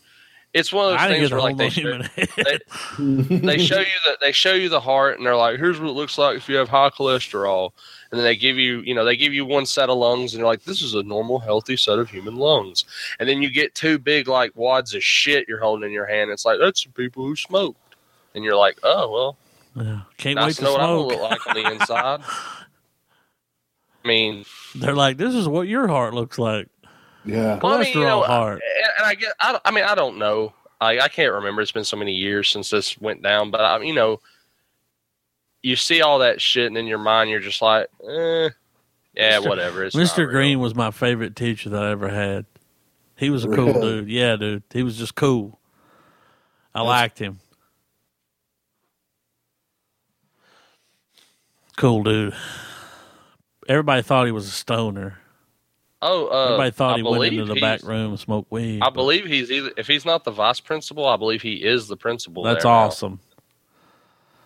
It's 0.54 0.70
one 0.70 0.84
of 0.86 0.92
those 0.92 1.00
I 1.00 1.08
things 1.08 1.30
where 1.30 1.40
like 1.40 1.56
they 1.56 1.70
show, 1.70 1.80
human 1.80 2.02
head. 2.02 2.60
they 2.98 3.56
show 3.58 3.78
you 3.78 3.86
the 4.04 4.18
they 4.20 4.32
show 4.32 4.52
you 4.52 4.68
the 4.68 4.80
heart, 4.80 5.16
and 5.16 5.26
they're 5.26 5.36
like, 5.36 5.58
here's 5.58 5.80
what 5.80 5.88
it 5.88 5.92
looks 5.92 6.18
like 6.18 6.36
if 6.36 6.46
you 6.48 6.56
have 6.56 6.68
high 6.68 6.90
cholesterol, 6.90 7.70
and 8.10 8.18
then 8.18 8.24
they 8.24 8.36
give 8.36 8.58
you, 8.58 8.80
you 8.80 8.94
know, 8.94 9.04
they 9.04 9.16
give 9.16 9.32
you 9.32 9.46
one 9.46 9.64
set 9.64 9.88
of 9.88 9.96
lungs, 9.96 10.34
and 10.34 10.40
you're 10.40 10.48
like, 10.48 10.64
this 10.64 10.82
is 10.82 10.94
a 10.94 11.02
normal, 11.04 11.38
healthy 11.38 11.76
set 11.76 11.98
of 11.98 12.10
human 12.10 12.36
lungs, 12.36 12.84
and 13.18 13.26
then 13.28 13.40
you 13.40 13.50
get 13.50 13.74
two 13.74 13.98
big 13.98 14.28
like 14.28 14.52
wads 14.54 14.94
of 14.94 15.02
shit 15.02 15.48
you're 15.48 15.60
holding 15.60 15.86
in 15.86 15.92
your 15.92 16.06
hand. 16.06 16.30
It's 16.30 16.44
like 16.44 16.58
that's 16.58 16.82
some 16.82 16.92
people 16.92 17.24
who 17.24 17.34
smoked, 17.34 17.94
and 18.34 18.44
you're 18.44 18.56
like, 18.56 18.78
oh 18.82 19.10
well, 19.10 19.38
Yeah. 19.74 20.00
Can't 20.18 20.36
nice 20.36 20.46
wait 20.46 20.54
to 20.56 20.60
to 20.60 20.64
know 20.64 20.72
what 20.72 20.80
I'm 20.82 20.88
gonna 20.88 21.08
smoke. 21.16 21.20
look 21.20 21.30
like 21.30 21.46
on 21.46 21.54
the 21.62 21.72
inside. 21.72 22.20
I 24.04 24.08
mean, 24.08 24.44
They're 24.74 24.94
like, 24.94 25.16
this 25.16 25.34
is 25.34 25.46
what 25.48 25.68
your 25.68 25.86
heart 25.88 26.12
looks 26.14 26.38
like. 26.38 26.68
yeah. 27.24 27.58
Well, 27.62 27.74
I 27.78 27.84
Cholesterol 27.84 27.84
mean, 27.84 27.98
you 27.98 28.04
know, 28.04 28.22
heart. 28.22 28.60
and, 28.76 28.88
and 28.98 29.06
I 29.06 29.14
get, 29.14 29.32
I, 29.40 29.52
don't- 29.52 29.62
I 29.64 29.70
mean, 29.70 29.84
I 29.84 29.94
don't 29.94 30.18
know. 30.18 30.52
I, 30.80 30.98
I 30.98 31.08
can't 31.08 31.32
remember. 31.32 31.62
It's 31.62 31.70
been 31.72 31.84
so 31.84 31.96
many 31.96 32.12
years 32.12 32.48
since 32.48 32.68
this 32.70 32.98
went 33.00 33.22
down, 33.22 33.52
but 33.52 33.60
I, 33.60 33.80
you 33.82 33.94
know, 33.94 34.20
you 35.62 35.76
see 35.76 36.02
all 36.02 36.18
that 36.18 36.40
shit, 36.40 36.66
and 36.66 36.76
in 36.76 36.86
your 36.86 36.98
mind, 36.98 37.30
you're 37.30 37.38
just 37.38 37.62
like, 37.62 37.86
eh, 38.04 38.48
yeah, 39.14 39.38
Mr. 39.38 39.48
whatever. 39.48 39.84
It's 39.84 39.94
not 39.94 40.04
Mr. 40.06 40.18
real. 40.18 40.28
Green 40.30 40.58
was 40.58 40.74
my 40.74 40.90
favorite 40.90 41.36
teacher 41.36 41.70
that 41.70 41.82
I 41.84 41.90
ever 41.92 42.08
had. 42.08 42.46
He 43.16 43.30
was 43.30 43.44
a 43.44 43.48
cool 43.48 43.66
Really? 43.66 43.80
dude. 44.00 44.08
Yeah, 44.08 44.34
dude. 44.34 44.64
He 44.72 44.82
was 44.82 44.98
just 44.98 45.14
cool. 45.14 45.60
I 46.74 46.80
That's- 46.80 46.88
liked 46.88 47.18
him. 47.20 47.38
Cool 51.82 52.04
dude. 52.04 52.32
Everybody 53.68 54.02
thought 54.02 54.26
he 54.26 54.30
was 54.30 54.46
a 54.46 54.52
stoner. 54.52 55.18
Oh, 56.00 56.28
uh, 56.28 56.44
Everybody 56.44 56.70
thought 56.70 56.94
I 56.94 56.98
he 56.98 57.02
went 57.02 57.24
into 57.24 57.44
the 57.44 57.60
back 57.60 57.82
room 57.82 58.10
and 58.10 58.20
smoked 58.20 58.52
weed. 58.52 58.82
I 58.82 58.84
but 58.84 58.94
believe 58.94 59.26
he's 59.26 59.50
either 59.50 59.72
if 59.76 59.88
he's 59.88 60.04
not 60.04 60.22
the 60.22 60.30
vice 60.30 60.60
principal, 60.60 61.08
I 61.08 61.16
believe 61.16 61.42
he 61.42 61.54
is 61.54 61.88
the 61.88 61.96
principal. 61.96 62.44
that's 62.44 62.62
there 62.62 62.70
now. 62.70 62.78
awesome. 62.78 63.18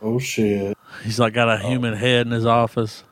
Oh 0.01 0.19
shit. 0.19 0.79
He's 1.05 1.21
like 1.21 1.35
got 1.35 1.51
a 1.51 1.59
human 1.59 1.93
head 1.93 2.27
in 2.27 2.33
his 2.33 2.47
office. 2.47 3.05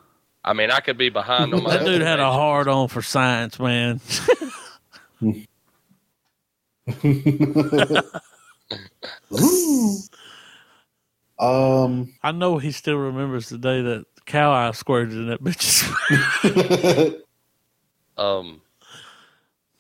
I 0.43 0.55
mean, 0.55 0.71
I 0.71 0.81
could 0.81 0.97
be 0.97 1.11
behind 1.11 1.53
on 1.55 1.63
my. 1.63 1.77
That 1.77 1.85
dude 1.85 2.01
had 2.01 2.19
a 2.19 2.23
information. 2.23 2.41
hard 2.41 2.69
on 2.69 2.89
for 2.89 3.03
science, 3.03 3.61
man. 3.61 4.01
um. 11.39 12.15
I 12.23 12.33
know 12.33 12.57
he 12.57 12.73
still 12.73 12.97
remembers 12.97 13.51
the 13.51 13.59
day 13.59 13.83
that 13.83 14.07
cow 14.27 14.53
eye 14.53 14.71
squirted 14.73 15.15
in 15.15 15.29
that 15.29 15.43
bitch's 15.43 15.85
Um, 18.17 18.61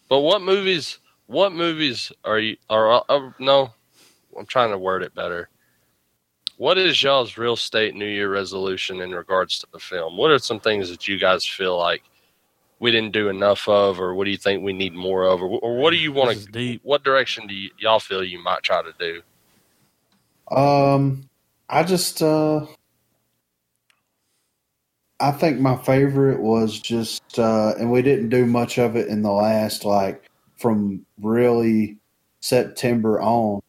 but 0.08 0.20
what 0.20 0.42
movies? 0.42 0.98
What 1.26 1.52
movies 1.52 2.12
are 2.24 2.38
you? 2.38 2.56
Are 2.68 3.04
uh, 3.08 3.30
no? 3.38 3.72
I'm 4.36 4.46
trying 4.46 4.70
to 4.70 4.78
word 4.78 5.02
it 5.02 5.14
better. 5.14 5.48
What 6.56 6.78
is 6.78 7.02
y'all's 7.02 7.36
real 7.36 7.56
state 7.56 7.94
New 7.94 8.06
Year 8.06 8.30
resolution 8.30 9.00
in 9.00 9.12
regards 9.12 9.58
to 9.60 9.66
the 9.72 9.78
film? 9.78 10.16
What 10.16 10.30
are 10.30 10.38
some 10.38 10.60
things 10.60 10.88
that 10.90 11.08
you 11.08 11.18
guys 11.18 11.44
feel 11.44 11.76
like 11.78 12.02
we 12.78 12.90
didn't 12.90 13.12
do 13.12 13.28
enough 13.28 13.68
of, 13.68 14.00
or 14.00 14.14
what 14.14 14.24
do 14.24 14.30
you 14.30 14.36
think 14.36 14.62
we 14.62 14.72
need 14.72 14.94
more 14.94 15.24
of, 15.24 15.42
or, 15.42 15.48
or 15.60 15.76
what 15.78 15.90
do 15.90 15.96
you 15.96 16.12
want 16.12 16.52
to? 16.52 16.78
What 16.82 17.02
direction 17.02 17.46
do 17.46 17.54
you, 17.54 17.70
y'all 17.78 18.00
feel 18.00 18.22
you 18.22 18.42
might 18.42 18.62
try 18.62 18.82
to 18.82 18.94
do? 18.98 19.22
Um, 20.54 21.28
I 21.68 21.82
just 21.82 22.22
uh, 22.22 22.66
I 25.20 25.30
think 25.30 25.60
my 25.60 25.76
favorite 25.76 26.40
was 26.40 26.78
just 26.80 27.38
uh, 27.38 27.74
and 27.78 27.90
we 27.90 28.02
didn't 28.02 28.28
do 28.30 28.46
much 28.46 28.78
of 28.78 28.96
it 28.96 29.08
in 29.08 29.22
the 29.22 29.32
last 29.32 29.84
like 29.84 30.28
from 30.56 31.04
really 31.20 31.96
September 32.40 33.20
on. 33.20 33.60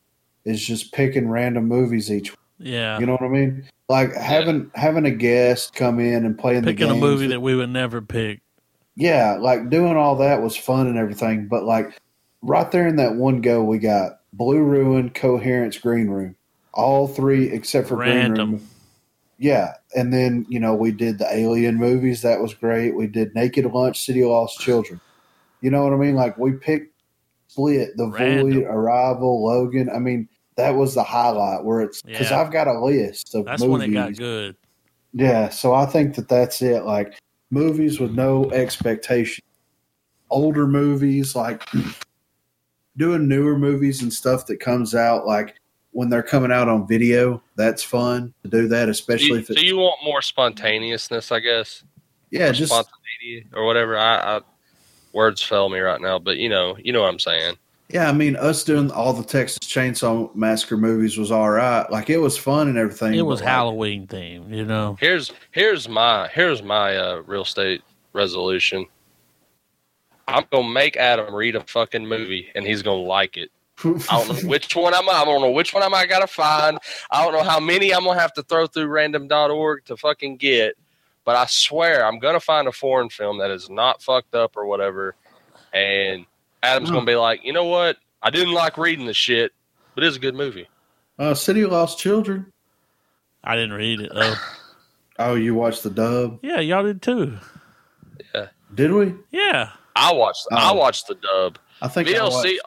Is 0.46 0.64
just 0.64 0.94
picking 0.94 1.28
random 1.28 1.68
movies 1.68 2.12
each. 2.12 2.32
Yeah. 2.60 3.00
You 3.00 3.08
know 3.08 3.14
what 3.14 3.24
I 3.24 3.30
mean? 3.30 3.68
Like 3.90 4.14
having 4.14 4.70
having 4.76 5.06
a 5.06 5.12
guest 5.12 5.74
come 5.74 6.00
in 6.00 6.24
and 6.24 6.38
playing 6.38 6.64
Picking 6.64 6.88
the 6.90 6.94
a 6.94 6.98
movie 6.98 7.26
that 7.28 7.42
we 7.42 7.56
would 7.56 7.72
never 7.72 8.00
pick. 8.00 8.42
yeah, 8.96 9.38
like 9.40 9.72
doing 9.72 9.98
all 9.98 10.16
that 10.18 10.44
was 10.44 10.56
fun 10.56 10.86
and 10.86 11.00
everything, 11.00 11.48
but 11.48 11.64
like 11.64 12.00
right 12.44 12.70
there 12.72 12.88
in 12.88 12.98
that 12.98 13.16
one 13.16 13.42
go, 13.42 13.64
we 13.64 13.80
got 13.80 14.20
Blue 14.34 14.62
Ruin, 14.62 15.10
Coherence, 15.10 15.80
Green 15.80 16.10
Room, 16.10 16.36
all 16.74 17.08
three 17.08 17.50
except 17.50 17.88
for 17.88 17.96
Green 17.96 18.16
Random. 18.16 18.52
Room. 18.52 18.68
Yeah, 19.40 19.74
and 19.96 20.14
then 20.14 20.46
you 20.50 20.60
know 20.60 20.76
we 20.76 20.92
did 20.92 21.18
the 21.18 21.28
Alien 21.34 21.76
movies. 21.76 22.22
That 22.22 22.40
was 22.42 22.54
great. 22.54 22.96
We 22.96 23.08
did 23.08 23.34
Naked 23.36 23.66
Lunch, 23.66 24.04
City 24.06 24.22
of 24.22 24.30
Lost 24.30 24.60
Children. 24.60 25.00
You 25.62 25.72
know 25.72 25.84
what 25.84 25.94
I 25.94 25.98
mean? 25.98 26.16
Like 26.16 26.38
we 26.38 26.54
picked 26.54 26.94
Split, 27.48 27.96
The 27.98 28.08
Random. 28.08 28.52
Void, 28.52 28.64
Arrival, 28.64 29.44
Logan. 29.46 29.90
I 29.94 30.00
mean 30.00 30.28
that 30.58 30.72
was 30.72 30.94
the 30.96 31.04
highlight 31.04 31.64
where 31.66 31.82
it's 31.82 32.02
because 32.02 32.32
Yeah. 32.32 32.40
I've 32.42 32.52
got 32.52 32.68
a 32.68 32.80
list 32.80 33.36
of 33.36 33.46
movies. 33.46 33.46
That's 33.46 33.62
movies. 33.62 33.72
when 33.72 33.82
it 33.82 33.94
got 33.94 34.16
good. 34.18 34.56
Yeah, 35.14 35.50
so 35.50 35.74
I 35.74 35.86
think 35.86 36.16
that 36.16 36.28
that's 36.28 36.62
it. 36.62 36.84
Like 36.84 37.18
movies 37.52 38.00
with 38.00 38.12
no 38.12 38.50
expectation, 38.52 39.44
older 40.30 40.68
movies, 40.68 41.36
like 41.36 41.64
doing 42.98 43.28
newer 43.28 43.58
movies 43.58 44.02
and 44.02 44.12
stuff 44.14 44.46
that 44.48 44.60
comes 44.60 44.94
out 44.96 45.26
like 45.26 45.56
when 45.96 46.10
they're 46.10 46.22
coming 46.22 46.52
out 46.52 46.68
on 46.68 46.86
video. 46.86 47.42
That's 47.56 47.82
fun 47.82 48.34
to 48.44 48.50
do 48.50 48.68
that, 48.68 48.86
Do 48.86 48.92
especially 48.92 49.28
you, 49.28 49.36
if 49.38 49.48
so 49.48 49.54
it's 49.54 49.64
you 49.64 49.78
want 49.78 49.96
more 50.04 50.22
spontaneousness, 50.22 51.32
I 51.32 51.40
guess. 51.40 51.84
yeah, 52.32 52.50
Or 52.50 52.52
just 52.52 52.74
spontaneity 52.74 53.48
or 53.54 53.66
whatever. 53.66 53.98
I, 53.98 54.38
I 54.38 54.42
words 55.14 55.42
fail 55.42 55.70
me 55.70 55.80
right 55.80 56.02
now, 56.02 56.20
but 56.20 56.36
you 56.36 56.50
know, 56.50 56.76
you 56.84 56.92
know 56.92 57.02
what 57.04 57.10
I'm 57.12 57.20
saying. 57.20 57.56
yeah. 57.88 58.10
I 58.10 58.12
mean, 58.12 58.36
us 58.36 58.66
doing 58.66 58.92
all 58.92 59.14
the 59.14 59.24
Texas 59.24 59.60
Chainsaw 59.60 60.36
Massacre 60.36 60.76
movies 60.76 61.18
was 61.18 61.32
all 61.32 61.50
right. 61.50 61.90
Like 61.90 62.10
it 62.10 62.18
was 62.18 62.38
fun 62.38 62.68
and 62.68 62.78
everything. 62.78 63.14
It 63.16 63.22
was 63.22 63.40
like, 63.40 63.50
Halloween 63.50 64.06
themed, 64.06 64.54
you 64.54 64.66
know. 64.66 64.98
Here's 65.00 65.32
here's 65.52 65.88
my 65.88 66.28
here's 66.28 66.62
my 66.62 66.98
uh, 66.98 67.22
real 67.26 67.44
estate 67.44 67.82
resolution. 68.12 68.86
I'm 70.28 70.44
gonna 70.52 70.68
make 70.68 70.98
Adam 70.98 71.34
read 71.34 71.56
a 71.56 71.62
fucking 71.62 72.06
movie, 72.06 72.50
and 72.54 72.66
he's 72.66 72.82
gonna 72.84 72.98
like 73.02 73.38
it. 73.38 73.50
I 73.84 73.90
don't 74.10 74.44
know 74.44 74.50
which 74.50 74.76
one 74.76 74.94
I'm. 74.94 75.08
I 75.10 75.26
don't 75.26 75.42
know 75.42 75.52
which 75.52 75.74
one 75.74 75.84
I 75.84 75.88
might 75.90 76.08
gotta 76.10 76.28
find. 76.28 76.80
I 77.12 77.24
don't 77.24 77.34
know 77.34 77.44
how 77.44 77.60
many 77.60 77.94
I'm 77.94 78.04
gonna 78.06 78.20
have 78.20 78.34
to 78.36 78.44
throw 78.44 78.68
through 78.68 78.88
random.org 78.88 79.86
to 79.86 79.98
fucking 79.98 80.38
get. 80.38 80.76
But 81.26 81.36
I 81.36 81.46
swear 81.48 82.06
I'm 82.06 82.20
gonna 82.20 82.40
find 82.40 82.68
a 82.68 82.72
foreign 82.72 83.10
film 83.10 83.40
that 83.40 83.52
is 83.52 83.70
not 83.70 84.02
fucked 84.02 84.34
up 84.36 84.56
or 84.56 84.66
whatever. 84.66 85.16
And 85.74 86.26
Adam's 86.64 86.90
gonna 86.92 87.06
be 87.06 87.16
like, 87.16 87.44
you 87.44 87.52
know 87.52 87.66
what? 87.66 87.98
I 88.24 88.30
didn't 88.30 88.54
like 88.54 88.78
reading 88.78 89.06
the 89.08 89.14
shit, 89.14 89.52
but 89.94 90.04
it's 90.04 90.16
a 90.18 90.20
good 90.20 90.36
movie. 90.36 90.70
uh, 91.20 91.34
City 91.34 91.62
of 91.62 91.72
Lost 91.72 92.00
Children. 92.00 92.52
I 93.44 93.56
didn't 93.56 93.74
read 93.74 94.00
it 94.02 94.12
though. 94.14 94.36
Oh, 95.18 95.36
you 95.36 95.56
watched 95.56 95.84
the 95.84 95.90
dub? 95.90 96.40
yeah, 96.44 96.60
y'all 96.60 96.84
did 96.84 97.02
too. 97.02 97.38
Yeah. 98.34 98.48
Did 98.74 98.92
we? 98.92 99.14
Yeah. 99.32 99.70
I 99.96 100.12
watched. 100.14 100.46
I 100.52 100.74
watched 100.74 101.08
the 101.08 101.16
dub. 101.16 101.58
I 101.82 101.88
think 101.88 102.10
I 102.10 102.12
VLC. 102.14 102.30
watched- 102.32 102.60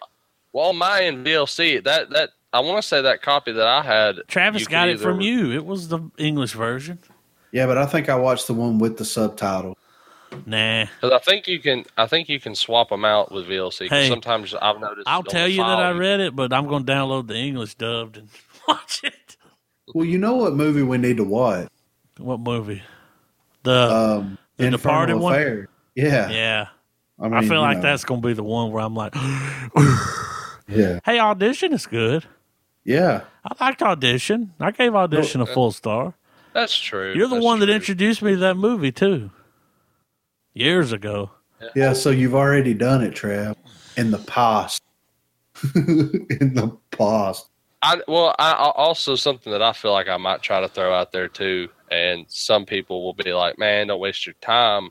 Well, 0.59 0.73
my 0.73 1.03
end 1.05 1.25
VLC. 1.25 1.85
That 1.85 2.11
that 2.11 2.31
I 2.53 2.59
want 2.59 2.83
to 2.83 2.89
say 2.89 3.01
that 3.01 3.23
copy 3.23 3.53
that 3.53 3.67
I 3.69 3.81
had. 3.81 4.17
Travis 4.27 4.67
got 4.67 4.89
it 4.89 4.95
either- 4.95 5.03
from 5.03 5.21
you. 5.21 5.53
It 5.53 5.65
was 5.65 5.87
the 5.87 6.01
English 6.19 6.55
version. 6.55 6.99
Yeah, 7.53 7.67
but 7.67 7.79
I 7.79 7.87
think 7.87 8.09
I 8.09 8.17
watched 8.17 8.49
the 8.49 8.55
one 8.55 8.79
with 8.81 8.97
the 8.99 9.05
subtitle. 9.05 9.79
Nah. 10.47 10.87
Because 11.01 11.13
I 11.13 11.19
think 11.21 11.47
you 11.47 11.61
can. 11.61 11.85
I 11.97 12.09
think 12.09 12.29
you 12.29 12.41
can 12.41 12.57
swap 12.57 12.89
them 12.89 13.05
out 13.05 13.31
with 13.31 13.47
VLC. 13.47 13.89
Hey, 13.89 14.09
sometimes 14.09 14.53
I've 14.53 14.81
noticed. 14.81 15.07
I'll 15.07 15.19
on 15.19 15.25
the 15.27 15.31
tell 15.31 15.47
you 15.47 15.59
that 15.59 15.79
I 15.79 15.93
read 15.93 16.19
it, 16.19 16.35
but 16.35 16.53
I'm 16.53 16.67
going 16.67 16.85
to 16.85 16.93
download 16.93 17.29
the 17.29 17.37
English 17.37 17.77
dubbed 17.77 18.17
and 18.17 18.29
watch 18.69 19.05
it. 19.05 19.37
Well, 19.95 20.05
you 20.07 20.19
know 20.19 20.35
what 20.35 20.55
movie 20.55 20.83
we 20.83 20.99
need 20.99 21.19
to 21.19 21.25
watch? 21.25 21.69
What 22.19 22.41
movie? 22.41 22.83
The 23.63 23.71
Um, 23.73 24.39
The 24.57 24.67
Infernal 24.67 24.79
Departed 24.79 25.17
one? 25.19 25.69
Yeah, 25.95 26.29
yeah. 26.31 26.67
I, 27.21 27.39
I 27.39 27.47
feel 27.47 27.61
like 27.61 27.77
know, 27.77 27.83
that's 27.85 28.05
going 28.05 28.23
to 28.23 28.27
be 28.27 28.35
the 28.35 28.43
one 28.43 28.73
where 28.73 28.83
I'm 28.83 28.97
like, 28.97 29.15
Yeah, 30.69 31.01
hey, 31.05 31.19
audition 31.19 31.73
is 31.73 31.87
good. 31.87 32.25
yeah. 32.85 33.23
I 33.45 33.65
liked 33.65 33.83
audition. 33.83 34.53
I 34.61 34.71
gave 34.73 34.95
audition 34.95 35.41
a 35.41 35.47
full 35.47 35.73
star. 35.73 36.13
That's 36.53 36.77
true. 36.77 37.15
You're 37.15 37.29
the 37.29 37.37
That's 37.37 37.45
one 37.45 37.61
that 37.61 37.71
introduced 37.71 38.21
me 38.21 38.33
to 38.33 38.37
that 38.39 38.57
movie 38.57 38.93
too. 38.93 39.31
Years 40.53 40.93
ago. 40.93 41.31
Yeah, 41.75 41.93
so 41.95 42.11
you've 42.11 42.35
already 42.35 42.75
done 42.75 43.03
it, 43.03 43.15
Trav. 43.15 43.55
In 43.97 44.11
the 44.11 44.19
past. 44.19 44.83
in 45.75 46.55
the 46.55 46.77
past. 46.91 47.49
I 47.81 48.01
well, 48.09 48.35
I 48.39 48.53
I- 48.53 48.73
also 48.75 49.15
something 49.15 49.53
that 49.53 49.63
I 49.63 49.73
feel 49.73 49.93
like 49.93 50.09
I 50.09 50.17
might 50.17 50.43
try 50.43 50.61
to 50.61 50.69
throw 50.69 50.93
out 50.93 51.13
there 51.13 51.29
too, 51.29 51.69
and 51.91 52.27
some 52.29 52.67
people 52.67 53.03
will 53.05 53.15
be 53.15 53.33
like, 53.33 53.59
"Man, 53.59 53.87
don't 53.89 54.01
waste 54.01 54.27
your 54.27 54.35
time." 54.41 54.91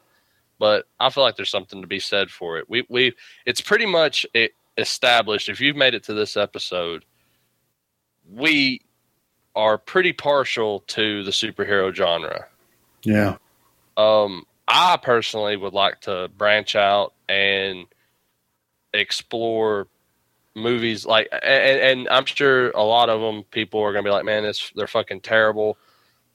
but 0.59 0.87
I 0.99 1.11
feel 1.11 1.23
like 1.23 1.35
there's 1.35 1.51
something 1.51 1.81
to 1.81 1.87
be 1.87 1.99
said 1.99 2.31
for 2.31 2.57
it. 2.57 2.67
We 2.67 2.83
we 2.89 3.13
it's 3.45 3.61
pretty 3.61 3.85
much 3.85 4.25
e- 4.33 4.49
established. 4.77 5.49
If 5.49 5.59
you've 5.59 5.75
made 5.75 5.93
it 5.93 6.03
to 6.03 6.13
this 6.13 6.37
episode, 6.37 7.05
we 8.31 8.81
are 9.55 9.77
pretty 9.77 10.13
partial 10.13 10.81
to 10.81 11.23
the 11.23 11.31
superhero 11.31 11.93
genre. 11.93 12.47
Yeah. 13.03 13.37
Um, 13.95 14.45
I 14.67 14.97
personally 14.97 15.55
would 15.55 15.73
like 15.73 16.01
to 16.01 16.29
branch 16.37 16.75
out 16.75 17.13
and 17.27 17.85
explore 18.93 19.87
movies 20.55 21.05
like, 21.05 21.29
and, 21.31 21.79
and 21.79 22.09
I'm 22.09 22.25
sure 22.25 22.71
a 22.71 22.83
lot 22.83 23.09
of 23.09 23.21
them 23.21 23.43
people 23.43 23.81
are 23.81 23.93
gonna 23.93 24.03
be 24.03 24.09
like, 24.09 24.25
man, 24.25 24.43
this 24.43 24.71
they're 24.75 24.87
fucking 24.87 25.21
terrible. 25.21 25.77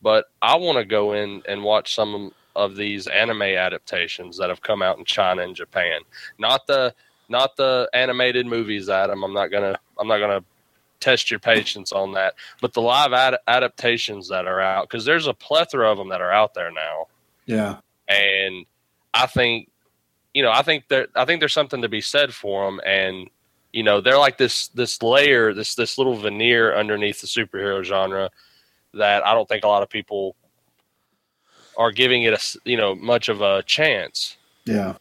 But 0.00 0.24
I 0.40 0.56
want 0.56 0.78
to 0.78 0.84
go 0.84 1.12
in 1.12 1.42
and 1.46 1.62
watch 1.62 1.94
some 1.94 2.32
of 2.56 2.74
these 2.74 3.06
anime 3.06 3.42
adaptations 3.42 4.36
that 4.38 4.48
have 4.48 4.60
come 4.60 4.82
out 4.82 4.98
in 4.98 5.04
China 5.04 5.42
and 5.42 5.54
Japan. 5.54 6.00
Not 6.38 6.66
the 6.66 6.94
not 7.32 7.56
the 7.56 7.88
animated 7.92 8.46
movies, 8.46 8.88
Adam. 8.88 9.24
I'm 9.24 9.34
not 9.34 9.48
gonna 9.50 9.76
I'm 9.98 10.06
not 10.06 10.18
gonna 10.18 10.44
test 11.00 11.30
your 11.32 11.40
patience 11.40 11.90
on 11.90 12.12
that. 12.12 12.34
But 12.60 12.72
the 12.74 12.80
live 12.82 13.12
ad- 13.12 13.38
adaptations 13.48 14.28
that 14.28 14.46
are 14.46 14.60
out, 14.60 14.88
because 14.88 15.04
there's 15.04 15.26
a 15.26 15.34
plethora 15.34 15.90
of 15.90 15.98
them 15.98 16.10
that 16.10 16.20
are 16.20 16.30
out 16.30 16.54
there 16.54 16.70
now 16.70 17.08
Yeah. 17.46 17.78
and 18.08 18.64
I 19.12 19.26
think 19.26 19.68
you 20.32 20.42
know 20.44 20.52
I 20.52 20.62
think 20.62 20.84
there 20.88 21.08
I 21.16 21.24
think 21.24 21.40
there's 21.40 21.52
something 21.52 21.82
to 21.82 21.88
be 21.88 22.00
said 22.00 22.32
for 22.32 22.64
them, 22.66 22.80
and 22.86 23.28
you 23.72 23.82
know 23.82 24.00
they're 24.00 24.18
like 24.18 24.38
this 24.38 24.68
this 24.68 25.02
layer 25.02 25.52
this 25.52 25.74
this 25.74 25.98
little 25.98 26.14
veneer 26.16 26.76
underneath 26.76 27.20
the 27.20 27.26
superhero 27.26 27.82
genre 27.82 28.30
that 28.94 29.26
I 29.26 29.34
don't 29.34 29.48
think 29.48 29.64
a 29.64 29.68
lot 29.68 29.82
of 29.82 29.88
people 29.90 30.36
are 31.76 31.90
giving 31.90 32.22
it 32.22 32.32
a 32.34 32.60
you 32.64 32.76
know 32.76 32.94
much 32.94 33.28
of 33.28 33.40
a 33.40 33.62
chance. 33.64 34.36
Yeah. 34.66 34.94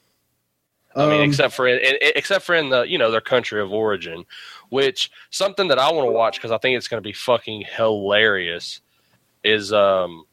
I 0.95 1.05
mean, 1.07 1.21
Um, 1.21 1.29
except 1.29 1.53
for 1.53 1.67
in, 1.67 1.79
in, 1.79 1.95
except 2.15 2.43
for 2.45 2.53
in 2.55 2.69
the 2.69 2.81
you 2.83 2.97
know 2.97 3.11
their 3.11 3.21
country 3.21 3.61
of 3.61 3.71
origin, 3.71 4.25
which 4.69 5.09
something 5.29 5.67
that 5.69 5.79
I 5.79 5.91
want 5.91 6.07
to 6.07 6.11
watch 6.11 6.35
because 6.37 6.51
I 6.51 6.57
think 6.57 6.77
it's 6.77 6.87
going 6.87 7.01
to 7.01 7.07
be 7.07 7.13
fucking 7.13 7.63
hilarious 7.75 8.81
is 9.43 9.71
um 9.73 10.25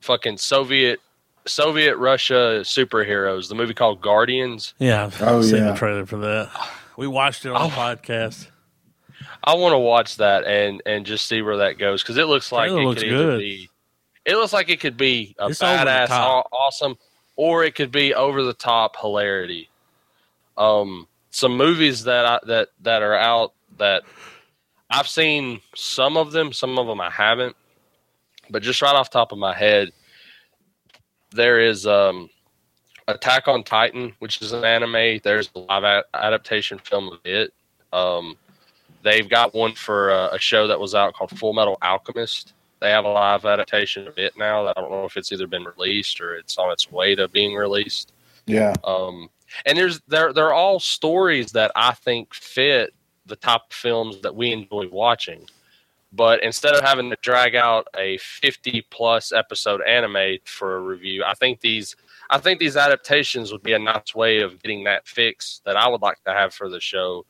fucking 0.00 0.38
Soviet 0.38 1.00
Soviet 1.46 1.96
Russia 1.96 2.60
superheroes. 2.62 3.48
The 3.48 3.54
movie 3.54 3.74
called 3.74 4.00
Guardians. 4.00 4.74
Yeah, 4.78 5.04
I've 5.06 5.22
Oh, 5.22 5.42
seen 5.42 5.56
yeah. 5.64 5.72
the 5.72 5.76
trailer 5.78 6.06
for 6.06 6.18
that. 6.18 6.50
We 6.96 7.06
watched 7.06 7.44
it 7.46 7.50
on 7.52 7.68
the 7.70 7.74
Oh. 7.74 7.78
podcast. 7.78 8.48
I 9.44 9.54
want 9.54 9.72
to 9.72 9.78
watch 9.78 10.16
that 10.16 10.44
and 10.44 10.82
and 10.86 11.04
just 11.06 11.26
see 11.26 11.42
where 11.42 11.58
that 11.58 11.78
goes 11.78 12.02
because 12.02 12.16
it 12.18 12.26
looks 12.26 12.52
like 12.52 12.68
Trailer 12.68 12.82
it 12.82 12.86
looks 12.86 13.02
could 13.02 13.08
good. 13.10 13.38
be. 13.38 13.70
It 14.26 14.36
looks 14.36 14.52
like 14.52 14.68
it 14.68 14.80
could 14.80 14.96
be 14.98 15.34
a 15.38 15.46
It's 15.48 15.60
badass, 15.60 16.10
awesome, 16.10 16.96
or 17.40 17.64
it 17.64 17.74
could 17.74 17.90
be 17.90 18.12
over 18.12 18.42
the 18.42 18.52
top 18.52 18.98
hilarity. 19.00 19.70
Um, 20.58 21.08
some 21.30 21.56
movies 21.56 22.04
that 22.04 22.26
I, 22.26 22.38
that 22.46 22.68
that 22.82 23.00
are 23.00 23.14
out 23.14 23.54
that 23.78 24.02
I've 24.90 25.08
seen 25.08 25.62
some 25.74 26.18
of 26.18 26.32
them, 26.32 26.52
some 26.52 26.78
of 26.78 26.86
them 26.86 27.00
I 27.00 27.08
haven't, 27.08 27.56
but 28.50 28.62
just 28.62 28.82
right 28.82 28.94
off 28.94 29.08
top 29.08 29.32
of 29.32 29.38
my 29.38 29.56
head, 29.56 29.88
there 31.30 31.60
is 31.60 31.86
um, 31.86 32.28
Attack 33.08 33.48
on 33.48 33.64
Titan, 33.64 34.12
which 34.18 34.42
is 34.42 34.52
an 34.52 34.66
anime. 34.66 35.20
There's 35.24 35.48
a 35.54 35.60
live 35.60 35.84
a- 35.84 36.04
adaptation 36.12 36.78
film 36.78 37.08
of 37.08 37.20
it. 37.24 37.54
Um, 37.90 38.36
they've 39.02 39.30
got 39.30 39.54
one 39.54 39.72
for 39.72 40.10
uh, 40.10 40.28
a 40.28 40.38
show 40.38 40.66
that 40.66 40.78
was 40.78 40.94
out 40.94 41.14
called 41.14 41.30
Full 41.38 41.54
Metal 41.54 41.78
Alchemist. 41.80 42.52
They 42.80 42.90
have 42.90 43.04
a 43.04 43.08
live 43.08 43.44
adaptation 43.44 44.08
of 44.08 44.18
it 44.18 44.36
now. 44.36 44.64
That 44.64 44.78
I 44.78 44.80
don't 44.80 44.90
know 44.90 45.04
if 45.04 45.16
it's 45.16 45.32
either 45.32 45.46
been 45.46 45.64
released 45.64 46.20
or 46.20 46.34
it's 46.34 46.58
on 46.58 46.72
its 46.72 46.90
way 46.90 47.14
to 47.14 47.28
being 47.28 47.54
released. 47.54 48.12
yeah. 48.46 48.74
Um, 48.84 49.28
and 49.66 49.76
there's 49.76 50.00
they're 50.08 50.32
they're 50.32 50.52
all 50.52 50.80
stories 50.80 51.52
that 51.52 51.72
I 51.74 51.92
think 51.92 52.32
fit 52.34 52.94
the 53.26 53.36
top 53.36 53.72
films 53.72 54.20
that 54.22 54.34
we 54.34 54.52
enjoy 54.52 54.88
watching. 54.88 55.46
But 56.12 56.42
instead 56.42 56.74
of 56.74 56.82
having 56.82 57.10
to 57.10 57.16
drag 57.22 57.54
out 57.54 57.86
a 57.96 58.18
50 58.18 58.84
plus 58.90 59.30
episode 59.30 59.80
anime 59.82 60.38
for 60.44 60.76
a 60.76 60.80
review, 60.80 61.22
I 61.24 61.34
think 61.34 61.60
these 61.60 61.94
I 62.30 62.38
think 62.38 62.60
these 62.60 62.76
adaptations 62.76 63.52
would 63.52 63.62
be 63.62 63.72
a 63.72 63.78
nice 63.78 64.14
way 64.14 64.40
of 64.40 64.62
getting 64.62 64.84
that 64.84 65.06
fix 65.06 65.60
that 65.64 65.76
I 65.76 65.88
would 65.88 66.02
like 66.02 66.22
to 66.24 66.32
have 66.32 66.54
for 66.54 66.68
the 66.68 66.80
show, 66.80 67.26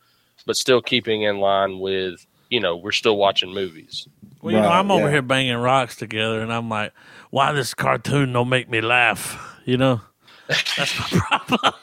but 0.47 0.57
still 0.57 0.83
keeping 0.83 1.23
in 1.23 1.39
line 1.39 1.79
with 1.79 2.27
you 2.51 2.61
know 2.61 2.77
we're 2.77 2.93
still 2.93 3.17
watching 3.17 3.55
movies. 3.55 4.07
Well, 4.43 4.55
you 4.55 4.61
know, 4.61 4.69
I'm 4.69 4.91
over 4.91 5.11
here 5.11 5.23
banging 5.23 5.57
rocks 5.57 5.97
together, 5.97 6.41
and 6.41 6.53
I'm 6.53 6.69
like, 6.69 6.93
why 7.31 7.53
this 7.53 7.75
cartoon 7.75 8.33
don't 8.33 8.49
make 8.49 8.69
me 8.69 8.81
laugh? 8.81 9.59
You 9.65 9.77
know, 9.77 10.01
that's 10.49 10.99
my 11.01 11.07
problem. 11.41 11.75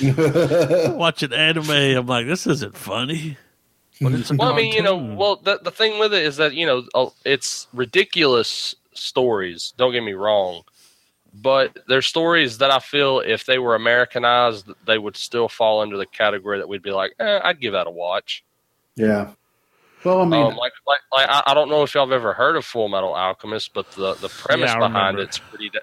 Watching 0.98 1.32
anime, 1.32 1.70
I'm 1.70 2.06
like, 2.06 2.26
this 2.26 2.46
isn't 2.46 2.76
funny. 2.76 3.36
But 4.00 4.12
it's 4.12 4.30
a 4.30 4.34
Well, 4.34 4.52
I 4.52 4.56
mean, 4.56 4.72
you 4.72 4.82
know, 4.82 4.96
well, 4.96 5.36
the 5.36 5.58
the 5.62 5.70
thing 5.70 5.98
with 5.98 6.12
it 6.12 6.22
is 6.24 6.36
that 6.36 6.54
you 6.54 6.66
know 6.66 6.84
uh, 6.94 7.10
it's 7.24 7.68
ridiculous 7.72 8.74
stories. 8.94 9.72
Don't 9.76 9.92
get 9.92 10.02
me 10.02 10.12
wrong, 10.12 10.62
but 11.32 11.78
they're 11.88 12.02
stories 12.02 12.58
that 12.58 12.70
I 12.70 12.80
feel 12.80 13.20
if 13.20 13.46
they 13.46 13.58
were 13.58 13.74
Americanized, 13.74 14.68
they 14.86 14.98
would 14.98 15.16
still 15.16 15.48
fall 15.48 15.80
under 15.80 15.96
the 15.96 16.06
category 16.06 16.58
that 16.58 16.68
we'd 16.68 16.82
be 16.82 16.90
like, 16.90 17.14
eh, 17.20 17.40
I'd 17.42 17.60
give 17.60 17.72
that 17.72 17.86
a 17.86 17.90
watch. 17.90 18.44
Yeah. 18.98 19.30
Well, 20.04 20.22
I 20.22 20.24
mean, 20.26 20.42
um, 20.42 20.56
like, 20.56 20.72
like, 20.86 21.00
like 21.12 21.28
I, 21.28 21.42
I 21.46 21.54
don't 21.54 21.68
know 21.68 21.82
if 21.82 21.94
y'all 21.94 22.06
have 22.06 22.12
ever 22.12 22.32
heard 22.32 22.56
of 22.56 22.64
Full 22.64 22.88
Metal 22.88 23.14
Alchemist, 23.14 23.72
but 23.74 23.90
the 23.92 24.14
the 24.16 24.28
premise 24.28 24.70
Yeah, 24.70 24.78
behind 24.78 25.16
remember. 25.16 25.22
it's 25.22 25.38
pretty, 25.38 25.70
da- 25.70 25.80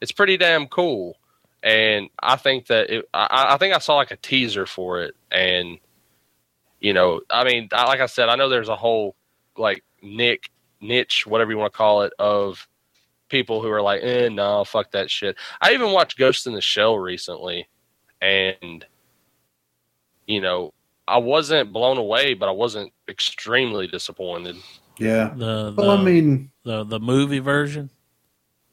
it's 0.00 0.12
pretty 0.12 0.36
damn 0.36 0.66
cool. 0.68 1.16
And 1.62 2.08
I 2.22 2.36
think 2.36 2.66
that 2.66 2.90
it, 2.90 3.08
I, 3.12 3.54
I 3.54 3.56
think 3.56 3.74
I 3.74 3.78
saw 3.78 3.96
like 3.96 4.12
a 4.12 4.16
teaser 4.16 4.66
for 4.66 5.02
it, 5.02 5.14
and 5.32 5.78
you 6.80 6.92
know, 6.92 7.22
I 7.30 7.44
mean, 7.44 7.68
I, 7.72 7.84
like 7.86 8.00
I 8.00 8.06
said, 8.06 8.28
I 8.28 8.36
know 8.36 8.48
there's 8.48 8.68
a 8.68 8.76
whole 8.76 9.16
like 9.56 9.82
nick 10.02 10.50
niche, 10.80 11.24
whatever 11.26 11.50
you 11.50 11.58
want 11.58 11.72
to 11.72 11.76
call 11.76 12.02
it, 12.02 12.12
of 12.18 12.68
people 13.28 13.62
who 13.62 13.70
are 13.70 13.82
like, 13.82 14.02
eh, 14.02 14.28
no, 14.28 14.64
fuck 14.64 14.92
that 14.92 15.10
shit. 15.10 15.36
I 15.60 15.72
even 15.72 15.90
watched 15.92 16.18
Ghost 16.18 16.46
in 16.46 16.52
the 16.54 16.60
Shell 16.60 16.98
recently, 16.98 17.66
and 18.20 18.84
you 20.26 20.40
know, 20.40 20.72
I 21.08 21.18
wasn't 21.18 21.72
blown 21.72 21.98
away, 21.98 22.34
but 22.34 22.48
I 22.48 22.52
wasn't 22.52 22.92
extremely 23.08 23.86
disappointed. 23.86 24.56
yeah. 24.98 25.32
the 25.36 25.70
the, 25.70 25.82
Well, 25.82 25.90
I 25.92 26.02
mean, 26.02 26.50
the 26.64 26.84
the 26.84 26.98
movie 27.00 27.38
version, 27.38 27.90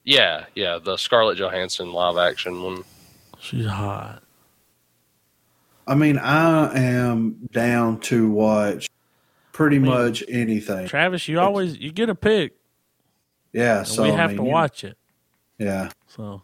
Yeah, 0.03 0.45
yeah, 0.55 0.79
the 0.83 0.97
Scarlett 0.97 1.37
Johansson 1.37 1.91
live 1.93 2.17
action 2.17 2.61
one. 2.63 2.83
she's 3.39 3.65
hot. 3.67 4.23
I 5.87 5.95
mean, 5.95 6.17
I 6.17 6.73
am 6.79 7.49
down 7.51 7.99
to 8.01 8.29
watch 8.31 8.89
pretty 9.51 9.77
mean, 9.79 9.91
much 9.91 10.23
anything. 10.29 10.87
Travis, 10.87 11.27
you 11.27 11.39
always 11.39 11.77
you 11.77 11.91
get 11.91 12.09
a 12.09 12.15
pick, 12.15 12.53
Yeah. 13.51 13.83
So 13.83 14.03
we 14.03 14.11
I 14.11 14.15
have 14.15 14.29
mean, 14.31 14.39
to 14.39 14.43
you- 14.45 14.49
watch 14.49 14.83
it. 14.83 14.97
Yeah. 15.59 15.91
So 16.07 16.41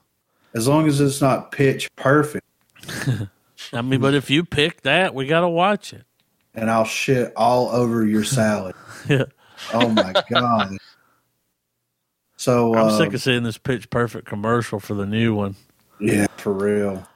As 0.54 0.68
long 0.68 0.88
as 0.88 1.00
it's 1.02 1.22
not 1.22 1.52
pitch 1.52 1.88
perfect, 1.96 2.46
I 3.74 3.82
mean, 3.82 4.00
but 4.02 4.14
if 4.14 4.30
you 4.30 4.44
pick 4.46 4.82
that, 4.82 5.14
we 5.14 5.26
got 5.28 5.42
to 5.42 5.50
watch 5.50 5.94
it. 5.94 6.04
and 6.56 6.70
I'll 6.70 6.86
shit 6.86 7.34
all 7.36 7.70
over 7.70 8.06
your 8.06 8.24
salad. 8.24 8.76
Yeah. 9.08 9.26
Oh 9.74 9.90
my 9.90 10.14
god. 10.30 10.78
So 12.38 12.74
I'm 12.76 12.88
uh, 12.88 12.98
sick 12.98 13.14
of 13.14 13.22
seeing 13.22 13.44
this 13.44 13.58
pitch 13.58 13.90
perfect 13.90 14.26
commercial 14.28 14.80
for 14.80 14.94
the 14.94 15.06
new 15.06 15.34
one. 15.36 15.56
Yeah, 16.00 16.28
for 16.38 16.54
real. 16.54 17.08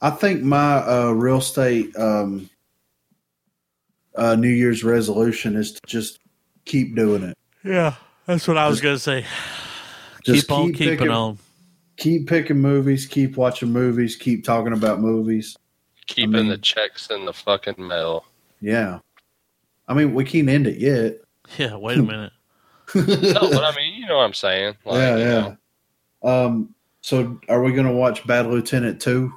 I 0.00 0.10
think 0.10 0.42
my 0.42 0.76
uh, 0.78 1.10
real 1.10 1.38
estate 1.38 1.94
um, 1.96 2.48
uh, 4.14 4.36
New 4.36 4.48
Year's 4.48 4.84
resolution 4.84 5.56
is 5.56 5.72
to 5.72 5.80
just 5.86 6.18
keep 6.64 6.94
doing 6.94 7.22
it. 7.22 7.36
Yeah, 7.64 7.94
that's 8.26 8.46
what 8.48 8.56
I 8.58 8.68
was 8.68 8.80
gonna 8.80 8.98
say. 8.98 9.24
Just 10.24 10.48
keep 10.48 10.52
on 10.56 10.72
keeping 10.72 10.88
picking- 10.98 11.10
on. 11.10 11.38
Keep 11.96 12.28
picking 12.28 12.60
movies, 12.60 13.06
keep 13.06 13.36
watching 13.36 13.70
movies, 13.72 14.16
keep 14.16 14.44
talking 14.44 14.72
about 14.72 15.00
movies. 15.00 15.56
Keeping 16.06 16.32
mean- 16.32 16.48
the 16.48 16.58
checks 16.58 17.10
in 17.10 17.24
the 17.24 17.32
fucking 17.32 17.74
mail. 17.86 18.24
Yeah. 18.60 18.98
I 19.88 19.94
mean, 19.94 20.14
we 20.14 20.24
can't 20.24 20.48
end 20.48 20.66
it 20.66 20.78
yet. 20.78 21.18
Yeah, 21.58 21.76
wait 21.76 21.98
a 21.98 22.02
minute. 22.02 22.32
no, 22.94 23.04
but 23.04 23.64
I 23.64 23.74
mean, 23.76 23.94
you 24.00 24.06
know 24.06 24.16
what 24.16 24.24
I'm 24.24 24.32
saying. 24.34 24.76
Like, 24.86 24.94
yeah, 24.96 25.16
you 25.16 25.22
yeah. 25.24 25.54
know, 26.22 26.46
Um, 26.46 26.74
so 27.02 27.38
are 27.50 27.62
we 27.62 27.72
going 27.72 27.86
to 27.86 27.92
watch 27.92 28.26
Bad 28.26 28.46
Lieutenant 28.46 29.00
2 29.02 29.30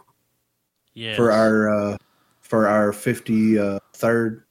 Yeah, 0.94 1.16
for 1.18 1.32
our 1.34 1.70
uh, 1.70 1.98
for 2.40 2.68
our 2.68 2.92
53rd 2.94 4.44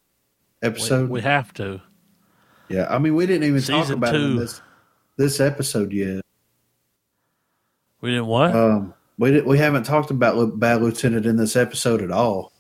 episode? 0.63 1.09
we 1.09 1.23
have 1.23 1.55
to. 1.55 1.81
yeah. 2.69 2.87
I 2.91 2.99
mean, 2.99 3.15
we 3.15 3.25
didn't 3.27 3.45
even 3.49 3.63
talk 3.63 3.85
Season 3.85 3.95
about 3.99 4.15
it 4.15 4.21
in 4.21 4.37
this 4.37 4.61
this 5.17 5.41
episode 5.41 5.93
yet. 5.93 6.21
We 8.03 8.11
didn't 8.11 8.27
what? 8.27 8.55
Um, 8.55 8.93
we 9.19 9.41
we 9.43 9.59
haven't 9.59 9.85
talked 9.85 10.11
about 10.11 10.59
Bad 10.59 10.83
Lieutenant 10.83 11.27
in 11.27 11.37
this 11.37 11.57
episode 11.57 12.03
at 12.03 12.11
all. 12.11 12.53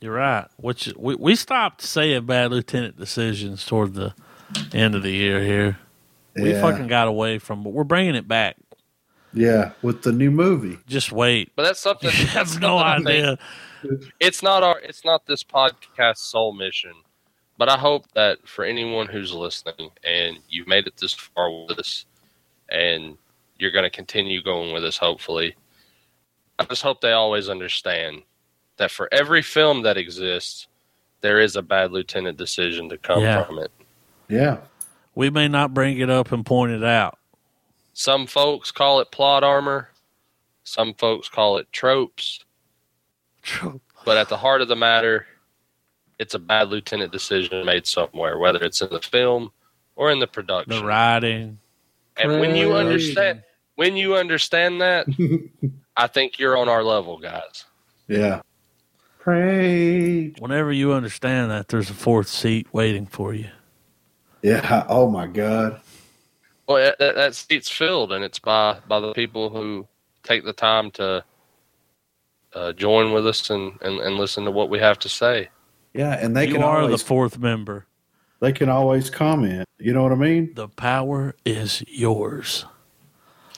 You're 0.00 0.14
right. 0.14 0.46
Which 0.56 0.92
we 0.96 1.14
we 1.14 1.34
stopped 1.36 1.82
saying 1.82 2.26
bad 2.26 2.50
lieutenant 2.50 2.98
decisions 2.98 3.64
toward 3.66 3.94
the 3.94 4.14
end 4.72 4.94
of 4.94 5.02
the 5.02 5.12
year 5.12 5.42
here. 5.42 5.78
We 6.36 6.52
Yeah. 6.52 6.60
fucking 6.60 6.86
got 6.86 7.08
away 7.08 7.38
from, 7.38 7.62
but 7.62 7.70
we're 7.72 7.84
bringing 7.84 8.14
it 8.14 8.26
back. 8.28 8.56
Yeah, 9.32 9.72
with 9.82 10.02
the 10.02 10.10
new 10.12 10.30
movie. 10.30 10.78
Just 10.88 11.12
wait. 11.12 11.52
But 11.54 11.64
that's 11.64 11.80
something. 11.80 12.10
You 12.14 12.24
that's 12.26 12.54
have 12.54 12.60
no 12.60 12.78
something 12.78 13.06
idea. 13.08 13.38
it's 14.18 14.42
not 14.42 14.62
our 14.62 14.78
it's 14.80 15.04
not 15.04 15.26
this 15.26 15.42
podcast 15.42 16.18
sole 16.18 16.52
mission 16.52 16.92
but 17.56 17.70
i 17.70 17.78
hope 17.78 18.04
that 18.12 18.36
for 18.46 18.62
anyone 18.62 19.06
who's 19.06 19.32
listening 19.32 19.88
and 20.04 20.38
you've 20.50 20.66
made 20.68 20.86
it 20.86 20.94
this 20.98 21.14
far 21.14 21.50
with 21.66 21.78
us 21.78 22.04
and 22.68 23.16
you're 23.58 23.70
going 23.70 23.82
to 23.84 23.88
continue 23.88 24.42
going 24.42 24.74
with 24.74 24.84
us 24.84 24.98
hopefully 24.98 25.54
i 26.60 26.64
just 26.64 26.82
hope 26.82 27.00
they 27.00 27.12
always 27.12 27.48
understand 27.48 28.22
that 28.76 28.90
for 28.90 29.08
every 29.12 29.42
film 29.42 29.82
that 29.82 29.96
exists 29.96 30.66
there 31.22 31.40
is 31.40 31.56
a 31.56 31.62
bad 31.62 31.90
lieutenant 31.92 32.36
decision 32.38 32.88
to 32.88 32.96
come 32.98 33.20
Yeah. 33.22 33.44
from 33.44 33.58
it 33.58 33.70
Yeah. 34.28 34.58
We 35.14 35.28
may 35.28 35.48
not 35.48 35.74
bring 35.74 35.98
it 35.98 36.08
up 36.08 36.30
and 36.32 36.46
point 36.46 36.72
it 36.72 36.84
out. 36.84 37.18
some 37.94 38.26
folks 38.26 38.70
call 38.70 39.00
it 39.00 39.10
plot 39.10 39.42
armor 39.42 39.88
some 40.62 40.94
folks 40.94 41.28
call 41.28 41.56
it 41.58 41.66
tropes 41.72 42.44
But 44.04 44.16
at 44.18 44.28
the 44.28 44.36
heart 44.36 44.60
of 44.62 44.68
the 44.68 44.76
matter, 44.76 45.26
it's 46.18 46.34
a 46.34 46.38
bad 46.38 46.68
lieutenant 46.68 47.10
decision 47.12 47.64
made 47.66 47.86
somewhere, 47.86 48.38
whether 48.38 48.62
it's 48.62 48.80
in 48.82 48.90
the 48.90 49.00
film 49.00 49.50
or 49.96 50.10
in 50.10 50.18
the 50.18 50.26
production. 50.26 50.70
The 50.78 50.84
writing. 50.84 51.58
and 52.16 52.38
when 52.40 52.54
you 52.56 52.74
understand 52.74 53.42
when 53.76 53.96
you 53.96 54.16
understand 54.16 54.80
that, 54.82 55.06
I 56.00 56.06
think 56.06 56.38
you're 56.38 56.56
on 56.56 56.68
our 56.68 56.82
level, 56.82 57.18
guys. 57.18 57.64
Yeah. 58.08 58.40
Pray. 59.18 60.30
Whenever 60.38 60.72
you 60.72 60.92
understand 60.94 61.50
that, 61.50 61.68
there's 61.68 61.90
a 61.90 61.94
fourth 61.94 62.26
seat 62.28 62.66
waiting 62.72 63.04
for 63.06 63.34
you. 63.34 63.48
Yeah. 64.42 64.86
Oh 64.88 65.10
my 65.10 65.26
God. 65.26 65.80
Well, 66.66 66.78
that- 66.78 66.98
that, 66.98 67.14
that 67.16 67.34
seat's 67.34 67.68
filled, 67.70 68.12
and 68.12 68.24
it's 68.24 68.38
by 68.38 68.78
by 68.88 68.98
the 69.00 69.12
people 69.12 69.50
who 69.50 69.86
take 70.22 70.44
the 70.44 70.54
time 70.54 70.90
to 70.92 71.22
uh, 72.54 72.72
join 72.72 73.12
with 73.12 73.26
us 73.26 73.50
and, 73.50 73.72
and, 73.82 74.00
and 74.00 74.16
listen 74.16 74.44
to 74.44 74.50
what 74.50 74.70
we 74.70 74.78
have 74.78 74.98
to 75.00 75.08
say. 75.08 75.50
Yeah, 75.92 76.12
and 76.18 76.34
they 76.36 76.46
you 76.46 76.54
can 76.54 76.62
are 76.62 76.80
always 76.82 77.00
the 77.00 77.06
fourth 77.06 77.38
member. 77.38 77.86
they 78.40 78.52
can 78.52 78.68
always 78.70 79.10
comment. 79.10 79.66
You 79.78 79.92
know 79.92 80.02
what 80.02 80.12
I 80.12 80.16
mean? 80.16 80.54
The 80.54 80.68
power 80.68 81.34
is 81.44 81.84
yours. 81.86 82.64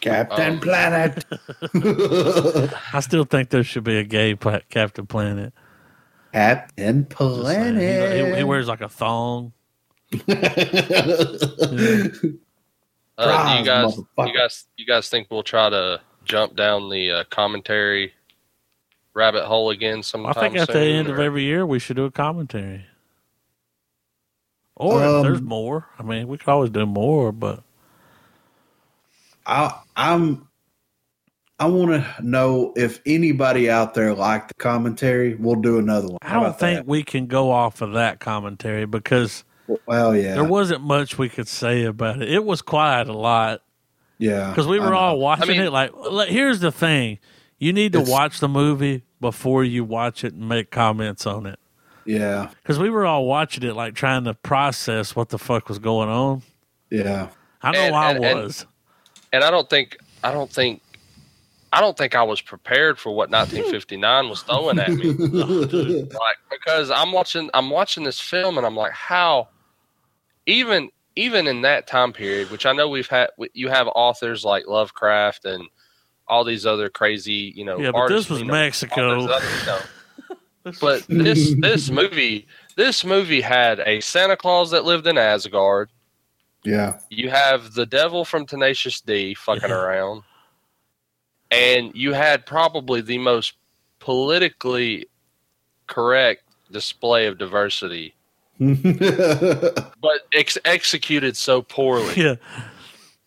Captain 0.03 0.55
Um, 0.55 0.61
Planet. 0.61 1.25
I 2.93 3.01
still 3.01 3.25
think 3.25 3.49
there 3.49 3.65
should 3.65 3.85
be 3.85 3.97
a 3.97 4.05
gay 4.05 4.35
pla- 4.35 4.61
Captain 4.69 5.07
Planet. 5.07 5.55
Captain 6.35 7.07
Just 7.09 7.19
saying. 7.21 7.41
Planet. 7.41 8.13
He, 8.27 8.31
he- 8.33 8.37
he 8.39 8.45
wears 8.45 8.69
like 8.69 8.81
a 8.83 8.89
thong. 8.91 9.53
Uh, 13.19 13.53
do 13.55 13.59
you 13.59 13.65
guys, 13.67 13.97
you 14.19 14.35
guys, 14.35 14.65
you 14.79 14.87
guys 14.87 15.09
think 15.11 15.29
we'll 15.31 15.43
try 15.43 15.69
to 15.69 16.01
jump 16.25 16.57
down 16.57 16.89
the 16.89 17.11
uh, 17.11 17.25
commentary 17.31 18.15
rabbit 19.15 19.45
hole 19.45 19.69
again 19.71 20.03
sometime? 20.03 20.33
I 20.35 20.41
think 20.41 20.57
at 20.57 20.67
the 20.69 20.73
soon, 20.73 20.97
end 20.97 21.09
of 21.09 21.19
every 21.21 21.43
year 21.45 21.67
we 21.67 21.79
should 21.79 21.97
do 21.97 22.07
a 22.07 22.11
commentary. 22.11 22.87
Or 24.77 24.99
if 25.03 25.07
Um, 25.09 25.23
there's 25.23 25.43
more. 25.43 25.89
I 25.99 26.03
mean, 26.03 26.27
we 26.27 26.39
could 26.39 26.49
always 26.49 26.71
do 26.71 26.87
more, 26.87 27.33
but 27.33 27.63
I, 29.47 29.79
I'm. 29.97 30.49
I 31.59 31.67
want 31.67 31.93
to 31.93 32.15
know 32.27 32.73
if 32.77 33.01
anybody 33.07 33.71
out 33.71 33.95
there 33.95 34.15
liked 34.15 34.49
the 34.49 34.55
commentary. 34.55 35.35
We'll 35.37 35.61
do 35.61 35.79
another 35.79 36.09
one. 36.09 36.19
I 36.23 36.33
don't 36.35 36.47
about 36.47 36.59
think 36.59 36.87
we 36.89 37.05
can 37.05 37.27
go 37.27 37.53
off 37.53 37.81
of 37.83 37.93
that 37.93 38.19
commentary 38.19 38.85
because 38.85 39.45
that? 39.69 39.79
Well, 39.87 40.17
yeah, 40.17 40.35
there 40.35 40.45
wasn't 40.45 40.83
much 40.83 41.19
we 41.19 41.29
could 41.29 41.47
say 41.49 41.85
about 41.85 42.21
it. 42.21 42.31
It 42.33 42.45
was 42.45 42.63
quiet 42.63 43.09
a 43.09 43.13
lot 43.13 43.63
yeah, 44.19 44.49
because 44.51 44.67
we 44.67 44.81
I 44.81 44.85
were 44.89 44.95
all 44.95 45.19
watching 45.21 45.51
I 45.51 45.53
mean- 45.53 45.67
it. 45.67 45.71
Like, 45.71 46.29
here's 46.29 46.59
the 46.61 46.73
thing: 46.73 47.19
you 47.59 47.73
need 47.73 47.93
to 47.93 48.01
watch 48.01 48.41
the 48.41 48.49
movie 48.49 49.05
before 49.21 49.63
you 49.63 49.85
watch 49.85 50.25
it 50.25 50.35
and 50.35 50.49
make 50.49 50.73
comments 50.73 51.27
on 51.27 51.47
it. 51.47 51.61
Yeah, 52.05 52.51
Because 52.61 52.81
we 52.81 52.91
were 52.91 53.07
all 53.07 53.25
watching 53.27 53.63
it, 53.63 53.77
like 53.77 53.95
trying 53.95 54.25
to 54.25 54.35
process 54.35 55.15
what 55.15 55.29
the 55.29 55.39
fuck 55.39 55.69
was 55.69 55.79
going 55.79 56.09
on. 56.09 56.43
yeah, 56.91 57.29
I 57.63 57.71
know 57.71 57.79
And- 57.79 57.95
I 57.95 58.11
and- 58.11 58.25
and- 58.25 58.41
was. 58.41 58.63
and 58.63 58.69
I 59.41 59.51
don't 59.51 59.71
think, 59.71 59.97
I 60.25 60.33
don't 60.33 60.51
think, 60.51 60.83
I 61.73 61.81
don't 61.81 61.97
think 61.97 62.15
I 62.15 62.23
was 62.23 62.41
prepared 62.41 62.99
for 62.99 63.11
what 63.11 63.31
1959 63.31 64.29
was 64.29 64.43
throwing 64.43 64.79
at 64.79 64.91
me. 64.91 65.13
like 65.13 66.37
because 66.51 66.91
I'm 66.91 67.13
watching, 67.13 67.49
I'm 67.55 67.71
watching 67.71 68.05
this 68.05 68.21
film, 68.21 68.59
and 68.59 68.67
I'm 68.67 68.77
like, 68.77 68.93
how, 68.93 69.49
even 70.47 70.91
even 71.17 71.47
in 71.47 71.63
that 71.63 71.87
time 71.87 72.13
period, 72.13 72.51
which 72.51 72.67
I 72.67 72.73
know 72.73 72.89
we've 72.89 73.09
had, 73.09 73.29
you 73.53 73.69
have 73.69 73.87
authors 73.95 74.45
like 74.45 74.67
Lovecraft 74.67 75.45
and 75.45 75.69
all 76.27 76.45
these 76.45 76.65
other 76.65 76.89
crazy, 76.89 77.53
you 77.55 77.65
know, 77.65 77.79
yeah, 77.79 77.91
but 77.91 77.99
artists, 77.99 78.29
this 78.29 78.31
was 78.31 78.41
you 78.41 78.47
know, 78.47 78.53
Mexico. 78.53 79.25
other- 79.29 79.45
you 79.61 79.67
know, 79.67 79.79
but 80.81 81.05
this 81.09 81.55
this 81.59 81.91
movie 81.91 82.47
this 82.77 83.05
movie 83.05 83.41
had 83.41 83.81
a 83.81 84.01
Santa 84.01 84.37
Claus 84.37 84.71
that 84.71 84.85
lived 84.85 85.07
in 85.07 85.19
Asgard. 85.19 85.91
Yeah, 86.65 86.99
You 87.11 87.31
have 87.31 87.75
the 87.75 87.87
devil 87.87 88.25
from 88.25 88.47
Tenacious 88.47 89.01
D 89.01 89.35
fucking 89.35 89.69
Yeah. 89.71 89.77
around, 89.77 90.23
and 91.51 91.93
you 91.95 92.13
had 92.13 92.47
probably 92.47 93.01
the 93.01 93.19
most 93.19 93.55
politically 93.99 95.07
correct 95.87 96.43
display 96.71 97.27
of 97.27 97.39
diversity, 97.39 98.15
but 98.59 100.21
ex- 100.35 100.59
executed 100.65 101.37
so 101.37 101.63
poorly. 101.63 102.15
yeah, 102.17 102.35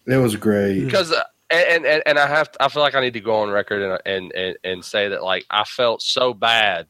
It 0.07 0.17
was 0.17 0.35
great. 0.35 0.83
Because 0.85 1.11
uh, 1.11 1.23
and, 1.51 1.85
and 1.85 2.01
and 2.05 2.17
I 2.19 2.27
have 2.27 2.51
to, 2.53 2.63
I 2.63 2.69
feel 2.69 2.81
like 2.81 2.95
I 2.95 3.01
need 3.01 3.13
to 3.13 3.19
go 3.21 3.35
on 3.35 3.49
record 3.49 3.81
and, 3.81 3.99
and 4.05 4.31
and 4.33 4.57
and 4.63 4.83
say 4.85 5.09
that 5.09 5.23
like 5.23 5.45
I 5.49 5.63
felt 5.63 6.01
so 6.01 6.33
bad. 6.33 6.87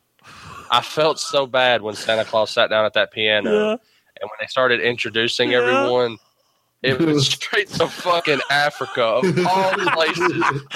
I 0.72 0.82
felt 0.82 1.20
so 1.20 1.46
bad 1.46 1.82
when 1.82 1.94
Santa 1.96 2.26
Claus 2.26 2.50
sat 2.52 2.70
down 2.70 2.86
at 2.86 2.94
that 2.94 3.12
piano. 3.12 3.52
yeah. 3.52 3.72
and 3.72 4.22
when 4.24 4.38
they 4.40 4.48
started 4.48 4.80
introducing 4.82 5.52
Yeah. 5.52 5.60
everyone, 5.60 6.18
it 6.86 7.00
was 7.06 7.28
straight 7.28 7.68
to 7.70 7.88
fucking 7.88 8.40
Africa 8.50 9.04
of 9.04 9.46
all 9.48 9.72
places, 9.94 10.32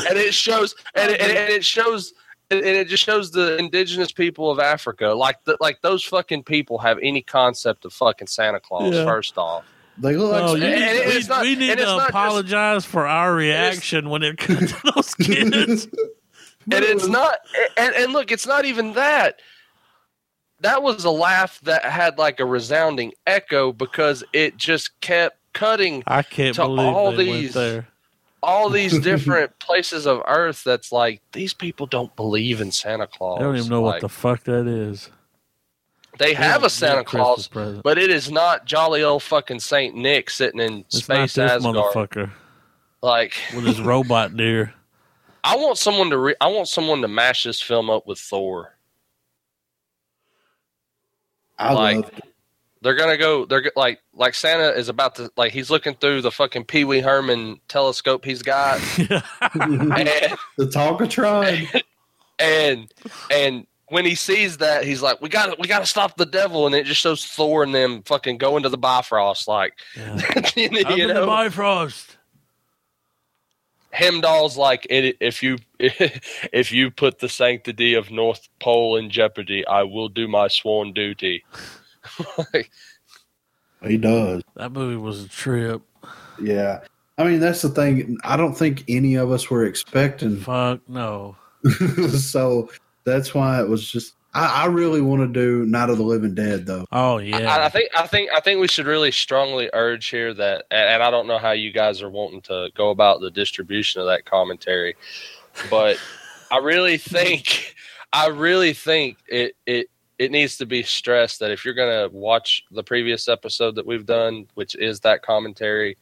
and 0.07 0.17
it 0.17 0.33
shows, 0.33 0.75
and 0.95 1.11
it, 1.11 1.21
and 1.21 1.31
it- 1.49 1.63
shows, 1.65 2.13
and 2.51 2.61
it 2.65 2.87
just 2.87 3.03
shows 3.03 3.31
the 3.31 3.57
indigenous 3.57 4.11
people 4.11 4.49
of 4.49 4.59
Africa, 4.59 5.07
like 5.09 5.43
the, 5.45 5.55
like 5.59 5.81
those 5.81 6.03
fucking 6.03 6.43
people 6.43 6.77
have 6.79 6.97
any 7.03 7.21
concept 7.21 7.85
of 7.85 7.93
fucking 7.93 8.27
Santa 8.27 8.59
Claus. 8.59 8.93
Yeah. 8.93 9.05
First 9.05 9.37
off, 9.37 9.65
They 9.99 10.15
look 10.15 10.31
like 10.31 10.43
Oh, 10.43 10.55
you 10.55 10.63
and- 10.63 10.75
need, 10.75 10.83
and 11.01 11.09
we, 11.09 11.15
it's 11.17 11.27
not- 11.27 11.41
we 11.43 11.55
need 11.55 11.77
to 11.77 11.83
not 11.85 11.97
just- 11.97 12.09
apologize 12.09 12.85
for 12.85 13.05
our 13.07 13.33
reaction 13.35 14.09
when 14.09 14.23
it 14.23 14.37
comes 14.37 14.71
to 14.71 14.91
those 14.95 15.13
kids. 15.21 15.87
and 16.71 16.83
it's 16.85 17.07
not, 17.07 17.37
and 17.77 17.93
and 17.95 18.13
look, 18.13 18.31
it's 18.31 18.47
not 18.47 18.65
even 18.65 18.93
that. 18.93 19.39
That 20.61 20.83
was 20.83 21.05
a 21.05 21.09
laugh 21.09 21.59
that 21.61 21.85
had 21.85 22.17
like 22.17 22.39
a 22.41 22.45
resounding 22.45 23.13
echo 23.25 23.71
because 23.71 24.23
it 24.33 24.57
just 24.57 24.99
kept 24.99 25.38
cutting 25.59 26.03
I 26.07 26.21
can't 26.23 26.55
To 26.55 26.63
believe 26.63 26.85
all 26.95 27.11
they 27.11 27.25
these- 27.25 27.55
went 27.55 27.65
there. 27.65 27.87
all 28.41 28.69
these 28.69 28.97
different 29.11 29.57
places 29.59 30.05
of 30.07 30.21
Earth. 30.25 30.63
That's 30.63 30.91
like 30.91 31.21
these 31.33 31.53
people 31.53 31.85
don't 31.85 32.15
believe 32.15 32.61
in 32.61 32.71
Santa 32.71 33.07
Claus. 33.07 33.39
They 33.39 33.43
don't 33.45 33.57
even 33.57 33.69
know 33.69 33.81
Like, 33.81 33.95
what 33.95 34.01
the 34.01 34.09
fuck 34.09 34.43
that 34.45 34.67
is. 34.67 35.09
they 36.17 36.33
have 36.33 36.61
Yeah, 36.61 36.67
a 36.67 36.69
Santa 36.69 37.03
Claus, 37.03 37.47
present. 37.47 37.83
but 37.83 37.97
it 37.97 38.09
is 38.09 38.31
not 38.31 38.65
jolly 38.65 39.03
old 39.03 39.23
fucking 39.23 39.59
Saint 39.59 39.95
Nick 39.95 40.29
sitting 40.29 40.59
in 40.61 40.79
It's 40.79 40.99
space 41.03 41.35
not 41.37 41.43
this 41.43 41.65
Asgard. 41.65 41.75
motherfucker 41.75 42.31
Like 43.01 43.35
with 43.55 43.65
his 43.65 43.79
robot 43.81 44.35
deer. 44.37 44.73
I 45.43 45.55
want 45.55 45.77
someone 45.77 46.09
to 46.09 46.17
re- 46.17 46.35
I 46.41 46.47
want 46.47 46.67
someone 46.67 47.01
to 47.01 47.07
mash 47.07 47.43
this 47.43 47.61
film 47.61 47.89
up 47.89 48.05
with 48.05 48.19
Thor. 48.19 48.75
I 51.57 51.73
like- 51.73 51.95
loved 51.97 52.17
it. 52.19 52.28
They're 52.81 52.95
gonna 52.95 53.17
go. 53.17 53.45
They're 53.45 53.71
like 53.75 53.99
like 54.13 54.33
Santa 54.33 54.69
is 54.69 54.87
about 54.87 55.15
to 55.15 55.31
like 55.35 55.51
he's 55.51 55.69
looking 55.69 55.95
through 55.95 56.21
the 56.21 56.31
fucking 56.31 56.65
Pee 56.65 56.85
Wee 56.85 57.01
Herman 57.01 57.59
telescope 57.67 58.23
he's 58.23 58.41
got, 58.41 58.79
and 58.97 59.09
the 60.57 60.65
Talkatron. 60.65 61.81
and 62.39 62.93
and 63.29 63.67
when 63.89 64.05
he 64.05 64.15
sees 64.15 64.57
that, 64.57 64.85
he's 64.85 65.01
like, 65.01 65.21
"We 65.21 65.29
got 65.29 65.47
to 65.47 65.55
we 65.59 65.67
got 65.67 65.79
to 65.79 65.85
stop 65.85 66.15
the 66.15 66.25
devil," 66.25 66.65
and 66.65 66.75
it 66.75 66.85
just 66.85 67.01
shows 67.01 67.25
Thor 67.25 67.63
and 67.63 67.75
them 67.75 68.03
fucking 68.03 68.37
going 68.37 68.63
to 68.63 68.69
the 68.69 68.77
Bifrost, 68.77 69.47
like 69.47 69.73
Yeah. 69.97 70.15
you 70.55 70.67
Up 70.67 70.91
in 70.91 71.07
the 71.07 71.13
know, 71.13 71.25
Bifrost. 71.25 72.15
Heimdall's 73.91 74.55
like, 74.55 74.85
it, 74.89 75.17
"If 75.19 75.43
you 75.43 75.57
if 75.79 76.71
you 76.71 76.91
put 76.91 77.19
the 77.19 77.27
sanctity 77.29 77.95
of 77.95 78.11
North 78.11 78.47
Pole 78.59 78.95
in 78.95 79.09
jeopardy, 79.09 79.65
I 79.65 79.83
will 79.83 80.07
do 80.09 80.27
my 80.27 80.47
sworn 80.47 80.93
duty." 80.93 81.43
Like, 82.53 82.71
he 83.81 83.97
does. 83.97 84.43
That 84.55 84.73
movie 84.73 84.97
was 84.97 85.23
a 85.23 85.29
trip. 85.29 85.81
Yeah. 86.41 86.81
I 87.17 87.23
mean, 87.23 87.39
that's 87.39 87.61
the 87.61 87.69
thing. 87.69 88.17
I 88.25 88.35
don't 88.35 88.53
think 88.53 88.83
any 88.89 89.15
of 89.15 89.31
us 89.31 89.49
were 89.49 89.65
expecting. 89.65 90.37
Fuck 90.37 90.81
no. 90.89 91.37
so 92.17 92.69
that's 93.05 93.33
why 93.33 93.61
it 93.61 93.69
was 93.69 93.89
just 93.89 94.15
I, 94.33 94.63
I 94.63 94.65
really 94.67 95.01
want 95.01 95.21
to 95.21 95.27
do 95.27 95.65
Night 95.65 95.89
of 95.89 95.97
the 95.97 96.03
Living 96.03 96.35
Dead 96.35 96.65
though. 96.65 96.85
Oh 96.91 97.17
yeah. 97.17 97.63
I 97.63 97.69
think 97.69 97.89
I 97.97 98.05
think 98.05 98.29
I 98.35 98.39
think 98.39 98.59
we 98.59 98.67
should 98.67 98.85
really 98.85 99.11
strongly 99.11 99.69
urge 99.73 100.07
here 100.07 100.33
that, 100.33 100.65
and 100.69 100.89
and 100.89 101.03
I 101.03 101.09
don't 101.09 101.27
know 101.27 101.39
how 101.39 101.51
you 101.51 101.71
guys 101.71 102.01
are 102.01 102.09
wanting 102.09 102.41
to 102.43 102.69
go 102.75 102.89
about 102.89 103.21
the 103.21 103.31
distribution 103.31 104.01
of 104.01 104.07
that 104.07 104.25
commentary, 104.25 104.95
but 105.69 105.97
I 106.51 106.57
really 106.57 106.97
think 106.97 107.75
I 108.13 108.27
really 108.27 108.73
think 108.73 109.17
it 109.27 109.55
it 109.65 109.89
it 110.19 110.31
needs 110.31 110.57
to 110.57 110.65
be 110.65 110.83
stressed 110.83 111.39
that 111.39 111.49
if 111.49 111.65
you're 111.65 111.73
gonna 111.73 112.09
watch 112.11 112.63
the 112.71 112.83
previous 112.83 113.27
episode 113.27 113.75
that 113.75 113.85
we've 113.85 114.05
done, 114.05 114.47
which 114.55 114.75
is 114.75 114.99
that 114.99 115.21
commentary, 115.23 115.97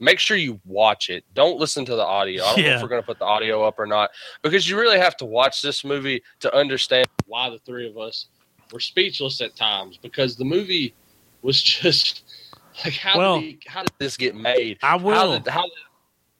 make 0.00 0.18
sure 0.20 0.36
you 0.36 0.60
watch 0.64 1.10
it. 1.10 1.24
Don't 1.34 1.58
listen 1.58 1.84
to 1.84 1.96
the 1.96 2.04
audio. 2.04 2.44
I 2.44 2.54
don't 2.54 2.64
know 2.64 2.70
if 2.76 2.82
we're 2.82 2.88
gonna 2.88 3.02
put 3.02 3.18
the 3.18 3.24
audio 3.26 3.64
up 3.64 3.78
or 3.78 3.86
not 3.86 4.10
because 4.42 4.68
you 4.70 4.78
really 4.80 4.98
have 4.98 5.16
to 5.18 5.24
watch 5.24 5.60
this 5.60 5.84
movie 5.84 6.22
to 6.40 6.54
understand 6.56 7.06
why 7.26 7.50
the 7.50 7.58
three 7.58 7.88
of 7.88 7.98
us 7.98 8.26
were 8.72 8.80
speechless 8.80 9.40
at 9.40 9.56
times 9.56 9.98
because 10.00 10.36
the 10.36 10.44
movie 10.44 10.94
was 11.42 11.60
just 11.82 12.22
like 12.84 12.94
how 12.94 13.18
Well, 13.18 13.40
did 13.40 13.44
he, 13.46 13.58
how 13.66 13.82
did 13.82 13.92
this 13.98 14.16
get 14.16 14.36
made? 14.36 14.78
I 14.82 14.90
How 14.90 14.98
will. 14.98 15.38
did, 15.40 15.48
how 15.48 15.62
did, 15.62 15.72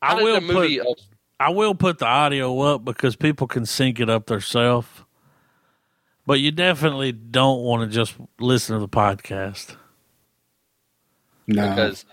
how 0.02 0.12
I 0.12 0.14
did 0.16 0.24
will 0.24 0.34
the 0.34 0.40
movie? 0.40 0.78
put. 0.78 1.02
I 1.40 1.50
will 1.50 1.74
put 1.74 1.98
the 1.98 2.06
audio 2.06 2.60
up 2.60 2.84
because 2.84 3.16
people 3.16 3.46
can 3.46 3.64
sync 3.66 3.98
it 4.00 4.08
up 4.10 4.26
themselves. 4.26 4.88
But 6.28 6.40
you 6.40 6.50
definitely 6.50 7.12
don't 7.12 7.62
want 7.62 7.90
to 7.90 7.94
just 7.94 8.14
listen 8.38 8.74
to 8.76 8.80
the 8.80 8.86
podcast. 8.86 9.76
No, 11.46 11.70
because 11.70 12.04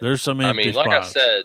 There's 0.00 0.22
some 0.22 0.38
I 0.38 0.52
mean, 0.52 0.72
like 0.74 0.90
I 0.92 1.02
said, 1.02 1.42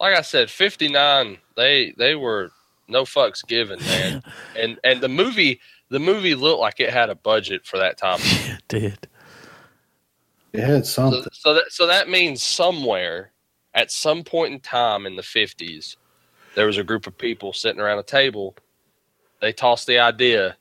like 0.00 0.16
I 0.16 0.22
said, 0.22 0.48
fifty 0.48 0.88
nine. 0.88 1.36
They 1.58 1.92
they 1.98 2.14
were 2.14 2.52
no 2.88 3.02
fucks 3.02 3.46
given, 3.46 3.80
man. 3.80 4.22
and 4.56 4.80
and 4.82 5.02
the 5.02 5.10
movie 5.10 5.60
the 5.90 5.98
movie 5.98 6.34
looked 6.34 6.58
like 6.60 6.80
it 6.80 6.88
had 6.88 7.10
a 7.10 7.14
budget 7.14 7.66
for 7.66 7.76
that 7.76 7.98
time. 7.98 8.18
it 8.22 8.62
did. 8.68 9.06
it 10.54 10.60
had 10.60 10.86
So, 10.86 11.10
something. 11.10 11.24
so 11.34 11.52
that 11.52 11.64
so 11.68 11.86
that 11.86 12.08
means 12.08 12.42
somewhere 12.42 13.32
at 13.74 13.90
some 13.90 14.24
point 14.24 14.54
in 14.54 14.60
time 14.60 15.04
in 15.04 15.16
the 15.16 15.22
fifties, 15.22 15.98
there 16.54 16.64
was 16.64 16.78
a 16.78 16.82
group 16.82 17.06
of 17.06 17.18
people 17.18 17.52
sitting 17.52 17.78
around 17.82 17.98
a 17.98 18.02
table. 18.02 18.56
They 19.42 19.52
tossed 19.52 19.86
the 19.86 19.98
idea 19.98 20.56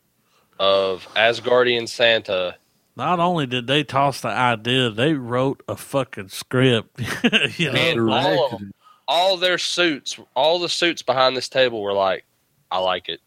of 0.59 1.07
Asgardian 1.15 1.87
Santa. 1.87 2.55
Not 2.95 3.19
only 3.19 3.45
did 3.45 3.67
they 3.67 3.83
toss 3.83 4.21
the 4.21 4.29
idea, 4.29 4.89
they 4.89 5.13
wrote 5.13 5.61
a 5.67 5.75
fucking 5.75 6.29
script. 6.29 6.99
you 7.59 7.67
know, 7.67 7.73
Man, 7.73 8.05
like- 8.07 8.25
all 8.25 8.45
of 8.45 8.51
them. 8.59 8.71
All 9.09 9.37
their 9.37 9.57
suits, 9.57 10.19
all 10.35 10.59
the 10.59 10.67
suits 10.67 11.01
behind 11.01 11.37
this 11.37 11.47
table 11.47 11.81
were 11.81 11.93
like, 11.93 12.25
"I 12.69 12.79
like 12.79 13.07
it." 13.07 13.21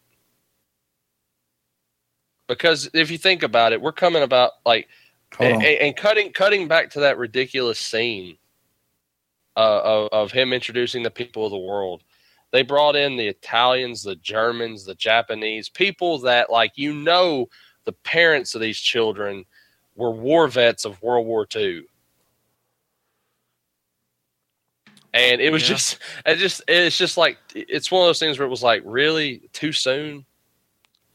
Because 2.47 2.87
if 2.93 3.09
you 3.09 3.17
think 3.17 3.41
about 3.41 3.73
it, 3.73 3.81
we're 3.81 3.91
coming 3.91 4.21
about 4.21 4.51
like 4.63 4.87
and, 5.39 5.55
and- 5.55 5.63
and 5.63 5.95
cutting 5.95 6.33
cutting 6.33 6.67
back 6.67 6.91
to 6.91 6.99
that 6.99 7.17
ridiculous 7.17 7.79
scene 7.79 8.37
uh, 9.57 9.81
of, 9.83 10.09
of 10.11 10.31
him 10.31 10.53
introducing 10.53 11.01
the 11.01 11.09
people 11.09 11.45
of 11.45 11.51
the 11.51 11.57
world 11.57 12.03
they 12.51 12.61
brought 12.61 12.95
in 12.95 13.15
the 13.15 13.27
italians 13.27 14.03
the 14.03 14.15
germans 14.15 14.85
the 14.85 14.95
japanese 14.95 15.69
people 15.69 16.17
that 16.19 16.49
like 16.51 16.71
you 16.75 16.93
know 16.93 17.47
the 17.85 17.91
parents 17.91 18.55
of 18.55 18.61
these 18.61 18.79
children 18.79 19.45
were 19.95 20.11
war 20.11 20.47
vets 20.47 20.85
of 20.85 21.01
world 21.01 21.25
war 21.25 21.47
ii 21.55 21.83
and 25.13 25.41
it 25.41 25.51
was 25.51 25.63
Yeah. 25.63 25.69
just 25.69 25.99
it 26.25 26.35
just 26.35 26.61
it's 26.67 26.97
just 26.97 27.17
like 27.17 27.37
it's 27.55 27.91
one 27.91 28.03
of 28.03 28.07
those 28.07 28.19
things 28.19 28.39
where 28.39 28.45
it 28.47 28.51
was 28.51 28.63
like 28.63 28.81
really 28.85 29.49
too 29.53 29.71
soon 29.71 30.25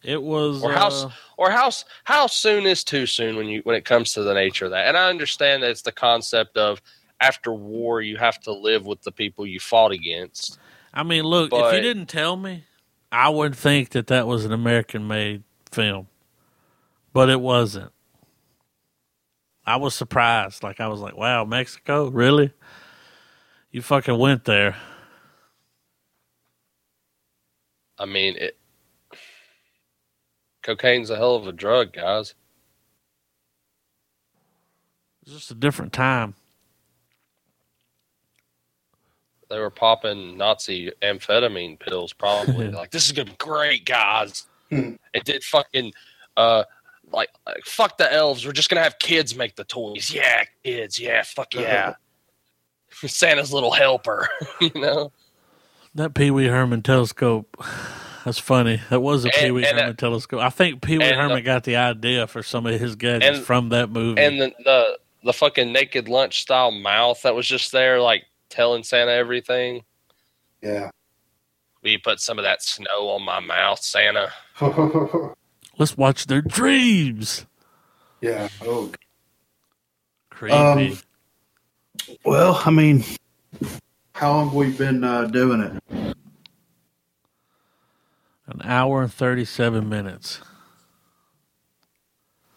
it 0.03 0.23
was. 0.23 0.63
Or 0.63 0.71
how 0.71 0.89
uh, 0.89 1.11
or 1.37 1.51
how 1.51 1.71
how 2.05 2.27
soon 2.27 2.67
is 2.67 2.85
too 2.85 3.07
soon 3.07 3.37
when 3.37 3.47
you 3.47 3.61
when 3.65 3.75
it 3.77 3.85
comes 3.85 4.13
to 4.13 4.23
the 4.23 4.35
nature 4.35 4.67
of 4.67 4.71
that 4.73 4.87
and 4.87 4.97
i 4.97 5.09
understand 5.09 5.63
that 5.63 5.71
it's 5.71 5.83
the 5.83 5.93
concept 5.93 6.57
of 6.57 6.81
after 7.21 7.53
war 7.53 8.01
you 8.03 8.17
have 8.17 8.39
to 8.41 8.53
live 8.53 8.87
with 8.87 9.03
the 9.03 9.11
people 9.13 9.47
you 9.47 9.59
fought 9.59 9.93
against 9.93 10.59
I 10.93 11.03
mean, 11.03 11.25
look, 11.25 11.51
if 11.53 11.75
you 11.75 11.81
didn't 11.81 12.07
tell 12.07 12.37
me, 12.37 12.65
I 13.13 13.29
would 13.29 13.55
think 13.55 13.91
that 13.91 14.07
that 14.09 14.27
was 14.27 14.45
an 14.45 14.53
American 14.53 15.07
made 15.07 15.43
film. 15.71 16.09
But 17.13 17.31
it 17.31 17.41
wasn't. 17.41 17.93
I 19.65 19.77
was 19.77 19.95
surprised. 19.95 20.63
Like, 20.63 20.81
I 20.81 20.89
was 20.89 21.01
like, 21.01 21.17
wow, 21.17 21.45
Mexico? 21.45 22.09
Really? 22.09 22.53
You 23.71 23.83
fucking 23.83 24.19
went 24.19 24.45
there. 24.45 24.77
i 27.99 28.05
mean 28.05 28.37
it 28.37 28.59
cocaine's 30.63 31.09
a 31.09 31.17
hell 31.17 31.35
of 31.35 31.47
a 31.47 31.53
drug 31.53 31.95
guys 31.95 32.35
It's 35.27 35.35
just 35.35 35.51
a 35.51 35.55
different 35.55 35.93
time. 35.93 36.35
They 39.49 39.59
were 39.59 39.71
popping 39.71 40.37
nazi 40.37 40.91
amphetamine 41.03 41.79
pills 41.79 42.13
probably 42.13 42.69
like 42.71 42.91
this 42.91 43.07
is 43.07 43.13
gonna 43.13 43.31
be 43.31 43.37
great 43.39 43.85
guys 43.85 44.47
Hmm. 44.71 44.95
it 45.15 45.25
did 45.25 45.45
fucking 45.45 45.93
uh 46.37 46.65
like, 47.13 47.29
like 47.47 47.65
fuck 47.65 47.99
the 47.99 48.13
elves 48.13 48.45
we're 48.45 48.51
just 48.53 48.69
gonna 48.69 48.83
have 48.83 48.99
kids 48.99 49.37
make 49.37 49.55
the 49.55 49.63
toys 49.63 50.13
yeah 50.13 50.43
kids 50.65 50.99
yeah 50.99 51.23
fuck 51.23 51.55
yeah 51.55 51.95
santa's 52.91 53.53
little 53.53 53.71
helper 53.73 54.29
you 54.61 54.71
know 54.75 55.13
That 55.95 56.15
Pee 56.15 56.31
Wee 56.31 56.47
Herman 56.47 56.83
telescope. 56.83 57.57
That's 58.25 58.39
funny. 58.41 58.81
That 58.91 59.01
was 59.01 59.25
a 59.25 59.29
Pee 59.31 59.51
Wee 59.53 59.65
and, 59.65 59.79
Herman 59.79 59.97
telescope. 59.97 60.41
I 60.41 60.51
think 60.51 60.83
Pee 60.83 60.99
Wee 60.99 61.05
and, 61.05 61.15
uh, 61.15 61.23
Herman 61.29 61.45
got 61.45 61.63
the 61.65 61.77
idea 61.77 62.27
for 62.27 62.43
some 62.43 62.67
of 62.67 62.79
his 62.81 62.97
gadgets 62.97 63.39
and- 63.39 63.47
from 63.47 63.69
that 63.71 63.89
movie. 63.91 64.21
and 64.21 64.41
the, 64.41 64.53
the 64.65 64.99
the 65.25 65.33
fucking 65.33 65.73
naked 65.73 66.09
lunch 66.09 66.41
style 66.43 66.71
mouth 66.71 67.23
that 67.23 67.35
was 67.35 67.47
just 67.47 67.73
there 67.73 68.01
like 68.01 68.25
telling 68.49 68.83
santa 68.83 69.13
everything 69.13 69.83
Yeah. 70.63 70.91
We 71.83 71.99
put 71.99 72.21
some 72.21 72.39
of 72.39 72.45
that 72.45 72.63
snow 72.63 73.09
on 73.11 73.23
my 73.25 73.41
mouth 73.41 73.81
santa 73.83 74.33
Let's 75.79 75.97
watch 75.97 76.27
their 76.27 76.41
dreams. 76.41 77.45
yeah. 78.23 78.49
Oh. 78.63 78.91
Creepy. 80.31 80.55
Um, 80.57 80.99
Well, 82.25 82.63
I 82.65 82.71
mean, 82.71 83.05
how 84.15 84.31
long 84.33 84.47
have 84.47 84.55
we 84.55 84.71
been 84.73 85.05
uh, 85.05 85.25
doing 85.27 85.61
it? 85.61 85.83
An 88.47 88.63
hour 88.65 89.03
and 89.03 89.13
37 89.13 89.87
minutes. 89.89 90.41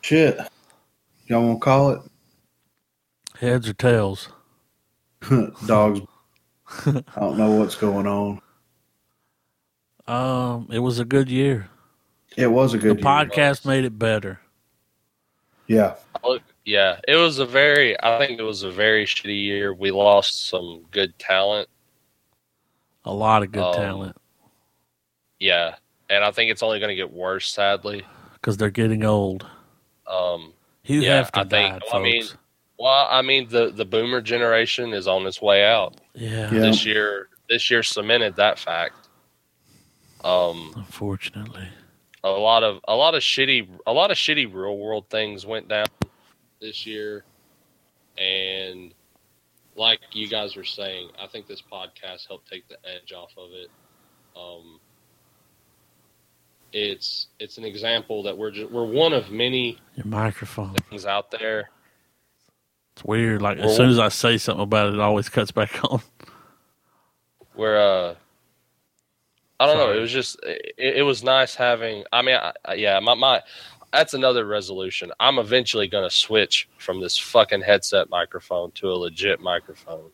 Shit. 0.02 0.40
Y'all 1.28 1.46
want 1.46 1.60
to 1.60 1.64
call 1.66 1.90
it? 1.92 2.02
Heads 3.40 3.68
or 3.68 3.74
tails? 3.74 4.30
Dogs. 5.66 6.02
I 6.86 7.02
don't 7.20 7.38
know 7.38 7.52
what's 7.52 7.76
going 7.76 8.08
on. 8.08 8.42
Um, 10.08 10.68
it 10.72 10.80
was 10.80 11.00
a 11.00 11.06
good 11.06 11.30
year. 11.30 11.70
It 12.38 12.48
was 12.48 12.74
a 12.74 12.78
The 12.78 12.84
good 12.84 12.98
year. 12.98 13.06
podcast 13.06 13.66
made 13.66 13.86
it 13.86 13.98
better. 13.98 14.40
Yeah. 15.68 15.96
Yeah 16.66 17.00
it 17.08 17.16
was 17.16 17.40
a 17.40 17.46
very 17.46 17.96
i 18.04 18.18
think 18.20 18.40
it 18.40 18.44
was 18.44 18.62
a 18.64 18.70
very 18.72 19.06
shitty 19.06 19.42
year 19.44 19.74
we 19.74 19.90
lost 19.92 20.48
some 20.50 20.84
good 20.92 21.18
talent 21.18 21.68
A 23.06 23.14
lot 23.14 23.42
of 23.44 23.52
good 23.52 23.64
Um, 23.64 23.74
talent 23.76 24.18
yeah 25.40 25.76
and 26.10 26.24
i 26.24 26.30
think 26.32 26.52
it's 26.52 26.62
only 26.62 26.80
going 26.80 26.90
to 26.90 26.96
get 26.96 27.12
worse 27.12 27.50
sadly 27.52 28.04
because 28.34 28.58
they're 28.58 28.70
getting 28.70 29.04
old. 29.04 29.48
um 30.06 30.54
Hugh 30.84 31.02
Yeah, 31.02 31.24
Hefner 31.24 31.30
I 31.34 31.40
think- 31.42 31.50
died, 31.50 31.82
I 31.88 31.92
folks. 31.92 32.04
mean- 32.04 32.28
well 32.80 33.08
i 33.12 33.22
mean 33.22 33.48
the 33.50 33.72
the 33.72 33.86
boomer 33.86 34.22
generation 34.22 34.94
is 34.94 35.08
on 35.08 35.26
its 35.28 35.42
way 35.42 35.64
out 35.66 36.00
yeah, 36.16 36.52
Yeah. 36.52 36.60
this 36.62 36.86
year 36.86 37.28
this 37.50 37.70
year 37.70 37.84
cemented 37.84 38.36
that 38.38 38.58
fact 38.58 38.96
um 40.24 40.74
unfortunately. 40.76 41.68
a 42.24 42.30
lot 42.30 42.64
of 42.64 42.80
a 42.88 42.96
lot 42.96 43.16
of 43.16 43.22
shitty 43.22 43.68
a 43.86 43.94
lot 43.94 44.12
of 44.12 44.18
shitty 44.18 44.52
real 44.54 44.78
world 44.78 45.06
things 45.10 45.46
went 45.46 45.68
down 45.68 45.86
this 46.62 46.86
year 46.86 47.24
and 48.18 48.94
like 49.76 50.00
you 50.12 50.28
guys 50.28 50.56
were 50.56 50.64
saying 50.66 51.10
i 51.22 51.28
think 51.28 51.48
this 51.48 51.62
podcast 51.72 52.28
helped 52.28 52.50
take 52.50 52.68
the 52.68 52.78
edge 52.86 53.14
off 53.14 53.32
of 53.38 53.50
it 53.54 53.70
um 54.38 54.80
it's 56.72 57.28
it's 57.40 57.58
an 57.58 57.66
example 57.66 58.22
that 58.24 58.38
we're 58.38 58.52
just, 58.52 58.70
we're 58.72 58.86
one 58.86 59.12
of 59.14 59.32
many 59.32 59.80
Your 59.96 60.06
microphone. 60.06 60.76
things 60.90 61.06
out 61.06 61.32
there 61.32 61.70
It's 63.00 63.06
weird. 63.06 63.42
Like 63.42 63.60
as 63.60 63.78
soon 63.78 63.90
as 63.90 63.98
I 63.98 64.10
say 64.10 64.38
something 64.38 64.62
about 64.64 64.88
it, 64.90 64.96
it 64.96 65.00
always 65.00 65.30
cuts 65.30 65.52
back 65.52 65.80
on. 65.90 66.02
where 67.56 67.80
uh 67.80 68.16
I 69.62 69.66
don't 69.66 69.78
know. 69.78 69.92
It 69.94 70.02
was 70.02 70.12
just 70.12 70.38
it, 70.44 70.74
it 70.98 71.04
was 71.04 71.24
nice 71.24 71.56
having. 71.56 72.04
I 72.12 72.22
mean, 72.22 72.36
I, 72.36 72.52
I- 72.66 72.74
yeah, 72.74 73.00
my 73.00 73.14
my 73.14 73.42
that's 73.94 74.14
another 74.14 74.46
resolution. 74.46 75.12
I'm 75.20 75.40
eventually 75.40 75.88
going 75.88 76.08
to 76.08 76.14
switch 76.16 76.68
from 76.78 77.00
this 77.02 77.18
fucking 77.18 77.62
headset 77.62 78.10
microphone 78.10 78.72
to 78.72 78.92
a 78.92 78.94
legit 78.94 79.40
microphone. 79.40 80.12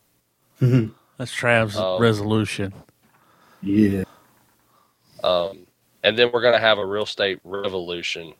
That's 0.60 1.34
Trav's 1.34 1.76
Um, 1.76 2.00
resolution. 2.00 2.72
yeah. 3.62 4.04
Um, 5.24 5.66
and 6.04 6.16
then 6.16 6.30
we're 6.32 6.40
going 6.40 6.54
to 6.54 6.60
have 6.60 6.78
a 6.78 6.86
real 6.86 7.02
estate 7.02 7.38
revolution 7.44 8.32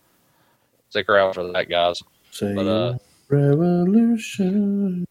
stick 0.88 1.08
around 1.10 1.34
for 1.34 1.52
that, 1.52 1.68
guys. 1.68 2.02
Say 2.30 2.54
But, 2.54 2.66
uh, 2.66 2.98
revolution. 3.28 5.04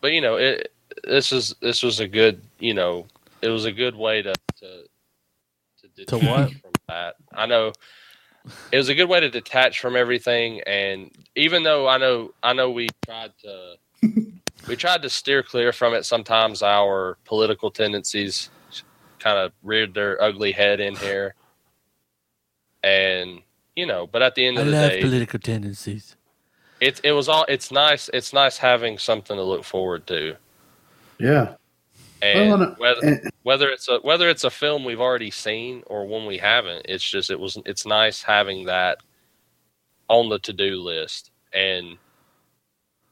But 0.00 0.12
you 0.12 0.20
know, 0.20 0.36
it 0.36 0.72
this 1.04 1.32
is 1.32 1.54
this 1.60 1.82
was 1.82 2.00
a 2.00 2.08
good 2.08 2.42
you 2.58 2.74
know 2.74 3.06
it 3.42 3.48
was 3.48 3.64
a 3.64 3.72
good 3.72 3.96
way 3.96 4.22
to 4.22 4.32
to 4.60 4.84
to, 5.80 5.88
To 6.06 6.18
detach 6.18 6.30
what? 6.30 6.52
from 6.52 6.72
that. 6.88 7.16
I 7.32 7.46
know 7.46 7.72
it 8.72 8.76
was 8.76 8.88
a 8.88 8.94
good 8.94 9.08
way 9.08 9.20
to 9.20 9.30
detach 9.30 9.80
from 9.80 9.96
everything, 9.96 10.60
and 10.66 11.10
even 11.36 11.62
though 11.62 11.88
I 11.88 11.98
know 11.98 12.32
I 12.42 12.52
know 12.52 12.70
we 12.70 12.88
tried 13.04 13.32
to 13.42 13.76
we 14.68 14.76
tried 14.76 15.02
to 15.02 15.10
steer 15.10 15.42
clear 15.42 15.72
from 15.72 15.94
it. 15.94 16.04
Sometimes 16.04 16.62
our 16.62 17.18
political 17.24 17.70
tendencies 17.70 18.50
kind 19.18 19.38
of 19.38 19.52
reared 19.62 19.94
their 19.94 20.22
ugly 20.22 20.52
head 20.52 20.80
in 20.80 20.96
here, 20.96 21.34
and 22.82 23.40
you 23.74 23.86
know. 23.86 24.06
But 24.06 24.22
at 24.22 24.34
the 24.34 24.46
end 24.46 24.58
I 24.58 24.62
of 24.62 24.66
the 24.66 24.72
love 24.72 24.90
day, 24.90 25.00
political 25.00 25.38
tendencies. 25.38 26.16
It 26.80 27.00
it 27.04 27.12
was 27.12 27.28
all 27.28 27.44
it's 27.48 27.70
nice. 27.70 28.08
It's 28.12 28.32
nice 28.32 28.56
having 28.58 28.98
something 28.98 29.36
to 29.36 29.42
look 29.42 29.64
forward 29.64 30.06
to, 30.08 30.36
Yeah. 31.18 31.54
and 32.22 32.50
Well, 32.50 32.54
and- 32.54 32.72
uh, 32.72 32.74
whether 32.78 33.06
and- 33.06 33.30
whether 33.42 33.68
it's 33.70 33.88
a 33.88 33.98
whether 33.98 34.28
it's 34.28 34.44
a 34.44 34.50
film 34.50 34.84
we've 34.84 35.00
already 35.00 35.30
seen 35.30 35.82
or 35.86 36.06
one 36.06 36.26
we 36.26 36.38
haven't. 36.38 36.86
It's 36.88 37.08
just 37.08 37.30
it 37.30 37.38
was 37.38 37.58
it's 37.66 37.86
nice 37.86 38.22
having 38.22 38.64
that 38.66 38.98
on 40.08 40.28
the 40.28 40.38
to 40.40 40.52
do 40.52 40.76
list 40.80 41.30
and 41.52 41.96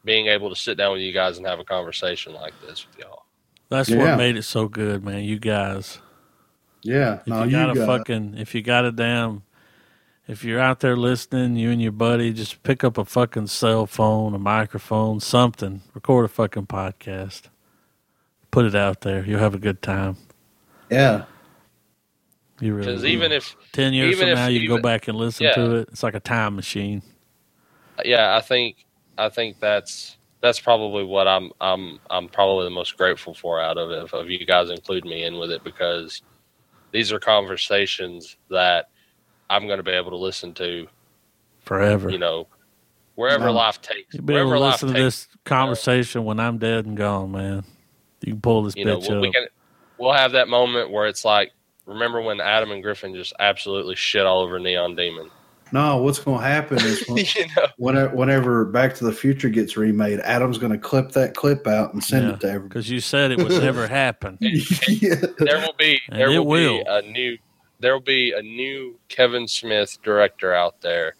being 0.05 0.26
able 0.26 0.51
to 0.51 0.56
sit 0.56 0.76
down 0.76 0.93
with 0.93 1.01
you 1.01 1.12
guys 1.12 1.39
and 1.39 1.47
have 1.47 1.60
a 1.60 1.64
conversation 1.64 2.34
like 2.34 2.52
this 2.60 2.86
with 2.86 2.98
y'all. 2.98 3.24
That's 3.68 3.89
Yeah. 3.89 3.98
what 3.98 4.18
made 4.18 4.36
it 4.36 4.43
so 4.43 4.66
good, 4.68 5.05
man. 5.05 5.22
You 5.24 5.39
guys. 5.39 5.98
yeah. 6.82 7.20
If 7.20 7.26
No, 7.28 7.39
you 7.44 7.51
you 7.51 7.51
got 7.52 7.70
a 7.70 7.74
got 7.74 7.86
fucking, 7.86 8.34
if 8.36 8.55
you 8.55 8.60
got 8.62 8.84
a 8.84 8.90
damn, 8.93 9.43
if 10.28 10.44
you're 10.44 10.61
out 10.61 10.81
there 10.81 10.97
listening, 10.97 11.57
you 11.57 11.70
and 11.70 11.82
your 11.82 11.93
buddy, 11.93 12.32
just 12.32 12.62
pick 12.62 12.85
up 12.85 12.97
a 12.97 13.05
fucking 13.05 13.49
cell 13.49 13.86
phone, 13.86 14.35
a 14.35 14.39
microphone, 14.39 15.20
something, 15.20 15.82
record 15.94 16.24
a 16.24 16.28
fucking 16.28 16.66
podcast, 16.66 17.43
put 18.51 18.65
it 18.65 18.74
out 18.74 19.01
there. 19.01 19.24
You'll 19.24 19.40
have 19.40 19.55
a 19.55 19.59
good 19.59 19.82
time. 19.82 20.16
Yeah. 20.90 21.24
You 22.61 22.74
really. 22.74 22.86
Because 22.86 23.05
even 23.05 23.32
if 23.32 23.57
ten 23.73 23.93
years 23.93 24.12
even 24.12 24.20
from 24.20 24.28
if- 24.28 24.36
now, 24.36 24.47
you 24.47 24.61
can 24.61 24.69
go 24.69 24.81
back 24.81 25.09
and 25.09 25.19
listen 25.19 25.47
yeah. 25.47 25.55
to 25.55 25.74
it. 25.77 25.89
It's 25.90 26.03
like 26.03 26.15
a 26.15 26.20
time 26.20 26.55
machine. 26.55 27.03
yeah, 28.05 28.36
I 28.36 28.40
think 28.40 28.86
I 29.19 29.28
think 29.28 29.59
that's 29.59 30.16
that's 30.40 30.61
probably 30.61 31.03
what 31.05 31.27
I'm 31.27 31.51
I'm 31.61 31.99
I'm 32.09 32.28
probably 32.28 32.65
the 32.65 32.70
most 32.70 32.97
grateful 32.97 33.35
for 33.35 33.61
out 33.61 33.78
of 33.78 33.90
it 33.90 34.12
of 34.12 34.31
you 34.31 34.47
guys 34.47 34.70
include 34.70 35.05
me 35.05 35.24
in 35.24 35.39
with 35.39 35.51
it 35.51 35.65
because 35.65 36.23
these 36.93 37.11
are 37.11 37.19
conversations 37.19 38.36
that 38.49 38.90
I'm 39.53 39.66
going 39.66 39.77
to 39.79 39.83
be 39.83 39.91
able 39.93 40.11
to 40.11 40.16
listen 40.16 40.55
to, 40.55 40.87
Forever. 41.61 42.09
you 42.11 42.19
know, 42.19 42.47
wherever 43.16 43.45
No. 43.47 43.53
life 43.53 43.81
takes. 43.83 44.15
You'll 44.15 44.23
be 44.24 44.35
able 44.35 44.53
to 44.53 44.59
listen 44.61 44.89
to 44.89 44.95
takes, 44.95 45.27
this 45.27 45.37
conversation 45.45 46.24
when 46.24 46.41
I'm 46.41 46.59
dead 46.59 46.87
and 46.87 46.97
gone, 46.97 47.33
man. 47.33 47.65
You 48.23 48.33
can 48.33 48.41
pull 48.41 48.62
this 48.62 48.74
you 48.77 48.85
know, 48.85 48.99
bitch 48.99 49.09
we'll, 49.09 49.19
up. 49.19 49.23
we 49.23 49.33
can 49.33 49.47
we'll 49.99 50.12
have 50.15 50.33
that 50.33 50.49
moment 50.49 50.91
where 50.91 51.07
it's 51.07 51.24
like, 51.24 51.53
remember 51.87 52.20
when 52.23 52.41
Adam 52.41 52.70
and 52.70 52.83
Griffin 52.83 53.15
just 53.15 53.33
absolutely 53.39 53.95
shit 53.97 54.24
all 54.24 54.41
over 54.41 54.59
Neon 54.59 54.97
Demon? 54.97 55.29
No, 55.73 55.97
what's 55.99 56.19
going 56.19 56.39
to 56.39 56.47
happen 56.47 56.79
is 56.79 57.03
when, 57.09 57.19
you 57.35 57.47
know, 57.57 57.66
whenever, 57.79 58.15
whenever 58.15 58.65
Back 58.66 58.95
to 58.97 59.05
the 59.05 59.12
Future 59.12 59.49
gets 59.49 59.77
remade, 59.77 60.20
Adam's 60.20 60.59
going 60.59 60.73
to 60.73 60.79
clip 60.79 61.12
that 61.12 61.35
clip 61.35 61.66
out 61.66 61.93
and 61.95 62.03
send 62.05 62.29
Yeah. 62.29 62.35
it 62.35 62.41
to 62.41 62.47
everybody. 62.49 62.69
Because 62.69 62.91
you 62.91 63.01
said 63.01 63.31
it 63.33 63.39
would 63.39 63.51
never 63.62 63.87
happen. 63.89 64.37
yeah. 64.41 65.15
there 65.39 65.59
will 65.59 65.74
be 65.79 66.01
there 66.11 66.31
it 66.31 66.39
will, 66.39 66.47
will. 66.47 66.79
be 66.79 66.85
a 66.89 67.03
new 67.03 67.37
there 67.82 67.92
will 67.92 68.00
be 68.00 68.32
a 68.32 68.40
new 68.42 68.98
Kevin 69.09 69.46
Smith 69.48 69.98
director 70.02 70.54
out 70.54 70.80
there 70.80 71.14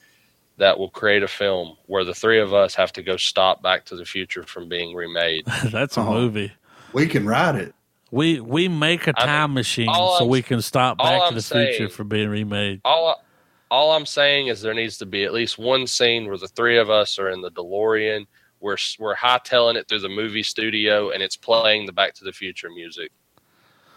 that 0.59 0.79
will 0.79 0.91
create 0.91 1.23
a 1.23 1.29
film 1.29 1.77
where 1.87 2.05
the 2.05 2.15
three 2.15 2.41
of 2.41 2.55
us 2.55 2.75
have 2.75 2.93
to 2.93 3.03
go 3.03 3.17
stop 3.17 3.63
Back 3.63 3.85
to 3.87 3.97
the 3.97 4.05
Future 4.05 4.45
from 4.45 4.69
being 4.69 4.95
remade. 4.95 5.45
That's 5.65 5.97
a 5.97 6.01
Oh. 6.01 6.13
movie. 6.15 6.53
We 6.93 7.07
can 7.07 7.27
write 7.27 7.57
it. 7.57 7.75
We 8.11 8.41
we 8.41 8.69
make 8.69 9.07
a 9.09 9.15
I 9.17 9.21
mean, 9.23 9.27
time 9.27 9.55
machine 9.55 9.93
so 9.93 10.01
I'm- 10.21 10.29
we 10.29 10.43
can 10.43 10.63
stop 10.63 10.99
Back 10.99 11.21
to 11.21 11.27
I'm 11.29 11.35
the 11.35 11.43
Future 11.43 11.89
from 11.89 12.09
being 12.09 12.29
remade. 12.29 12.81
All 12.85 13.23
all 13.71 13.93
I'm 13.93 14.05
saying 14.07 14.49
is 14.49 14.61
there 14.61 14.75
needs 14.75 14.99
to 14.99 15.07
be 15.07 15.25
at 15.25 15.33
least 15.33 15.59
one 15.59 15.87
scene 15.87 16.27
where 16.29 16.37
the 16.37 16.49
three 16.49 16.77
of 16.79 16.91
us 16.91 17.19
are 17.19 17.31
in 17.31 17.41
the 17.41 17.51
DeLorean. 17.51 18.27
We're 18.61 18.77
we're 18.99 19.17
hightailing 19.17 19.77
it 19.77 19.89
through 19.89 20.01
the 20.01 20.11
movie 20.11 20.43
studio 20.43 21.11
and 21.11 21.23
it's 21.23 21.37
playing 21.37 21.87
the 21.87 21.93
Back 21.93 22.13
to 22.17 22.25
the 22.25 22.33
Future 22.33 22.69
music. 22.71 23.11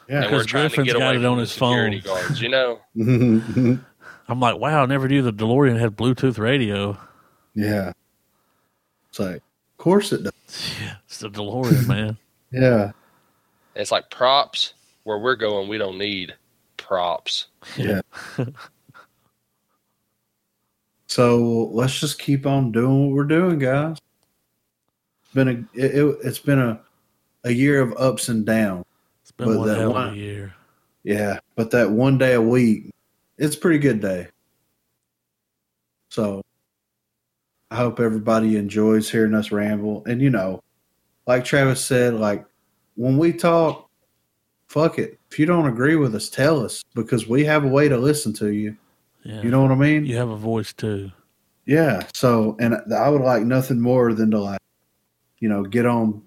Yeah. 0.07 0.23
and 0.23 0.26
we're 0.26 0.44
Because 0.44 0.45
trying 0.45 0.69
to 0.69 0.84
get 0.84 0.94
got 0.94 1.02
away 1.02 1.15
it 1.15 1.18
from 1.18 1.26
on 1.26 1.36
the 1.38 1.41
his 1.41 1.52
security 1.52 2.02
phone. 2.02 2.15
guards. 2.22 2.41
You 2.41 2.49
know, 2.49 2.80
I'm 4.27 4.40
like, 4.40 4.57
wow, 4.57 4.84
I 4.84 4.86
never 4.86 5.07
knew 5.07 5.22
the 5.22 5.34
DeLorean 5.34 5.80
had 5.80 5.95
Bluetooth 5.95 6.38
radio. 6.40 6.98
yeah. 7.53 7.91
It's 9.10 9.19
like, 9.19 9.36
of 9.38 9.77
course 9.77 10.11
it 10.11 10.23
does. 10.23 10.34
Yeah, 10.82 10.95
it's 11.06 11.19
the 11.19 11.30
DeLorean, 11.30 11.88
man. 11.90 12.18
Yeah. 12.52 12.91
it's 13.76 13.91
like 13.91 14.10
props. 14.10 14.73
Where 15.03 15.19
we're 15.19 15.36
going, 15.36 15.69
we 15.69 15.77
don't 15.77 15.98
need 15.99 16.34
props. 16.77 17.45
Yeah. 17.77 18.02
so 21.07 21.69
let's 21.72 21.99
just 21.99 22.19
keep 22.19 22.45
on 22.45 22.72
doing 22.72 23.07
what 23.07 23.15
we're 23.15 23.23
doing, 23.26 23.60
guys. 23.60 23.98
It's 25.23 25.34
been 25.34 25.48
a 25.48 25.80
it, 25.80 25.95
it, 25.95 26.18
it's 26.23 26.40
been 26.40 26.60
a 26.60 26.80
a 27.44 27.52
year 27.52 27.82
of 27.82 27.95
ups 27.98 28.30
and 28.30 28.45
downs. 28.45 28.86
Been 29.38 29.48
But 29.48 29.57
one 29.60 29.68
that 29.68 29.78
hell 29.78 29.90
of 29.90 29.94
one- 29.95 30.14
a 30.14 30.16
year. 30.16 30.53
Yeah, 31.03 31.40
but 31.56 31.72
that 31.72 31.91
one 31.91 32.18
day 32.18 32.34
a 32.34 32.41
week, 32.41 32.90
it's 33.38 33.56
a 33.56 33.60
pretty 33.60 33.78
good 33.80 33.99
day. 34.02 34.28
So 36.10 36.41
I 37.70 37.76
hope 37.76 37.99
everybody 37.99 38.57
enjoys 38.57 39.10
hearing 39.10 39.36
us 39.36 39.52
ramble. 39.52 40.03
And 40.06 40.22
you 40.22 40.30
know, 40.30 40.64
like 41.28 41.44
Travis 41.44 41.84
said, 41.84 42.16
like 42.16 42.45
when 42.95 43.18
we 43.18 43.34
talk, 43.34 43.90
fuck 44.68 44.98
it. 44.98 45.20
If 45.30 45.38
you 45.38 45.45
don't 45.45 45.68
agree 45.68 45.95
with 45.95 46.16
us, 46.16 46.30
tell 46.30 46.64
us 46.64 46.84
because 46.95 47.28
we 47.28 47.44
have 47.45 47.66
a 47.66 47.68
way 47.68 47.90
to 47.90 47.98
listen 47.98 48.34
to 48.34 48.52
you. 48.53 48.76
Yeah. 49.24 49.41
You 49.41 49.49
know 49.49 49.62
what 49.62 49.72
I 49.72 49.76
mean? 49.76 50.06
you 50.06 50.16
have 50.18 50.30
a 50.30 50.38
voice 50.38 50.72
too. 50.74 51.12
Yeah. 51.66 52.07
So, 52.14 52.56
and 52.60 52.76
I 52.94 53.10
would 53.10 53.22
like 53.22 53.44
nothing 53.44 53.82
more 53.82 54.14
than 54.14 54.32
to 54.32 54.40
like, 54.40 54.62
you 55.40 55.49
know, 55.49 55.64
get 55.64 55.86
on 55.86 56.22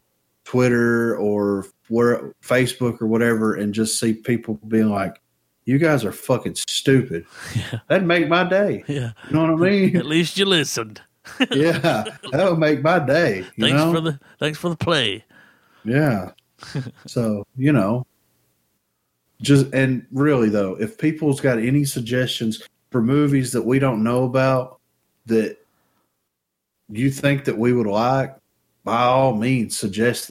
Twitter 0.44 1.16
or 1.16 1.66
where 1.88 2.34
Facebook 2.42 3.00
or 3.00 3.06
whatever 3.06 3.54
and 3.54 3.72
just 3.72 3.98
see 3.98 4.12
people 4.12 4.54
being 4.68 4.90
like, 4.90 5.20
"You 5.64 5.78
guys 5.78 6.04
are 6.04 6.12
fucking 6.12 6.56
stupid." 6.56 7.24
Yeah. 7.54 7.80
That'd 7.88 8.06
make 8.06 8.28
my 8.28 8.44
day. 8.48 8.84
Yeah. 8.88 9.12
You 9.28 9.34
know 9.34 9.52
what 9.52 9.66
I 9.66 9.70
mean? 9.70 9.96
At 9.96 10.06
least 10.06 10.38
you 10.38 10.44
listened. 10.44 11.00
yeah, 11.50 12.04
that 12.32 12.50
would 12.50 12.58
make 12.58 12.82
my 12.82 12.98
day. 12.98 13.38
You 13.56 13.66
Thanks 13.66 13.76
know? 13.76 13.92
for 13.92 14.00
the 14.00 14.20
thanks 14.38 14.58
for 14.58 14.70
the 14.70 14.76
play. 14.76 15.24
Yeah. 15.84 16.32
so, 17.06 17.46
you 17.56 17.72
know, 17.72 18.06
just 19.40 19.72
and 19.72 20.06
really 20.10 20.48
though, 20.48 20.74
if 20.80 20.98
people's 20.98 21.40
got 21.40 21.58
any 21.58 21.84
suggestions 21.84 22.62
for 22.90 23.02
movies 23.02 23.52
that 23.52 23.62
we 23.62 23.78
don't 23.78 24.02
know 24.02 24.24
about 24.24 24.80
that 25.26 25.58
you 26.90 27.10
think 27.10 27.44
that 27.44 27.56
we 27.56 27.72
would 27.72 27.86
like, 27.86 28.34
by 28.84 29.02
all 29.02 29.34
means 29.34 29.76
suggest. 29.76 30.30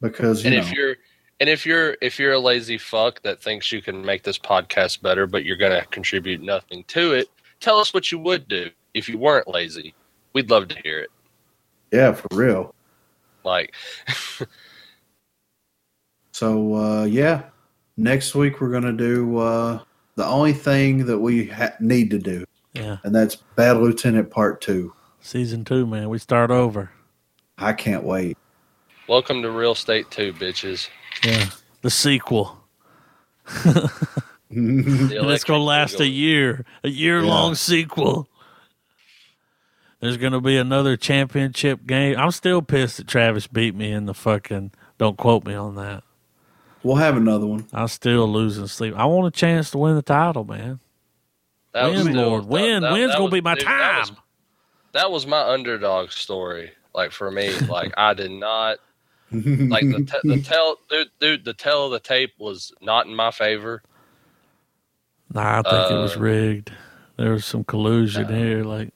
Because 0.00 0.44
you 0.44 0.50
and 0.50 0.56
know 0.56 0.62
if 0.66 0.72
you're 0.72 0.96
and 1.40 1.48
if 1.48 1.64
you're 1.66 1.96
if 2.02 2.18
you're 2.18 2.32
a 2.32 2.38
lazy 2.38 2.78
fuck 2.78 3.22
that 3.22 3.40
thinks 3.42 3.70
you 3.72 3.80
can 3.82 4.04
make 4.04 4.22
this 4.22 4.38
podcast 4.38 5.02
better 5.02 5.26
but 5.26 5.44
you're 5.44 5.56
going 5.56 5.78
to 5.78 5.86
contribute 5.88 6.42
nothing 6.42 6.84
to 6.88 7.12
it 7.12 7.28
tell 7.60 7.78
us 7.78 7.92
what 7.94 8.10
you 8.12 8.18
would 8.18 8.46
do 8.48 8.68
if 8.94 9.08
you 9.08 9.18
weren't 9.18 9.48
lazy 9.48 9.94
we'd 10.32 10.50
love 10.50 10.68
to 10.68 10.76
hear 10.82 11.00
it 11.00 11.10
yeah, 11.92 12.12
for 12.12 12.28
real. 12.32 12.74
like 13.44 13.74
So 16.32 16.74
uh 16.74 17.04
yeah, 17.04 17.44
next 17.96 18.34
week 18.34 18.60
we're 18.60 18.70
gonna 18.70 18.92
do 18.92 19.38
uh 19.38 19.80
the 20.16 20.26
only 20.26 20.52
thing 20.52 21.06
that 21.06 21.18
we 21.18 21.46
ha- 21.46 21.74
need 21.80 22.10
to 22.10 22.18
do, 22.18 22.44
Yeah. 22.74 22.98
and 23.04 23.14
that's 23.14 23.36
Bad 23.36 23.78
Lieutenant 23.78 24.30
Part 24.30 24.60
Two. 24.60 24.92
Season 25.20 25.64
two, 25.64 25.86
man. 25.86 26.08
We 26.08 26.18
start 26.18 26.50
over. 26.50 26.90
I 27.56 27.72
can't 27.72 28.04
wait. 28.04 28.36
Welcome 29.08 29.42
to 29.42 29.50
real 29.50 29.72
estate 29.72 30.10
2 30.10 30.32
bitches 30.34 30.88
Yeah. 31.24 31.46
The 31.82 31.90
sequel. 31.90 32.58
The 34.50 35.28
it's 35.30 35.44
gonna 35.44 35.62
last 35.62 36.00
a 36.00 36.06
year. 36.08 36.64
A 36.82 36.88
year 36.88 37.20
long 37.22 37.54
sequel. 37.54 38.28
There's 40.00 40.16
gonna 40.16 40.40
be 40.40 40.56
another 40.56 40.96
championship 40.96 41.84
game. 41.86 42.16
I'm 42.18 42.30
still 42.30 42.62
pissed 42.62 42.96
that 42.96 43.06
Travis 43.06 43.46
beat 43.46 43.74
me 43.74 43.92
in 43.92 44.06
the 44.06 44.14
fucking 44.14 44.72
don't 44.96 45.18
quote 45.18 45.44
me 45.44 45.52
on 45.52 45.74
that. 45.74 46.02
We'll 46.82 46.96
have 46.96 47.16
another 47.18 47.46
one. 47.46 47.66
I'm 47.74 47.88
still 47.88 48.26
losing 48.26 48.66
sleep. 48.68 48.94
I 48.96 49.04
want 49.04 49.26
a 49.26 49.30
chance 49.38 49.70
to 49.72 49.78
win 49.78 49.96
the 49.96 50.02
title, 50.02 50.44
man. 50.44 50.80
That 51.74 51.90
was 51.90 52.04
win, 52.04 52.12
still- 52.14 52.28
Lord. 52.28 52.44
that- 52.44 52.48
Win. 52.48 52.82
that- 52.82 52.92
Win's 52.92 53.14
gonna 53.16 53.30
be 53.30 53.40
my 53.42 53.54
dude, 53.54 53.66
that 53.66 53.98
was- 54.00 54.08
time. 54.08 54.18
that 54.92 55.10
was 55.10 55.26
my 55.26 55.42
underdog 55.42 56.10
story 56.10 56.70
like 56.94 57.12
for 57.12 57.30
me 57.30 57.54
like 57.68 57.92
i 57.98 58.14
did 58.14 58.30
not 58.30 58.78
like 59.30 59.84
the, 59.84 60.04
te- 60.22 60.28
the 60.28 60.42
tell 60.44 60.78
dude, 60.88 61.10
dude 61.20 61.44
the 61.44 61.52
tell 61.54 61.86
of 61.86 61.92
the 61.92 62.00
tape 62.00 62.32
was 62.38 62.72
not 62.80 63.06
in 63.06 63.14
my 63.14 63.30
favor 63.30 63.82
Nah, 65.34 65.58
I 65.58 65.62
think 65.62 65.90
it 65.90 65.94
was 66.02 66.16
Uh, 66.16 66.20
rigged. 66.20 66.72
There 67.18 67.32
was 67.32 67.44
some 67.44 67.62
collusion 67.64 68.28
no. 68.30 68.34
here. 68.34 68.64
Like 68.64 68.94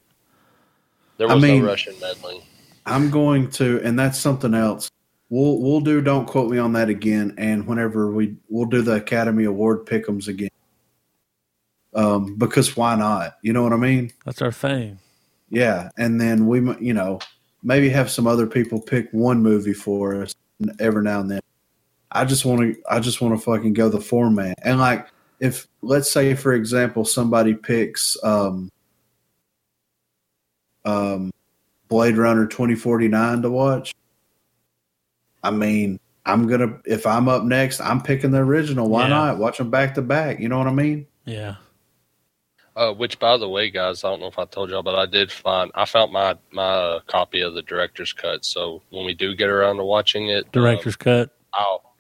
There 1.19 1.29
I 1.31 1.35
was 1.35 1.43
mean- 1.43 1.61
no 1.63 1.69
Russian 1.69 1.95
meddling. 2.01 2.41
I'm 2.87 3.11
going 3.11 3.51
to, 3.53 3.81
and 3.85 3.99
that's 3.99 4.19
something 4.19 4.55
else. 4.55 4.89
We'll 5.29 5.59
we'll 5.61 5.81
do. 5.83 6.01
Don't 6.01 6.27
quote 6.27 6.51
me 6.51 6.57
on 6.59 6.73
that 6.73 6.89
again. 6.89 7.35
And 7.37 7.67
whenever 7.67 8.11
we 8.11 8.37
we'll 8.49 8.65
do 8.69 8.81
the 8.83 8.95
Academy 8.97 9.45
Award 9.45 9.85
pickums 9.87 10.27
again, 10.27 10.49
um, 11.95 12.37
because 12.39 12.77
why 12.77 12.95
not? 12.97 13.37
You 13.43 13.53
know 13.53 13.63
what 13.63 13.73
I 13.73 13.77
mean? 13.77 14.11
That's 14.25 14.41
our 14.43 14.53
thing. 14.53 14.99
Yeah. 15.51 15.91
And 15.99 16.21
then 16.21 16.47
we, 16.47 16.61
you 16.81 16.95
know, 16.95 17.21
maybe 17.63 17.89
have 17.89 18.11
some 18.11 18.27
other 18.27 18.47
people 18.47 18.81
pick 18.81 19.09
one 19.13 19.43
movie 19.43 19.73
for 19.75 20.23
us 20.23 20.35
every 20.79 21.03
now 21.03 21.21
and 21.21 21.31
then. 21.31 21.41
I 22.11 22.25
just 22.25 22.45
want 22.45 22.61
to. 22.61 22.83
I 22.91 23.01
just 23.01 23.21
want 23.21 23.39
to 23.39 23.43
fucking 23.43 23.73
go 23.73 23.89
the 23.89 24.01
format. 24.01 24.59
And 24.63 24.79
like, 24.79 25.09
if 25.41 25.67
let's 25.81 26.11
say 26.11 26.35
for 26.35 26.53
example, 26.53 27.05
somebody 27.05 27.55
picks 27.55 28.17
um, 28.23 28.71
um, 30.85 31.31
Blade 31.89 32.17
Runner 32.17 32.47
twenty 32.47 32.75
forty 32.75 33.09
nine 33.09 33.43
to 33.43 33.51
watch. 33.51 33.95
I 35.43 35.51
mean, 35.51 35.99
I'm 36.27 36.47
gonna 36.47 36.79
if 36.85 37.07
I'm 37.07 37.29
up 37.29 37.45
next, 37.45 37.81
I'm 37.81 38.01
picking 38.03 38.31
the 38.31 38.39
original. 38.39 38.89
Why 38.89 39.03
Yeah. 39.05 39.09
not 39.09 39.39
watch 39.39 39.59
them 39.59 39.71
back 39.71 39.95
to 39.95 40.03
back? 40.03 40.39
You 40.39 40.49
know 40.49 40.59
what 40.59 40.67
I 40.67 40.73
mean? 40.73 41.07
Yeah. 41.25 41.57
Uh, 42.75 42.93
which, 42.93 43.19
by 43.19 43.37
the 43.37 43.49
way, 43.49 43.69
guys, 43.71 44.03
I 44.03 44.09
don't 44.09 44.21
know 44.21 44.29
if 44.29 44.39
I 44.39 44.47
told 44.47 44.71
y'all, 44.71 44.83
but 44.83 44.95
I 44.95 45.05
did 45.05 45.31
find 45.31 45.71
I 45.75 45.85
found 45.85 46.11
my 46.13 46.37
my 46.53 46.63
uh, 46.63 47.01
copy 47.07 47.43
of 47.43 47.53
the 47.55 47.61
director's 47.63 48.13
cut. 48.15 48.45
So 48.47 48.83
when 48.91 49.05
we 49.05 49.15
do 49.15 49.35
get 49.35 49.51
around 49.51 49.77
to 49.77 49.85
watching 49.85 50.29
it, 50.29 50.45
um, 50.45 50.51
Director's 50.53 50.97
cut. 50.97 51.31
I'll 51.53 51.95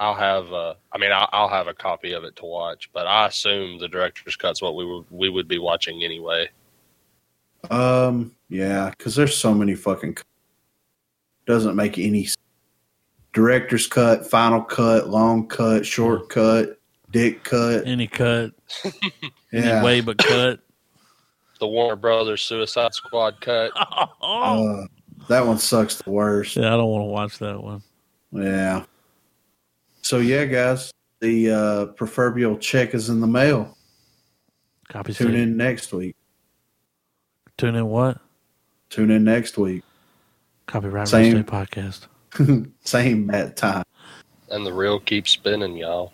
I'll 0.00 0.14
have 0.14 0.52
uh, 0.52 0.74
I 0.92 0.98
mean 0.98 1.12
I'll, 1.12 1.28
I'll 1.32 1.48
have 1.48 1.68
a 1.68 1.74
copy 1.74 2.12
of 2.12 2.24
it 2.24 2.34
to 2.36 2.44
watch, 2.44 2.90
but 2.92 3.06
I 3.06 3.28
assume 3.28 3.78
the 3.78 3.86
director's 3.86 4.34
cut's 4.34 4.60
what 4.60 4.74
we 4.74 4.84
would 4.84 5.04
we 5.10 5.28
would 5.28 5.46
be 5.46 5.58
watching 5.58 6.02
anyway. 6.02 6.48
Um, 7.70 8.34
yeah, 8.48 8.90
because 8.90 9.14
there's 9.14 9.36
so 9.36 9.54
many 9.54 9.74
fucking. 9.76 10.16
Doesn't 11.46 11.76
make 11.76 11.98
any. 11.98 12.24
s- 12.24 12.36
Director's 13.32 13.86
cut, 13.86 14.26
final 14.28 14.62
cut, 14.62 15.08
long 15.10 15.46
cut, 15.46 15.84
short 15.84 16.30
cut, 16.30 16.78
dick 17.10 17.44
cut. 17.44 17.86
Any 17.86 18.06
cut. 18.06 18.52
Yeah. 19.56 19.76
Any 19.76 19.84
way 19.84 20.00
but 20.00 20.18
cut. 20.18 20.60
The 21.58 21.66
Warner 21.66 21.96
Brothers 21.96 22.42
Suicide 22.42 22.92
Squad 22.92 23.40
cut. 23.40 23.72
Oh. 24.20 24.82
Uh, 24.82 24.86
that 25.28 25.46
one 25.46 25.58
sucks 25.58 26.02
the 26.02 26.10
worst. 26.10 26.56
Yeah, 26.56 26.66
I 26.66 26.76
don't 26.76 26.90
want 26.90 27.02
to 27.02 27.06
watch 27.06 27.38
that 27.38 27.62
one. 27.62 27.82
Yeah. 28.30 28.84
So 30.02 30.18
yeah, 30.18 30.44
guys, 30.44 30.92
the 31.20 31.50
uh, 31.50 31.86
proverbial 31.86 32.58
check 32.58 32.94
is 32.94 33.08
in 33.08 33.20
the 33.20 33.26
mail. 33.26 33.76
Copy 34.88 35.14
Tune 35.14 35.28
state. 35.28 35.40
in 35.40 35.56
next 35.56 35.92
week. 35.92 36.14
Tune 37.56 37.74
in 37.74 37.86
what? 37.86 38.20
Tune 38.90 39.10
in 39.10 39.24
next 39.24 39.56
week. 39.56 39.82
Copyright 40.66 41.08
Same. 41.08 41.32
State 41.32 41.46
Podcast. 41.46 42.06
Same 42.84 43.30
at 43.30 43.56
time. 43.56 43.84
And 44.50 44.64
the 44.66 44.72
reel 44.72 45.00
keeps 45.00 45.32
spinning, 45.32 45.76
y'all. 45.76 46.12